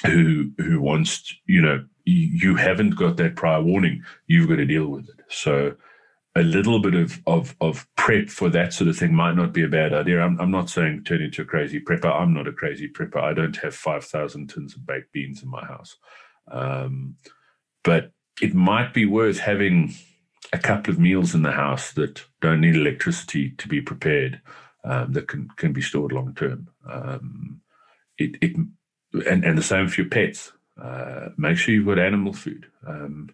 who 0.06 0.52
who 0.58 0.80
wants, 0.80 1.34
you 1.48 1.62
know, 1.62 1.84
you, 2.06 2.30
you 2.52 2.56
haven't 2.56 2.92
got 2.92 3.18
that 3.18 3.36
prior 3.36 3.62
warning, 3.62 4.04
you've 4.28 4.48
got 4.48 4.58
to 4.58 4.66
deal 4.66 4.88
with 4.88 5.10
it. 5.10 5.26
So 5.30 5.76
a 6.38 6.44
little 6.44 6.80
bit 6.80 6.94
of, 6.94 7.20
of, 7.26 7.56
of 7.62 7.88
prep 7.96 8.30
for 8.30 8.50
that 8.50 8.72
sort 8.72 8.90
of 8.90 8.98
thing 8.98 9.14
might 9.14 9.36
not 9.36 9.54
be 9.54 9.64
a 9.64 9.68
bad 9.68 9.94
idea. 9.94 10.22
I'm, 10.22 10.40
I'm 10.40 10.52
not 10.52 10.70
saying 10.70 11.04
turn 11.04 11.22
into 11.22 11.42
a 11.42 11.46
crazy 11.46 11.80
prepper. 11.80 12.14
I'm 12.14 12.34
not 12.34 12.48
a 12.48 12.54
crazy 12.54 12.88
prepper. 12.88 13.22
I 13.22 13.34
don't 13.34 13.56
have 13.58 13.76
5,000 13.76 14.48
tins 14.48 14.76
of 14.76 14.86
baked 14.86 15.12
beans 15.12 15.42
in 15.42 15.50
my 15.50 15.66
house. 15.66 15.98
Um, 16.52 17.16
but 17.84 18.12
it 18.42 18.54
might 18.54 18.94
be 18.94 19.06
worth 19.06 19.40
having 19.40 19.96
a 20.54 20.60
couple 20.60 20.94
of 20.94 21.00
meals 21.00 21.34
in 21.34 21.42
the 21.42 21.52
house 21.52 21.92
that 21.94 22.24
don't 22.42 22.62
need 22.62 22.76
electricity 22.76 23.52
to 23.58 23.68
be 23.68 23.82
prepared, 23.82 24.42
um, 24.86 25.12
that 25.14 25.28
can, 25.28 25.50
can 25.58 25.74
be 25.74 25.82
stored 25.82 26.12
long 26.12 26.36
term. 26.36 26.70
Um, 26.90 27.62
it, 28.18 28.38
it, 28.42 28.56
and, 28.56 29.44
and 29.44 29.58
the 29.58 29.64
same 29.64 29.88
for 29.88 30.02
your 30.02 30.10
pets. 30.10 30.52
Uh, 30.82 31.30
make 31.38 31.58
sure 31.58 31.74
you've 31.74 31.88
got 31.88 32.00
animal 32.00 32.34
food. 32.34 32.68
Um, 32.86 33.30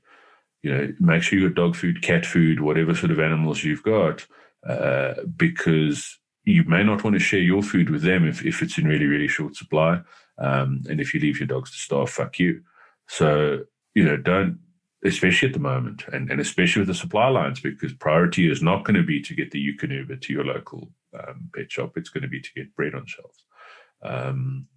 you 0.64 0.74
know, 0.74 0.94
make 1.00 1.22
sure 1.22 1.38
you've 1.38 1.54
got 1.54 1.62
dog 1.62 1.76
food, 1.76 2.02
cat 2.02 2.26
food, 2.26 2.62
whatever 2.62 2.96
sort 2.96 3.12
of 3.12 3.20
animals 3.20 3.64
you've 3.64 3.84
got, 3.84 4.26
uh, 4.68 5.14
because 5.36 6.20
you 6.46 6.64
may 6.64 6.84
not 6.84 7.04
want 7.04 7.16
to 7.16 7.20
share 7.20 7.42
your 7.42 7.62
food 7.62 7.90
with 7.90 8.02
them 8.02 8.28
if, 8.28 8.46
if 8.46 8.62
it's 8.62 8.78
in 8.78 8.88
really, 8.88 9.06
really 9.06 9.28
short 9.28 9.56
supply. 9.56 10.00
Um, 10.40 10.82
and 10.90 11.00
if 11.00 11.14
you 11.14 11.20
leave 11.20 11.40
your 11.40 11.48
dogs 11.48 11.72
to 11.72 11.78
starve, 11.78 12.10
fuck 12.10 12.40
you. 12.40 12.62
So, 13.08 13.60
you 13.94 14.04
know, 14.04 14.18
don't, 14.18 14.60
especially 15.04 15.50
at 15.50 15.54
the 15.54 15.60
moment, 15.60 16.06
and, 16.12 16.32
and 16.32 16.40
especially 16.40 16.80
with 16.80 16.88
the 16.88 16.94
supply 16.94 17.28
lines, 17.28 17.60
because 17.60 17.94
priority 17.94 18.50
is 18.50 18.64
not 18.64 18.86
going 18.86 18.96
to 18.96 19.04
be 19.04 19.22
to 19.22 19.36
get 19.36 19.52
the 19.52 19.60
Yukon 19.60 19.92
Uber 19.92 20.16
to 20.16 20.34
your 20.34 20.46
local 20.46 20.90
um, 21.14 21.50
pet 21.54 21.72
shop. 21.72 21.98
It's 21.98 22.10
going 22.10 22.24
to 22.24 22.30
be 22.30 22.42
to 22.42 22.50
get 22.56 22.76
bread 22.76 22.96
on 22.96 23.06
shelves. 23.06 23.46
Um, 24.02 24.68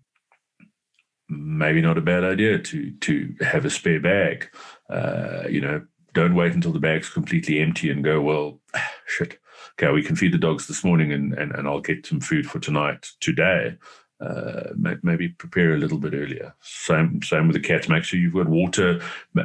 maybe 1.29 1.81
not 1.81 1.99
a 1.99 2.03
bad 2.03 2.25
idea 2.25 2.59
to 2.59 2.91
to 2.93 3.35
have 3.41 3.65
a 3.65 3.71
spare 3.71 4.01
bag. 4.01 4.51
Uh, 4.89 5.45
you 5.49 5.61
know, 5.61 5.83
don't 6.13 6.35
wait 6.35 6.55
until 6.55 6.73
the 6.73 6.79
bag's 6.79 7.11
completely 7.11 7.61
empty 7.61 7.91
and 7.91 8.05
go, 8.05 8.21
well, 8.21 8.61
shit. 9.07 9.39
Okay, 9.79 9.93
we 9.93 10.03
can 10.03 10.17
feed 10.17 10.33
the 10.33 10.39
dogs 10.39 10.67
this 10.67 10.83
morning 10.83 11.13
and, 11.13 11.35
and, 11.35 11.53
and 11.53 11.69
I'll 11.69 11.81
get 11.81 12.07
some 12.07 12.21
food 12.21 12.47
for 12.47 12.59
tonight, 12.59 13.09
today. 13.21 13.77
Uh, 14.19 14.71
maybe 15.03 15.29
prepare 15.29 15.75
a 15.75 15.79
little 15.79 15.99
bit 15.99 16.15
earlier. 16.15 16.55
Same 16.63 17.21
same 17.23 17.49
with 17.49 17.55
the 17.55 17.69
cats. 17.69 17.87
Make 17.87 18.05
sure 18.05 18.19
you've 18.19 18.33
got 18.33 18.49
water. 18.49 19.03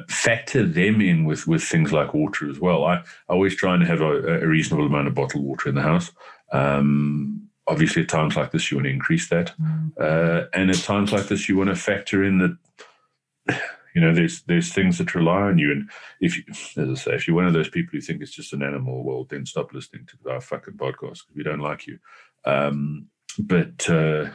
Factor 0.08 0.66
them 0.66 1.02
in 1.02 1.26
with 1.26 1.46
with 1.46 1.62
things 1.62 1.92
like 1.92 2.14
water 2.14 2.50
as 2.50 2.58
well. 2.58 2.86
I, 2.86 2.96
I 2.96 3.04
always 3.34 3.54
try 3.54 3.76
and 3.76 3.84
have 3.84 4.00
a, 4.00 4.42
a 4.42 4.48
reasonable 4.48 4.86
amount 4.86 5.10
of 5.10 5.14
bottled 5.14 5.44
water 5.44 5.68
in 5.68 5.76
the 5.76 5.82
house. 5.82 6.12
Um, 6.54 7.50
obviously 7.72 8.02
at 8.04 8.10
times 8.10 8.36
like 8.36 8.52
this 8.52 8.70
you 8.70 8.78
want 8.78 8.86
to 8.86 8.92
increase 8.94 9.30
that 9.30 9.54
mm. 9.62 9.92
uh, 10.00 10.48
and 10.54 10.70
at 10.70 10.78
times 10.78 11.12
like 11.12 11.28
this 11.28 11.48
you 11.48 11.58
want 11.58 11.70
to 11.70 11.76
factor 11.76 12.24
in 12.24 12.38
that 12.40 12.58
you 13.96 14.02
know 14.02 14.14
there's 14.14 14.44
there's 14.44 14.72
things 14.74 14.98
that 14.98 15.16
rely 15.16 15.42
on 15.42 15.58
you 15.58 15.72
and 15.72 15.90
if 16.20 16.38
you 16.38 16.44
as 16.50 16.90
i 16.90 16.94
say 16.94 17.12
if 17.14 17.28
you're 17.28 17.36
one 17.36 17.48
of 17.48 17.54
those 17.54 17.70
people 17.70 17.92
who 17.94 18.02
think 18.02 18.22
it's 18.22 18.32
just 18.32 18.54
an 18.54 18.64
animal 18.64 19.04
well 19.04 19.26
then 19.30 19.46
stop 19.46 19.74
listening 19.74 20.06
to 20.06 20.32
our 20.32 20.42
fucking 20.42 20.76
podcast 20.76 21.20
because 21.26 21.36
we 21.36 21.44
don't 21.44 21.60
like 21.60 21.88
you 21.88 21.98
um, 22.46 23.08
but 23.40 23.90
uh, 23.90 24.28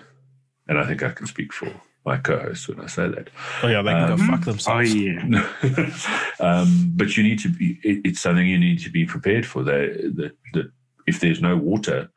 and 0.69 0.79
i 0.79 0.87
think 0.87 1.03
i 1.03 1.11
can 1.11 1.27
speak 1.27 1.53
for 1.53 1.73
my 2.07 2.17
co-hosts 2.17 2.69
when 2.69 2.81
I 2.81 2.87
say 2.87 3.09
that. 3.09 3.31
Oh 3.65 3.67
yeah, 3.67 3.83
they 3.83 3.91
can 3.91 4.13
Um, 4.13 4.17
go 4.17 4.27
fuck 4.27 4.47
Oh 4.47 4.51
themselves. 4.53 4.95
yeah. 4.95 6.31
um, 6.41 6.93
but 6.95 7.17
you 7.17 7.25
need 7.25 7.41
to 7.41 7.49
be. 7.49 7.81
It, 7.83 8.03
it's 8.05 8.21
something 8.21 8.47
you 8.47 8.59
need 8.59 8.79
to 8.85 8.91
be 8.91 9.05
prepared 9.05 9.45
for. 9.45 9.65
That 9.65 10.13
that, 10.15 10.37
that 10.55 10.71
if 11.09 11.19
there's 11.19 11.43
no 11.43 11.57
water, 11.57 12.09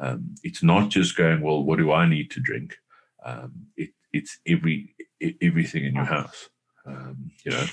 um, 0.00 0.34
it's 0.42 0.62
not 0.62 0.90
just 0.90 1.16
going. 1.16 1.40
Well, 1.40 1.62
what 1.62 1.78
do 1.78 1.92
I 1.92 2.08
need 2.08 2.30
to 2.32 2.40
drink? 2.40 2.76
Um, 3.24 3.66
it, 3.76 3.90
it's 4.12 4.38
every 4.46 4.94
everything 5.42 5.84
in 5.84 5.94
your 5.94 6.04
house. 6.04 6.48
Um, 6.86 7.30
you 7.44 7.52
know, 7.52 7.64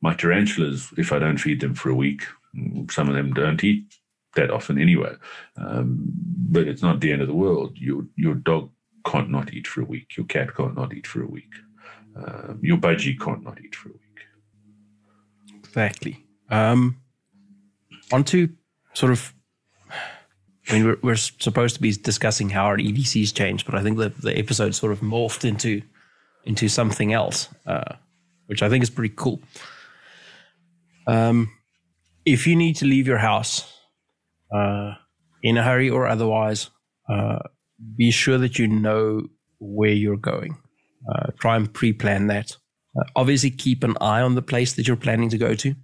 my 0.00 0.14
tarantulas. 0.14 0.88
If 0.96 1.12
I 1.12 1.18
don't 1.18 1.38
feed 1.38 1.60
them 1.60 1.74
for 1.74 1.90
a 1.90 1.94
week, 1.94 2.22
some 2.90 3.08
of 3.08 3.14
them 3.14 3.32
don't 3.32 3.62
eat 3.62 3.94
that 4.34 4.50
often 4.50 4.78
anyway. 4.78 5.14
Um, 5.56 6.12
but 6.50 6.68
it's 6.68 6.82
not 6.82 7.00
the 7.00 7.12
end 7.12 7.22
of 7.22 7.28
the 7.28 7.34
world. 7.34 7.76
Your 7.76 8.06
your 8.16 8.34
dog 8.34 8.70
can't 9.06 9.30
not 9.30 9.52
eat 9.52 9.66
for 9.66 9.80
a 9.82 9.84
week. 9.84 10.16
Your 10.16 10.26
cat 10.26 10.54
can't 10.56 10.76
not 10.76 10.92
eat 10.94 11.06
for 11.06 11.22
a 11.22 11.26
week. 11.26 11.52
Um, 12.16 12.58
your 12.62 12.78
budgie 12.78 13.18
can't 13.18 13.44
not 13.44 13.60
eat 13.60 13.74
for 13.74 13.90
a 13.90 13.92
week. 13.92 14.20
Exactly. 15.64 16.24
Um, 16.50 17.00
on 18.12 18.24
to 18.24 18.48
sort 18.94 19.12
of, 19.12 19.34
I 20.68 20.74
mean, 20.74 20.84
we're, 20.84 20.98
we're 21.02 21.16
supposed 21.16 21.76
to 21.76 21.80
be 21.80 21.92
discussing 21.92 22.50
how 22.50 22.66
our 22.66 22.76
EDCs 22.76 23.34
changed, 23.34 23.64
but 23.66 23.74
I 23.74 23.82
think 23.82 23.98
the, 23.98 24.10
the 24.10 24.36
episode 24.36 24.74
sort 24.74 24.92
of 24.92 25.00
morphed 25.00 25.44
into 25.44 25.82
into 26.44 26.68
something 26.68 27.12
else, 27.12 27.48
uh, 27.66 27.94
which 28.46 28.62
I 28.62 28.68
think 28.68 28.82
is 28.82 28.90
pretty 28.90 29.14
cool. 29.14 29.40
Um, 31.06 31.50
if 32.24 32.46
you 32.46 32.56
need 32.56 32.76
to 32.76 32.84
leave 32.84 33.06
your 33.06 33.18
house 33.18 33.70
uh, 34.54 34.92
in 35.42 35.56
a 35.56 35.62
hurry 35.62 35.90
or 35.90 36.06
otherwise, 36.06 36.70
uh, 37.08 37.38
be 37.96 38.10
sure 38.10 38.38
that 38.38 38.58
you 38.58 38.66
know 38.66 39.28
where 39.58 39.92
you're 39.92 40.16
going. 40.16 40.56
Uh, 41.10 41.30
try 41.38 41.56
and 41.56 41.72
pre-plan 41.72 42.26
that. 42.26 42.56
Uh, 42.98 43.04
obviously, 43.16 43.50
keep 43.50 43.84
an 43.84 43.96
eye 44.00 44.20
on 44.20 44.34
the 44.34 44.42
place 44.42 44.74
that 44.74 44.86
you're 44.86 44.96
planning 44.96 45.30
to 45.30 45.38
go 45.38 45.54
to. 45.54 45.74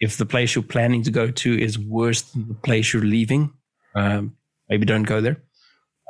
If 0.00 0.16
the 0.16 0.26
place 0.26 0.54
you're 0.54 0.64
planning 0.64 1.02
to 1.04 1.10
go 1.10 1.30
to 1.30 1.58
is 1.58 1.78
worse 1.78 2.22
than 2.22 2.48
the 2.48 2.54
place 2.54 2.92
you're 2.92 3.02
leaving, 3.02 3.52
um, 3.96 4.36
maybe 4.68 4.86
don't 4.86 5.04
go 5.04 5.20
there. 5.20 5.42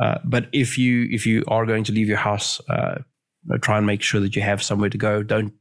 Uh, 0.02 0.18
but 0.24 0.48
if 0.52 0.76
you 0.76 1.08
if 1.10 1.26
you 1.26 1.42
are 1.48 1.64
going 1.64 1.84
to 1.84 1.92
leave 1.92 2.08
your 2.08 2.18
house, 2.18 2.60
uh, 2.68 2.96
try 3.62 3.78
and 3.78 3.86
make 3.86 4.02
sure 4.02 4.20
that 4.20 4.36
you 4.36 4.42
have 4.42 4.62
somewhere 4.62 4.90
to 4.90 4.98
go. 4.98 5.22
Don't, 5.22 5.54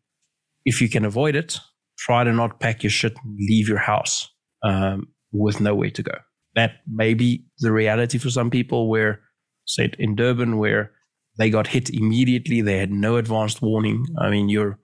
if 0.66 0.82
you 0.82 0.90
can 0.90 1.06
avoid 1.06 1.36
it, 1.36 1.60
try 1.98 2.24
to 2.24 2.34
not 2.34 2.60
pack 2.60 2.84
your 2.84 2.90
shit 2.90 3.16
and 3.24 3.38
leave 3.38 3.70
your 3.70 3.78
house 3.78 4.30
um, 4.64 5.08
with 5.32 5.62
nowhere 5.62 5.92
to 5.92 6.04
go. 6.04 6.18
That 6.56 6.78
may 6.88 7.14
be 7.14 7.46
the 7.60 7.72
reality 7.72 8.18
for 8.18 8.30
some 8.30 8.50
people. 8.50 8.90
Where, 8.90 9.22
say, 9.66 9.92
in 10.00 10.16
Durban, 10.16 10.58
where 10.58 10.92
they 11.38 11.50
got 11.50 11.68
hit 11.68 11.90
immediately. 11.90 12.62
They 12.62 12.78
had 12.78 12.92
no 12.92 13.18
advanced 13.18 13.62
warning. 13.62 14.06
I 14.20 14.30
mean, 14.30 14.50
you're 14.50 14.80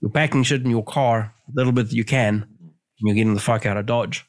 you're 0.00 0.10
packing 0.10 0.42
shit 0.42 0.62
in 0.62 0.70
your 0.70 0.84
car 0.84 1.34
a 1.48 1.52
little 1.54 1.72
bit 1.72 1.92
you 1.92 2.04
can, 2.04 2.46
and 2.60 2.72
you're 3.00 3.14
getting 3.14 3.34
the 3.34 3.40
fuck 3.40 3.66
out 3.66 3.76
of 3.76 3.86
Dodge. 3.86 4.24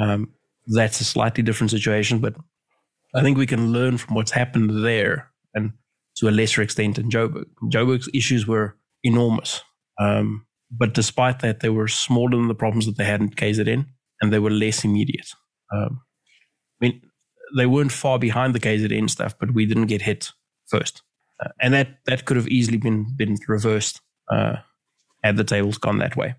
Um, 0.00 0.32
that's 0.66 1.00
a 1.00 1.04
slightly 1.04 1.42
different 1.42 1.70
situation, 1.70 2.18
but 2.18 2.34
I 3.14 3.22
think 3.22 3.36
we 3.36 3.46
can 3.46 3.72
learn 3.72 3.98
from 3.98 4.14
what's 4.14 4.30
happened 4.30 4.84
there 4.84 5.30
and 5.54 5.72
to 6.16 6.28
a 6.28 6.30
lesser 6.30 6.62
extent 6.62 6.98
in 6.98 7.10
Joburg. 7.10 7.46
Joburg's 7.64 8.08
issues 8.14 8.46
were 8.46 8.76
enormous. 9.02 9.62
Um, 9.98 10.46
but 10.70 10.94
despite 10.94 11.40
that, 11.40 11.60
they 11.60 11.70
were 11.70 11.88
smaller 11.88 12.36
than 12.36 12.48
the 12.48 12.54
problems 12.54 12.86
that 12.86 12.96
they 12.96 13.04
had 13.04 13.20
in 13.20 13.30
KZN 13.30 13.86
and 14.20 14.32
they 14.32 14.38
were 14.38 14.50
less 14.50 14.84
immediate. 14.84 15.28
Um, 15.72 16.02
I 16.80 16.86
mean, 16.86 17.02
they 17.56 17.66
weren't 17.66 17.92
far 17.92 18.18
behind 18.18 18.54
the 18.54 18.60
KZN 18.60 19.10
stuff, 19.10 19.34
but 19.38 19.52
we 19.52 19.66
didn't 19.66 19.86
get 19.86 20.02
hit 20.02 20.30
first. 20.68 21.02
Uh, 21.42 21.48
and 21.60 21.74
that, 21.74 21.98
that 22.06 22.26
could 22.26 22.36
have 22.36 22.48
easily 22.48 22.76
been, 22.76 23.06
been 23.16 23.36
reversed 23.48 24.00
uh, 24.30 24.56
had 25.24 25.36
the 25.36 25.44
tables 25.44 25.78
gone 25.78 25.98
that 25.98 26.16
way. 26.16 26.34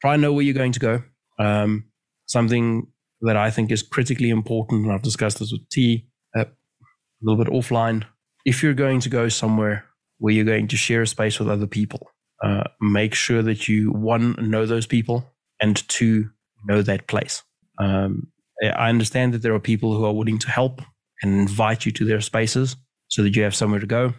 Try 0.00 0.14
and 0.14 0.22
know 0.22 0.32
where 0.32 0.44
you're 0.44 0.54
going 0.54 0.72
to 0.72 0.80
go. 0.80 1.02
Um, 1.38 1.86
something 2.26 2.88
that 3.24 3.36
I 3.36 3.50
think 3.50 3.70
is 3.70 3.82
critically 3.82 4.30
important, 4.30 4.84
and 4.84 4.92
I've 4.92 5.02
discussed 5.02 5.38
this 5.38 5.52
with 5.52 5.68
T 5.70 6.06
uh, 6.36 6.44
a 6.44 7.22
little 7.22 7.42
bit 7.42 7.52
offline. 7.52 8.04
If 8.44 8.62
you're 8.62 8.74
going 8.74 9.00
to 9.00 9.08
go 9.08 9.28
somewhere 9.28 9.86
where 10.18 10.32
you're 10.32 10.44
going 10.44 10.68
to 10.68 10.76
share 10.76 11.02
a 11.02 11.06
space 11.06 11.38
with 11.38 11.48
other 11.48 11.66
people, 11.66 12.10
uh, 12.42 12.64
make 12.80 13.14
sure 13.14 13.42
that 13.42 13.68
you, 13.68 13.90
one, 13.90 14.36
know 14.38 14.66
those 14.66 14.86
people, 14.86 15.32
and 15.60 15.76
two, 15.88 16.30
know 16.66 16.82
that 16.82 17.06
place. 17.06 17.42
Um, 17.78 18.28
I 18.62 18.88
understand 18.88 19.34
that 19.34 19.42
there 19.42 19.54
are 19.54 19.60
people 19.60 19.96
who 19.96 20.04
are 20.04 20.12
willing 20.12 20.38
to 20.38 20.50
help 20.50 20.82
and 21.22 21.40
invite 21.40 21.86
you 21.86 21.92
to 21.92 22.04
their 22.04 22.20
spaces 22.20 22.76
so 23.08 23.22
that 23.22 23.34
you 23.36 23.42
have 23.42 23.54
somewhere 23.54 23.80
to 23.80 23.86
go. 23.86 24.12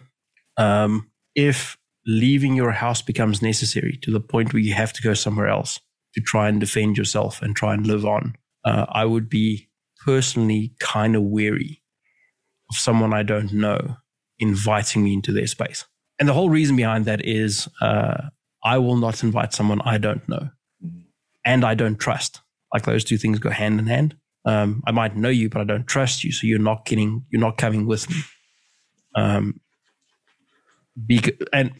Um, 0.56 1.10
if 1.34 1.76
leaving 2.06 2.54
your 2.54 2.72
house 2.72 3.02
becomes 3.02 3.42
necessary 3.42 3.98
to 4.02 4.10
the 4.10 4.20
point 4.20 4.52
where 4.52 4.62
you 4.62 4.74
have 4.74 4.92
to 4.94 5.02
go 5.02 5.14
somewhere 5.14 5.48
else 5.48 5.80
to 6.14 6.20
try 6.20 6.48
and 6.48 6.60
defend 6.60 6.96
yourself 6.96 7.42
and 7.42 7.54
try 7.54 7.74
and 7.74 7.86
live 7.86 8.04
on, 8.04 8.34
uh, 8.66 8.84
I 8.90 9.04
would 9.04 9.30
be 9.30 9.68
personally 10.04 10.74
kind 10.80 11.16
of 11.16 11.22
weary 11.22 11.82
of 12.68 12.76
someone 12.76 13.14
I 13.14 13.22
don't 13.22 13.52
know 13.52 13.96
inviting 14.38 15.04
me 15.04 15.14
into 15.14 15.32
their 15.32 15.46
space. 15.46 15.86
And 16.18 16.28
the 16.28 16.34
whole 16.34 16.50
reason 16.50 16.76
behind 16.76 17.04
that 17.06 17.24
is 17.24 17.68
uh, 17.80 18.28
I 18.64 18.78
will 18.78 18.96
not 18.96 19.22
invite 19.22 19.54
someone 19.54 19.80
I 19.82 19.98
don't 19.98 20.28
know 20.28 20.50
and 21.44 21.64
I 21.64 21.74
don't 21.74 21.96
trust. 21.96 22.40
Like 22.74 22.84
those 22.84 23.04
two 23.04 23.16
things 23.16 23.38
go 23.38 23.50
hand 23.50 23.78
in 23.78 23.86
hand. 23.86 24.16
Um, 24.44 24.82
I 24.86 24.90
might 24.90 25.16
know 25.16 25.28
you, 25.28 25.48
but 25.48 25.60
I 25.60 25.64
don't 25.64 25.86
trust 25.86 26.24
you, 26.24 26.32
so 26.32 26.46
you're 26.46 26.58
not 26.58 26.84
getting, 26.84 27.24
you're 27.30 27.40
not 27.40 27.56
coming 27.56 27.86
with 27.86 28.08
me. 28.10 28.16
Um, 29.14 29.60
bec- 30.96 31.40
and 31.52 31.72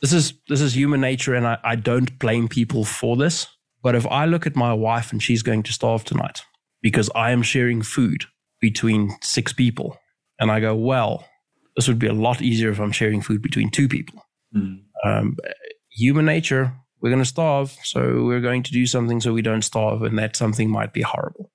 this 0.00 0.12
is 0.12 0.34
this 0.48 0.60
is 0.60 0.74
human 0.74 1.00
nature, 1.00 1.34
and 1.34 1.46
I, 1.46 1.58
I 1.62 1.76
don't 1.76 2.18
blame 2.18 2.48
people 2.48 2.84
for 2.84 3.16
this. 3.16 3.46
But 3.82 3.94
if 3.94 4.06
I 4.06 4.26
look 4.26 4.46
at 4.46 4.56
my 4.56 4.72
wife 4.72 5.12
and 5.12 5.22
she's 5.22 5.42
going 5.42 5.62
to 5.64 5.72
starve 5.72 6.04
tonight 6.04 6.42
because 6.82 7.10
I 7.14 7.30
am 7.30 7.42
sharing 7.42 7.82
food 7.82 8.24
between 8.60 9.10
six 9.22 9.52
people, 9.52 9.98
and 10.38 10.50
I 10.50 10.60
go, 10.60 10.74
well, 10.74 11.26
this 11.76 11.88
would 11.88 11.98
be 11.98 12.06
a 12.06 12.14
lot 12.14 12.42
easier 12.42 12.70
if 12.70 12.80
I'm 12.80 12.92
sharing 12.92 13.20
food 13.20 13.42
between 13.42 13.70
two 13.70 13.88
people. 13.88 14.24
Um, 15.04 15.36
human 15.90 16.26
nature, 16.26 16.72
we're 17.00 17.10
going 17.10 17.22
to 17.22 17.28
starve, 17.28 17.76
so 17.84 18.24
we're 18.24 18.40
going 18.40 18.62
to 18.64 18.72
do 18.72 18.86
something 18.86 19.20
so 19.20 19.32
we 19.32 19.42
don't 19.42 19.62
starve, 19.62 20.02
and 20.02 20.18
that 20.18 20.36
something 20.36 20.70
might 20.70 20.92
be 20.92 21.02
horrible. 21.02 21.50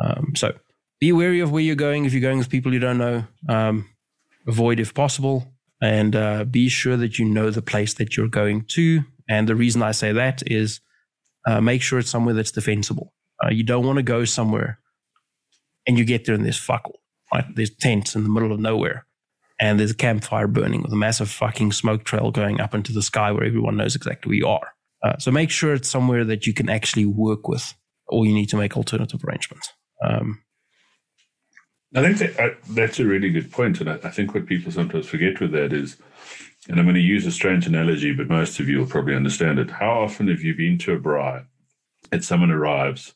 Um, 0.00 0.32
so 0.36 0.54
be 1.00 1.12
wary 1.12 1.40
of 1.40 1.50
where 1.50 1.62
you're 1.62 1.74
going. 1.74 2.04
If 2.04 2.12
you're 2.12 2.22
going 2.22 2.38
with 2.38 2.50
people 2.50 2.72
you 2.72 2.78
don't 2.78 2.98
know, 2.98 3.24
um, 3.48 3.88
avoid 4.46 4.80
if 4.80 4.94
possible, 4.94 5.52
and 5.82 6.16
uh, 6.16 6.44
be 6.44 6.68
sure 6.68 6.96
that 6.96 7.18
you 7.18 7.24
know 7.24 7.50
the 7.50 7.62
place 7.62 7.94
that 7.94 8.16
you're 8.16 8.28
going 8.28 8.64
to. 8.68 9.02
And 9.28 9.48
the 9.48 9.56
reason 9.56 9.82
I 9.82 9.92
say 9.92 10.12
that 10.12 10.42
is 10.46 10.80
uh, 11.46 11.60
make 11.60 11.82
sure 11.82 11.98
it's 11.98 12.10
somewhere 12.10 12.34
that's 12.34 12.50
defensible. 12.50 13.12
Uh, 13.42 13.50
you 13.50 13.62
don't 13.62 13.86
want 13.86 13.96
to 13.96 14.02
go 14.02 14.24
somewhere 14.24 14.80
and 15.86 15.98
you 15.98 16.04
get 16.04 16.24
there 16.24 16.34
and 16.34 16.44
there's 16.44 16.58
fuck 16.58 16.82
all. 16.84 17.00
Right? 17.32 17.44
There's 17.54 17.74
tents 17.74 18.14
in 18.14 18.22
the 18.22 18.28
middle 18.28 18.52
of 18.52 18.60
nowhere 18.60 19.06
and 19.58 19.78
there's 19.80 19.92
a 19.92 19.96
campfire 19.96 20.46
burning 20.46 20.82
with 20.82 20.92
a 20.92 20.96
massive 20.96 21.30
fucking 21.30 21.72
smoke 21.72 22.04
trail 22.04 22.30
going 22.30 22.60
up 22.60 22.74
into 22.74 22.92
the 22.92 23.02
sky 23.02 23.32
where 23.32 23.44
everyone 23.44 23.76
knows 23.76 23.96
exactly 23.96 24.28
where 24.30 24.36
you 24.36 24.46
are. 24.46 24.72
Uh, 25.02 25.16
so 25.18 25.30
make 25.30 25.50
sure 25.50 25.74
it's 25.74 25.88
somewhere 25.88 26.24
that 26.24 26.46
you 26.46 26.52
can 26.52 26.68
actually 26.68 27.06
work 27.06 27.48
with, 27.48 27.74
or 28.08 28.26
you 28.26 28.34
need 28.34 28.46
to 28.46 28.56
make 28.56 28.76
alternative 28.76 29.22
arrangements. 29.24 29.72
Um, 30.04 30.42
I 31.94 32.02
think 32.02 32.18
that, 32.18 32.40
uh, 32.40 32.54
that's 32.70 32.98
a 32.98 33.04
really 33.04 33.30
good 33.30 33.50
point, 33.50 33.80
and 33.80 33.88
I, 33.88 33.94
I 34.04 34.10
think 34.10 34.34
what 34.34 34.46
people 34.46 34.72
sometimes 34.72 35.06
forget 35.06 35.40
with 35.40 35.52
that 35.52 35.72
is, 35.72 35.96
and 36.68 36.78
I'm 36.78 36.86
going 36.86 36.94
to 36.94 37.00
use 37.00 37.26
a 37.26 37.30
strange 37.30 37.66
analogy, 37.66 38.12
but 38.12 38.28
most 38.28 38.58
of 38.60 38.68
you 38.68 38.78
will 38.78 38.86
probably 38.86 39.14
understand 39.14 39.58
it. 39.58 39.70
How 39.70 40.02
often 40.02 40.28
have 40.28 40.42
you 40.42 40.54
been 40.54 40.78
to 40.78 40.94
a 40.94 40.98
braai 40.98 41.46
and 42.10 42.24
someone 42.24 42.50
arrives, 42.50 43.14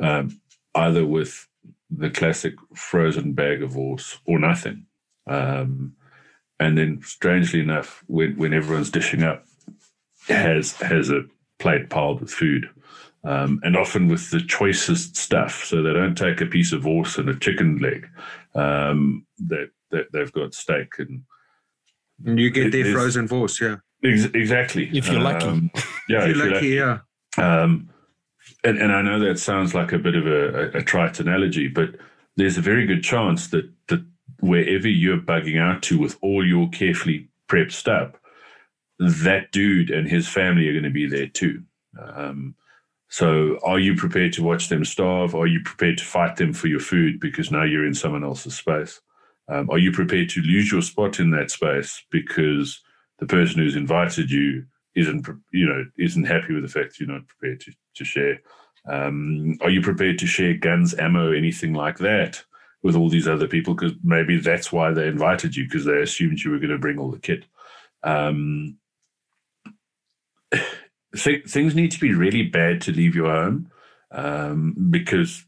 um, 0.00 0.40
either 0.74 1.04
with 1.04 1.48
the 1.90 2.10
classic 2.10 2.54
frozen 2.74 3.32
bag 3.32 3.62
of 3.62 3.74
wors 3.74 4.18
or 4.26 4.38
nothing, 4.38 4.86
um, 5.26 5.94
and 6.60 6.76
then 6.76 7.00
strangely 7.02 7.60
enough, 7.60 8.02
when 8.06 8.36
when 8.36 8.52
everyone's 8.52 8.90
dishing 8.90 9.22
up, 9.22 9.44
has 10.28 10.72
has 10.72 11.10
a 11.10 11.24
plate 11.58 11.90
piled 11.90 12.20
with 12.20 12.30
food 12.30 12.68
um, 13.24 13.60
and 13.62 13.76
often 13.76 14.08
with 14.08 14.30
the 14.30 14.40
choicest 14.40 15.16
stuff. 15.16 15.64
So 15.64 15.82
they 15.82 15.92
don't 15.92 16.16
take 16.16 16.40
a 16.40 16.46
piece 16.46 16.72
of 16.72 16.84
wors 16.84 17.18
and 17.18 17.28
a 17.28 17.38
chicken 17.38 17.78
leg. 17.78 18.08
Um, 18.54 19.26
that 19.46 19.70
that 19.90 20.12
they've 20.12 20.32
got 20.32 20.54
steak 20.54 20.98
and 20.98 21.22
And 22.24 22.38
you 22.38 22.50
get 22.50 22.66
It 22.66 22.72
their 22.72 22.86
is- 22.86 22.92
frozen 22.92 23.26
voice, 23.28 23.60
yeah. 23.60 23.76
ex- 24.04 24.24
exactly. 24.34 24.90
If 24.92 25.08
you're 25.08 25.20
lucky. 25.20 25.46
Um, 25.46 25.70
yeah, 26.08 26.24
If 26.24 26.30
if 26.30 26.36
you're 26.36 26.50
lucky, 26.52 26.68
yeah. 26.68 26.98
Um, 27.36 27.90
and, 28.64 28.78
and 28.78 28.92
I 28.92 29.02
know 29.02 29.20
that 29.20 29.38
sounds 29.38 29.74
like 29.74 29.92
a 29.92 29.98
bit 29.98 30.16
of 30.16 30.26
a, 30.26 30.76
a, 30.76 30.78
a 30.78 30.82
trite 30.82 31.20
analogy, 31.20 31.68
but 31.68 31.90
there's 32.36 32.58
a 32.58 32.62
very 32.62 32.86
good 32.86 33.02
chance 33.04 33.48
that 33.48 33.70
that 33.88 34.04
wherever 34.40 34.88
you're 34.88 35.18
bugging 35.18 35.60
out 35.60 35.82
to 35.82 35.98
with 35.98 36.16
all 36.22 36.46
your 36.46 36.68
carefully 36.70 37.28
prepped 37.48 37.72
stuff, 37.72 38.12
that 38.98 39.50
dude 39.52 39.90
and 39.90 40.08
his 40.08 40.28
family 40.28 40.68
are 40.68 40.72
going 40.72 40.84
to 40.84 40.90
be 40.90 41.06
there 41.08 41.26
too. 41.28 41.62
Um, 42.00 42.54
so, 43.08 43.58
are 43.64 43.78
you 43.78 43.94
prepared 43.96 44.32
to 44.34 44.42
watch 44.42 44.68
them 44.68 44.84
starve? 44.84 45.34
Are 45.34 45.46
you 45.46 45.60
prepared 45.64 45.98
to 45.98 46.04
fight 46.04 46.36
them 46.36 46.52
for 46.52 46.66
your 46.68 46.80
food 46.80 47.20
because 47.20 47.50
now 47.50 47.62
you're 47.64 47.86
in 47.86 47.94
someone 47.94 48.22
else's 48.24 48.54
space? 48.56 49.00
Um, 49.48 49.70
are 49.70 49.78
you 49.78 49.92
prepared 49.92 50.28
to 50.30 50.42
lose 50.42 50.70
your 50.70 50.82
spot 50.82 51.20
in 51.20 51.30
that 51.30 51.50
space 51.50 52.02
because 52.10 52.82
the 53.18 53.26
person 53.26 53.58
who's 53.58 53.76
invited 53.76 54.30
you 54.30 54.66
isn't, 54.94 55.26
you 55.52 55.66
know, 55.66 55.84
isn't 55.98 56.24
happy 56.24 56.52
with 56.52 56.62
the 56.62 56.68
fact 56.68 56.98
you're 56.98 57.08
not 57.08 57.26
prepared 57.26 57.60
to, 57.60 57.72
to 57.94 58.04
share? 58.04 58.40
Um, 58.88 59.58
are 59.60 59.70
you 59.70 59.80
prepared 59.80 60.18
to 60.18 60.26
share 60.26 60.54
guns, 60.54 60.94
ammo, 60.98 61.32
anything 61.32 61.72
like 61.72 61.98
that 61.98 62.42
with 62.82 62.94
all 62.94 63.08
these 63.08 63.28
other 63.28 63.46
people? 63.46 63.74
Because 63.74 63.92
maybe 64.02 64.38
that's 64.38 64.72
why 64.72 64.92
they 64.92 65.06
invited 65.06 65.56
you 65.56 65.64
because 65.64 65.84
they 65.84 66.00
assumed 66.00 66.40
you 66.40 66.50
were 66.50 66.58
going 66.58 66.70
to 66.70 66.78
bring 66.78 66.98
all 66.98 67.10
the 67.10 67.18
kit. 67.18 67.44
Um, 68.02 68.76
th- 71.16 71.46
things 71.46 71.74
need 71.74 71.92
to 71.92 72.00
be 72.00 72.14
really 72.14 72.42
bad 72.42 72.82
to 72.82 72.92
leave 72.92 73.14
your 73.14 73.30
home 73.30 73.70
um, 74.10 74.74
because 74.90 75.44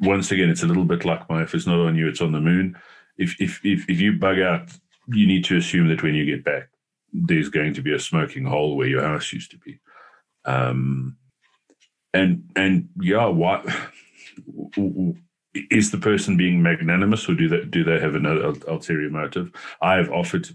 once 0.00 0.30
again, 0.30 0.48
it's 0.48 0.62
a 0.62 0.66
little 0.66 0.84
bit 0.84 1.04
like 1.04 1.28
my 1.28 1.42
if 1.42 1.54
it's 1.54 1.66
not 1.66 1.80
on 1.80 1.96
you, 1.96 2.08
it's 2.08 2.20
on 2.20 2.32
the 2.32 2.40
moon. 2.40 2.76
If 3.16 3.40
if 3.40 3.60
if 3.64 3.88
if 3.88 4.00
you 4.00 4.14
bug 4.14 4.40
out, 4.40 4.68
you 5.08 5.26
need 5.26 5.44
to 5.46 5.56
assume 5.56 5.88
that 5.88 6.02
when 6.02 6.14
you 6.14 6.24
get 6.24 6.44
back, 6.44 6.68
there's 7.12 7.48
going 7.48 7.74
to 7.74 7.82
be 7.82 7.94
a 7.94 7.98
smoking 7.98 8.44
hole 8.44 8.76
where 8.76 8.88
your 8.88 9.02
house 9.02 9.32
used 9.32 9.50
to 9.52 9.58
be. 9.58 9.78
Um, 10.44 11.16
and 12.12 12.44
and 12.56 12.88
yeah, 13.00 13.26
what 13.26 13.66
is 15.70 15.90
the 15.90 15.98
person 15.98 16.36
being 16.36 16.62
magnanimous, 16.62 17.28
or 17.28 17.34
do 17.34 17.48
they 17.48 17.64
do 17.64 17.84
they 17.84 18.00
have 18.00 18.14
an 18.14 18.26
ulterior 18.26 19.10
motive? 19.10 19.50
I 19.80 19.94
have 19.94 20.10
offered 20.10 20.48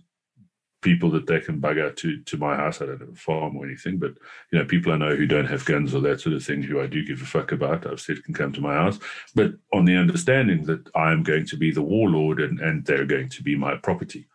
people 0.81 1.11
that 1.11 1.27
they 1.27 1.39
can 1.39 1.59
bug 1.59 1.77
out 1.77 1.97
to 1.97 2.21
to 2.23 2.37
my 2.37 2.55
house. 2.55 2.81
I 2.81 2.85
don't 2.85 2.99
have 2.99 3.09
a 3.09 3.15
farm 3.15 3.57
or 3.57 3.65
anything, 3.65 3.97
but 3.97 4.11
you 4.51 4.59
know, 4.59 4.65
people 4.65 4.91
I 4.91 4.97
know 4.97 5.15
who 5.15 5.25
don't 5.25 5.47
have 5.47 5.65
guns 5.65 5.93
or 5.93 6.01
that 6.01 6.21
sort 6.21 6.35
of 6.35 6.43
thing, 6.43 6.61
who 6.61 6.81
I 6.81 6.87
do 6.87 7.05
give 7.05 7.21
a 7.21 7.25
fuck 7.25 7.51
about, 7.51 7.85
I've 7.85 7.99
said 7.99 8.23
can 8.23 8.33
come 8.33 8.53
to 8.53 8.61
my 8.61 8.73
house, 8.73 8.99
but 9.35 9.53
on 9.73 9.85
the 9.85 9.97
understanding 9.97 10.63
that 10.65 10.89
I'm 10.95 11.23
going 11.23 11.45
to 11.47 11.57
be 11.57 11.71
the 11.71 11.81
warlord 11.81 12.39
and 12.39 12.59
and 12.59 12.85
they're 12.85 13.05
going 13.05 13.29
to 13.29 13.43
be 13.43 13.55
my 13.55 13.75
property. 13.75 14.27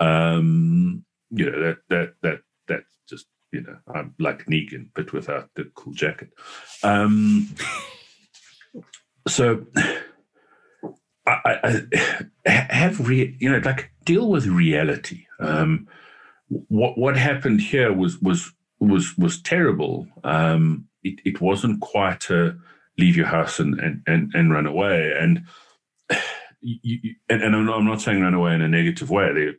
Um, 0.00 1.04
you 1.30 1.50
know 1.50 1.60
that 1.60 1.78
that 1.88 2.14
that 2.22 2.40
that's 2.68 2.94
just 3.08 3.26
you 3.52 3.62
know 3.62 3.76
I'm 3.94 4.14
like 4.18 4.46
Negan, 4.46 4.90
but 4.94 5.12
without 5.12 5.50
the 5.54 5.70
cool 5.74 5.92
jacket. 5.92 6.30
Um, 6.82 7.54
so. 9.28 9.66
I, 11.26 11.82
I, 12.46 12.50
have 12.72 13.06
re, 13.06 13.36
you 13.38 13.50
know 13.50 13.58
like 13.64 13.90
deal 14.04 14.28
with 14.30 14.46
reality. 14.46 15.26
Um, 15.40 15.88
what 16.48 16.96
what 16.96 17.16
happened 17.16 17.60
here 17.60 17.92
was 17.92 18.18
was 18.20 18.52
was 18.78 19.16
was 19.18 19.42
terrible. 19.42 20.06
Um, 20.24 20.86
it, 21.02 21.20
it 21.24 21.40
wasn't 21.40 21.80
quite 21.80 22.30
a 22.30 22.56
leave 22.98 23.16
your 23.16 23.26
house 23.26 23.58
and 23.58 23.78
and 23.80 24.02
and, 24.06 24.32
and 24.34 24.52
run 24.52 24.66
away. 24.66 25.12
And, 25.18 25.44
you, 26.60 27.14
and 27.28 27.42
and 27.42 27.56
I'm 27.56 27.66
not, 27.66 27.78
I'm 27.78 27.86
not 27.86 28.00
saying 28.00 28.22
run 28.22 28.34
away 28.34 28.54
in 28.54 28.62
a 28.62 28.68
negative 28.68 29.10
way. 29.10 29.54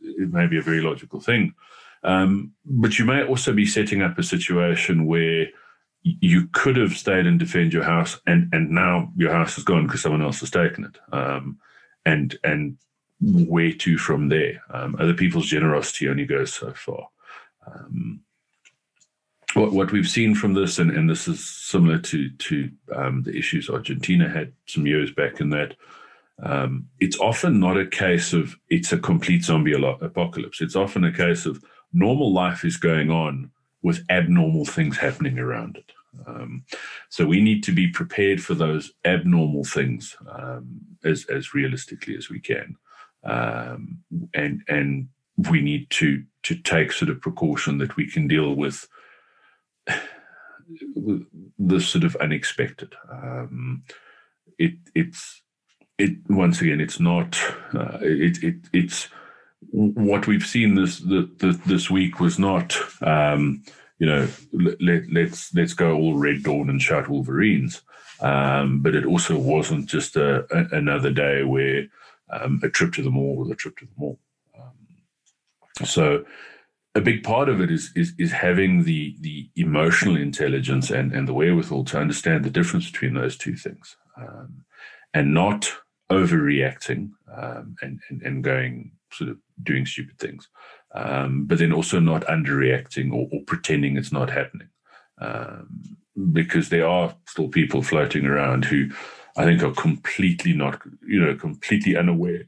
It 0.00 0.32
may 0.32 0.46
be 0.46 0.58
a 0.58 0.62
very 0.62 0.80
logical 0.80 1.20
thing, 1.20 1.54
um, 2.02 2.52
but 2.64 2.98
you 2.98 3.04
may 3.04 3.24
also 3.24 3.52
be 3.52 3.66
setting 3.66 4.02
up 4.02 4.18
a 4.18 4.22
situation 4.22 5.06
where 5.06 5.46
you 6.02 6.48
could 6.52 6.76
have 6.76 6.92
stayed 6.92 7.26
and 7.26 7.38
defend 7.38 7.72
your 7.72 7.84
house, 7.84 8.20
and 8.26 8.48
and 8.52 8.70
now 8.70 9.12
your 9.16 9.32
house 9.32 9.56
is 9.58 9.64
gone 9.64 9.86
because 9.86 10.02
someone 10.02 10.22
else 10.22 10.40
has 10.40 10.50
taken 10.50 10.84
it. 10.84 10.98
Um, 11.14 11.58
and 12.04 12.36
and 12.42 12.76
where 13.20 13.72
to 13.72 13.98
from 13.98 14.28
there? 14.28 14.62
Um, 14.70 14.96
other 14.98 15.14
people's 15.14 15.46
generosity 15.46 16.08
only 16.08 16.24
goes 16.24 16.52
so 16.52 16.72
far. 16.72 17.08
Um, 17.66 18.20
what 19.54 19.72
what 19.72 19.92
we've 19.92 20.08
seen 20.08 20.34
from 20.34 20.54
this, 20.54 20.78
and, 20.78 20.90
and 20.90 21.08
this 21.08 21.28
is 21.28 21.48
similar 21.48 21.98
to 21.98 22.30
to 22.30 22.70
um, 22.94 23.22
the 23.22 23.36
issues 23.36 23.70
Argentina 23.70 24.28
had 24.28 24.52
some 24.66 24.86
years 24.86 25.12
back, 25.12 25.40
in 25.40 25.50
that 25.50 25.76
um, 26.42 26.88
it's 26.98 27.18
often 27.20 27.60
not 27.60 27.78
a 27.78 27.86
case 27.86 28.32
of 28.32 28.56
it's 28.68 28.92
a 28.92 28.98
complete 28.98 29.44
zombie 29.44 29.74
apocalypse. 29.74 30.60
It's 30.60 30.76
often 30.76 31.04
a 31.04 31.12
case 31.12 31.46
of 31.46 31.62
normal 31.92 32.32
life 32.32 32.64
is 32.64 32.76
going 32.76 33.10
on 33.10 33.50
with 33.82 34.04
abnormal 34.08 34.64
things 34.64 34.96
happening 34.96 35.38
around 35.38 35.76
it. 35.76 35.92
Um, 36.26 36.64
so 37.08 37.26
we 37.26 37.40
need 37.40 37.62
to 37.64 37.72
be 37.72 37.88
prepared 37.88 38.42
for 38.42 38.54
those 38.54 38.92
abnormal 39.04 39.64
things 39.64 40.16
um, 40.30 40.80
as 41.04 41.24
as 41.26 41.54
realistically 41.54 42.16
as 42.16 42.28
we 42.28 42.38
can, 42.38 42.76
um, 43.24 43.98
and 44.34 44.62
and 44.68 45.08
we 45.50 45.62
need 45.62 45.88
to 45.90 46.22
to 46.42 46.54
take 46.54 46.92
sort 46.92 47.10
of 47.10 47.20
precaution 47.20 47.78
that 47.78 47.96
we 47.96 48.06
can 48.10 48.28
deal 48.28 48.54
with 48.54 48.86
the 51.58 51.80
sort 51.80 52.04
of 52.04 52.14
unexpected. 52.16 52.94
Um, 53.10 53.84
it 54.58 54.74
it's 54.94 55.42
it 55.98 56.12
once 56.28 56.60
again 56.60 56.80
it's 56.80 57.00
not 57.00 57.40
uh, 57.74 57.98
it, 58.02 58.42
it 58.42 58.56
it's 58.72 59.08
what 59.70 60.26
we've 60.26 60.46
seen 60.46 60.74
this 60.74 60.98
the, 60.98 61.30
this 61.66 61.90
week 61.90 62.20
was 62.20 62.38
not 62.38 62.76
um, 63.02 63.62
you 63.98 64.06
know 64.06 64.28
let, 64.52 65.10
let's 65.12 65.54
let's 65.54 65.74
go 65.74 65.94
all 65.94 66.16
red 66.16 66.42
dawn 66.42 66.68
and 66.68 66.82
shout 66.82 67.08
wolverines. 67.08 67.82
Um, 68.20 68.80
but 68.82 68.94
it 68.94 69.04
also 69.04 69.36
wasn't 69.36 69.86
just 69.86 70.14
a, 70.14 70.46
a, 70.54 70.76
another 70.76 71.10
day 71.10 71.42
where 71.42 71.88
um, 72.30 72.60
a 72.62 72.68
trip 72.68 72.92
to 72.94 73.02
the 73.02 73.10
mall 73.10 73.34
was 73.34 73.50
a 73.50 73.56
trip 73.56 73.76
to 73.78 73.84
the 73.84 73.92
mall. 73.96 74.20
Um, 74.56 75.84
so 75.84 76.24
a 76.94 77.00
big 77.00 77.22
part 77.22 77.48
of 77.48 77.60
it 77.60 77.70
is 77.70 77.90
is 77.96 78.12
is 78.18 78.32
having 78.32 78.84
the 78.84 79.16
the 79.20 79.48
emotional 79.56 80.16
intelligence 80.16 80.90
and 80.90 81.12
and 81.12 81.26
the 81.26 81.34
wherewithal 81.34 81.84
to 81.86 81.98
understand 81.98 82.44
the 82.44 82.50
difference 82.50 82.90
between 82.90 83.14
those 83.14 83.36
two 83.36 83.56
things 83.56 83.96
um, 84.16 84.64
and 85.14 85.32
not 85.32 85.72
overreacting 86.10 87.10
um, 87.36 87.76
and, 87.82 88.00
and 88.10 88.22
and 88.22 88.44
going 88.44 88.92
sort 89.12 89.30
of 89.30 89.38
doing 89.62 89.86
stupid 89.86 90.18
things, 90.18 90.48
um, 90.94 91.46
but 91.46 91.58
then 91.58 91.72
also 91.72 92.00
not 92.00 92.24
underreacting 92.26 93.12
or, 93.12 93.28
or 93.32 93.40
pretending 93.46 93.96
it's 93.96 94.12
not 94.12 94.30
happening. 94.30 94.68
Um, 95.18 95.96
because 96.32 96.68
there 96.68 96.86
are 96.86 97.14
still 97.26 97.48
people 97.48 97.82
floating 97.82 98.26
around 98.26 98.64
who 98.64 98.90
I 99.36 99.44
think 99.44 99.62
are 99.62 99.72
completely 99.72 100.52
not, 100.52 100.80
you 101.06 101.20
know, 101.20 101.34
completely 101.34 101.96
unaware 101.96 102.44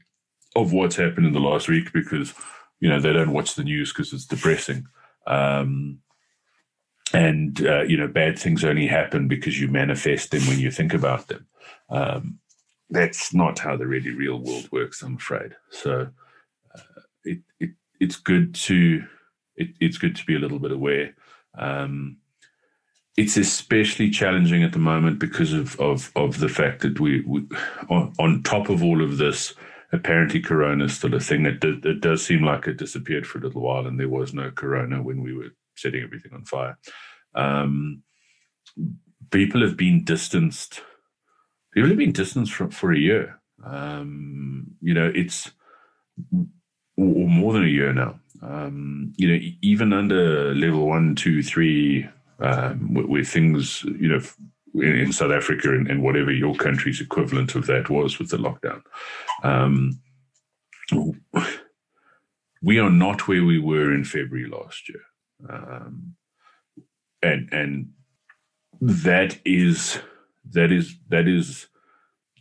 of 0.55 0.71
what's 0.71 0.95
happened 0.95 1.25
in 1.25 1.33
the 1.33 1.39
last 1.39 1.67
week 1.67 1.91
because, 1.91 2.33
you 2.79 2.89
know, 2.89 2.99
they 2.99 3.13
don't 3.13 3.33
watch 3.33 3.55
the 3.55 3.63
news 3.63 3.91
because 3.91 4.13
it's 4.13 4.25
depressing. 4.25 4.87
Um, 5.25 5.99
and, 7.13 7.65
uh, 7.65 7.83
you 7.83 7.97
know, 7.97 8.07
bad 8.07 8.37
things 8.37 8.63
only 8.63 8.87
happen 8.87 9.27
because 9.27 9.59
you 9.59 9.67
manifest 9.67 10.31
them 10.31 10.41
when 10.47 10.59
you 10.59 10.69
think 10.69 10.93
about 10.93 11.27
them. 11.27 11.47
Um, 11.89 12.39
that's 12.89 13.33
not 13.33 13.59
how 13.59 13.77
the 13.77 13.87
really 13.87 14.11
real 14.11 14.39
world 14.39 14.71
works, 14.71 15.01
I'm 15.01 15.15
afraid. 15.15 15.55
So, 15.71 16.09
it, 17.25 17.39
it 17.59 17.71
it's 17.99 18.15
good 18.15 18.55
to 18.55 19.03
it, 19.55 19.69
it's 19.79 19.97
good 19.97 20.15
to 20.15 20.25
be 20.25 20.35
a 20.35 20.39
little 20.39 20.59
bit 20.59 20.71
aware. 20.71 21.15
Um, 21.57 22.17
it's 23.17 23.37
especially 23.37 24.09
challenging 24.09 24.63
at 24.63 24.73
the 24.73 24.79
moment 24.79 25.19
because 25.19 25.53
of 25.53 25.79
of 25.79 26.11
of 26.15 26.39
the 26.39 26.49
fact 26.49 26.81
that 26.81 26.99
we, 26.99 27.21
we 27.21 27.47
on, 27.89 28.13
on 28.19 28.43
top 28.43 28.69
of 28.69 28.83
all 28.83 29.01
of 29.01 29.17
this, 29.17 29.53
apparently 29.93 30.41
Corona 30.41 30.85
is 30.85 30.95
still 30.95 31.13
a 31.15 31.19
thing. 31.19 31.45
It, 31.45 31.63
it 31.63 32.01
does 32.01 32.25
seem 32.25 32.43
like 32.43 32.67
it 32.67 32.77
disappeared 32.77 33.25
for 33.25 33.37
a 33.37 33.41
little 33.41 33.61
while, 33.61 33.87
and 33.87 33.99
there 33.99 34.09
was 34.09 34.33
no 34.33 34.51
Corona 34.51 35.01
when 35.01 35.21
we 35.21 35.33
were 35.33 35.49
setting 35.77 36.03
everything 36.03 36.33
on 36.33 36.45
fire. 36.45 36.77
Um, 37.33 38.03
people 39.31 39.61
have 39.61 39.77
been 39.77 40.03
distanced. 40.03 40.81
People 41.73 41.89
have 41.89 41.97
been 41.97 42.11
distanced 42.11 42.53
for, 42.53 42.69
for 42.71 42.93
a 42.93 42.97
year. 42.97 43.41
Um, 43.65 44.67
you 44.81 44.93
know, 44.93 45.11
it's 45.13 45.51
or, 46.97 47.05
or 47.05 47.27
more 47.27 47.53
than 47.53 47.63
a 47.63 47.67
year 47.67 47.93
now. 47.93 48.19
Um, 48.41 49.13
you 49.17 49.27
know, 49.27 49.39
even 49.61 49.93
under 49.93 50.53
level 50.53 50.87
one, 50.87 51.15
two, 51.15 51.41
three, 51.41 52.07
um, 52.39 52.93
where, 52.93 53.05
where, 53.05 53.23
things, 53.23 53.83
you 53.83 54.09
know, 54.09 54.21
in, 54.75 54.99
in 54.99 55.13
South 55.13 55.31
Africa 55.31 55.69
and, 55.69 55.89
and, 55.89 56.03
whatever 56.03 56.31
your 56.31 56.53
country's 56.55 56.99
equivalent 56.99 57.55
of 57.55 57.65
that 57.67 57.89
was 57.89 58.19
with 58.19 58.29
the 58.29 58.37
lockdown, 58.37 58.81
um, 59.43 59.99
we 62.61 62.77
are 62.77 62.89
not 62.89 63.27
where 63.27 63.43
we 63.43 63.57
were 63.57 63.93
in 63.93 64.03
February 64.03 64.49
last 64.49 64.89
year, 64.89 65.01
um, 65.49 66.15
and 67.21 67.49
and 67.51 67.89
that 68.81 69.39
is 69.45 69.99
that 70.51 70.71
is 70.71 70.95
that 71.09 71.27
is 71.27 71.67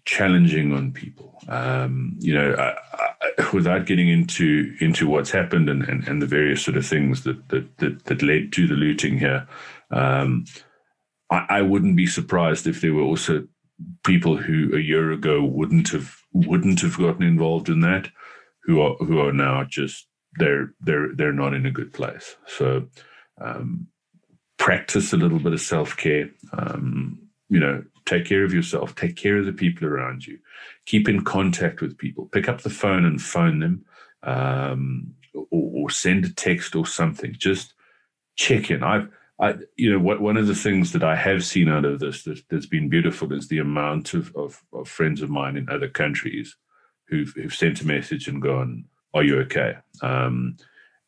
challenging 0.05 0.73
on 0.73 0.93
people. 0.93 1.41
Um, 1.49 2.17
you 2.19 2.35
know, 2.35 2.55
I, 2.55 2.75
I, 3.39 3.51
without 3.53 3.87
getting 3.87 4.09
into 4.09 4.75
into 4.81 5.09
what's 5.09 5.31
happened 5.31 5.69
and, 5.69 5.83
and, 5.85 6.07
and 6.07 6.21
the 6.21 6.27
various 6.27 6.63
sort 6.63 6.77
of 6.77 6.87
things 6.87 7.25
that 7.25 7.49
that 7.49 7.79
that, 7.79 8.05
that 8.05 8.23
led 8.23 8.53
to 8.53 8.67
the 8.67 8.75
looting 8.75 9.19
here, 9.19 9.47
um, 9.91 10.45
I, 11.31 11.47
I, 11.49 11.63
wouldn't 11.63 11.97
be 11.97 12.07
surprised 12.07 12.67
if 12.67 12.81
there 12.81 12.95
were 12.95 13.03
also 13.03 13.47
people 14.05 14.37
who 14.37 14.75
a 14.75 14.81
year 14.81 15.13
ago 15.13 15.45
wouldn't 15.45 15.91
have 15.91 16.17
wouldn't 16.33 16.81
have 16.81 16.99
gotten 16.99 17.23
involved 17.23 17.69
in 17.69 17.81
that, 17.81 18.09
who 18.65 18.81
are 18.81 18.95
who 18.97 19.21
are 19.21 19.33
now 19.33 19.65
just 19.65 20.07
they're 20.39 20.73
they're 20.81 21.15
they're 21.15 21.33
not 21.33 21.55
in 21.55 21.67
a 21.67 21.73
good 21.73 21.93
place. 21.93 22.37
So. 22.47 22.89
Um, 23.41 23.89
practice 24.57 25.13
a 25.13 25.17
little 25.17 25.41
bit 25.41 25.53
of 25.53 25.61
self 25.61 25.97
care. 25.97 26.31
Um, 26.53 27.19
you 27.49 27.61
know, 27.61 27.83
take 28.07 28.27
care 28.27 28.45
of 28.45 28.53
yourself, 28.53 28.95
take 28.95 29.17
care 29.17 29.39
of 29.39 29.47
the 29.47 29.53
people 29.53 29.87
around 29.87 30.27
you, 30.27 30.39
keep 30.87 31.09
in 31.09 31.25
contact 31.25 31.81
with 31.81 31.99
people, 31.99 32.29
pick 32.33 32.49
up 32.49 32.63
the 32.63 32.71
phone 32.71 33.05
and 33.05 33.21
phone 33.21 33.61
them, 33.61 33.85
um, 34.23 35.15
or, 35.35 35.47
or, 35.51 35.91
send 35.91 36.25
a 36.25 36.33
text 36.33 36.75
or 36.75 36.87
something. 36.87 37.35
Just 37.37 37.75
check 38.37 38.71
in. 38.71 38.83
I've, 38.83 39.09
I, 39.41 39.55
you 39.77 39.93
know, 39.93 39.99
what, 39.99 40.21
one 40.21 40.37
of 40.37 40.47
the 40.47 40.55
things 40.55 40.93
that 40.93 41.03
I 41.03 41.17
have 41.17 41.45
seen 41.45 41.69
out 41.69 41.85
of 41.85 41.99
this 41.99 42.23
that, 42.23 42.41
has 42.51 42.67
been 42.67 42.89
beautiful 42.89 43.33
is 43.33 43.49
the 43.49 43.59
amount 43.59 44.15
of, 44.15 44.35
of, 44.37 44.63
of 44.73 44.89
friends 44.89 45.23
of 45.23 45.31
mine 45.31 45.57
in 45.57 45.69
other 45.69 45.89
countries 45.89 46.57
who've, 47.09 47.33
who've 47.35 47.55
sent 47.55 47.81
a 47.81 47.87
message 47.87 48.29
and 48.29 48.41
gone, 48.41 48.85
"Are 49.13 49.25
you 49.25 49.41
okay?" 49.41 49.75
Um, 50.03 50.57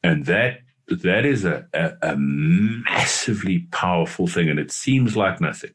and 0.03 0.27
that 0.27 0.61
that 0.89 1.25
is 1.25 1.45
a, 1.45 1.67
a, 1.73 1.93
a, 2.03 2.17
massively 2.17 3.67
powerful 3.73 4.27
thing, 4.27 4.49
and 4.49 4.59
it 4.59 4.71
seems 4.71 5.17
like 5.17 5.41
nothing. 5.41 5.73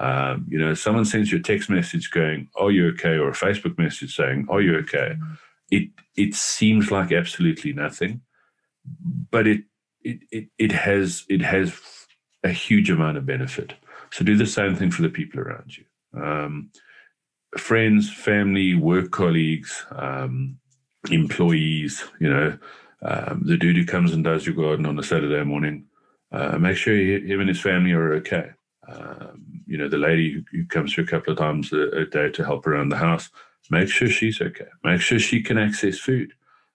Um, 0.00 0.46
you 0.48 0.58
know, 0.58 0.72
someone 0.72 1.04
sends 1.04 1.30
you 1.30 1.38
a 1.38 1.42
text 1.42 1.68
message 1.68 2.10
going, 2.10 2.48
"Are 2.56 2.70
you 2.70 2.88
okay?" 2.88 3.18
or 3.18 3.28
a 3.28 3.32
Facebook 3.32 3.78
message 3.78 4.16
saying, 4.16 4.46
"Are 4.48 4.62
you 4.62 4.76
okay?" 4.78 5.14
Mm-hmm. 5.14 5.34
It 5.70 5.88
it 6.16 6.34
seems 6.34 6.90
like 6.90 7.12
absolutely 7.12 7.72
nothing, 7.72 8.22
but 9.30 9.46
it 9.46 9.62
it 10.02 10.20
it, 10.30 10.46
it 10.58 10.72
has 10.72 11.24
it 11.28 11.42
has 11.42 11.78
a 12.42 12.48
huge 12.48 12.90
amount 12.90 13.18
of 13.18 13.26
benefit. 13.26 13.74
So 14.10 14.24
do 14.24 14.36
the 14.36 14.46
same 14.46 14.74
thing 14.74 14.90
for 14.90 15.02
the 15.02 15.10
people 15.10 15.38
around 15.38 15.76
you. 15.76 15.84
Um, 16.20 16.70
friends, 17.58 18.10
family, 18.10 18.74
work 18.74 19.10
colleagues, 19.10 19.84
um, 19.92 20.58
employees, 21.10 22.04
you 22.18 22.30
know, 22.30 22.58
um, 23.02 23.42
the 23.44 23.56
dude 23.56 23.76
who 23.76 23.84
comes 23.84 24.12
and 24.12 24.24
does 24.24 24.46
your 24.46 24.54
garden 24.54 24.86
on 24.86 24.98
a 24.98 25.02
Saturday 25.02 25.44
morning, 25.44 25.84
uh, 26.32 26.58
make 26.58 26.76
sure 26.76 26.94
he, 26.94 27.20
him 27.20 27.40
and 27.40 27.48
his 27.48 27.60
family 27.60 27.92
are 27.92 28.14
okay. 28.14 28.50
Um, 28.88 29.59
you 29.70 29.78
know, 29.78 29.88
the 29.88 29.98
lady 29.98 30.32
who, 30.32 30.42
who, 30.50 30.66
comes 30.66 30.92
through 30.92 31.04
a 31.04 31.06
couple 31.06 31.32
of 31.32 31.38
times 31.38 31.72
a, 31.72 32.00
a, 32.00 32.04
day 32.04 32.28
to 32.28 32.44
help 32.44 32.66
around 32.66 32.88
the 32.88 32.96
house, 32.96 33.30
make 33.70 33.88
sure 33.88 34.08
she's 34.08 34.40
okay. 34.40 34.66
Make 34.82 35.00
sure 35.00 35.20
she 35.20 35.40
can 35.40 35.58
access 35.58 35.96
food. 35.96 36.32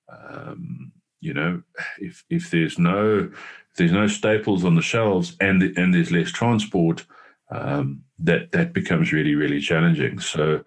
Um, 0.08 0.94
you 1.20 1.34
know, 1.34 1.62
if 2.00 2.24
if 2.30 2.52
there's 2.52 2.80
no 2.80 3.30
if 3.72 3.76
there's 3.76 3.92
no 3.92 4.08
staples 4.08 4.64
on 4.64 4.76
the 4.76 4.82
shelves 4.82 5.36
and 5.42 5.62
and 5.62 5.94
there's 5.94 6.12
less 6.12 6.32
transport, 6.32 7.06
um, 7.52 8.02
that 8.20 8.54
that 8.54 8.72
becomes 8.72 9.12
really 9.12 9.36
really 9.36 9.60
challenging. 9.60 10.20
So 10.20 10.64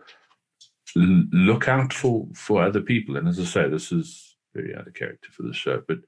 look 0.95 1.67
out 1.67 1.95
for 1.95 2.27
for 2.35 2.63
other 2.63 2.83
people. 2.83 3.17
And 3.17 3.27
as 3.27 3.41
I 3.41 3.45
say, 3.45 3.69
this 3.71 3.91
is 3.91 4.37
very 4.55 4.77
out 4.77 4.87
of 4.87 4.93
character 4.93 5.31
for 5.33 5.45
the 5.45 5.55
show, 5.55 5.83
but 5.89 5.99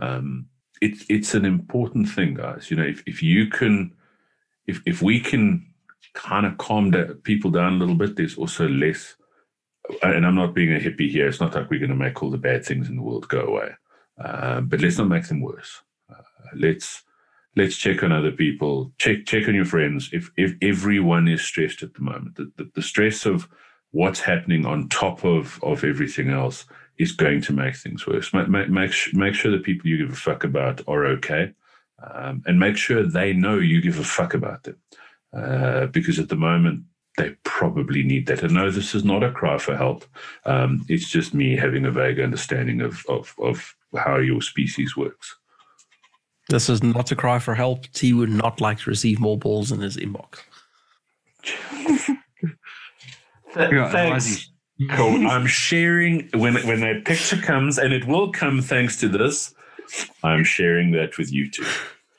um, 0.00 0.46
it's 0.80 1.04
it's 1.08 1.34
an 1.34 1.44
important 1.44 2.08
thing, 2.08 2.34
guys. 2.34 2.70
You 2.70 2.76
know, 2.76 2.84
if 2.84 3.02
if 3.06 3.24
you 3.24 3.48
can, 3.48 3.92
if 4.66 4.82
if 4.86 5.02
we 5.02 5.20
can 5.20 5.66
kind 6.14 6.46
of 6.46 6.58
calm 6.58 6.90
down, 6.90 7.14
people 7.24 7.50
down 7.50 7.74
a 7.74 7.76
little 7.76 7.94
bit, 7.94 8.16
there's 8.16 8.36
also 8.36 8.68
less. 8.68 9.16
And 10.02 10.24
I'm 10.24 10.34
not 10.34 10.54
being 10.54 10.74
a 10.74 10.78
hippie 10.78 11.10
here. 11.10 11.28
It's 11.28 11.40
not 11.40 11.54
like 11.54 11.68
we're 11.68 11.78
going 11.78 11.90
to 11.90 11.96
make 11.96 12.22
all 12.22 12.30
the 12.30 12.38
bad 12.38 12.64
things 12.64 12.88
in 12.88 12.96
the 12.96 13.02
world 13.02 13.28
go 13.28 13.40
away, 13.40 13.70
uh, 14.22 14.62
but 14.62 14.80
let's 14.80 14.96
not 14.96 15.08
make 15.08 15.28
them 15.28 15.42
worse. 15.42 15.82
Uh, 16.10 16.22
let's 16.56 17.02
let's 17.56 17.76
check 17.76 18.02
on 18.02 18.12
other 18.12 18.32
people. 18.32 18.92
Check 18.98 19.26
check 19.26 19.46
on 19.48 19.54
your 19.54 19.66
friends. 19.66 20.08
If 20.12 20.30
if 20.36 20.54
everyone 20.62 21.28
is 21.28 21.42
stressed 21.42 21.82
at 21.82 21.94
the 21.94 22.02
moment, 22.02 22.36
the, 22.36 22.50
the, 22.56 22.70
the 22.74 22.82
stress 22.82 23.26
of 23.26 23.48
what's 23.90 24.20
happening 24.20 24.64
on 24.64 24.88
top 24.88 25.24
of 25.24 25.62
of 25.62 25.84
everything 25.84 26.30
else 26.30 26.64
is 26.98 27.12
going 27.12 27.40
to 27.42 27.52
make 27.52 27.76
things 27.76 28.06
worse. 28.06 28.32
Make, 28.32 28.48
make, 28.48 28.68
make, 28.68 28.92
make 29.14 29.34
sure 29.34 29.50
the 29.50 29.58
people 29.58 29.88
you 29.88 29.98
give 29.98 30.12
a 30.12 30.16
fuck 30.16 30.44
about 30.44 30.80
are 30.86 31.04
okay. 31.06 31.52
Um, 32.02 32.42
and 32.46 32.58
make 32.58 32.76
sure 32.76 33.02
they 33.02 33.32
know 33.32 33.58
you 33.58 33.80
give 33.80 33.98
a 33.98 34.04
fuck 34.04 34.34
about 34.34 34.64
them. 34.64 34.76
Uh, 35.32 35.86
because 35.86 36.18
at 36.18 36.28
the 36.28 36.36
moment, 36.36 36.84
they 37.16 37.30
probably 37.44 38.02
need 38.02 38.26
that. 38.26 38.42
And 38.42 38.54
no, 38.54 38.70
this 38.70 38.94
is 38.94 39.04
not 39.04 39.22
a 39.22 39.30
cry 39.30 39.58
for 39.58 39.76
help. 39.76 40.04
Um, 40.44 40.84
it's 40.88 41.08
just 41.08 41.34
me 41.34 41.56
having 41.56 41.84
a 41.84 41.90
vague 41.90 42.20
understanding 42.20 42.80
of, 42.80 43.04
of, 43.08 43.34
of 43.40 43.74
how 43.96 44.18
your 44.18 44.42
species 44.42 44.96
works. 44.96 45.36
This 46.48 46.68
is 46.68 46.82
not 46.82 47.10
a 47.10 47.16
cry 47.16 47.38
for 47.38 47.54
help. 47.54 47.86
T 47.92 48.12
would 48.12 48.30
not 48.30 48.60
like 48.60 48.78
to 48.80 48.90
receive 48.90 49.18
more 49.18 49.38
balls 49.38 49.72
in 49.72 49.80
his 49.80 49.96
inbox. 49.96 50.40
Th- 53.54 53.90
thanks. 53.90 54.50
Cool. 54.90 55.26
I'm 55.28 55.46
sharing 55.46 56.28
when 56.34 56.54
when 56.66 56.80
that 56.80 57.04
picture 57.04 57.36
comes, 57.36 57.78
and 57.78 57.92
it 57.92 58.06
will 58.06 58.32
come 58.32 58.60
thanks 58.60 58.96
to 58.98 59.08
this. 59.08 59.54
I'm 60.22 60.44
sharing 60.44 60.92
that 60.92 61.18
with 61.18 61.32
you 61.32 61.50
too. 61.50 61.66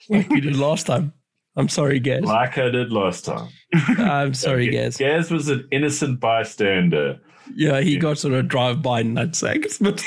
Like 0.09 0.29
you 0.29 0.41
did 0.41 0.55
last 0.55 0.85
time. 0.85 1.13
I'm 1.57 1.69
sorry, 1.69 1.99
Gaz. 1.99 2.23
Like 2.23 2.57
I 2.57 2.69
did 2.69 2.91
last 2.91 3.25
time. 3.25 3.49
I'm 3.73 4.33
sorry, 4.33 4.69
Gaz. 4.69 4.97
Gaz 4.97 5.31
was 5.31 5.47
an 5.47 5.67
innocent 5.71 6.19
bystander. 6.19 7.19
Yeah, 7.53 7.79
he 7.81 7.93
yeah. 7.93 7.99
got 7.99 8.17
sort 8.17 8.33
of 8.33 8.47
drive 8.47 8.81
by 8.81 9.03
nutsacks, 9.03 9.77
but 9.81 10.03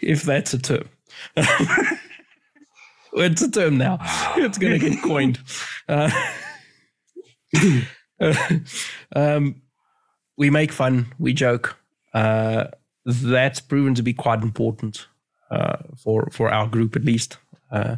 if 0.00 0.22
that's 0.22 0.54
a 0.54 0.58
term. 0.58 0.88
it's 3.12 3.42
a 3.42 3.50
term 3.50 3.78
now. 3.78 3.98
It's 4.36 4.58
going 4.58 4.78
to 4.78 4.90
get 4.90 5.02
coined. 5.02 5.40
Uh, 5.88 6.10
um, 9.14 9.62
we 10.36 10.50
make 10.50 10.72
fun, 10.72 11.12
we 11.18 11.32
joke. 11.32 11.76
Uh, 12.14 12.66
that's 13.04 13.60
proven 13.60 13.94
to 13.94 14.02
be 14.02 14.12
quite 14.12 14.42
important 14.42 15.06
uh, 15.50 15.78
for 15.96 16.28
for 16.30 16.50
our 16.50 16.66
group, 16.66 16.96
at 16.96 17.04
least. 17.04 17.38
Uh, 17.70 17.96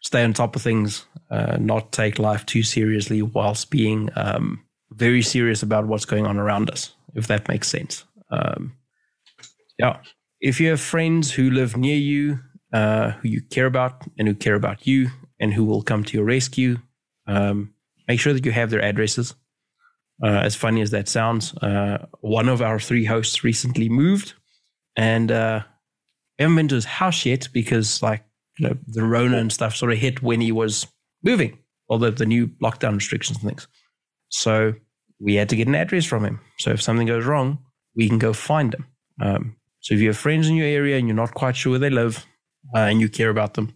stay 0.00 0.24
on 0.24 0.32
top 0.32 0.56
of 0.56 0.62
things, 0.62 1.06
uh, 1.30 1.56
not 1.60 1.92
take 1.92 2.18
life 2.18 2.44
too 2.46 2.62
seriously, 2.62 3.22
whilst 3.22 3.70
being 3.70 4.08
um, 4.16 4.64
very 4.90 5.22
serious 5.22 5.62
about 5.62 5.86
what's 5.86 6.04
going 6.04 6.26
on 6.26 6.38
around 6.38 6.70
us. 6.70 6.94
If 7.14 7.26
that 7.26 7.48
makes 7.48 7.68
sense. 7.68 8.04
Um, 8.30 8.72
yeah. 9.78 9.98
If 10.40 10.60
you 10.60 10.70
have 10.70 10.80
friends 10.80 11.32
who 11.32 11.50
live 11.50 11.76
near 11.76 11.96
you, 11.96 12.40
uh, 12.72 13.10
who 13.10 13.28
you 13.28 13.42
care 13.42 13.66
about, 13.66 14.02
and 14.18 14.26
who 14.26 14.34
care 14.34 14.54
about 14.54 14.86
you, 14.86 15.10
and 15.38 15.52
who 15.52 15.64
will 15.64 15.82
come 15.82 16.04
to 16.04 16.16
your 16.16 16.24
rescue, 16.24 16.78
um, 17.26 17.74
make 18.08 18.18
sure 18.18 18.32
that 18.32 18.44
you 18.46 18.52
have 18.52 18.70
their 18.70 18.82
addresses. 18.82 19.34
Uh, 20.24 20.40
as 20.44 20.54
funny 20.54 20.80
as 20.80 20.90
that 20.92 21.08
sounds, 21.08 21.54
uh, 21.58 22.06
one 22.20 22.48
of 22.48 22.62
our 22.62 22.78
three 22.78 23.04
hosts 23.04 23.42
recently 23.42 23.88
moved, 23.88 24.34
and 24.94 25.32
uh, 25.32 25.62
haven't 26.38 26.56
been 26.56 26.68
to 26.68 26.76
his 26.76 26.84
house 26.84 27.26
yet 27.26 27.48
because, 27.52 28.02
like, 28.02 28.24
you 28.58 28.68
know, 28.68 28.76
the 28.86 29.02
Rona 29.02 29.38
and 29.38 29.52
stuff 29.52 29.74
sort 29.74 29.92
of 29.92 29.98
hit 29.98 30.22
when 30.22 30.40
he 30.40 30.52
was 30.52 30.86
moving, 31.22 31.58
all 31.88 31.98
the, 31.98 32.10
the 32.10 32.26
new 32.26 32.48
lockdown 32.62 32.94
restrictions 32.94 33.38
and 33.38 33.48
things. 33.48 33.66
So 34.28 34.74
we 35.18 35.34
had 35.34 35.48
to 35.50 35.56
get 35.56 35.68
an 35.68 35.74
address 35.74 36.04
from 36.04 36.24
him. 36.24 36.40
So 36.58 36.70
if 36.70 36.82
something 36.82 37.06
goes 37.06 37.24
wrong, 37.24 37.58
we 37.96 38.08
can 38.08 38.18
go 38.18 38.32
find 38.32 38.74
him. 38.74 38.86
Um, 39.20 39.56
so 39.80 39.94
if 39.94 40.00
you 40.00 40.08
have 40.08 40.16
friends 40.16 40.48
in 40.48 40.56
your 40.56 40.66
area 40.66 40.98
and 40.98 41.06
you're 41.06 41.16
not 41.16 41.34
quite 41.34 41.56
sure 41.56 41.70
where 41.70 41.78
they 41.78 41.90
live 41.90 42.26
uh, 42.74 42.80
and 42.80 43.00
you 43.00 43.08
care 43.08 43.30
about 43.30 43.54
them, 43.54 43.72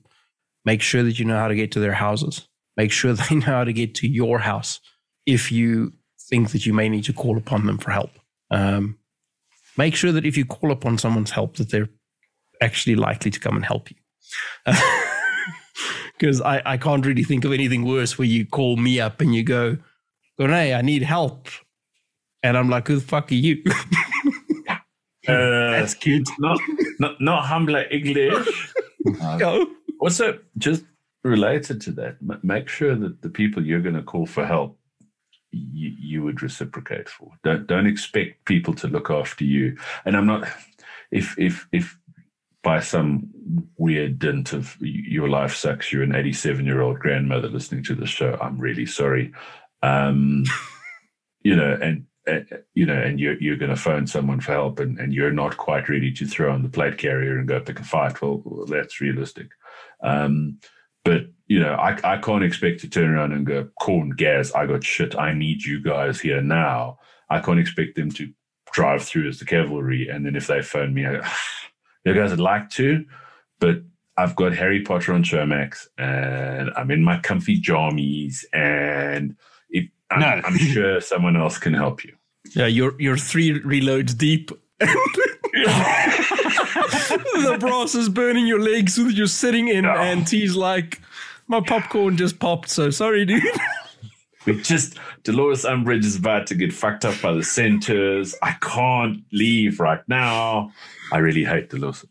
make 0.64 0.82
sure 0.82 1.02
that 1.02 1.18
you 1.18 1.24
know 1.24 1.36
how 1.36 1.48
to 1.48 1.55
get 1.55 1.73
to 1.73 1.81
their 1.81 1.93
houses. 1.93 2.48
Make 2.77 2.93
sure 2.93 3.12
they 3.14 3.36
know 3.36 3.47
how 3.47 3.64
to 3.64 3.73
get 3.73 3.94
to 3.97 4.09
your 4.09 4.39
house 4.39 4.81
if 5.24 5.51
you 5.51 5.93
think 6.28 6.51
that 6.51 6.66
you 6.66 6.73
may 6.73 6.89
need 6.89 7.05
to 7.05 7.12
call 7.12 7.36
upon 7.36 7.66
them 7.66 7.78
for 7.78 7.90
help. 7.90 8.11
Um, 8.51 8.98
make 9.77 9.94
sure 9.94 10.12
that 10.12 10.27
if 10.27 10.36
you 10.36 10.44
call 10.44 10.70
upon 10.70 10.98
someone's 10.98 11.31
help, 11.31 11.57
that 11.57 11.70
they're 11.70 11.89
actually 12.61 12.97
likely 12.97 13.31
to 13.31 13.40
come 13.40 13.57
and 13.57 13.65
help 13.65 13.90
you. 13.90 13.97
Because 16.19 16.40
I, 16.40 16.62
I 16.65 16.77
can't 16.78 17.05
really 17.05 17.24
think 17.24 17.44
of 17.44 17.53
anything 17.53 17.85
worse 17.85 18.16
where 18.16 18.27
you 18.27 18.47
call 18.47 18.77
me 18.77 19.01
up 19.01 19.20
and 19.20 19.35
you 19.35 19.43
go, 19.43 19.77
Hey, 20.39 20.73
I 20.74 20.81
need 20.81 21.03
help. 21.03 21.48
And 22.43 22.57
I'm 22.57 22.69
like, 22.69 22.89
who 22.89 22.97
the 22.97 23.01
fuck 23.01 23.31
are 23.32 23.35
you? 23.35 23.62
uh, 24.69 24.77
That's 25.27 25.94
cute. 25.94 26.28
Not, 26.39 26.59
not, 27.01 27.20
not 27.20 27.44
humble 27.44 27.77
English. 27.90 28.74
no. 29.05 29.66
Also, 30.01 30.39
just 30.59 30.85
related 31.24 31.81
to 31.82 31.90
that, 31.93 32.16
make 32.43 32.69
sure 32.69 32.94
that 32.94 33.23
the 33.23 33.28
people 33.28 33.65
you're 33.65 33.81
going 33.81 33.94
to 33.94 34.03
call 34.03 34.27
for 34.27 34.47
help 34.47 34.78
you, 35.52 35.93
you 35.98 36.23
would 36.23 36.43
reciprocate 36.43 37.09
for. 37.09 37.32
Don't 37.44 37.66
don't 37.66 37.86
expect 37.86 38.44
people 38.44 38.74
to 38.74 38.89
look 38.89 39.10
after 39.10 39.44
you. 39.44 39.77
And 40.05 40.16
I'm 40.16 40.27
not 40.27 40.48
if 41.10 41.39
if 41.39 41.66
if 41.73 41.97
by 42.62 42.81
some 42.81 43.28
weird 43.77 44.18
dint 44.18 44.52
of 44.52 44.77
your 44.81 45.28
life 45.28 45.55
sucks, 45.55 45.93
you're 45.93 46.02
an 46.02 46.16
87 46.16 46.66
year 46.66 46.81
old 46.81 46.98
grandmother 46.98 47.48
listening 47.48 47.85
to 47.85 47.94
the 47.94 48.06
show. 48.06 48.36
I'm 48.40 48.59
really 48.59 48.86
sorry. 48.86 49.32
Um, 49.82 50.44
you 51.43 51.55
know, 51.55 51.78
and 51.81 52.06
uh, 52.27 52.40
you 52.74 52.85
know, 52.85 53.01
and 53.01 53.20
you're 53.20 53.40
you're 53.40 53.56
going 53.56 53.70
to 53.70 53.77
phone 53.77 54.06
someone 54.09 54.40
for 54.40 54.52
help, 54.52 54.81
and, 54.81 54.98
and 54.98 55.14
you're 55.14 55.31
not 55.31 55.56
quite 55.56 55.89
ready 55.89 56.12
to 56.12 56.27
throw 56.27 56.52
on 56.52 56.62
the 56.64 56.68
plate 56.68 56.98
carrier 56.98 57.39
and 57.39 57.47
go 57.47 57.60
pick 57.60 57.78
a 57.78 57.85
fight. 57.85 58.20
Well, 58.20 58.43
well 58.44 58.66
that's 58.66 59.01
realistic. 59.01 59.47
Um, 60.02 60.59
but 61.05 61.27
you 61.47 61.60
know, 61.60 61.74
I, 61.74 61.97
I 62.05 62.16
can't 62.18 62.43
expect 62.44 62.81
to 62.81 62.89
turn 62.89 63.10
around 63.10 63.32
and 63.32 63.47
go, 63.47 63.68
corn 63.81 64.10
Gaz, 64.10 64.52
I 64.52 64.66
got 64.66 64.82
shit. 64.85 65.16
I 65.16 65.32
need 65.32 65.62
you 65.64 65.81
guys 65.82 66.20
here 66.20 66.40
now. 66.43 66.98
I 67.31 67.40
can't 67.40 67.59
expect 67.60 67.97
them 67.97 68.10
to 68.12 68.32
drive 68.73 69.02
through 69.02 69.28
as 69.28 69.39
the 69.39 69.44
cavalry. 69.44 70.09
And 70.09 70.27
then 70.27 70.35
if 70.36 70.47
they 70.48 70.60
phone 70.62 70.93
me, 70.94 71.06
I 71.06 71.12
go, 71.14 71.23
you 72.05 72.14
guys 72.14 72.31
would 72.31 72.40
like 72.40 72.70
to, 72.70 73.05
but 73.60 73.77
I've 74.16 74.35
got 74.36 74.55
Harry 74.55 74.82
Potter 74.82 75.12
on 75.12 75.23
Showmax, 75.24 75.86
and 75.98 76.70
I'm 76.77 76.90
in 76.90 77.05
my 77.05 77.18
comfy 77.18 77.60
jammies, 77.60 78.44
and 78.52 79.36
if 79.68 79.89
I'm, 80.10 80.20
No. 80.20 80.27
I'm 80.44 80.56
sure 80.56 81.01
someone 81.02 81.36
else 81.36 81.59
can 81.59 81.74
help 81.74 82.02
you. 82.02 82.14
Yeah, 82.55 82.66
you're 82.66 82.94
you're 82.98 83.18
three 83.18 83.60
reloads 83.60 84.16
deep. 84.16 84.51
the 85.60 87.56
brass 87.60 87.94
is 87.94 88.09
burning 88.09 88.47
your 88.47 88.60
legs 88.60 88.98
with 88.98 89.12
you 89.12 89.27
sitting 89.27 89.68
in, 89.68 89.85
Yeah. 89.85 90.01
and 90.02 90.28
he's 90.28 90.56
like, 90.56 91.01
"My 91.48 91.60
popcorn 91.60 92.16
just 92.16 92.39
popped." 92.39 92.68
So 92.70 92.90
sorry, 92.90 93.24
dude. 93.24 93.43
We 94.47 94.60
just 94.62 94.97
Dolores 95.24 95.64
Umbridge 95.64 96.05
is 96.05 96.14
about 96.16 96.47
to 96.47 96.55
get 96.55 96.73
fucked 96.73 97.05
up 97.05 97.20
by 97.20 97.32
the 97.32 97.43
centaurs. 97.43 98.35
I 98.43 98.52
can't 98.60 99.24
leave 99.32 99.81
right 99.81 100.02
now. 100.06 100.70
I 101.12 101.18
really 101.18 101.44
hate 101.44 101.70
Dolores. 101.70 102.05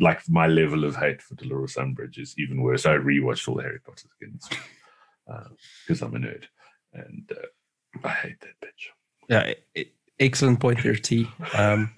Like 0.00 0.20
my 0.28 0.48
level 0.48 0.84
of 0.84 0.96
hate 0.96 1.22
for 1.22 1.36
Dolores 1.36 1.76
Umbridge 1.76 2.18
is 2.18 2.34
even 2.38 2.60
worse. 2.60 2.86
I 2.86 2.96
rewatched 2.96 3.46
all 3.48 3.54
the 3.54 3.62
Harry 3.62 3.78
Potter 3.78 4.08
again 4.20 4.38
because 5.86 6.02
I'm 6.02 6.14
a 6.14 6.18
nerd, 6.18 6.44
and 6.92 7.30
uh, 7.30 8.06
I 8.06 8.10
hate 8.10 8.40
that 8.40 8.60
bitch. 8.60 8.88
Yeah, 9.28 9.54
e- 9.76 9.92
excellent 10.18 10.60
point 10.60 10.82
there, 10.82 10.96
T. 10.96 11.28
Um, 11.54 11.94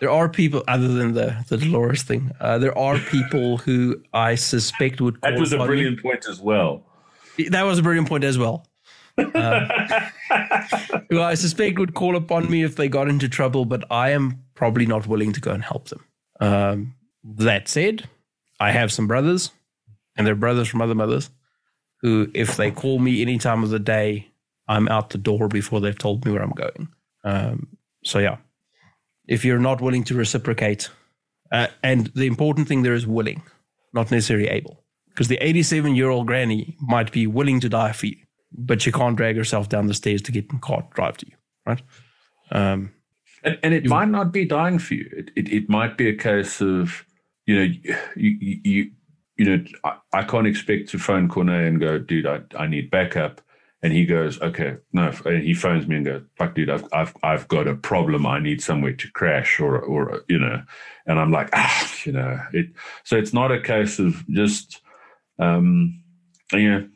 there 0.00 0.10
are 0.10 0.28
people 0.28 0.62
other 0.68 0.88
than 0.88 1.12
the 1.14 1.44
the 1.48 1.56
Dolores 1.56 2.02
thing. 2.02 2.32
Uh, 2.40 2.58
there 2.58 2.76
are 2.76 2.98
people 2.98 3.56
who 3.66 4.02
I 4.12 4.34
suspect 4.34 5.00
would. 5.00 5.20
That 5.22 5.32
call 5.32 5.40
was 5.40 5.52
a 5.52 5.58
brilliant 5.58 6.02
point 6.02 6.26
as 6.28 6.40
well. 6.40 6.84
Me. 7.36 7.48
That 7.48 7.62
was 7.62 7.78
a 7.78 7.82
brilliant 7.82 8.08
point 8.08 8.24
as 8.24 8.38
well. 8.38 8.66
Um, 9.34 9.68
who 11.10 11.20
I 11.20 11.34
suspect 11.34 11.78
would 11.80 11.94
call 11.94 12.14
upon 12.14 12.48
me 12.48 12.62
if 12.62 12.76
they 12.76 12.88
got 12.88 13.08
into 13.08 13.28
trouble, 13.28 13.64
but 13.64 13.82
I 13.90 14.10
am 14.10 14.44
probably 14.54 14.86
not 14.86 15.08
willing 15.08 15.32
to 15.32 15.40
go 15.40 15.50
and 15.50 15.64
help 15.64 15.88
them. 15.88 16.04
Um, 16.38 16.94
that 17.24 17.66
said, 17.66 18.08
I 18.60 18.70
have 18.70 18.92
some 18.92 19.08
brothers, 19.08 19.50
and 20.16 20.24
they're 20.24 20.36
brothers 20.36 20.68
from 20.68 20.82
other 20.82 20.94
mothers, 20.94 21.30
who, 22.00 22.30
if 22.34 22.56
they 22.56 22.70
call 22.70 22.98
me 22.98 23.22
any 23.22 23.38
time 23.38 23.64
of 23.64 23.70
the 23.70 23.78
day, 23.78 24.28
I'm 24.68 24.88
out 24.88 25.10
the 25.10 25.18
door 25.18 25.48
before 25.48 25.80
they've 25.80 25.98
told 25.98 26.24
me 26.24 26.32
where 26.32 26.42
I'm 26.42 26.50
going. 26.50 26.88
Um, 27.24 27.68
so 28.04 28.18
yeah, 28.18 28.36
if 29.28 29.44
you're 29.44 29.60
not 29.60 29.80
willing 29.80 30.04
to 30.04 30.14
reciprocate, 30.14 30.90
uh, 31.52 31.68
and 31.82 32.08
the 32.14 32.26
important 32.26 32.66
thing 32.68 32.82
there 32.82 32.94
is 32.94 33.06
willing, 33.06 33.42
not 33.92 34.10
necessarily 34.10 34.48
able, 34.48 34.82
because 35.10 35.28
the 35.28 35.36
87 35.36 35.94
year 35.94 36.10
old 36.10 36.26
granny 36.26 36.76
might 36.80 37.12
be 37.12 37.26
willing 37.26 37.60
to 37.60 37.68
die 37.68 37.92
for 37.92 38.06
you, 38.06 38.16
but 38.52 38.82
she 38.82 38.90
can't 38.90 39.16
drag 39.16 39.36
herself 39.36 39.68
down 39.68 39.86
the 39.86 39.94
stairs 39.94 40.22
to 40.22 40.32
get 40.32 40.44
in 40.50 40.56
the 40.56 40.60
car 40.60 40.82
to 40.82 40.88
drive 40.94 41.16
to 41.18 41.26
you, 41.26 41.36
right? 41.66 41.82
Um, 42.50 42.90
And, 43.44 43.58
and 43.62 43.74
it 43.74 43.86
might 43.86 44.08
not 44.08 44.32
be 44.32 44.44
dying 44.44 44.78
for 44.78 44.94
you. 44.94 45.08
It, 45.16 45.30
it, 45.36 45.52
it 45.52 45.68
might 45.68 45.96
be 45.96 46.08
a 46.08 46.16
case 46.16 46.60
of, 46.60 47.04
you 47.46 47.56
know, 47.56 47.74
you, 48.16 48.36
you, 48.40 48.60
you, 48.64 48.90
you 49.36 49.44
know, 49.44 49.64
I, 49.84 49.96
I 50.12 50.22
can't 50.24 50.46
expect 50.46 50.88
to 50.90 50.98
phone 50.98 51.28
Cornet 51.28 51.66
and 51.66 51.80
go, 51.80 51.98
dude, 51.98 52.26
I, 52.26 52.40
I 52.58 52.66
need 52.66 52.90
backup. 52.90 53.40
And 53.82 53.92
he 53.92 54.06
goes, 54.06 54.40
okay, 54.40 54.76
no. 54.92 55.12
And 55.24 55.44
he 55.44 55.54
phones 55.54 55.86
me 55.86 55.96
and 55.96 56.04
goes, 56.04 56.22
fuck, 56.36 56.54
dude, 56.54 56.70
I've, 56.70 56.84
I've, 56.92 57.16
I've 57.22 57.48
got 57.48 57.68
a 57.68 57.76
problem. 57.76 58.26
I 58.26 58.40
need 58.40 58.60
somewhere 58.60 58.92
to 58.92 59.12
crash 59.12 59.60
or, 59.60 59.78
or, 59.78 60.24
you 60.28 60.38
know, 60.38 60.62
and 61.06 61.18
I'm 61.18 61.30
like, 61.30 61.50
ah, 61.52 61.94
you 62.04 62.12
know, 62.12 62.40
it, 62.52 62.66
so 63.04 63.16
it's 63.16 63.32
not 63.32 63.52
a 63.52 63.60
case 63.60 63.98
of 64.00 64.26
just, 64.28 64.80
um, 65.38 66.02
you 66.52 66.70
know, 66.70 66.88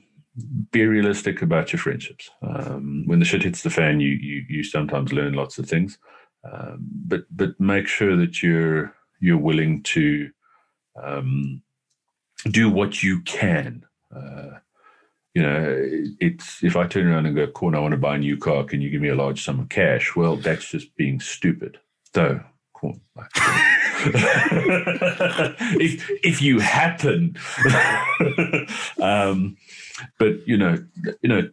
be 0.72 0.86
realistic 0.86 1.40
about 1.42 1.72
your 1.72 1.78
friendships. 1.78 2.30
Um, 2.42 3.04
when 3.06 3.20
the 3.20 3.24
shit 3.24 3.44
hits 3.44 3.62
the 3.62 3.70
fan, 3.70 4.00
you, 4.00 4.08
you, 4.08 4.44
you 4.48 4.64
sometimes 4.64 5.12
learn 5.12 5.34
lots 5.34 5.58
of 5.58 5.68
things 5.68 5.98
um, 6.50 6.88
but 7.06 7.24
but 7.30 7.58
make 7.60 7.86
sure 7.86 8.16
that 8.16 8.42
you're 8.42 8.94
you're 9.20 9.38
willing 9.38 9.82
to 9.84 10.30
um, 11.00 11.62
do 12.50 12.68
what 12.68 13.02
you 13.02 13.20
can. 13.22 13.84
Uh, 14.14 14.58
you 15.34 15.42
know, 15.42 15.78
it's 16.20 16.62
if 16.62 16.76
I 16.76 16.86
turn 16.86 17.06
around 17.06 17.26
and 17.26 17.34
go, 17.34 17.46
"Corn, 17.46 17.74
I 17.74 17.80
want 17.80 17.92
to 17.92 17.98
buy 17.98 18.16
a 18.16 18.18
new 18.18 18.36
car. 18.36 18.64
Can 18.64 18.82
you 18.82 18.90
give 18.90 19.00
me 19.00 19.08
a 19.08 19.14
large 19.14 19.42
sum 19.42 19.60
of 19.60 19.70
cash?" 19.70 20.14
Well, 20.14 20.36
that's 20.36 20.70
just 20.70 20.94
being 20.96 21.20
stupid. 21.20 21.78
So, 22.14 22.40
Corn, 22.74 23.00
if 25.80 26.10
if 26.22 26.42
you 26.42 26.58
happen, 26.58 27.36
um, 29.00 29.56
but 30.18 30.46
you 30.46 30.58
know, 30.58 30.84
you 31.22 31.28
know, 31.28 31.48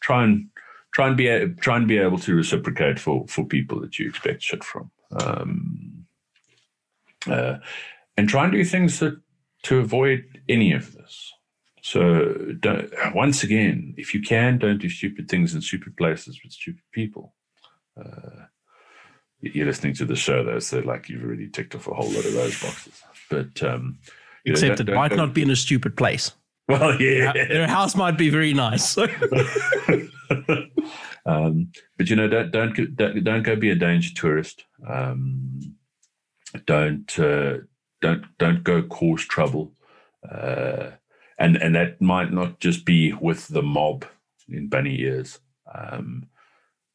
try 0.00 0.24
and 0.24 0.48
try 0.92 1.06
and 1.06 1.16
be 1.16 1.54
try 1.60 1.76
and 1.76 1.86
be 1.86 1.98
able 1.98 2.18
to 2.18 2.34
reciprocate 2.34 2.98
for 2.98 3.24
for 3.28 3.44
people 3.44 3.80
that 3.82 4.00
you 4.00 4.08
expect 4.08 4.42
shit 4.42 4.64
from, 4.64 4.90
um, 5.12 6.06
uh, 7.28 7.58
and 8.16 8.28
try 8.28 8.44
and 8.44 8.52
do 8.52 8.64
things 8.64 8.98
that 8.98 9.20
to 9.62 9.78
avoid 9.78 10.24
any 10.48 10.72
of 10.72 10.92
this. 10.94 11.32
So 11.86 12.34
don't, 12.58 12.90
once 13.14 13.44
again, 13.44 13.94
if 13.96 14.12
you 14.12 14.20
can, 14.20 14.58
don't 14.58 14.78
do 14.78 14.88
stupid 14.88 15.28
things 15.28 15.54
in 15.54 15.60
stupid 15.60 15.96
places 15.96 16.40
with 16.42 16.52
stupid 16.52 16.82
people. 16.90 17.32
Uh, 17.96 18.46
you're 19.40 19.66
listening 19.66 19.94
to 19.94 20.04
the 20.04 20.16
show, 20.16 20.42
though, 20.42 20.58
so 20.58 20.80
like 20.80 21.08
you've 21.08 21.22
already 21.22 21.48
ticked 21.48 21.76
off 21.76 21.86
a 21.86 21.94
whole 21.94 22.10
lot 22.10 22.24
of 22.24 22.32
those 22.32 22.60
boxes. 22.60 23.00
But 23.30 23.62
um, 23.62 24.00
you 24.44 24.52
know, 24.52 24.54
except 24.54 24.78
don't- 24.78 24.80
it 24.80 24.84
don't 24.86 24.96
might 24.96 25.10
go- 25.10 25.16
not 25.16 25.32
be 25.32 25.42
in 25.42 25.50
a 25.50 25.54
stupid 25.54 25.96
place. 25.96 26.32
Well, 26.68 27.00
yeah. 27.00 27.32
Their 27.32 27.68
house 27.68 27.94
might 27.94 28.18
be 28.18 28.30
very 28.30 28.52
nice. 28.52 28.98
um, 31.24 31.70
but 31.96 32.10
you 32.10 32.16
know, 32.16 32.26
don't 32.26 32.50
don't 32.50 32.74
go- 32.74 32.86
don't, 32.86 33.22
don't 33.22 33.42
go 33.44 33.54
be 33.54 33.70
a 33.70 33.76
danger 33.76 34.12
tourist. 34.12 34.64
Um, 34.88 35.60
don't 36.66 37.16
uh, 37.20 37.58
don't 38.00 38.24
don't 38.38 38.64
go 38.64 38.82
cause 38.82 39.24
trouble, 39.24 39.72
uh, 40.28 40.90
and 41.38 41.56
and 41.56 41.74
that 41.74 42.00
might 42.00 42.32
not 42.32 42.60
just 42.60 42.84
be 42.84 43.12
with 43.12 43.48
the 43.48 43.62
mob 43.62 44.04
in 44.48 44.68
bunny 44.68 45.00
ears. 45.00 45.38
Um, 45.72 46.26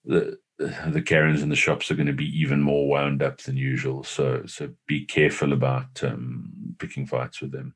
the 0.05 0.39
the 0.57 1.01
Karens 1.01 1.41
in 1.41 1.49
the 1.49 1.55
shops 1.55 1.89
are 1.89 1.95
going 1.95 2.07
to 2.07 2.13
be 2.13 2.39
even 2.39 2.61
more 2.61 2.87
wound 2.87 3.23
up 3.23 3.39
than 3.39 3.57
usual. 3.57 4.03
So 4.03 4.43
so 4.45 4.69
be 4.87 5.05
careful 5.05 5.53
about 5.53 6.03
um, 6.03 6.75
picking 6.79 7.05
fights 7.05 7.41
with 7.41 7.51
them. 7.51 7.75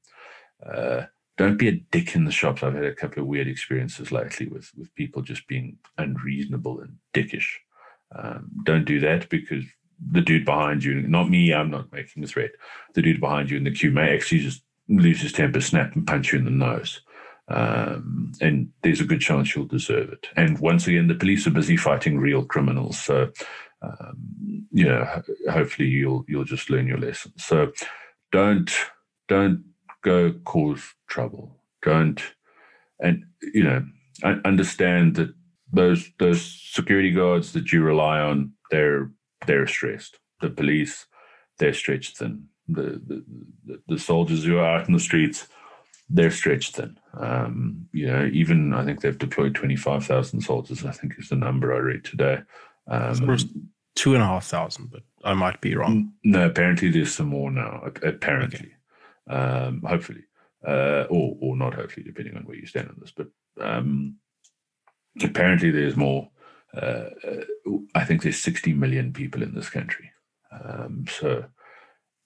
Uh, 0.66 1.04
don't 1.38 1.58
be 1.58 1.68
a 1.68 1.84
dick 1.92 2.16
in 2.16 2.26
the 2.26 2.32
shops. 2.32 2.64
I've 2.64 2.76
had 2.76 2.86
a 2.86 2.96
couple 2.96 3.22
of 3.22 3.28
weird 3.28 3.48
experiences 3.48 4.12
lately 4.12 4.48
with 4.48 4.72
with 4.78 4.94
people 4.96 5.22
just 5.22 5.48
being 5.48 5.78
unreasonable 5.98 6.80
and 6.82 6.96
dickish. 7.14 7.48
Um, 8.16 8.50
don't 8.64 8.86
do 8.86 9.00
that 9.02 9.30
because 9.30 9.66
the 10.12 10.22
dude 10.22 10.46
behind 10.46 10.84
you, 10.84 11.02
not 11.02 11.30
me, 11.30 11.54
I'm 11.54 11.72
not 11.72 11.92
making 11.92 12.24
a 12.24 12.28
threat. 12.28 12.52
The 12.94 13.02
dude 13.02 13.20
behind 13.20 13.50
you 13.50 13.58
in 13.58 13.64
the 13.64 13.72
queue 13.72 13.92
may 13.92 14.14
actually 14.14 14.40
just 14.40 14.62
lose 14.88 15.22
his 15.22 15.32
temper, 15.32 15.62
snap, 15.62 15.96
and 15.96 16.06
punch 16.06 16.32
you 16.32 16.40
in 16.40 16.46
the 16.46 16.52
nose. 16.52 17.02
Um, 17.48 18.32
and 18.42 18.70
there's 18.82 19.02
a 19.02 19.06
good 19.06 19.22
chance 19.22 19.56
you'll 19.56 19.66
deserve 19.66 20.10
it. 20.10 20.28
And 20.36 20.58
once 20.60 20.88
again, 20.88 21.08
the 21.08 21.16
police 21.16 21.46
are 21.46 21.52
busy 21.52 21.78
fighting 21.78 22.18
real 22.18 22.44
criminals. 22.44 23.00
So, 23.00 23.32
um, 23.82 24.66
you 24.72 24.86
know, 24.86 25.22
hopefully 25.52 25.88
you'll 25.88 26.26
you'll 26.28 26.44
just 26.44 26.70
learn 26.70 26.88
your 26.88 26.98
lesson. 26.98 27.34
So, 27.38 27.72
don't 28.32 28.72
don't 29.28 29.64
go 30.04 30.34
cause 30.44 30.82
trouble. 31.08 31.56
Don't 31.84 32.22
and 33.00 33.24
you 33.54 33.64
know 33.64 33.86
understand 34.44 35.16
that 35.16 35.34
those 35.72 36.10
those 36.20 36.42
security 36.72 37.12
guards 37.12 37.54
that 37.54 37.72
you 37.72 37.84
rely 37.84 38.20
on 38.20 38.54
they're 38.72 39.12
they're 39.46 39.68
stressed. 39.68 40.20
The 40.42 40.50
police 40.50 41.06
they're 41.60 41.74
stretched 41.74 42.18
thin. 42.18 42.48
The 42.68 43.02
the, 43.66 43.82
the, 43.88 44.00
soldiers 44.00 44.44
who 44.44 44.58
are 44.58 44.80
out 44.80 44.88
in 44.88 44.94
the 44.94 45.00
streets 45.00 45.48
they're 46.10 46.32
stretched 46.32 46.76
thin. 46.76 46.98
Um, 47.14 47.88
you 47.92 48.08
know, 48.08 48.30
even 48.32 48.74
I 48.74 48.86
think 48.86 49.02
they've 49.02 49.18
deployed 49.18 49.56
twenty 49.56 49.76
five 49.76 50.06
thousand 50.06 50.42
soldiers. 50.42 50.86
I 50.86 50.92
think 50.92 51.14
is 51.18 51.30
the 51.30 51.36
number 51.36 51.74
I 51.74 51.80
read 51.80 52.04
today. 52.04 52.42
Um, 52.88 53.38
two 53.96 54.14
and 54.14 54.22
a 54.22 54.28
half 54.28 54.46
thousand, 54.46 54.92
but 54.92 55.02
I 55.24 55.34
might 55.34 55.62
be 55.62 55.76
wrong. 55.76 56.14
no, 56.24 56.46
apparently 56.46 56.90
there's 56.90 57.16
some 57.16 57.28
more 57.28 57.50
now. 57.50 57.84
ap- 57.86 58.04
Apparently, 58.04 58.72
um, 59.28 59.82
hopefully, 59.82 60.26
uh, 60.68 61.06
or 61.10 61.38
or 61.42 61.58
not 61.58 61.74
hopefully, 61.74 62.06
depending 62.06 62.38
on 62.38 62.44
where 62.44 62.58
you 62.58 62.68
stand 62.68 62.90
on 62.90 62.98
this. 63.00 63.12
But 63.12 63.28
um, 63.60 64.18
apparently, 65.24 65.72
there's 65.72 65.98
more. 65.98 66.30
Uh, 66.76 67.10
uh, 67.26 67.78
I 67.96 68.04
think 68.04 68.22
there's 68.22 68.42
60 68.42 68.74
million 68.74 69.14
people 69.14 69.42
in 69.42 69.56
this 69.56 69.70
country. 69.70 70.12
Um, 70.52 71.06
so, 71.10 71.46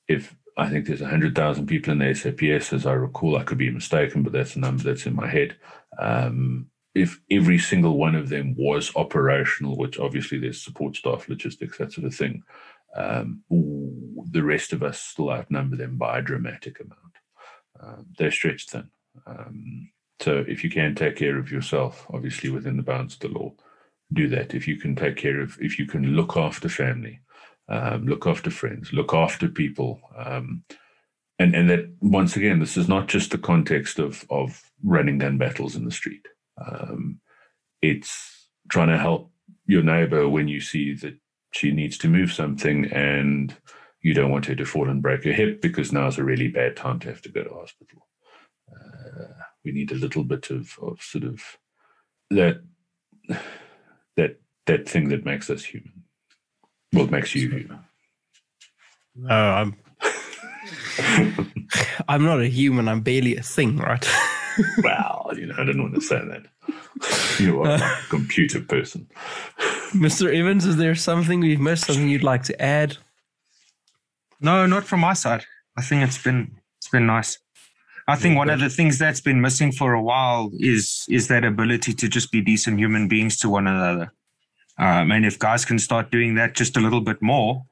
if 0.09 0.35
I 0.57 0.67
think 0.69 0.87
there's 0.87 1.01
100,000 1.01 1.67
people 1.67 1.93
in 1.93 1.99
the 1.99 2.13
SAPS, 2.13 2.73
as 2.73 2.85
I 2.85 2.93
recall, 2.93 3.37
I 3.37 3.43
could 3.43 3.59
be 3.59 3.69
mistaken, 3.69 4.23
but 4.23 4.33
that's 4.33 4.55
a 4.55 4.59
number 4.59 4.83
that's 4.83 5.05
in 5.05 5.15
my 5.15 5.27
head. 5.29 5.55
Um, 5.97 6.67
if 6.95 7.21
every 7.31 7.59
single 7.59 7.97
one 7.97 8.15
of 8.15 8.27
them 8.27 8.55
was 8.57 8.93
operational, 8.95 9.77
which 9.77 9.99
obviously 9.99 10.39
there's 10.39 10.61
support 10.61 10.95
staff, 10.95 11.29
logistics, 11.29 11.77
that 11.77 11.93
sort 11.93 12.07
of 12.07 12.15
thing, 12.15 12.43
um, 12.95 13.43
ooh, 13.53 14.25
the 14.31 14.43
rest 14.43 14.73
of 14.73 14.83
us 14.83 14.99
still 14.99 15.31
outnumber 15.31 15.77
them 15.77 15.97
by 15.97 16.19
a 16.19 16.23
dramatic 16.23 16.79
amount. 16.79 17.15
Um, 17.79 18.07
they're 18.17 18.31
stretched 18.31 18.71
thin. 18.71 18.89
Um, 19.27 19.91
so 20.19 20.43
if 20.47 20.63
you 20.63 20.69
can 20.69 20.95
take 20.95 21.15
care 21.15 21.37
of 21.37 21.51
yourself, 21.51 22.05
obviously 22.11 22.49
within 22.49 22.75
the 22.75 22.83
bounds 22.83 23.13
of 23.13 23.19
the 23.21 23.27
law, 23.29 23.53
do 24.11 24.27
that. 24.29 24.55
If 24.55 24.67
you 24.67 24.77
can 24.77 24.95
take 24.95 25.15
care 25.15 25.39
of, 25.39 25.57
if 25.61 25.77
you 25.77 25.85
can 25.85 26.15
look 26.15 26.35
after 26.35 26.67
family, 26.67 27.19
um, 27.69 28.05
look 28.05 28.25
after 28.25 28.49
friends, 28.49 28.91
look 28.91 29.13
after 29.13 29.47
people, 29.47 30.01
um, 30.17 30.63
and 31.37 31.55
and 31.55 31.69
that 31.69 31.89
once 32.01 32.35
again, 32.35 32.59
this 32.59 32.77
is 32.77 32.87
not 32.87 33.07
just 33.07 33.31
the 33.31 33.37
context 33.37 33.99
of 33.99 34.25
of 34.29 34.61
running 34.83 35.19
gun 35.19 35.37
battles 35.37 35.75
in 35.75 35.85
the 35.85 35.91
street. 35.91 36.25
Um, 36.57 37.19
it's 37.81 38.47
trying 38.69 38.89
to 38.89 38.97
help 38.97 39.31
your 39.65 39.83
neighbor 39.83 40.27
when 40.27 40.47
you 40.47 40.59
see 40.59 40.93
that 40.95 41.15
she 41.51 41.71
needs 41.71 41.97
to 41.99 42.07
move 42.07 42.31
something 42.31 42.85
and 42.91 43.55
you 44.01 44.13
don't 44.13 44.31
want 44.31 44.45
her 44.45 44.55
to 44.55 44.65
fall 44.65 44.89
and 44.89 45.01
break 45.01 45.23
her 45.23 45.33
hip 45.33 45.61
because 45.61 45.91
now 45.91 46.07
is 46.07 46.17
a 46.17 46.23
really 46.23 46.47
bad 46.47 46.75
time 46.75 46.99
to 46.99 47.07
have 47.07 47.21
to 47.21 47.29
go 47.29 47.43
to 47.43 47.49
hospital. 47.49 48.07
Uh, 48.71 49.25
we 49.65 49.71
need 49.71 49.91
a 49.91 49.95
little 49.95 50.23
bit 50.23 50.49
of, 50.49 50.77
of 50.81 51.01
sort 51.01 51.23
of 51.23 51.41
that 52.29 52.61
that 54.15 54.39
that 54.65 54.87
thing 54.87 55.09
that 55.09 55.25
makes 55.25 55.49
us 55.49 55.63
human. 55.63 56.03
What 56.91 57.11
makes 57.11 57.35
you 57.35 57.49
human? 57.49 57.79
No, 59.15 59.33
I'm 59.33 59.75
I'm 62.07 62.23
not 62.23 62.41
a 62.41 62.47
human. 62.47 62.87
I'm 62.87 63.01
barely 63.01 63.35
a 63.35 63.43
thing, 63.43 63.77
right? 63.77 64.07
well, 64.83 65.31
you 65.35 65.45
know, 65.45 65.55
I 65.57 65.65
didn't 65.65 65.81
want 65.81 65.95
to 65.95 66.01
say 66.01 66.19
that. 66.19 66.45
You 67.39 67.61
are 67.61 67.75
a 67.75 67.97
computer 68.09 68.61
person. 68.61 69.07
Mr. 69.91 70.33
Evans, 70.33 70.65
is 70.65 70.77
there 70.77 70.95
something 70.95 71.39
we've 71.39 71.59
missed? 71.59 71.85
Something 71.85 72.09
you'd 72.09 72.23
like 72.23 72.43
to 72.43 72.61
add? 72.61 72.97
No, 74.41 74.65
not 74.65 74.85
from 74.85 75.01
my 75.01 75.13
side. 75.13 75.45
I 75.77 75.81
think 75.81 76.03
it's 76.03 76.21
been 76.21 76.59
it's 76.77 76.89
been 76.89 77.05
nice. 77.05 77.39
I 78.07 78.15
think 78.15 78.37
one 78.37 78.49
of 78.49 78.59
the 78.59 78.69
things 78.69 78.97
that's 78.97 79.21
been 79.21 79.39
missing 79.39 79.71
for 79.71 79.93
a 79.93 80.01
while 80.01 80.51
is 80.59 81.05
is 81.09 81.27
that 81.27 81.45
ability 81.45 81.93
to 81.93 82.09
just 82.09 82.31
be 82.31 82.41
decent 82.41 82.79
human 82.79 83.07
beings 83.07 83.37
to 83.39 83.49
one 83.49 83.67
another. 83.67 84.11
Um, 84.79 85.11
and 85.11 85.25
if 85.25 85.37
guys 85.37 85.65
can 85.65 85.77
start 85.77 86.09
doing 86.09 86.35
that 86.35 86.55
just 86.55 86.77
a 86.77 86.79
little 86.79 87.01
bit 87.01 87.21
more, 87.21 87.65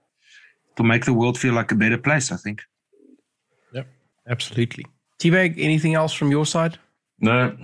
it'll 0.74 0.86
make 0.86 1.06
the 1.06 1.14
world 1.14 1.40
feel 1.40 1.54
like 1.54 1.72
a 1.72 1.76
better 1.76 1.98
place. 1.98 2.32
I 2.32 2.38
think. 2.38 2.62
Yep, 3.74 3.88
absolutely. 4.28 4.86
Teabag, 5.20 5.56
anything 5.58 5.96
else 5.96 6.14
from 6.14 6.32
your 6.32 6.46
side? 6.46 6.78
No. 7.20 7.58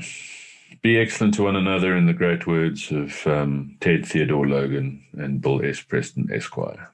Be 0.81 0.97
excellent 0.97 1.35
to 1.35 1.43
one 1.43 1.55
another 1.55 1.95
in 1.95 2.07
the 2.07 2.13
great 2.13 2.47
words 2.47 2.91
of 2.91 3.25
um, 3.27 3.77
Ted 3.79 4.05
Theodore 4.05 4.47
Logan 4.47 5.03
and 5.13 5.39
Bill 5.39 5.63
S. 5.63 5.81
Preston 5.81 6.29
Esquire. 6.33 6.89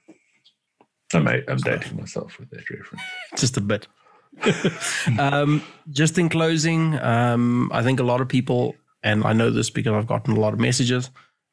I'm, 1.13 1.27
I'm 1.27 1.57
dating 1.57 1.97
myself 1.97 2.37
with 2.39 2.49
that 2.51 2.69
reference. 2.69 3.01
Just 3.37 3.57
a 3.57 3.61
bit. 3.61 3.87
um, 5.19 5.63
just 5.89 6.17
in 6.19 6.29
closing, 6.29 6.97
um, 6.99 7.69
I 7.73 7.81
think 7.81 7.99
a 7.99 8.03
lot 8.03 8.21
of 8.21 8.27
people, 8.27 8.75
and 9.03 9.23
I 9.23 9.33
know 9.33 9.49
this 9.49 9.71
because 9.71 9.93
I've 9.93 10.07
gotten 10.07 10.37
a 10.37 10.39
lot 10.39 10.53
of 10.53 10.59
messages, 10.59 11.09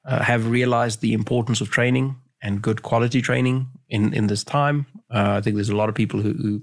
uh, 0.07 0.23
have 0.23 0.49
realized 0.49 1.01
the 1.01 1.13
importance 1.13 1.61
of 1.61 1.71
training 1.71 2.17
and 2.43 2.63
good 2.63 2.83
quality 2.83 3.21
training 3.21 3.67
in, 3.89 4.15
in 4.15 4.29
this 4.29 4.45
time. 4.45 4.87
Uh, 5.13 5.35
I 5.39 5.41
think 5.41 5.57
there's 5.57 5.69
a 5.69 5.77
lot 5.77 5.89
of 5.89 5.95
people 5.95 6.21
who, 6.21 6.33
who, 6.33 6.63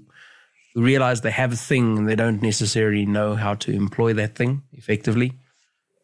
who 0.74 0.82
realize 0.82 1.20
they 1.20 1.30
have 1.30 1.52
a 1.52 1.56
thing 1.56 1.98
and 1.98 2.08
they 2.08 2.16
don't 2.16 2.42
necessarily 2.42 3.06
know 3.06 3.34
how 3.34 3.54
to 3.54 3.72
employ 3.72 4.14
that 4.14 4.34
thing 4.34 4.62
effectively. 4.72 5.32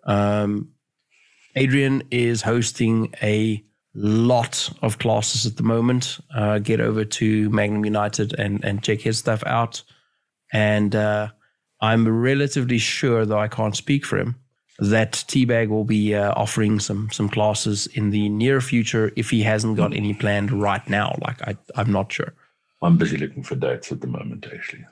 Um, 0.04 0.72
Adrian 1.56 2.02
is 2.10 2.42
hosting 2.42 3.12
a 3.22 3.64
lot 3.94 4.70
of 4.82 4.98
classes 4.98 5.46
at 5.46 5.56
the 5.56 5.62
moment. 5.62 6.18
Uh, 6.34 6.58
get 6.58 6.80
over 6.80 7.04
to 7.04 7.50
Magnum 7.50 7.84
United 7.84 8.38
and, 8.38 8.64
and 8.64 8.82
check 8.82 9.00
his 9.00 9.18
stuff 9.18 9.42
out. 9.46 9.82
And 10.52 10.94
uh, 10.94 11.28
I'm 11.80 12.06
relatively 12.06 12.78
sure, 12.78 13.24
though 13.24 13.38
I 13.38 13.48
can't 13.48 13.76
speak 13.76 14.04
for 14.04 14.18
him, 14.18 14.36
that 14.80 15.12
Teabag 15.12 15.68
will 15.68 15.84
be 15.84 16.14
uh, 16.14 16.32
offering 16.32 16.80
some 16.80 17.10
some 17.10 17.28
classes 17.28 17.86
in 17.88 18.10
the 18.10 18.28
near 18.28 18.60
future 18.60 19.12
if 19.14 19.30
he 19.30 19.42
hasn't 19.42 19.76
got 19.76 19.94
any 19.94 20.14
planned 20.14 20.50
right 20.50 20.86
now. 20.88 21.16
Like 21.20 21.40
I, 21.42 21.56
I'm 21.76 21.92
not 21.92 22.12
sure. 22.12 22.32
I'm 22.82 22.96
busy 22.96 23.18
looking 23.18 23.42
for 23.42 23.56
dates 23.56 23.92
at 23.92 24.00
the 24.00 24.06
moment, 24.06 24.46
actually. 24.52 24.86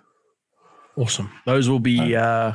Awesome. 0.96 1.30
Those 1.46 1.70
will 1.70 1.78
be 1.78 2.14
uh, 2.14 2.52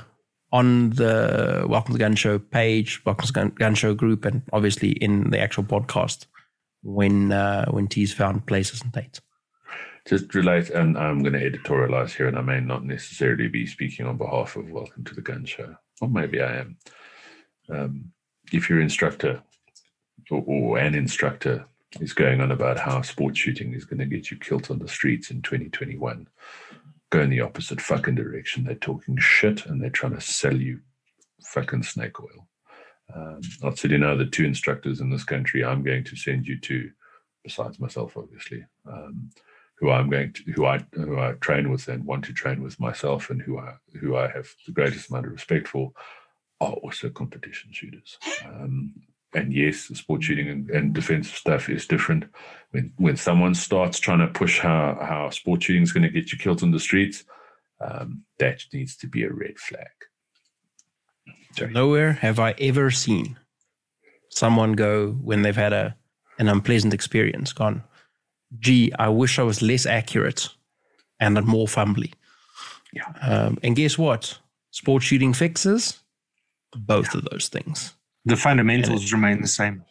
on 0.51 0.91
the 0.91 1.65
Welcome 1.67 1.93
to 1.93 1.97
the 1.97 2.03
Gun 2.03 2.15
Show 2.15 2.37
page, 2.37 3.03
Welcome 3.03 3.25
to 3.25 3.33
Gun, 3.33 3.49
Gun 3.49 3.73
Show 3.73 3.95
group, 3.95 4.25
and 4.25 4.43
obviously 4.53 4.91
in 4.91 5.31
the 5.31 5.39
actual 5.39 5.63
podcast 5.63 6.27
when 6.83 7.31
uh, 7.31 7.65
when 7.71 7.87
T's 7.87 8.13
found 8.13 8.45
places 8.45 8.81
and 8.81 8.91
dates. 8.91 9.21
Just 10.05 10.35
relate, 10.35 10.69
and 10.69 10.97
I'm 10.97 11.23
going 11.23 11.33
to 11.33 11.49
editorialize 11.49 12.13
here, 12.13 12.27
and 12.27 12.37
I 12.37 12.41
may 12.41 12.59
not 12.59 12.83
necessarily 12.85 13.47
be 13.47 13.65
speaking 13.65 14.05
on 14.05 14.17
behalf 14.17 14.55
of 14.55 14.69
Welcome 14.69 15.05
to 15.05 15.15
the 15.15 15.21
Gun 15.21 15.45
Show, 15.45 15.75
or 16.01 16.09
maybe 16.09 16.41
I 16.41 16.57
am. 16.57 16.77
Um, 17.69 18.11
if 18.51 18.69
your 18.69 18.81
instructor 18.81 19.41
or, 20.29 20.43
or 20.45 20.77
an 20.77 20.95
instructor 20.95 21.65
is 21.99 22.13
going 22.13 22.41
on 22.41 22.51
about 22.51 22.79
how 22.79 23.01
sports 23.01 23.39
shooting 23.39 23.73
is 23.73 23.85
going 23.85 23.99
to 23.99 24.05
get 24.05 24.31
you 24.31 24.37
killed 24.37 24.69
on 24.71 24.79
the 24.79 24.87
streets 24.87 25.31
in 25.31 25.41
2021, 25.41 26.27
go 27.11 27.21
in 27.21 27.29
the 27.29 27.41
opposite 27.41 27.79
fucking 27.79 28.15
direction. 28.15 28.63
They're 28.63 28.75
talking 28.75 29.17
shit 29.17 29.65
and 29.65 29.81
they're 29.81 29.89
trying 29.89 30.15
to 30.15 30.21
sell 30.21 30.55
you 30.55 30.79
fucking 31.43 31.83
snake 31.83 32.19
oil. 32.19 32.47
Um, 33.13 33.41
I'll 33.63 33.73
tell 33.73 33.91
you 33.91 33.97
now, 33.97 34.15
the 34.15 34.25
two 34.25 34.45
instructors 34.45 34.99
in 35.01 35.09
this 35.09 35.23
country 35.23 35.63
I'm 35.63 35.83
going 35.83 36.03
to 36.05 36.15
send 36.15 36.47
you 36.47 36.59
to, 36.61 36.89
besides 37.43 37.79
myself, 37.79 38.17
obviously, 38.17 38.65
um, 38.89 39.29
who 39.75 39.91
I'm 39.91 40.09
going 40.09 40.33
to, 40.33 40.51
who 40.53 40.65
I 40.65 40.79
who 40.93 41.19
I 41.19 41.33
train 41.33 41.69
with 41.69 41.87
and 41.89 42.05
want 42.05 42.25
to 42.25 42.33
train 42.33 42.63
with 42.63 42.79
myself, 42.79 43.29
and 43.29 43.41
who 43.41 43.59
I 43.59 43.75
who 43.99 44.15
I 44.15 44.29
have 44.29 44.47
the 44.65 44.71
greatest 44.71 45.09
amount 45.09 45.25
of 45.25 45.33
respect 45.33 45.67
for, 45.67 45.91
are 46.63 46.73
also 46.73 47.09
competition 47.09 47.71
shooters. 47.71 48.17
Um, 48.45 48.93
and 49.35 49.51
yes, 49.51 49.87
the 49.87 49.95
sport 49.95 50.23
shooting 50.23 50.47
and, 50.49 50.69
and, 50.69 50.93
defensive 50.93 51.35
stuff 51.35 51.69
is 51.69 51.87
different. 51.87 52.25
When 52.71 52.93
when 52.97 53.17
someone 53.17 53.55
starts 53.55 53.99
trying 53.99 54.19
to 54.19 54.27
push 54.27 54.59
how 54.59 54.97
how 55.01 55.29
sport 55.31 55.63
shooting 55.63 55.83
is 55.83 55.91
going 55.91 56.03
to 56.03 56.09
get 56.09 56.31
you 56.31 56.37
killed 56.37 56.63
on 56.63 56.71
the 56.71 56.79
streets, 56.79 57.23
um, 57.81 58.23
that 58.39 58.63
needs 58.71 58.95
to 58.97 59.07
be 59.07 59.23
a 59.23 59.31
red 59.31 59.57
flag. 59.57 59.87
Sorry. 61.57 61.71
Nowhere 61.71 62.13
have 62.13 62.39
I 62.39 62.51
ever 62.59 62.91
seen 62.91 63.37
someone 64.29 64.73
go 64.73 65.11
when 65.11 65.41
they've 65.41 65.55
had 65.55 65.73
a 65.73 65.95
an 66.39 66.47
unpleasant 66.47 66.93
experience. 66.93 67.53
Gone, 67.53 67.83
gee, 68.59 68.91
I 68.99 69.09
wish 69.09 69.39
I 69.39 69.43
was 69.43 69.61
less 69.61 69.85
accurate 69.85 70.49
and 71.19 71.43
more 71.45 71.67
fumbly. 71.67 72.13
Yeah. 72.91 73.11
Um, 73.21 73.57
and 73.63 73.75
guess 73.75 73.97
what? 73.97 74.37
Sport 74.71 75.03
shooting 75.03 75.33
fixes 75.33 76.02
both 76.75 77.13
yeah. 77.13 77.19
of 77.19 77.25
those 77.25 77.47
things. 77.47 77.93
The 78.25 78.35
fundamentals 78.35 79.05
it, 79.05 79.11
remain 79.11 79.41
the 79.41 79.47
same. 79.47 79.83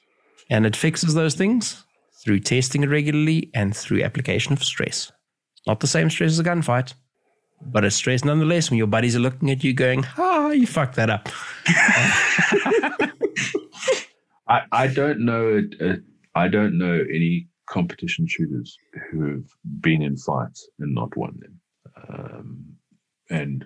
And 0.51 0.67
it 0.67 0.77
fixes 0.77 1.15
those 1.15 1.35
things 1.35 1.85
through 2.23 2.41
testing 2.41 2.83
it 2.83 2.89
regularly 2.89 3.51
and 3.55 3.77
through 3.77 4.03
application 4.03 4.53
of 4.53 4.63
stress. 4.63 5.13
Not 5.67 5.81
the 5.81 5.87
same 5.87 6.11
stress 6.11 6.33
as 6.33 6.39
a 6.39 6.45
gunfight, 6.45 6.95
but 7.61 7.85
it's 7.85 7.97
stress 7.97 8.25
nonetheless 8.25 8.71
when 8.71 8.79
your 8.79 8.87
buddies 8.87 9.17
are 9.17 9.21
looking 9.21 9.51
at 9.51 9.63
you 9.63 9.73
going, 9.73 10.05
ah, 10.19 10.51
you 10.51 10.67
fucked 10.67 10.97
that 10.97 11.11
up. 11.11 11.29
I, 14.49 14.63
I 14.73 14.87
don't 14.89 15.25
know. 15.25 15.63
Uh, 15.81 15.97
I 16.35 16.49
don't 16.49 16.79
know 16.79 17.05
any 17.09 17.49
competition 17.69 18.27
shooters 18.27 18.77
who've 19.11 19.49
been 19.81 20.03
in 20.03 20.17
fights 20.17 20.69
and 20.79 20.95
not 20.95 21.17
won 21.17 21.39
them. 21.41 21.61
Um, 22.09 22.65
and 23.31 23.65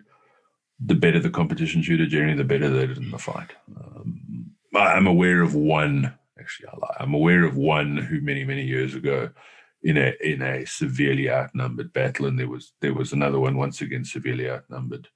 the 0.79 0.95
better 0.95 1.19
the 1.19 1.31
competition 1.31 1.83
shooter, 1.83 2.07
generally, 2.07 2.37
the 2.37 2.45
better 2.45 2.69
they 2.69 2.87
did 2.87 2.99
in 2.99 3.11
the 3.11 3.19
fight. 3.19 3.53
Um, 3.77 4.51
I'm 4.75 5.07
aware 5.07 5.43
of 5.43 5.55
one. 5.55 6.15
Actually, 6.39 6.69
I. 6.69 7.03
I'm 7.03 7.15
aware 7.15 7.45
of 7.45 7.57
one 7.57 7.97
who 7.97 8.21
many 8.21 8.45
many 8.45 8.65
years 8.65 8.95
ago, 8.95 9.31
in 9.83 9.97
a 9.97 10.13
in 10.21 10.43
a 10.43 10.67
severely 10.67 11.31
outnumbered 11.31 11.93
battle, 11.93 12.27
and 12.27 12.39
there 12.39 12.49
was 12.49 12.73
there 12.81 12.95
was 12.95 13.13
another 13.13 13.41
one 13.41 13.57
once 13.57 13.81
again 13.81 14.05
severely 14.05 14.51
outnumbered. 14.51 15.09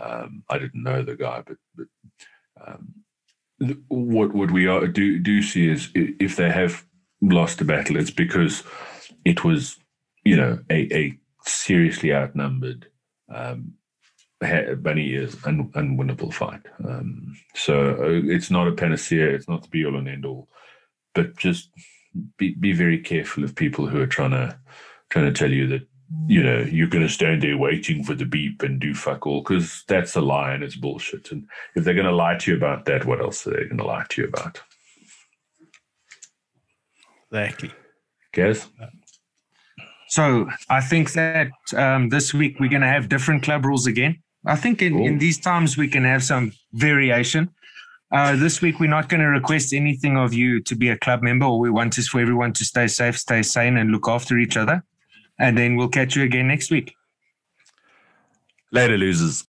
Um, 0.00 0.44
I 0.48 0.58
didn't 0.58 0.82
know 0.82 1.02
the 1.02 1.16
guy, 1.16 1.42
but 1.46 1.56
but 1.74 1.86
um, 2.64 2.94
what 3.88 4.34
what 4.34 4.50
we 4.50 4.66
are, 4.66 4.86
do 4.86 5.18
do 5.18 5.42
see 5.42 5.68
is 5.68 5.90
if 5.94 6.36
they 6.36 6.50
have 6.50 6.84
lost 7.20 7.60
a 7.60 7.64
battle, 7.64 7.96
it's 7.96 8.10
because 8.10 8.62
it 9.24 9.44
was 9.44 9.78
you 10.24 10.36
know 10.36 10.58
a, 10.70 10.94
a 10.94 11.18
seriously 11.44 12.12
outnumbered 12.12 12.86
um, 13.34 13.74
bunny 14.40 15.14
is 15.14 15.34
an 15.44 15.70
unwinnable 15.72 16.32
fight. 16.32 16.62
Um, 16.86 17.36
so 17.54 17.96
uh, 18.00 18.30
it's 18.32 18.50
not 18.50 18.68
a 18.68 18.72
panacea. 18.72 19.28
It's 19.28 19.48
not 19.48 19.62
the 19.62 19.68
be 19.68 19.84
all 19.84 19.96
and 19.96 20.08
end 20.08 20.24
all, 20.24 20.48
but 21.14 21.36
just 21.36 21.70
be 22.36 22.54
be 22.54 22.72
very 22.72 22.98
careful 22.98 23.44
of 23.44 23.54
people 23.54 23.86
who 23.86 24.00
are 24.00 24.06
trying 24.06 24.30
to 24.30 24.58
trying 25.10 25.26
to 25.26 25.38
tell 25.38 25.50
you 25.50 25.66
that 25.66 25.86
you 26.26 26.42
know 26.42 26.60
you're 26.60 26.88
going 26.88 27.06
to 27.06 27.12
stand 27.12 27.42
there 27.42 27.58
waiting 27.58 28.04
for 28.04 28.14
the 28.14 28.24
beep 28.24 28.62
and 28.62 28.80
do 28.80 28.94
fuck 28.94 29.26
all 29.26 29.40
because 29.42 29.84
that's 29.88 30.16
a 30.16 30.20
lie 30.20 30.52
and 30.52 30.62
it's 30.62 30.76
bullshit. 30.76 31.32
And 31.32 31.48
if 31.74 31.84
they're 31.84 31.94
going 31.94 32.06
to 32.06 32.12
lie 32.12 32.36
to 32.36 32.50
you 32.50 32.56
about 32.56 32.84
that, 32.86 33.04
what 33.04 33.20
else 33.20 33.46
are 33.46 33.50
they 33.50 33.64
going 33.64 33.78
to 33.78 33.84
lie 33.84 34.06
to 34.08 34.22
you 34.22 34.28
about? 34.28 34.60
Exactly. 37.30 37.72
Guess. 38.32 38.68
So 40.08 40.48
I 40.70 40.80
think 40.80 41.12
that 41.12 41.50
um, 41.76 42.08
this 42.08 42.32
week 42.32 42.58
we're 42.58 42.70
going 42.70 42.82
to 42.82 42.88
have 42.88 43.10
different 43.10 43.42
club 43.42 43.66
rules 43.66 43.86
again. 43.86 44.22
I 44.46 44.56
think 44.56 44.82
in, 44.82 44.98
in 45.00 45.18
these 45.18 45.38
times 45.38 45.76
we 45.76 45.88
can 45.88 46.04
have 46.04 46.22
some 46.22 46.52
variation. 46.72 47.50
Uh, 48.10 48.36
this 48.36 48.62
week 48.62 48.80
we're 48.80 48.88
not 48.88 49.08
going 49.08 49.20
to 49.20 49.26
request 49.26 49.74
anything 49.74 50.16
of 50.16 50.32
you 50.32 50.60
to 50.62 50.74
be 50.74 50.88
a 50.88 50.96
club 50.96 51.22
member. 51.22 51.44
All 51.44 51.60
we 51.60 51.70
want 51.70 51.98
is 51.98 52.08
for 52.08 52.20
everyone 52.20 52.52
to 52.54 52.64
stay 52.64 52.86
safe, 52.86 53.18
stay 53.18 53.42
sane, 53.42 53.76
and 53.76 53.90
look 53.90 54.08
after 54.08 54.38
each 54.38 54.56
other. 54.56 54.82
And 55.38 55.58
then 55.58 55.76
we'll 55.76 55.88
catch 55.88 56.16
you 56.16 56.22
again 56.22 56.48
next 56.48 56.70
week. 56.70 56.94
Later, 58.72 58.96
losers. 58.96 59.44